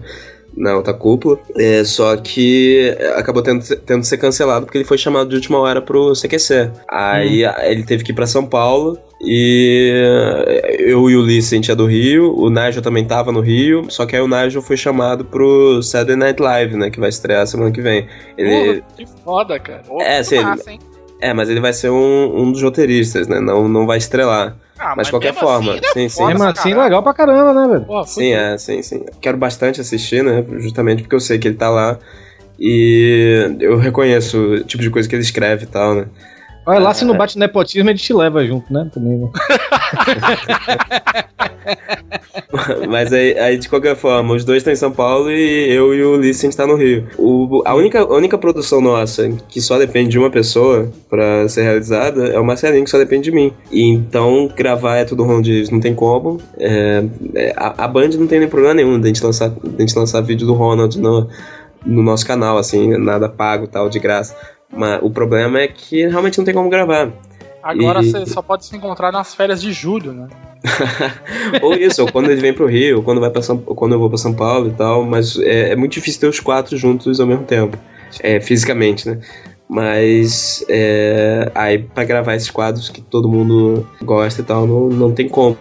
Na 0.60 0.76
outra 0.76 0.93
cúpula, 0.93 1.39
é, 1.57 1.86
só 1.86 2.18
que 2.18 2.93
acabou 3.16 3.41
tendo, 3.41 3.64
tendo 3.78 4.01
que 4.01 4.07
ser 4.07 4.18
cancelado 4.18 4.66
porque 4.66 4.78
ele 4.78 4.84
foi 4.86 4.97
chamado 4.97 5.30
de 5.30 5.36
última 5.36 5.57
hora 5.57 5.82
pro 5.82 6.14
CQC. 6.14 6.70
Aí 6.89 7.45
a- 7.45 7.62
ele 7.72 7.84
teve 7.84 8.03
que 8.03 8.12
ir 8.12 8.16
pra 8.16 8.28
São 8.28 8.45
Paulo 8.45 8.99
e 9.22 9.93
eu 10.80 11.10
e 11.10 11.16
o 11.16 11.22
Ulisses, 11.22 11.53
a 11.53 11.55
gente 11.55 11.72
é 11.72 11.76
do 11.76 11.86
Rio, 11.86 12.36
o 12.38 12.49
Nigel 12.49 12.82
também 12.82 13.05
tava 13.05 13.32
no 13.32 13.39
Rio, 13.39 13.86
só 13.89 14.05
que 14.05 14.16
aí 14.16 14.22
o 14.22 14.28
Nigel 14.28 14.62
foi 14.62 14.76
chamado 14.76 15.24
pro 15.24 15.82
Saturday 15.82 16.16
Night 16.18 16.41
Live, 16.41 16.76
né, 16.76 16.89
que 16.89 16.99
vai 16.99 17.10
estrear 17.10 17.47
semana 17.47 17.72
que 17.72 17.82
vem. 17.82 18.05
Ele, 18.38 18.82
Porra, 18.82 18.86
que 18.97 19.05
foda, 19.24 19.60
cara. 19.60 19.82
é, 20.01 20.18
assim, 20.18 20.38
ele- 20.38 20.80
é, 21.22 21.34
mas 21.34 21.49
ele 21.49 21.59
vai 21.59 21.74
ser 21.74 21.89
um, 21.89 22.41
um 22.41 22.51
dos 22.51 22.61
roteiristas, 22.61 23.28
né, 23.28 23.39
não, 23.39 23.67
não 23.67 23.86
vai 23.86 23.97
estrelar. 23.97 24.55
Ah, 24.80 24.93
mas 24.95 25.07
de 25.07 25.11
qualquer 25.11 25.34
forma, 25.34 25.74
sim, 25.91 26.07
sim. 26.07 26.26
Mesmo 26.26 26.43
assim, 26.43 26.74
legal 26.74 27.03
pra 27.03 27.13
caramba, 27.13 27.53
né, 27.53 27.67
velho? 27.67 27.86
Pô, 27.86 28.05
Sim, 28.05 28.32
é, 28.32 28.57
sim, 28.57 28.82
sim. 28.82 29.03
Quero 29.20 29.38
bastante 29.38 29.82
assistir, 29.82 30.24
né? 30.24 30.43
Justamente 30.57 31.03
porque 31.03 31.15
eu 31.15 31.20
sei 31.20 31.38
que 31.38 31.49
ele 31.49 31.57
tá 31.57 31.70
lá. 31.70 31.99
E 32.57 33.57
eu 33.59 33.78
reconheço 33.78 34.38
o 34.38 34.63
tipo 34.63 34.82
de 34.82 34.89
coisa 34.89 35.07
que 35.07 35.15
ele 35.15 35.22
escreve 35.22 35.63
e 35.63 35.67
tal, 35.67 35.95
né? 35.95 36.05
Olha 36.70 36.82
lá, 36.82 36.93
se 36.93 37.03
não 37.03 37.17
bate 37.17 37.36
nepotismo, 37.36 37.89
ele 37.89 37.97
te 37.97 38.13
leva 38.13 38.45
junto, 38.45 38.72
né? 38.72 38.88
Também, 38.93 39.17
né? 39.17 39.28
Mas 42.88 43.11
aí, 43.11 43.39
aí, 43.39 43.57
de 43.57 43.67
qualquer 43.67 43.95
forma, 43.95 44.36
os 44.36 44.45
dois 44.45 44.57
estão 44.57 44.72
em 44.72 44.76
São 44.76 44.91
Paulo 44.91 45.32
e 45.32 45.67
eu 45.67 45.95
e 45.95 46.03
o 46.03 46.13
Ulisses 46.13 46.43
a 46.43 46.45
gente 46.45 46.57
tá 46.57 46.67
no 46.67 46.76
Rio. 46.76 47.07
O, 47.17 47.63
a, 47.65 47.74
única, 47.74 48.01
a 48.01 48.13
única 48.13 48.38
produção 48.38 48.82
nossa 48.82 49.28
que 49.47 49.59
só 49.59 49.80
depende 49.80 50.09
de 50.09 50.20
uma 50.20 50.30
pessoa 50.30 50.91
pra 51.09 51.49
ser 51.49 51.63
realizada 51.63 52.28
é 52.28 52.39
o 52.39 52.45
Marcelinho, 52.45 52.84
que 52.84 52.91
só 52.91 52.99
depende 52.99 53.24
de 53.24 53.32
mim. 53.32 53.51
E 53.72 53.89
então, 53.89 54.47
gravar 54.55 54.97
é 54.97 55.05
tudo 55.05 55.24
Ronald 55.24 55.72
não 55.72 55.80
tem 55.80 55.95
como. 55.95 56.38
É, 56.59 57.03
é, 57.34 57.51
a, 57.57 57.86
a 57.86 57.88
Band 57.88 58.09
não 58.09 58.28
tem 58.28 58.39
nem 58.39 58.47
problema 58.47 58.76
nenhum 58.76 58.99
de 58.99 59.05
a 59.05 59.07
gente 59.07 59.24
lançar, 59.24 59.49
de 59.49 59.76
a 59.76 59.82
gente 59.82 59.97
lançar 59.97 60.22
vídeo 60.22 60.45
do 60.45 60.53
Ronald 60.53 60.99
no, 60.99 61.28
no 61.84 62.03
nosso 62.03 62.28
canal, 62.28 62.59
assim, 62.59 62.95
nada 62.95 63.28
pago 63.28 63.65
tal, 63.65 63.89
de 63.89 63.97
graça. 63.97 64.36
Mas 64.72 64.99
o 65.01 65.09
problema 65.09 65.59
é 65.59 65.67
que 65.67 66.07
realmente 66.07 66.38
não 66.38 66.45
tem 66.45 66.53
como 66.53 66.70
gravar. 66.70 67.11
Agora 67.61 68.01
E- 68.01 68.11
você 68.11 68.26
só 68.26 68.41
pode 68.41 68.65
se 68.65 68.76
encontrar 68.76 69.11
nas 69.11 69.34
férias 69.36 69.61
de 69.61 69.72
julho, 69.74 70.13
né? 70.13 70.28
ou 71.61 71.74
isso, 71.74 72.01
ou 72.01 72.11
quando 72.11 72.30
ele 72.30 72.41
vem 72.41 72.53
pro 72.53 72.67
Rio, 72.67 72.97
ou 72.97 73.03
quando, 73.03 73.22
vai 73.22 73.30
pra 73.30 73.41
São, 73.41 73.57
quando 73.57 73.93
eu 73.93 73.99
vou 73.99 74.09
pra 74.09 74.17
São 74.17 74.34
Paulo 74.34 74.67
e 74.67 74.72
tal, 74.72 75.03
mas 75.05 75.38
é, 75.39 75.72
é 75.72 75.76
muito 75.76 75.93
difícil 75.93 76.20
ter 76.22 76.28
os 76.28 76.39
quatro 76.39 76.76
juntos 76.78 77.20
ao 77.20 77.28
mesmo 77.28 77.45
tempo, 77.45 77.78
é, 78.22 78.39
fisicamente, 78.41 79.07
né? 79.07 79.20
Mas 79.70 80.65
é, 80.67 81.51
aí 81.53 81.78
pra 81.80 82.03
gravar 82.03 82.36
esses 82.36 82.49
quadros 82.49 82.89
que 82.89 83.01
todo 83.01 83.30
mundo 83.30 83.88
gosta 84.03 84.41
e 84.41 84.43
tal, 84.43 84.65
não, 84.65 84.89
não 84.89 85.11
tem 85.13 85.30
como. 85.30 85.57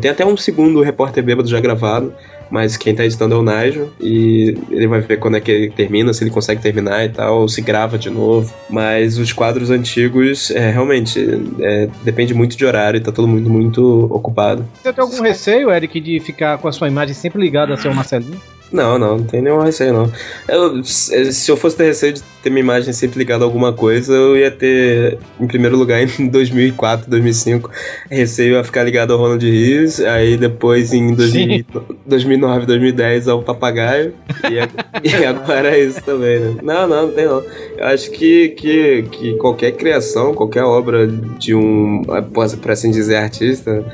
Tem 0.00 0.10
até 0.10 0.24
um 0.24 0.36
segundo 0.36 0.80
repórter 0.82 1.22
bêbado 1.22 1.48
já 1.48 1.60
gravado, 1.60 2.12
mas 2.50 2.76
quem 2.76 2.94
tá 2.94 3.04
editando 3.04 3.34
é 3.34 3.38
o 3.38 3.42
Nigel, 3.42 3.90
e 4.00 4.56
ele 4.70 4.86
vai 4.86 5.00
ver 5.00 5.18
quando 5.18 5.36
é 5.36 5.40
que 5.40 5.50
ele 5.50 5.70
termina, 5.70 6.12
se 6.12 6.24
ele 6.24 6.30
consegue 6.30 6.60
terminar 6.60 7.04
e 7.04 7.08
tal, 7.08 7.42
ou 7.42 7.48
se 7.48 7.60
grava 7.60 7.98
de 7.98 8.10
novo. 8.10 8.52
Mas 8.68 9.18
os 9.18 9.32
quadros 9.32 9.70
antigos, 9.70 10.50
é, 10.50 10.70
realmente, 10.70 11.20
é, 11.60 11.88
depende 12.02 12.34
muito 12.34 12.56
de 12.56 12.64
horário 12.64 12.98
e 12.98 13.00
tá 13.00 13.12
todo 13.12 13.28
mundo 13.28 13.48
muito 13.48 14.06
ocupado. 14.10 14.66
Você 14.82 14.92
tem 14.92 15.02
algum 15.02 15.22
receio, 15.22 15.70
Eric, 15.70 16.00
de 16.00 16.20
ficar 16.20 16.58
com 16.58 16.68
a 16.68 16.72
sua 16.72 16.88
imagem 16.88 17.14
sempre 17.14 17.40
ligada 17.40 17.74
a 17.74 17.76
seu 17.76 17.92
Marcelinho? 17.94 18.40
Não, 18.72 18.98
não, 18.98 19.18
não 19.18 19.24
tem 19.24 19.42
nenhum 19.42 19.60
receio, 19.60 19.92
não. 19.92 20.12
Eu, 20.48 20.84
se 20.84 21.50
eu 21.50 21.56
fosse 21.56 21.76
ter 21.76 21.84
receio 21.84 22.12
de 22.12 22.22
ter 22.42 22.50
minha 22.50 22.62
imagem 22.62 22.92
sempre 22.92 23.18
ligada 23.18 23.44
a 23.44 23.46
alguma 23.46 23.72
coisa, 23.72 24.12
eu 24.12 24.36
ia 24.36 24.50
ter, 24.50 25.18
em 25.40 25.46
primeiro 25.46 25.76
lugar, 25.76 26.00
em 26.20 26.28
2004, 26.28 27.10
2005, 27.10 27.70
receio 28.08 28.58
a 28.58 28.64
ficar 28.64 28.84
ligado 28.84 29.12
ao 29.12 29.18
Ronald 29.18 29.44
Rees, 29.44 30.00
aí 30.00 30.36
depois 30.36 30.92
em 30.92 31.14
2000, 31.14 31.64
2009, 32.06 32.66
2010 32.66 33.28
ao 33.28 33.42
Papagaio, 33.42 34.14
e, 34.48 34.54
e 35.08 35.24
agora 35.24 35.76
é 35.76 35.84
isso 35.84 36.00
também, 36.02 36.38
né? 36.38 36.56
Não, 36.62 36.86
não, 36.86 37.06
não 37.06 37.12
tem 37.12 37.26
não. 37.26 37.42
Eu 37.76 37.86
acho 37.86 38.10
que, 38.10 38.50
que, 38.50 39.02
que 39.10 39.34
qualquer 39.34 39.72
criação, 39.72 40.32
qualquer 40.32 40.62
obra 40.62 41.06
de 41.06 41.54
um, 41.54 42.02
por 42.32 42.70
assim 42.70 42.90
dizer, 42.90 43.16
artista, 43.16 43.84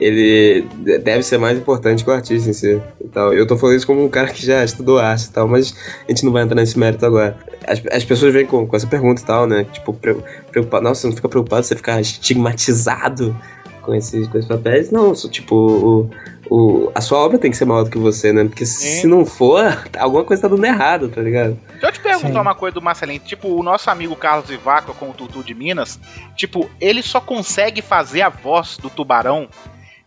ele 0.00 0.66
deve 1.02 1.22
ser 1.22 1.38
mais 1.38 1.56
importante 1.58 2.02
que 2.04 2.10
o 2.10 2.12
artista 2.12 2.50
em 2.50 2.52
si. 2.52 2.80
E 3.00 3.08
tal. 3.08 3.32
Eu 3.32 3.46
tô 3.46 3.56
falando 3.56 3.76
isso 3.76 3.86
como 3.86 4.04
um 4.04 4.08
cara 4.08 4.28
que 4.28 4.44
já 4.44 4.64
estudou 4.64 4.98
arte 4.98 5.26
e 5.26 5.30
tal, 5.30 5.46
mas 5.46 5.74
a 6.06 6.10
gente 6.10 6.24
não 6.24 6.32
vai 6.32 6.42
entrar 6.42 6.56
nesse 6.56 6.78
mérito 6.78 7.06
agora. 7.06 7.36
As, 7.66 7.80
as 7.90 8.04
pessoas 8.04 8.32
vêm 8.32 8.44
com, 8.46 8.66
com 8.66 8.76
essa 8.76 8.86
pergunta 8.86 9.22
e 9.22 9.24
tal, 9.24 9.46
né? 9.46 9.64
Tipo, 9.72 9.92
pre- 9.92 10.16
preocupado. 10.50 10.82
Nossa, 10.84 11.02
você 11.02 11.06
não 11.08 11.16
fica 11.16 11.28
preocupado 11.28 11.62
você 11.64 11.76
ficar 11.76 12.00
estigmatizado 12.00 13.34
com 13.82 13.94
esses, 13.94 14.26
com 14.28 14.38
esses 14.38 14.48
papéis? 14.48 14.90
Não, 14.90 15.14
só, 15.14 15.28
tipo, 15.28 15.54
o, 15.56 16.10
o, 16.50 16.90
a 16.94 17.00
sua 17.00 17.18
obra 17.18 17.38
tem 17.38 17.50
que 17.50 17.56
ser 17.56 17.64
maior 17.64 17.84
do 17.84 17.90
que 17.90 17.98
você, 17.98 18.32
né? 18.32 18.44
Porque 18.44 18.66
se 18.66 19.06
não 19.06 19.24
for, 19.24 19.62
alguma 19.98 20.24
coisa 20.24 20.42
tá 20.42 20.48
dando 20.48 20.64
errado, 20.64 21.08
tá 21.08 21.20
ligado? 21.20 21.56
Deixa 21.72 21.86
eu 21.86 21.92
te 21.92 22.00
perguntar 22.00 22.40
uma 22.40 22.54
coisa 22.54 22.74
do 22.74 22.82
Marcelinho. 22.82 23.20
Tipo, 23.20 23.48
o 23.48 23.62
nosso 23.62 23.90
amigo 23.90 24.16
Carlos 24.16 24.50
Ivaca 24.50 24.92
com 24.92 25.10
o 25.10 25.12
Tutu 25.12 25.42
de 25.44 25.54
Minas, 25.54 25.98
tipo, 26.36 26.68
ele 26.80 27.02
só 27.02 27.20
consegue 27.20 27.80
fazer 27.82 28.22
a 28.22 28.28
voz 28.28 28.76
do 28.78 28.88
tubarão 28.90 29.48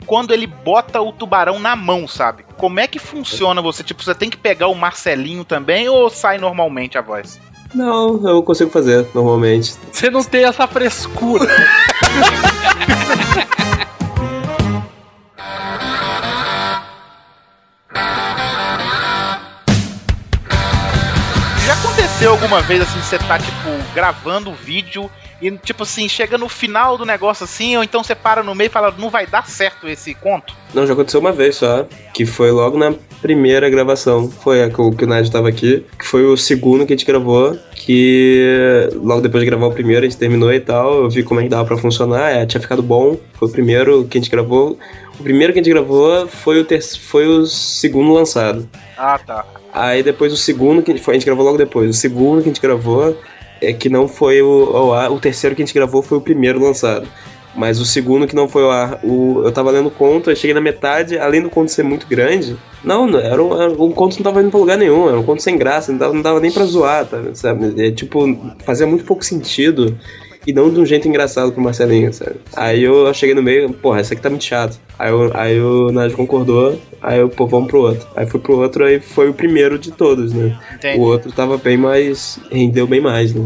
quando 0.07 0.33
ele 0.33 0.47
bota 0.47 1.01
o 1.01 1.11
tubarão 1.11 1.59
na 1.59 1.75
mão, 1.75 2.07
sabe? 2.07 2.45
Como 2.55 2.79
é 2.79 2.87
que 2.87 2.97
funciona 2.97 3.61
você? 3.61 3.83
Tipo, 3.83 4.01
você 4.01 4.15
tem 4.15 4.29
que 4.29 4.37
pegar 4.37 4.67
o 4.67 4.73
Marcelinho 4.73 5.43
também 5.43 5.89
ou 5.89 6.09
sai 6.09 6.37
normalmente 6.37 6.97
a 6.97 7.01
voz? 7.01 7.39
Não, 7.75 8.25
eu 8.27 8.41
consigo 8.41 8.71
fazer, 8.71 9.05
normalmente. 9.13 9.75
Você 9.91 10.09
não 10.09 10.23
tem 10.23 10.45
essa 10.45 10.65
frescura. 10.65 11.45
Já 21.65 21.73
aconteceu 21.73 22.31
alguma 22.31 22.61
vez 22.61 22.81
assim, 22.81 23.01
você 23.01 23.19
tá, 23.19 23.37
tipo, 23.37 23.76
gravando 23.97 24.51
o 24.51 24.53
vídeo 24.53 25.09
e, 25.41 25.49
tipo 25.57 25.81
assim, 25.81 26.07
chega 26.07 26.37
no 26.37 26.47
final 26.47 26.99
do 26.99 27.03
negócio 27.03 27.43
assim, 27.45 27.75
ou 27.75 27.83
então 27.83 28.03
você 28.03 28.13
para 28.13 28.43
no 28.43 28.53
meio 28.53 28.67
e 28.67 28.71
fala, 28.71 28.93
não 28.95 29.09
vai 29.09 29.25
dar 29.25 29.47
certo 29.47 29.87
esse 29.87 30.13
conto? 30.13 30.53
Não, 30.71 30.85
já 30.85 30.93
aconteceu 30.93 31.19
uma 31.19 31.31
vez 31.31 31.55
só, 31.55 31.87
que 32.13 32.23
foi 32.23 32.51
logo 32.51 32.77
na 32.77 32.93
primeira 33.23 33.67
gravação. 33.71 34.29
Foi 34.29 34.61
a 34.61 34.69
que 34.69 34.79
o, 34.79 34.91
que 34.91 35.03
o 35.03 35.07
Nádio 35.07 35.31
tava 35.31 35.49
aqui, 35.49 35.83
que 35.97 36.05
foi 36.05 36.23
o 36.25 36.37
segundo 36.37 36.85
que 36.85 36.93
a 36.93 36.95
gente 36.95 37.07
gravou, 37.07 37.57
que 37.73 38.87
logo 38.93 39.21
depois 39.21 39.43
de 39.43 39.49
gravar 39.49 39.65
o 39.65 39.71
primeiro, 39.71 40.05
a 40.05 40.09
gente 40.09 40.19
terminou 40.19 40.53
e 40.53 40.59
tal, 40.59 41.01
eu 41.01 41.09
vi 41.09 41.23
como 41.23 41.39
é 41.39 41.43
que 41.43 41.49
dava 41.49 41.65
pra 41.65 41.77
funcionar, 41.77 42.29
é, 42.29 42.45
tinha 42.45 42.61
ficado 42.61 42.83
bom, 42.83 43.17
foi 43.33 43.47
o 43.47 43.51
primeiro 43.51 44.05
que 44.05 44.19
a 44.19 44.21
gente 44.21 44.29
gravou. 44.29 44.77
O 45.19 45.23
primeiro 45.23 45.53
que 45.53 45.59
a 45.59 45.63
gente 45.63 45.73
gravou 45.73 46.27
foi 46.27 46.59
o, 46.59 46.65
ter 46.65 46.83
foi 46.83 47.27
o 47.27 47.47
segundo 47.47 48.13
lançado. 48.13 48.69
Ah, 48.95 49.17
tá. 49.17 49.43
Aí 49.73 50.03
depois 50.03 50.31
o 50.31 50.37
segundo 50.37 50.83
que 50.83 50.91
a 50.91 50.93
gente, 50.93 51.03
foi, 51.03 51.15
a 51.15 51.17
gente 51.17 51.25
gravou 51.25 51.43
logo 51.43 51.57
depois. 51.57 51.89
O 51.89 51.93
segundo 51.93 52.43
que 52.43 52.49
a 52.49 52.51
gente 52.51 52.61
gravou 52.61 53.17
é 53.61 53.73
que 53.73 53.89
não 53.89 54.07
foi 54.07 54.41
o 54.41 54.93
ar. 54.93 55.11
O 55.11 55.19
terceiro 55.19 55.55
que 55.55 55.61
a 55.61 55.65
gente 55.65 55.73
gravou 55.73 56.01
foi 56.01 56.17
o 56.17 56.21
primeiro 56.21 56.59
lançado. 56.59 57.07
Mas 57.57 57.79
o 57.79 57.85
segundo 57.85 58.27
que 58.27 58.35
não 58.35 58.47
foi 58.47 58.63
ao 58.63 58.69
ar, 58.69 58.99
o, 59.03 59.41
eu 59.43 59.51
tava 59.51 59.71
lendo 59.71 59.87
o 59.87 59.91
conto, 59.91 60.29
eu 60.29 60.35
cheguei 60.35 60.53
na 60.53 60.61
metade, 60.61 61.17
além 61.17 61.41
do 61.41 61.49
conto 61.49 61.71
ser 61.71 61.81
muito 61.81 62.05
grande. 62.05 62.55
Não, 62.83 63.07
não 63.07 63.17
era 63.17 63.43
um, 63.43 63.59
era 63.59 63.71
um 63.71 63.91
conto 63.91 64.15
não 64.17 64.23
tava 64.23 64.41
indo 64.41 64.51
pra 64.51 64.59
lugar 64.59 64.77
nenhum, 64.77 65.09
era 65.09 65.19
um 65.19 65.23
conto 65.23 65.41
sem 65.41 65.57
graça, 65.57 65.91
não 65.91 65.97
dava, 65.97 66.13
não 66.13 66.21
dava 66.21 66.39
nem 66.39 66.51
pra 66.51 66.65
zoar, 66.65 67.07
tá, 67.07 67.19
sabe? 67.33 67.73
É, 67.83 67.89
tipo, 67.89 68.19
fazia 68.63 68.85
muito 68.85 69.03
pouco 69.03 69.25
sentido. 69.25 69.97
E 70.47 70.53
não 70.53 70.71
de 70.71 70.79
um 70.79 70.85
jeito 70.85 71.09
engraçado 71.09 71.51
pro 71.51 71.61
Marcelinho, 71.61 72.13
sabe? 72.13 72.37
Aí 72.55 72.81
eu 72.81 73.13
cheguei 73.13 73.35
no 73.35 73.43
meio, 73.43 73.73
porra, 73.73 73.99
essa 73.99 74.13
aqui 74.13 74.23
tá 74.23 74.29
muito 74.29 74.45
chato. 74.45 74.79
Aí, 74.97 75.09
eu, 75.11 75.29
aí 75.35 75.59
o 75.59 75.91
Nádio 75.91 76.15
concordou, 76.15 76.81
aí 77.01 77.19
eu, 77.19 77.27
pô, 77.27 77.45
vamos 77.45 77.67
pro 77.67 77.81
outro. 77.81 78.07
Aí 78.15 78.25
fui 78.25 78.39
pro 78.39 78.57
outro, 78.57 78.85
aí 78.85 79.01
foi 79.01 79.29
o 79.29 79.33
primeiro 79.33 79.77
de 79.77 79.91
todos, 79.91 80.31
né? 80.31 80.57
Entendi. 80.73 80.97
O 80.97 81.01
outro 81.01 81.33
tava 81.33 81.57
bem 81.57 81.75
mais. 81.75 82.39
rendeu 82.49 82.87
bem 82.87 83.01
mais, 83.01 83.33
né? 83.33 83.45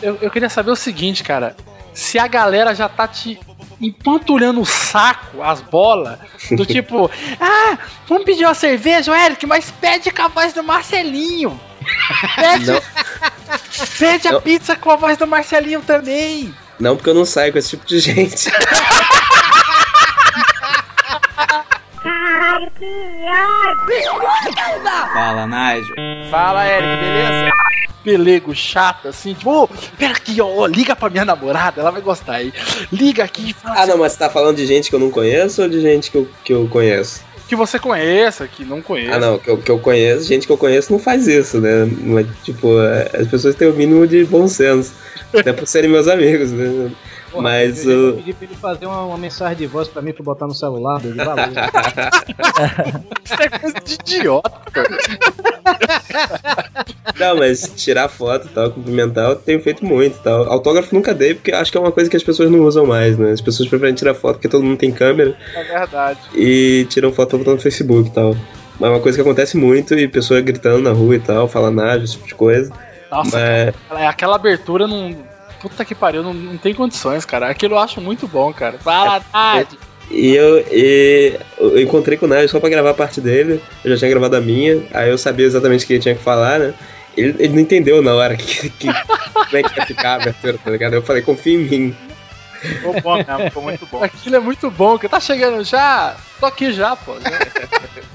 Eu, 0.00 0.16
eu 0.22 0.30
queria 0.30 0.48
saber 0.48 0.70
o 0.70 0.76
seguinte, 0.76 1.24
cara. 1.24 1.56
Se 1.92 2.16
a 2.16 2.28
galera 2.28 2.74
já 2.74 2.88
tá 2.88 3.08
te 3.08 3.40
empanturhando 3.80 4.60
o 4.60 4.64
saco, 4.64 5.42
as 5.42 5.60
bolas, 5.60 6.16
do 6.52 6.64
tipo, 6.66 7.10
ah, 7.40 7.76
vamos 8.06 8.24
pedir 8.24 8.44
uma 8.44 8.54
cerveja, 8.54 9.18
Eric, 9.18 9.44
mas 9.46 9.72
pede 9.72 10.12
com 10.12 10.22
a 10.22 10.28
voz 10.28 10.52
do 10.52 10.62
Marcelinho. 10.62 11.58
Pede, 12.36 12.72
Pede 13.98 14.28
a 14.28 14.40
pizza 14.40 14.76
com 14.76 14.90
a 14.90 14.96
voz 14.96 15.16
do 15.16 15.26
Marcelinho 15.26 15.80
também. 15.80 16.54
Não 16.78 16.96
porque 16.96 17.10
eu 17.10 17.14
não 17.14 17.24
saio 17.24 17.52
com 17.52 17.58
esse 17.58 17.70
tipo 17.70 17.86
de 17.86 17.98
gente. 17.98 18.50
Caralho, 22.02 22.70
que 22.78 22.86
Fala, 25.12 25.46
Nigel. 25.46 25.94
Fala, 26.30 26.66
Eric, 26.66 27.00
beleza? 27.00 27.52
Pelego 28.04 28.54
chato, 28.54 29.08
assim, 29.08 29.34
tipo, 29.34 29.50
ô, 29.50 29.68
pera 29.98 30.14
aqui, 30.14 30.40
ó, 30.40 30.46
ó, 30.46 30.66
liga 30.66 30.94
pra 30.94 31.10
minha 31.10 31.24
namorada, 31.24 31.80
ela 31.80 31.90
vai 31.90 32.00
gostar 32.00 32.34
aí. 32.34 32.52
Liga 32.92 33.24
aqui 33.24 33.50
e 33.50 33.52
fala 33.52 33.82
ah, 33.82 33.86
não, 33.86 33.98
mas 33.98 34.12
você 34.12 34.18
tá 34.18 34.30
falando 34.30 34.56
de 34.56 34.64
gente 34.64 34.88
que 34.88 34.94
eu 34.94 35.00
não 35.00 35.10
conheço 35.10 35.62
ou 35.62 35.68
de 35.68 35.80
gente 35.80 36.12
que 36.12 36.16
eu, 36.16 36.30
que 36.44 36.52
eu 36.52 36.68
conheço? 36.68 37.25
Que 37.48 37.56
você 37.56 37.78
conheça, 37.78 38.46
que 38.48 38.64
não 38.64 38.82
conheça. 38.82 39.16
Ah, 39.16 39.18
não, 39.18 39.38
que 39.38 39.48
eu, 39.48 39.58
que 39.58 39.70
eu 39.70 39.78
conheço, 39.78 40.24
gente 40.24 40.46
que 40.46 40.52
eu 40.52 40.58
conheço 40.58 40.92
não 40.92 40.98
faz 40.98 41.26
isso, 41.26 41.60
né? 41.60 41.88
Mas, 42.02 42.26
tipo, 42.42 42.80
é, 42.80 43.10
as 43.20 43.28
pessoas 43.28 43.54
têm 43.54 43.68
o 43.68 43.74
mínimo 43.74 44.06
de 44.06 44.24
bom 44.24 44.48
senso. 44.48 44.92
Até 45.32 45.52
por 45.52 45.66
serem 45.66 45.90
meus 45.90 46.08
amigos, 46.08 46.50
né? 46.52 46.90
Mas 47.34 47.84
eu, 47.84 47.90
eu 47.90 48.10
o. 48.10 48.16
pedi 48.16 48.32
pra 48.32 48.46
ele 48.46 48.56
fazer 48.56 48.86
uma, 48.86 49.04
uma 49.04 49.18
mensagem 49.18 49.56
de 49.58 49.66
voz 49.66 49.88
pra 49.88 50.00
mim 50.00 50.12
pra 50.12 50.24
botar 50.24 50.46
no 50.46 50.54
celular, 50.54 51.00
dele, 51.00 51.22
valeu. 51.22 51.44
Isso 53.24 53.42
é 53.42 53.58
coisa 53.58 53.80
de 53.84 53.94
idiota. 53.94 54.52
Não, 57.18 57.36
mas 57.36 57.70
tirar 57.76 58.08
foto 58.08 58.46
e 58.46 58.50
tal, 58.50 58.70
cumprimentar, 58.70 59.30
eu 59.30 59.36
tenho 59.36 59.60
feito 59.60 59.84
muito 59.84 60.16
e 60.18 60.22
tal. 60.22 60.50
Autógrafo 60.50 60.94
nunca 60.94 61.14
dei, 61.14 61.34
porque 61.34 61.50
acho 61.52 61.70
que 61.72 61.78
é 61.78 61.80
uma 61.80 61.92
coisa 61.92 62.10
que 62.10 62.16
as 62.16 62.22
pessoas 62.22 62.50
não 62.50 62.60
usam 62.60 62.84
mais, 62.86 63.16
né? 63.18 63.32
As 63.32 63.40
pessoas 63.40 63.68
preferem 63.68 63.94
tirar 63.94 64.14
foto 64.14 64.34
porque 64.34 64.48
todo 64.48 64.62
mundo 64.64 64.76
tem 64.78 64.90
câmera 64.92 65.34
É 65.54 65.64
verdade. 65.64 66.20
e 66.34 66.86
tiram 66.90 67.12
foto 67.12 67.38
no 67.38 67.58
Facebook 67.58 68.08
e 68.10 68.12
tal. 68.12 68.36
Mas 68.78 68.90
é 68.90 68.92
uma 68.92 69.00
coisa 69.00 69.16
que 69.16 69.22
acontece 69.22 69.56
muito 69.56 69.94
e 69.94 70.06
pessoa 70.06 70.40
gritando 70.42 70.80
na 70.82 70.90
rua 70.92 71.16
e 71.16 71.20
tal, 71.20 71.48
falando 71.48 71.76
nada, 71.76 72.04
esse 72.04 72.12
tipo 72.14 72.26
de 72.26 72.34
coisa. 72.34 72.70
Nossa, 73.10 73.38
Mas- 73.38 73.74
cara, 73.88 74.08
aquela 74.10 74.36
abertura 74.36 74.86
não. 74.86 75.16
Puta 75.62 75.84
que 75.86 75.94
pariu, 75.94 76.22
não, 76.22 76.34
não 76.34 76.58
tem 76.58 76.74
condições, 76.74 77.24
cara. 77.24 77.48
Aquilo 77.48 77.74
eu 77.74 77.78
acho 77.78 77.98
muito 78.00 78.28
bom, 78.28 78.52
cara. 78.52 78.76
Fala, 78.78 79.20
tarde. 79.20 79.78
E 80.10 80.34
eu, 80.36 80.58
e 80.70 81.34
eu 81.58 81.80
encontrei 81.80 82.16
com 82.18 82.26
o 82.26 82.28
Nigel 82.28 82.48
só 82.48 82.60
pra 82.60 82.68
gravar 82.68 82.90
a 82.90 82.94
parte 82.94 83.20
dele. 83.20 83.60
Eu 83.82 83.90
já 83.92 83.96
tinha 83.96 84.10
gravado 84.10 84.36
a 84.36 84.40
minha, 84.40 84.82
aí 84.92 85.08
eu 85.10 85.16
sabia 85.18 85.46
exatamente 85.46 85.84
o 85.84 85.86
que 85.86 85.94
ele 85.94 86.02
tinha 86.02 86.14
que 86.14 86.22
falar, 86.22 86.58
né? 86.60 86.74
Ele, 87.16 87.34
ele 87.38 87.54
não 87.54 87.60
entendeu 87.60 88.02
na 88.02 88.14
hora 88.14 88.36
que, 88.36 88.68
que, 88.70 88.86
como 88.86 89.56
é 89.56 89.62
que 89.62 89.78
ia 89.78 89.86
ficar 89.86 90.10
a 90.10 90.14
abertura, 90.16 90.58
tá 90.58 90.70
ligado? 90.70 90.94
Eu 90.94 91.02
falei, 91.02 91.22
confia 91.22 91.54
em 91.54 91.58
mim. 91.58 91.96
Ficou 92.60 93.00
bom 93.00 93.16
mesmo, 93.16 93.38
ficou 93.44 93.62
muito 93.62 93.86
bom. 93.86 94.02
Aquilo 94.02 94.36
é 94.36 94.40
muito 94.40 94.70
bom, 94.70 94.98
que 94.98 95.08
tá 95.08 95.20
chegando 95.20 95.62
já. 95.64 96.16
Tô 96.40 96.46
aqui 96.46 96.72
já, 96.72 96.96
pô. 96.96 97.14
Já. 97.20 97.30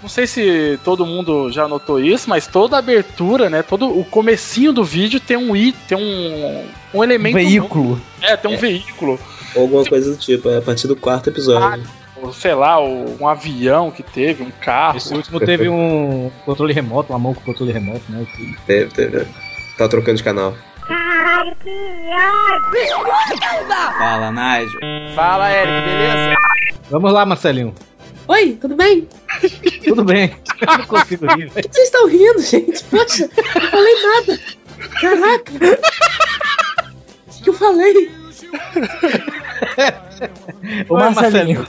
Não 0.02 0.10
sei 0.10 0.26
se 0.26 0.80
todo 0.84 1.06
mundo 1.06 1.52
já 1.52 1.68
notou 1.68 1.99
isso, 1.99 2.30
mas 2.30 2.47
toda 2.47 2.76
a 2.76 2.80
abertura, 2.80 3.49
né? 3.49 3.64
Todo 3.64 3.88
o 3.88 4.04
comecinho 4.04 4.74
do 4.74 4.84
vídeo 4.84 5.20
tem 5.20 5.38
um 5.38 5.56
i, 5.56 5.72
tem 5.72 5.97
um 5.97 6.66
um 6.93 7.04
elemento 7.04 7.36
Veículo. 7.36 8.02
É, 8.22 8.36
tem 8.36 8.54
um 8.54 8.58
veículo. 8.58 9.20
Ou 9.56 9.64
alguma 9.64 9.86
coisa 9.86 10.12
do 10.12 10.18
tipo, 10.18 10.49
é 10.49 10.58
a 10.58 10.62
partir 10.62 10.88
do 10.88 10.95
quarto 10.95 11.30
episódio. 11.30 11.80
Ou, 11.80 12.01
sei 12.34 12.53
lá, 12.53 12.80
o- 12.80 13.17
um 13.19 13.28
avião 13.28 13.89
que 13.91 14.03
teve, 14.03 14.43
um 14.43 14.51
carro. 14.63 14.97
Esse 14.97 15.13
último 15.13 15.39
teve 15.39 15.67
um 15.69 16.32
controle 16.45 16.74
remoto, 16.74 17.11
uma 17.13 17.19
mão 17.19 17.34
com 17.34 17.41
controle 17.41 17.72
remoto, 17.72 18.03
né? 18.09 18.26
Teve, 18.65 18.91
teve. 18.93 19.28
Tá 19.78 19.88
trocando 19.88 20.17
de 20.17 20.24
canal. 20.24 20.55
Caralho, 20.88 21.55
Fala, 23.97 24.32
Nigel. 24.32 24.80
Fala, 25.15 25.51
Eric, 25.51 25.86
beleza? 25.86 26.36
Vamos 26.89 27.13
lá, 27.13 27.26
Marcelinho. 27.26 27.74
Oi, 28.28 28.57
tudo 28.61 28.76
bem? 28.76 29.07
Tudo 29.84 30.03
bem. 30.05 30.36
Eu 30.61 30.78
não 30.78 30.86
consigo 30.86 31.26
rir, 31.36 31.49
Por 31.51 31.61
que 31.63 31.69
vocês 31.74 31.86
estão 31.88 32.07
rindo, 32.07 32.39
gente? 32.41 32.84
Poxa, 32.86 33.28
não 33.55 33.69
falei 33.72 33.95
nada. 34.03 34.39
Caraca. 35.01 35.51
O 37.28 37.43
que 37.43 37.49
eu 37.49 37.53
falei? 37.53 38.11
Ô, 40.89 40.95
Ô, 40.95 41.12
Marcelinho. 41.12 41.66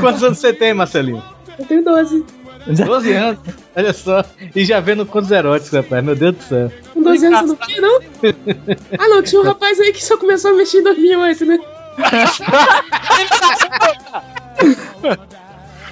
Quantos 0.00 0.22
anos 0.22 0.38
você 0.38 0.52
tem, 0.52 0.74
Marcelinho? 0.74 1.22
Eu 1.58 1.64
tenho 1.66 1.84
12. 1.84 2.24
12 2.66 3.12
anos. 3.12 3.38
Olha 3.76 3.92
só. 3.92 4.24
E 4.54 4.64
já 4.64 4.80
vendo 4.80 5.04
contos 5.06 5.30
eróticos, 5.30 5.72
rapaz. 5.72 6.04
Meu 6.04 6.16
Deus 6.16 6.36
do 6.36 6.42
céu. 6.42 6.72
Com 6.92 7.02
12 7.02 7.26
anos 7.26 7.40
você 7.40 7.46
não 7.46 7.56
tinha, 7.56 7.80
não? 7.80 8.00
Ah, 8.98 9.08
não, 9.08 9.22
tinha 9.22 9.40
um 9.40 9.44
rapaz 9.44 9.78
aí 9.80 9.92
que 9.92 10.04
só 10.04 10.16
começou 10.16 10.52
a 10.52 10.54
mexer 10.54 10.78
em 10.78 10.82
2008, 10.82 11.44
né? 11.44 11.58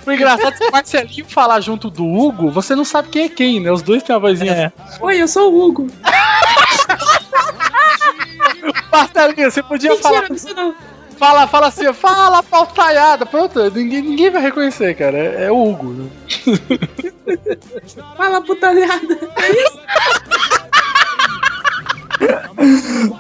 O 0.05 0.11
engraçado 0.11 0.55
é 0.55 0.59
que 0.59 0.65
o 0.65 0.73
Marcelinho 0.73 1.25
falar 1.29 1.61
junto 1.61 1.89
do 1.89 2.05
Hugo, 2.05 2.51
você 2.51 2.75
não 2.75 2.85
sabe 2.85 3.09
quem 3.09 3.25
é 3.25 3.29
quem, 3.29 3.61
né? 3.61 3.71
Os 3.71 3.83
dois 3.83 4.03
têm 4.03 4.15
uma 4.15 4.21
vozinha. 4.21 4.73
Oi, 5.01 5.23
eu 5.23 5.29
sou 5.29 5.53
o 5.53 5.65
Hugo. 5.65 5.87
Marcelinho, 8.91 9.51
você 9.51 9.63
podia 9.63 9.91
Mentira, 9.91 10.09
falar. 10.09 10.29
não 10.29 10.55
não. 10.55 10.92
Fala, 11.23 11.47
fala 11.47 11.69
assim, 11.69 11.93
fala 11.93 12.43
pautaiada. 12.43 13.25
Pronto, 13.25 13.71
ninguém, 13.71 14.03
ninguém 14.03 14.29
vai 14.29 14.43
reconhecer, 14.43 14.93
cara. 14.97 15.17
É, 15.17 15.45
é 15.45 15.53
o 15.53 15.71
Hugo. 15.71 15.93
Né? 15.93 16.11
Fala 18.17 18.41
putalhada. 18.41 19.19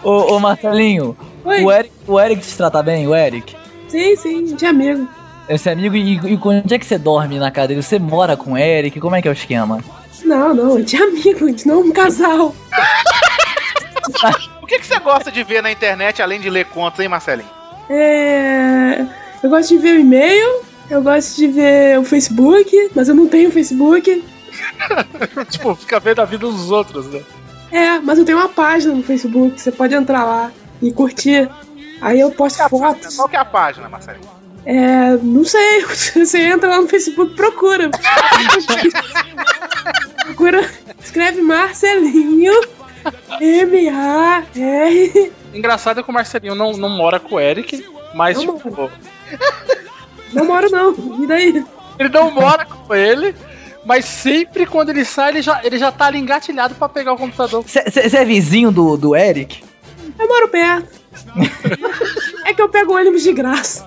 Ô, 0.02 0.34
ô 0.34 0.40
Marcelinho, 0.40 1.16
Oi. 1.44 1.62
o 1.62 1.70
Eric, 1.70 1.92
o 2.08 2.18
Eric 2.18 2.42
te 2.44 2.56
trata 2.56 2.82
bem, 2.82 3.06
o 3.06 3.14
Eric? 3.14 3.54
Sim, 3.86 4.16
sim, 4.16 4.56
de 4.56 4.66
amigo. 4.66 5.08
Esse 5.48 5.70
amigo, 5.70 5.94
e, 5.94 6.14
e 6.16 6.40
onde 6.44 6.74
é 6.74 6.78
que 6.80 6.86
você 6.86 6.98
dorme 6.98 7.38
na 7.38 7.50
dele? 7.50 7.84
Você 7.84 8.00
mora 8.00 8.36
com 8.36 8.54
o 8.54 8.58
Eric? 8.58 8.98
Como 8.98 9.14
é 9.14 9.22
que 9.22 9.28
é 9.28 9.30
o 9.30 9.32
esquema? 9.32 9.78
Não, 10.24 10.52
não, 10.52 10.82
de 10.82 10.96
amigo, 10.96 11.52
de 11.52 11.68
não 11.68 11.82
um 11.82 11.92
casal. 11.92 12.52
O 14.60 14.66
que, 14.66 14.78
que 14.78 14.86
você 14.86 14.98
gosta 14.98 15.30
de 15.30 15.44
ver 15.44 15.62
na 15.62 15.70
internet 15.70 16.22
além 16.22 16.40
de 16.40 16.48
ler 16.48 16.64
contos, 16.66 16.98
hein, 16.98 17.08
Marcelinho? 17.08 17.61
É... 17.92 19.06
Eu 19.42 19.50
gosto 19.50 19.68
de 19.68 19.78
ver 19.78 19.96
o 19.96 20.00
e-mail, 20.00 20.62
eu 20.88 21.02
gosto 21.02 21.36
de 21.36 21.48
ver 21.48 21.98
o 21.98 22.04
Facebook, 22.04 22.90
mas 22.94 23.08
eu 23.08 23.14
não 23.14 23.26
tenho 23.26 23.50
Facebook. 23.50 24.24
tipo, 25.50 25.74
fica 25.74 26.00
vendo 26.00 26.20
a 26.20 26.24
vida 26.24 26.46
dos 26.46 26.70
outros, 26.70 27.06
né? 27.08 27.22
É, 27.70 27.98
mas 27.98 28.18
eu 28.18 28.24
tenho 28.24 28.38
uma 28.38 28.48
página 28.48 28.94
no 28.94 29.02
Facebook, 29.02 29.60
você 29.60 29.72
pode 29.72 29.94
entrar 29.94 30.24
lá 30.24 30.52
e 30.80 30.92
curtir. 30.92 31.50
Aí 32.00 32.20
eu 32.20 32.30
posto 32.30 32.66
fotos. 32.68 33.16
Qual 33.16 33.28
que 33.28 33.36
é 33.36 33.40
a 33.40 33.44
página, 33.44 33.88
Marcelinho? 33.88 34.30
É, 34.64 35.16
não 35.16 35.44
sei, 35.44 35.84
você 36.14 36.42
entra 36.42 36.68
lá 36.68 36.80
no 36.80 36.88
Facebook, 36.88 37.34
procura. 37.34 37.90
procura, 40.24 40.70
escreve 41.02 41.40
Marcelinho, 41.40 42.54
M-A-R. 43.40 45.32
Engraçado 45.52 46.00
é 46.00 46.02
que 46.02 46.10
o 46.10 46.12
Marcelinho 46.12 46.54
não, 46.54 46.72
não 46.72 46.88
mora 46.88 47.20
com 47.20 47.36
o 47.36 47.40
Eric, 47.40 47.84
mas 48.14 48.42
Não 48.42 48.56
tipo. 48.56 48.90
Não 50.32 50.46
moro 50.46 50.70
não, 50.70 51.22
e 51.22 51.26
daí? 51.26 51.62
Ele 51.98 52.08
não 52.08 52.30
mora 52.30 52.64
com 52.64 52.94
ele, 52.94 53.36
mas 53.84 54.06
sempre 54.06 54.64
quando 54.64 54.88
ele 54.88 55.04
sai, 55.04 55.30
ele 55.32 55.42
já, 55.42 55.60
ele 55.62 55.76
já 55.76 55.92
tá 55.92 56.06
ali 56.06 56.18
engatilhado 56.18 56.74
pra 56.74 56.88
pegar 56.88 57.12
o 57.12 57.18
computador. 57.18 57.62
Você 57.62 58.16
é 58.16 58.24
vizinho 58.24 58.70
do, 58.72 58.96
do 58.96 59.14
Eric? 59.14 59.62
Eu 60.18 60.26
moro 60.26 60.48
perto. 60.48 60.88
é 62.46 62.54
que 62.54 62.62
eu 62.62 62.68
pego 62.70 62.94
ônibus 62.96 63.22
de 63.22 63.32
graça. 63.34 63.86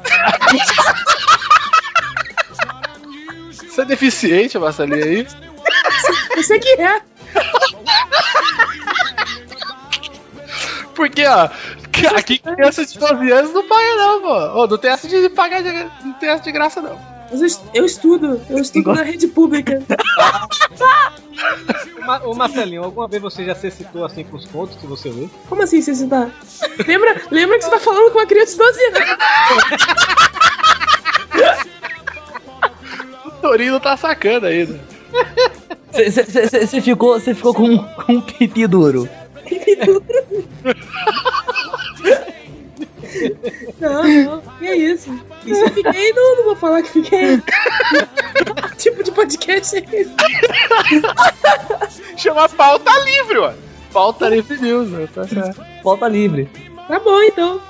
Você 3.51 3.81
é 3.81 3.85
deficiente, 3.85 4.59
Marcelinho, 4.59 5.03
é 5.03 5.13
isso? 5.13 5.35
Você 6.35 6.59
que 6.59 6.69
é. 6.79 7.01
Porque, 10.95 11.25
ó, 11.25 11.49
aqui 12.17 12.39
criança 12.39 12.85
de 12.85 12.97
12 12.97 13.31
anos 13.31 13.53
não 13.53 13.67
paga 13.67 13.95
não, 13.95 14.21
pô. 14.21 14.61
Ô, 14.61 14.67
não 14.67 14.77
tem 14.77 14.91
essa 14.91 15.07
de 15.07 15.29
pagar 15.29 15.61
de, 15.61 15.71
não 16.03 16.13
tem 16.13 16.29
essa 16.29 16.43
de 16.43 16.51
graça 16.51 16.81
não. 16.81 16.97
Mas 17.31 17.41
eu, 17.41 17.47
est- 17.47 17.61
eu 17.73 17.85
estudo, 17.85 18.41
eu 18.49 18.59
estudo 18.59 18.93
na 18.93 19.01
rede 19.03 19.27
pública. 19.27 19.81
Ô, 22.23 22.35
Marcelinho, 22.35 22.83
alguma 22.83 23.07
vez 23.07 23.21
você 23.21 23.43
já 23.43 23.55
se 23.55 23.69
citou 23.71 24.05
assim 24.05 24.23
com 24.23 24.37
os 24.37 24.45
contos 24.45 24.77
que 24.77 24.85
você 24.85 25.09
lê? 25.09 25.27
Como 25.49 25.63
assim 25.63 25.81
você 25.81 25.95
citar? 25.95 26.29
Lembra, 26.87 27.19
lembra 27.31 27.57
que 27.57 27.65
você 27.65 27.71
tá 27.71 27.79
falando 27.79 28.11
com 28.11 28.19
uma 28.19 28.27
criança 28.27 28.51
de 28.51 28.57
12 28.59 28.85
anos. 28.85 28.99
O 33.25 33.31
Torino 33.47 33.79
tá 33.79 33.95
sacando 33.97 34.45
ainda. 34.47 34.79
Você 35.91 36.81
ficou, 36.81 37.19
cê 37.19 37.33
ficou 37.35 37.53
com, 37.53 37.77
com 37.77 38.13
um 38.13 38.21
pipi 38.21 38.65
duro. 38.67 39.07
Não, 43.79 44.03
não, 44.03 44.41
que 44.59 44.65
é 44.65 44.75
isso? 44.75 45.17
E 45.45 45.53
se 45.53 45.61
eu 45.61 45.69
fiquei, 45.69 46.13
não, 46.13 46.37
não 46.37 46.43
vou 46.45 46.55
falar 46.55 46.81
que 46.81 46.89
fiquei. 46.89 47.41
Que 48.69 48.75
tipo 48.77 49.03
de 49.03 49.11
podcast 49.11 49.77
é 49.77 49.79
esse? 49.79 50.15
Chama 52.17 52.49
pauta 52.49 52.91
livre, 53.01 53.37
ó. 53.37 53.53
Pauta 53.93 54.27
livre 54.27 54.57
news, 54.59 54.89
né? 54.89 55.07
Tá 55.13 55.27
certo. 55.27 55.63
Pauta 55.83 56.07
livre. 56.07 56.49
Tá 56.87 56.99
bom, 56.99 57.21
então. 57.21 57.61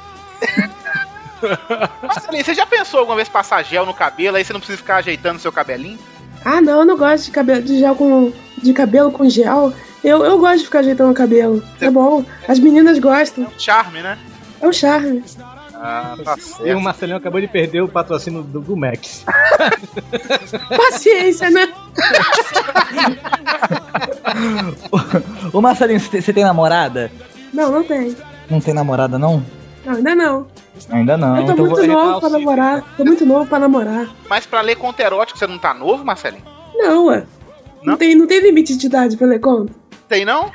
Marcelinho, 2.01 2.43
você 2.43 2.53
já 2.55 2.65
pensou 2.65 3.01
alguma 3.01 3.17
vez 3.17 3.30
passar 3.30 3.63
gel 3.63 3.86
no 3.86 3.93
cabelo, 3.93 4.38
aí 4.38 4.43
você 4.43 4.53
não 4.53 4.59
precisa 4.59 4.78
ficar 4.78 4.97
ajeitando 4.97 5.39
seu 5.39 5.51
cabelinho? 5.51 5.99
Ah, 6.45 6.61
não, 6.61 6.81
eu 6.81 6.85
não 6.85 6.95
gosto 6.95 7.25
de 7.25 7.31
cabelo 7.31 7.63
de 7.63 7.79
gel 7.79 7.95
com. 7.95 8.31
de 8.61 8.71
cabelo 8.73 9.11
com 9.11 9.27
gel. 9.27 9.73
Eu, 10.03 10.23
eu 10.23 10.37
gosto 10.37 10.59
de 10.59 10.65
ficar 10.65 10.79
ajeitando 10.79 11.09
o 11.11 11.15
cabelo. 11.15 11.63
É 11.81 11.89
bom. 11.89 12.23
As 12.47 12.59
meninas 12.59 12.99
gostam. 12.99 13.47
Charme, 13.57 14.03
né? 14.03 14.19
É 14.61 14.67
o 14.67 14.71
charme. 14.71 15.23
Ah, 15.73 16.15
tá 16.23 16.35
E 16.37 16.39
o 16.39 16.43
certo. 16.43 16.79
Marcelinho 16.79 17.17
acabou 17.17 17.41
de 17.41 17.47
perder 17.47 17.81
o 17.81 17.87
patrocínio 17.87 18.43
do, 18.43 18.61
do 18.61 18.77
Max. 18.77 19.25
Paciência, 20.77 21.49
né? 21.49 21.67
Ô 25.51 25.59
Marcelinho, 25.61 25.99
você 25.99 26.31
tem 26.31 26.43
namorada? 26.43 27.11
Não, 27.53 27.71
não 27.71 27.83
tem. 27.83 28.15
Não 28.49 28.59
tem 28.61 28.73
namorada, 28.73 29.17
não? 29.17 29.43
Não, 29.86 29.93
ainda 29.93 30.15
não. 30.15 30.47
Ainda 30.89 31.17
não. 31.17 31.38
eu 31.38 31.45
tô 31.45 31.51
então 31.53 31.65
muito 31.65 31.77
vou- 31.77 31.88
novo 31.88 32.19
pra 32.19 32.29
namorar. 32.29 32.83
Tô 32.97 33.05
muito 33.05 33.25
novo 33.25 33.45
pra 33.47 33.59
namorar. 33.59 34.09
Mas 34.29 34.45
pra 34.45 34.61
ler 34.61 34.75
conto 34.75 34.99
erótico 34.99 35.39
você 35.39 35.47
não 35.47 35.57
tá 35.57 35.73
novo, 35.73 36.03
Marcelinho? 36.03 36.43
Não, 36.75 37.05
ué. 37.07 37.25
Não, 37.83 37.95
tem, 37.97 38.15
não 38.15 38.27
tem 38.27 38.39
limite 38.41 38.75
de 38.75 38.88
idade 38.88 39.15
pra 39.15 39.27
ler 39.27 39.39
conto? 39.39 39.73
Tem 40.09 40.25
não? 40.25 40.51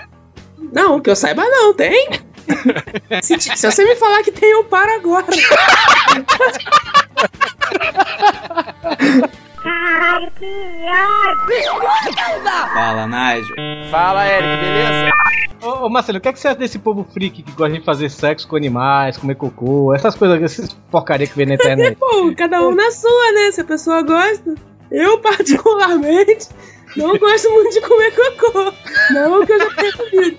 Não, 0.72 1.00
que 1.00 1.08
eu 1.08 1.16
saiba 1.16 1.42
não, 1.44 1.72
tem? 1.72 2.10
se, 3.22 3.38
se 3.40 3.70
você 3.70 3.84
me 3.84 3.94
falar 3.96 4.22
que 4.22 4.32
tem, 4.32 4.50
eu 4.50 4.64
paro 4.64 4.90
agora. 4.92 5.24
Fala, 12.72 13.06
Nigel. 13.06 13.56
Fala, 13.90 14.26
Eric, 14.26 14.56
beleza? 14.64 15.10
Ô, 15.62 15.86
ô 15.86 15.90
Marcelo, 15.90 16.18
o 16.18 16.20
que, 16.20 16.28
é 16.28 16.32
que 16.32 16.40
você 16.40 16.48
acha 16.48 16.58
desse 16.58 16.78
povo 16.78 17.06
freak 17.12 17.42
que 17.42 17.52
gosta 17.52 17.78
de 17.78 17.84
fazer 17.84 18.08
sexo 18.08 18.48
com 18.48 18.56
animais, 18.56 19.18
comer 19.18 19.34
cocô, 19.34 19.94
essas 19.94 20.14
coisas, 20.14 20.42
essas 20.42 20.72
porcaria 20.90 21.26
que 21.26 21.36
vê 21.36 21.44
na 21.44 21.54
internet? 21.54 21.96
Pô, 22.00 22.32
cada 22.36 22.62
um 22.62 22.74
na 22.74 22.90
sua, 22.90 23.32
né? 23.32 23.52
Se 23.52 23.60
a 23.60 23.64
pessoa 23.64 24.02
gosta. 24.02 24.54
Eu, 24.90 25.18
particularmente, 25.18 26.48
não 26.96 27.16
gosto 27.18 27.50
muito 27.50 27.74
de 27.74 27.80
comer 27.82 28.12
cocô. 28.12 28.72
Não 29.12 29.44
que 29.44 29.52
eu 29.52 29.58
já 29.60 29.70
tenha 29.74 29.92
comido. 29.92 30.38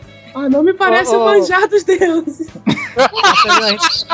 Ah, 0.32 0.48
não 0.48 0.62
me 0.62 0.72
parece 0.72 1.14
Ô, 1.14 1.22
ô. 1.22 1.24
manjar 1.24 1.66
dos 1.68 1.82
deuses. 1.82 2.48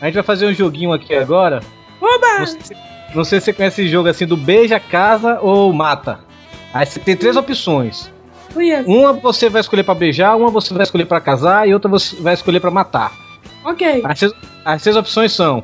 A 0.00 0.06
gente 0.06 0.14
vai 0.14 0.22
fazer 0.22 0.46
um 0.46 0.54
joguinho 0.54 0.92
aqui 0.92 1.12
agora. 1.12 1.60
Oba! 2.00 2.38
Não 2.38 2.46
sei, 2.46 2.76
não 3.14 3.24
sei 3.24 3.40
se 3.40 3.44
você 3.46 3.52
conhece 3.52 3.82
esse 3.82 3.90
jogo 3.90 4.08
assim 4.08 4.26
do 4.26 4.36
beija, 4.36 4.80
casa 4.80 5.38
ou 5.40 5.72
mata. 5.72 6.20
Aí 6.72 6.86
você 6.86 7.00
tem 7.00 7.16
três 7.16 7.36
opções. 7.36 8.10
Conheço. 8.52 8.88
Uma 8.88 9.12
você 9.12 9.48
vai 9.48 9.60
escolher 9.60 9.84
pra 9.84 9.94
beijar, 9.94 10.36
uma 10.36 10.50
você 10.50 10.72
vai 10.74 10.82
escolher 10.82 11.06
pra 11.06 11.20
casar 11.20 11.68
e 11.68 11.74
outra 11.74 11.90
você 11.90 12.16
vai 12.16 12.34
escolher 12.34 12.60
pra 12.60 12.70
matar. 12.70 13.12
Ok. 13.64 14.02
As 14.04 14.18
seis, 14.18 14.32
as 14.64 14.82
seis 14.82 14.96
opções 14.96 15.32
são 15.32 15.62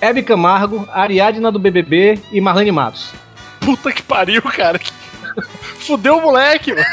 Hebe 0.00 0.22
Camargo, 0.22 0.88
Ariadna 0.92 1.50
do 1.52 1.58
BBB 1.58 2.18
e 2.32 2.40
Marlene 2.40 2.72
Matos. 2.72 3.12
Puta 3.60 3.92
que 3.92 4.02
pariu, 4.02 4.42
cara. 4.42 4.80
Fudeu 5.80 6.18
o 6.18 6.22
moleque, 6.22 6.72
mano. 6.72 6.86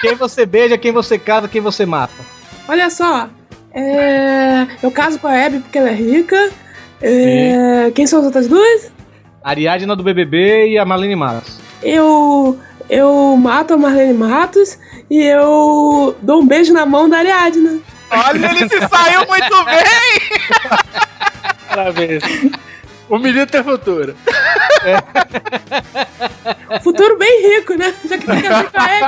Quem 0.00 0.14
você 0.14 0.46
beija, 0.46 0.78
quem 0.78 0.92
você 0.92 1.18
casa, 1.18 1.48
quem 1.48 1.60
você 1.60 1.84
mata. 1.84 2.14
Olha 2.68 2.90
só. 2.90 3.28
É... 3.72 4.66
Eu 4.82 4.90
caso 4.90 5.18
com 5.18 5.26
a 5.26 5.46
Abby 5.46 5.60
porque 5.60 5.78
ela 5.78 5.90
é 5.90 5.94
rica. 5.94 6.50
É... 7.00 7.90
Quem 7.94 8.06
são 8.06 8.20
as 8.20 8.24
outras 8.26 8.48
duas? 8.48 8.90
Ariadna 9.42 9.94
do 9.96 10.02
BBB 10.02 10.70
e 10.70 10.78
a 10.78 10.84
Marlene 10.84 11.16
Matos. 11.16 11.58
Eu. 11.82 12.58
eu 12.90 13.36
mato 13.36 13.74
a 13.74 13.76
Marlene 13.76 14.14
Matos 14.14 14.78
e 15.10 15.22
eu 15.22 16.16
dou 16.20 16.42
um 16.42 16.46
beijo 16.46 16.72
na 16.72 16.84
mão 16.84 17.08
da 17.08 17.18
Ariadna. 17.18 17.78
Olha, 18.10 18.46
ele 18.50 18.68
se 18.68 18.78
saiu 18.88 19.26
muito 19.26 19.64
bem! 19.64 20.20
Parabéns. 21.68 22.22
O 23.08 23.18
menino 23.18 23.46
tem 23.46 23.64
futuro. 23.64 24.14
Futuro 26.82 27.18
bem 27.18 27.56
rico, 27.56 27.74
né? 27.74 27.94
Já 28.08 28.18
que 28.18 28.26
tem 28.26 28.40
que 28.40 28.46
abrir 28.46 28.70
pra 28.70 28.96
ele. 28.96 29.06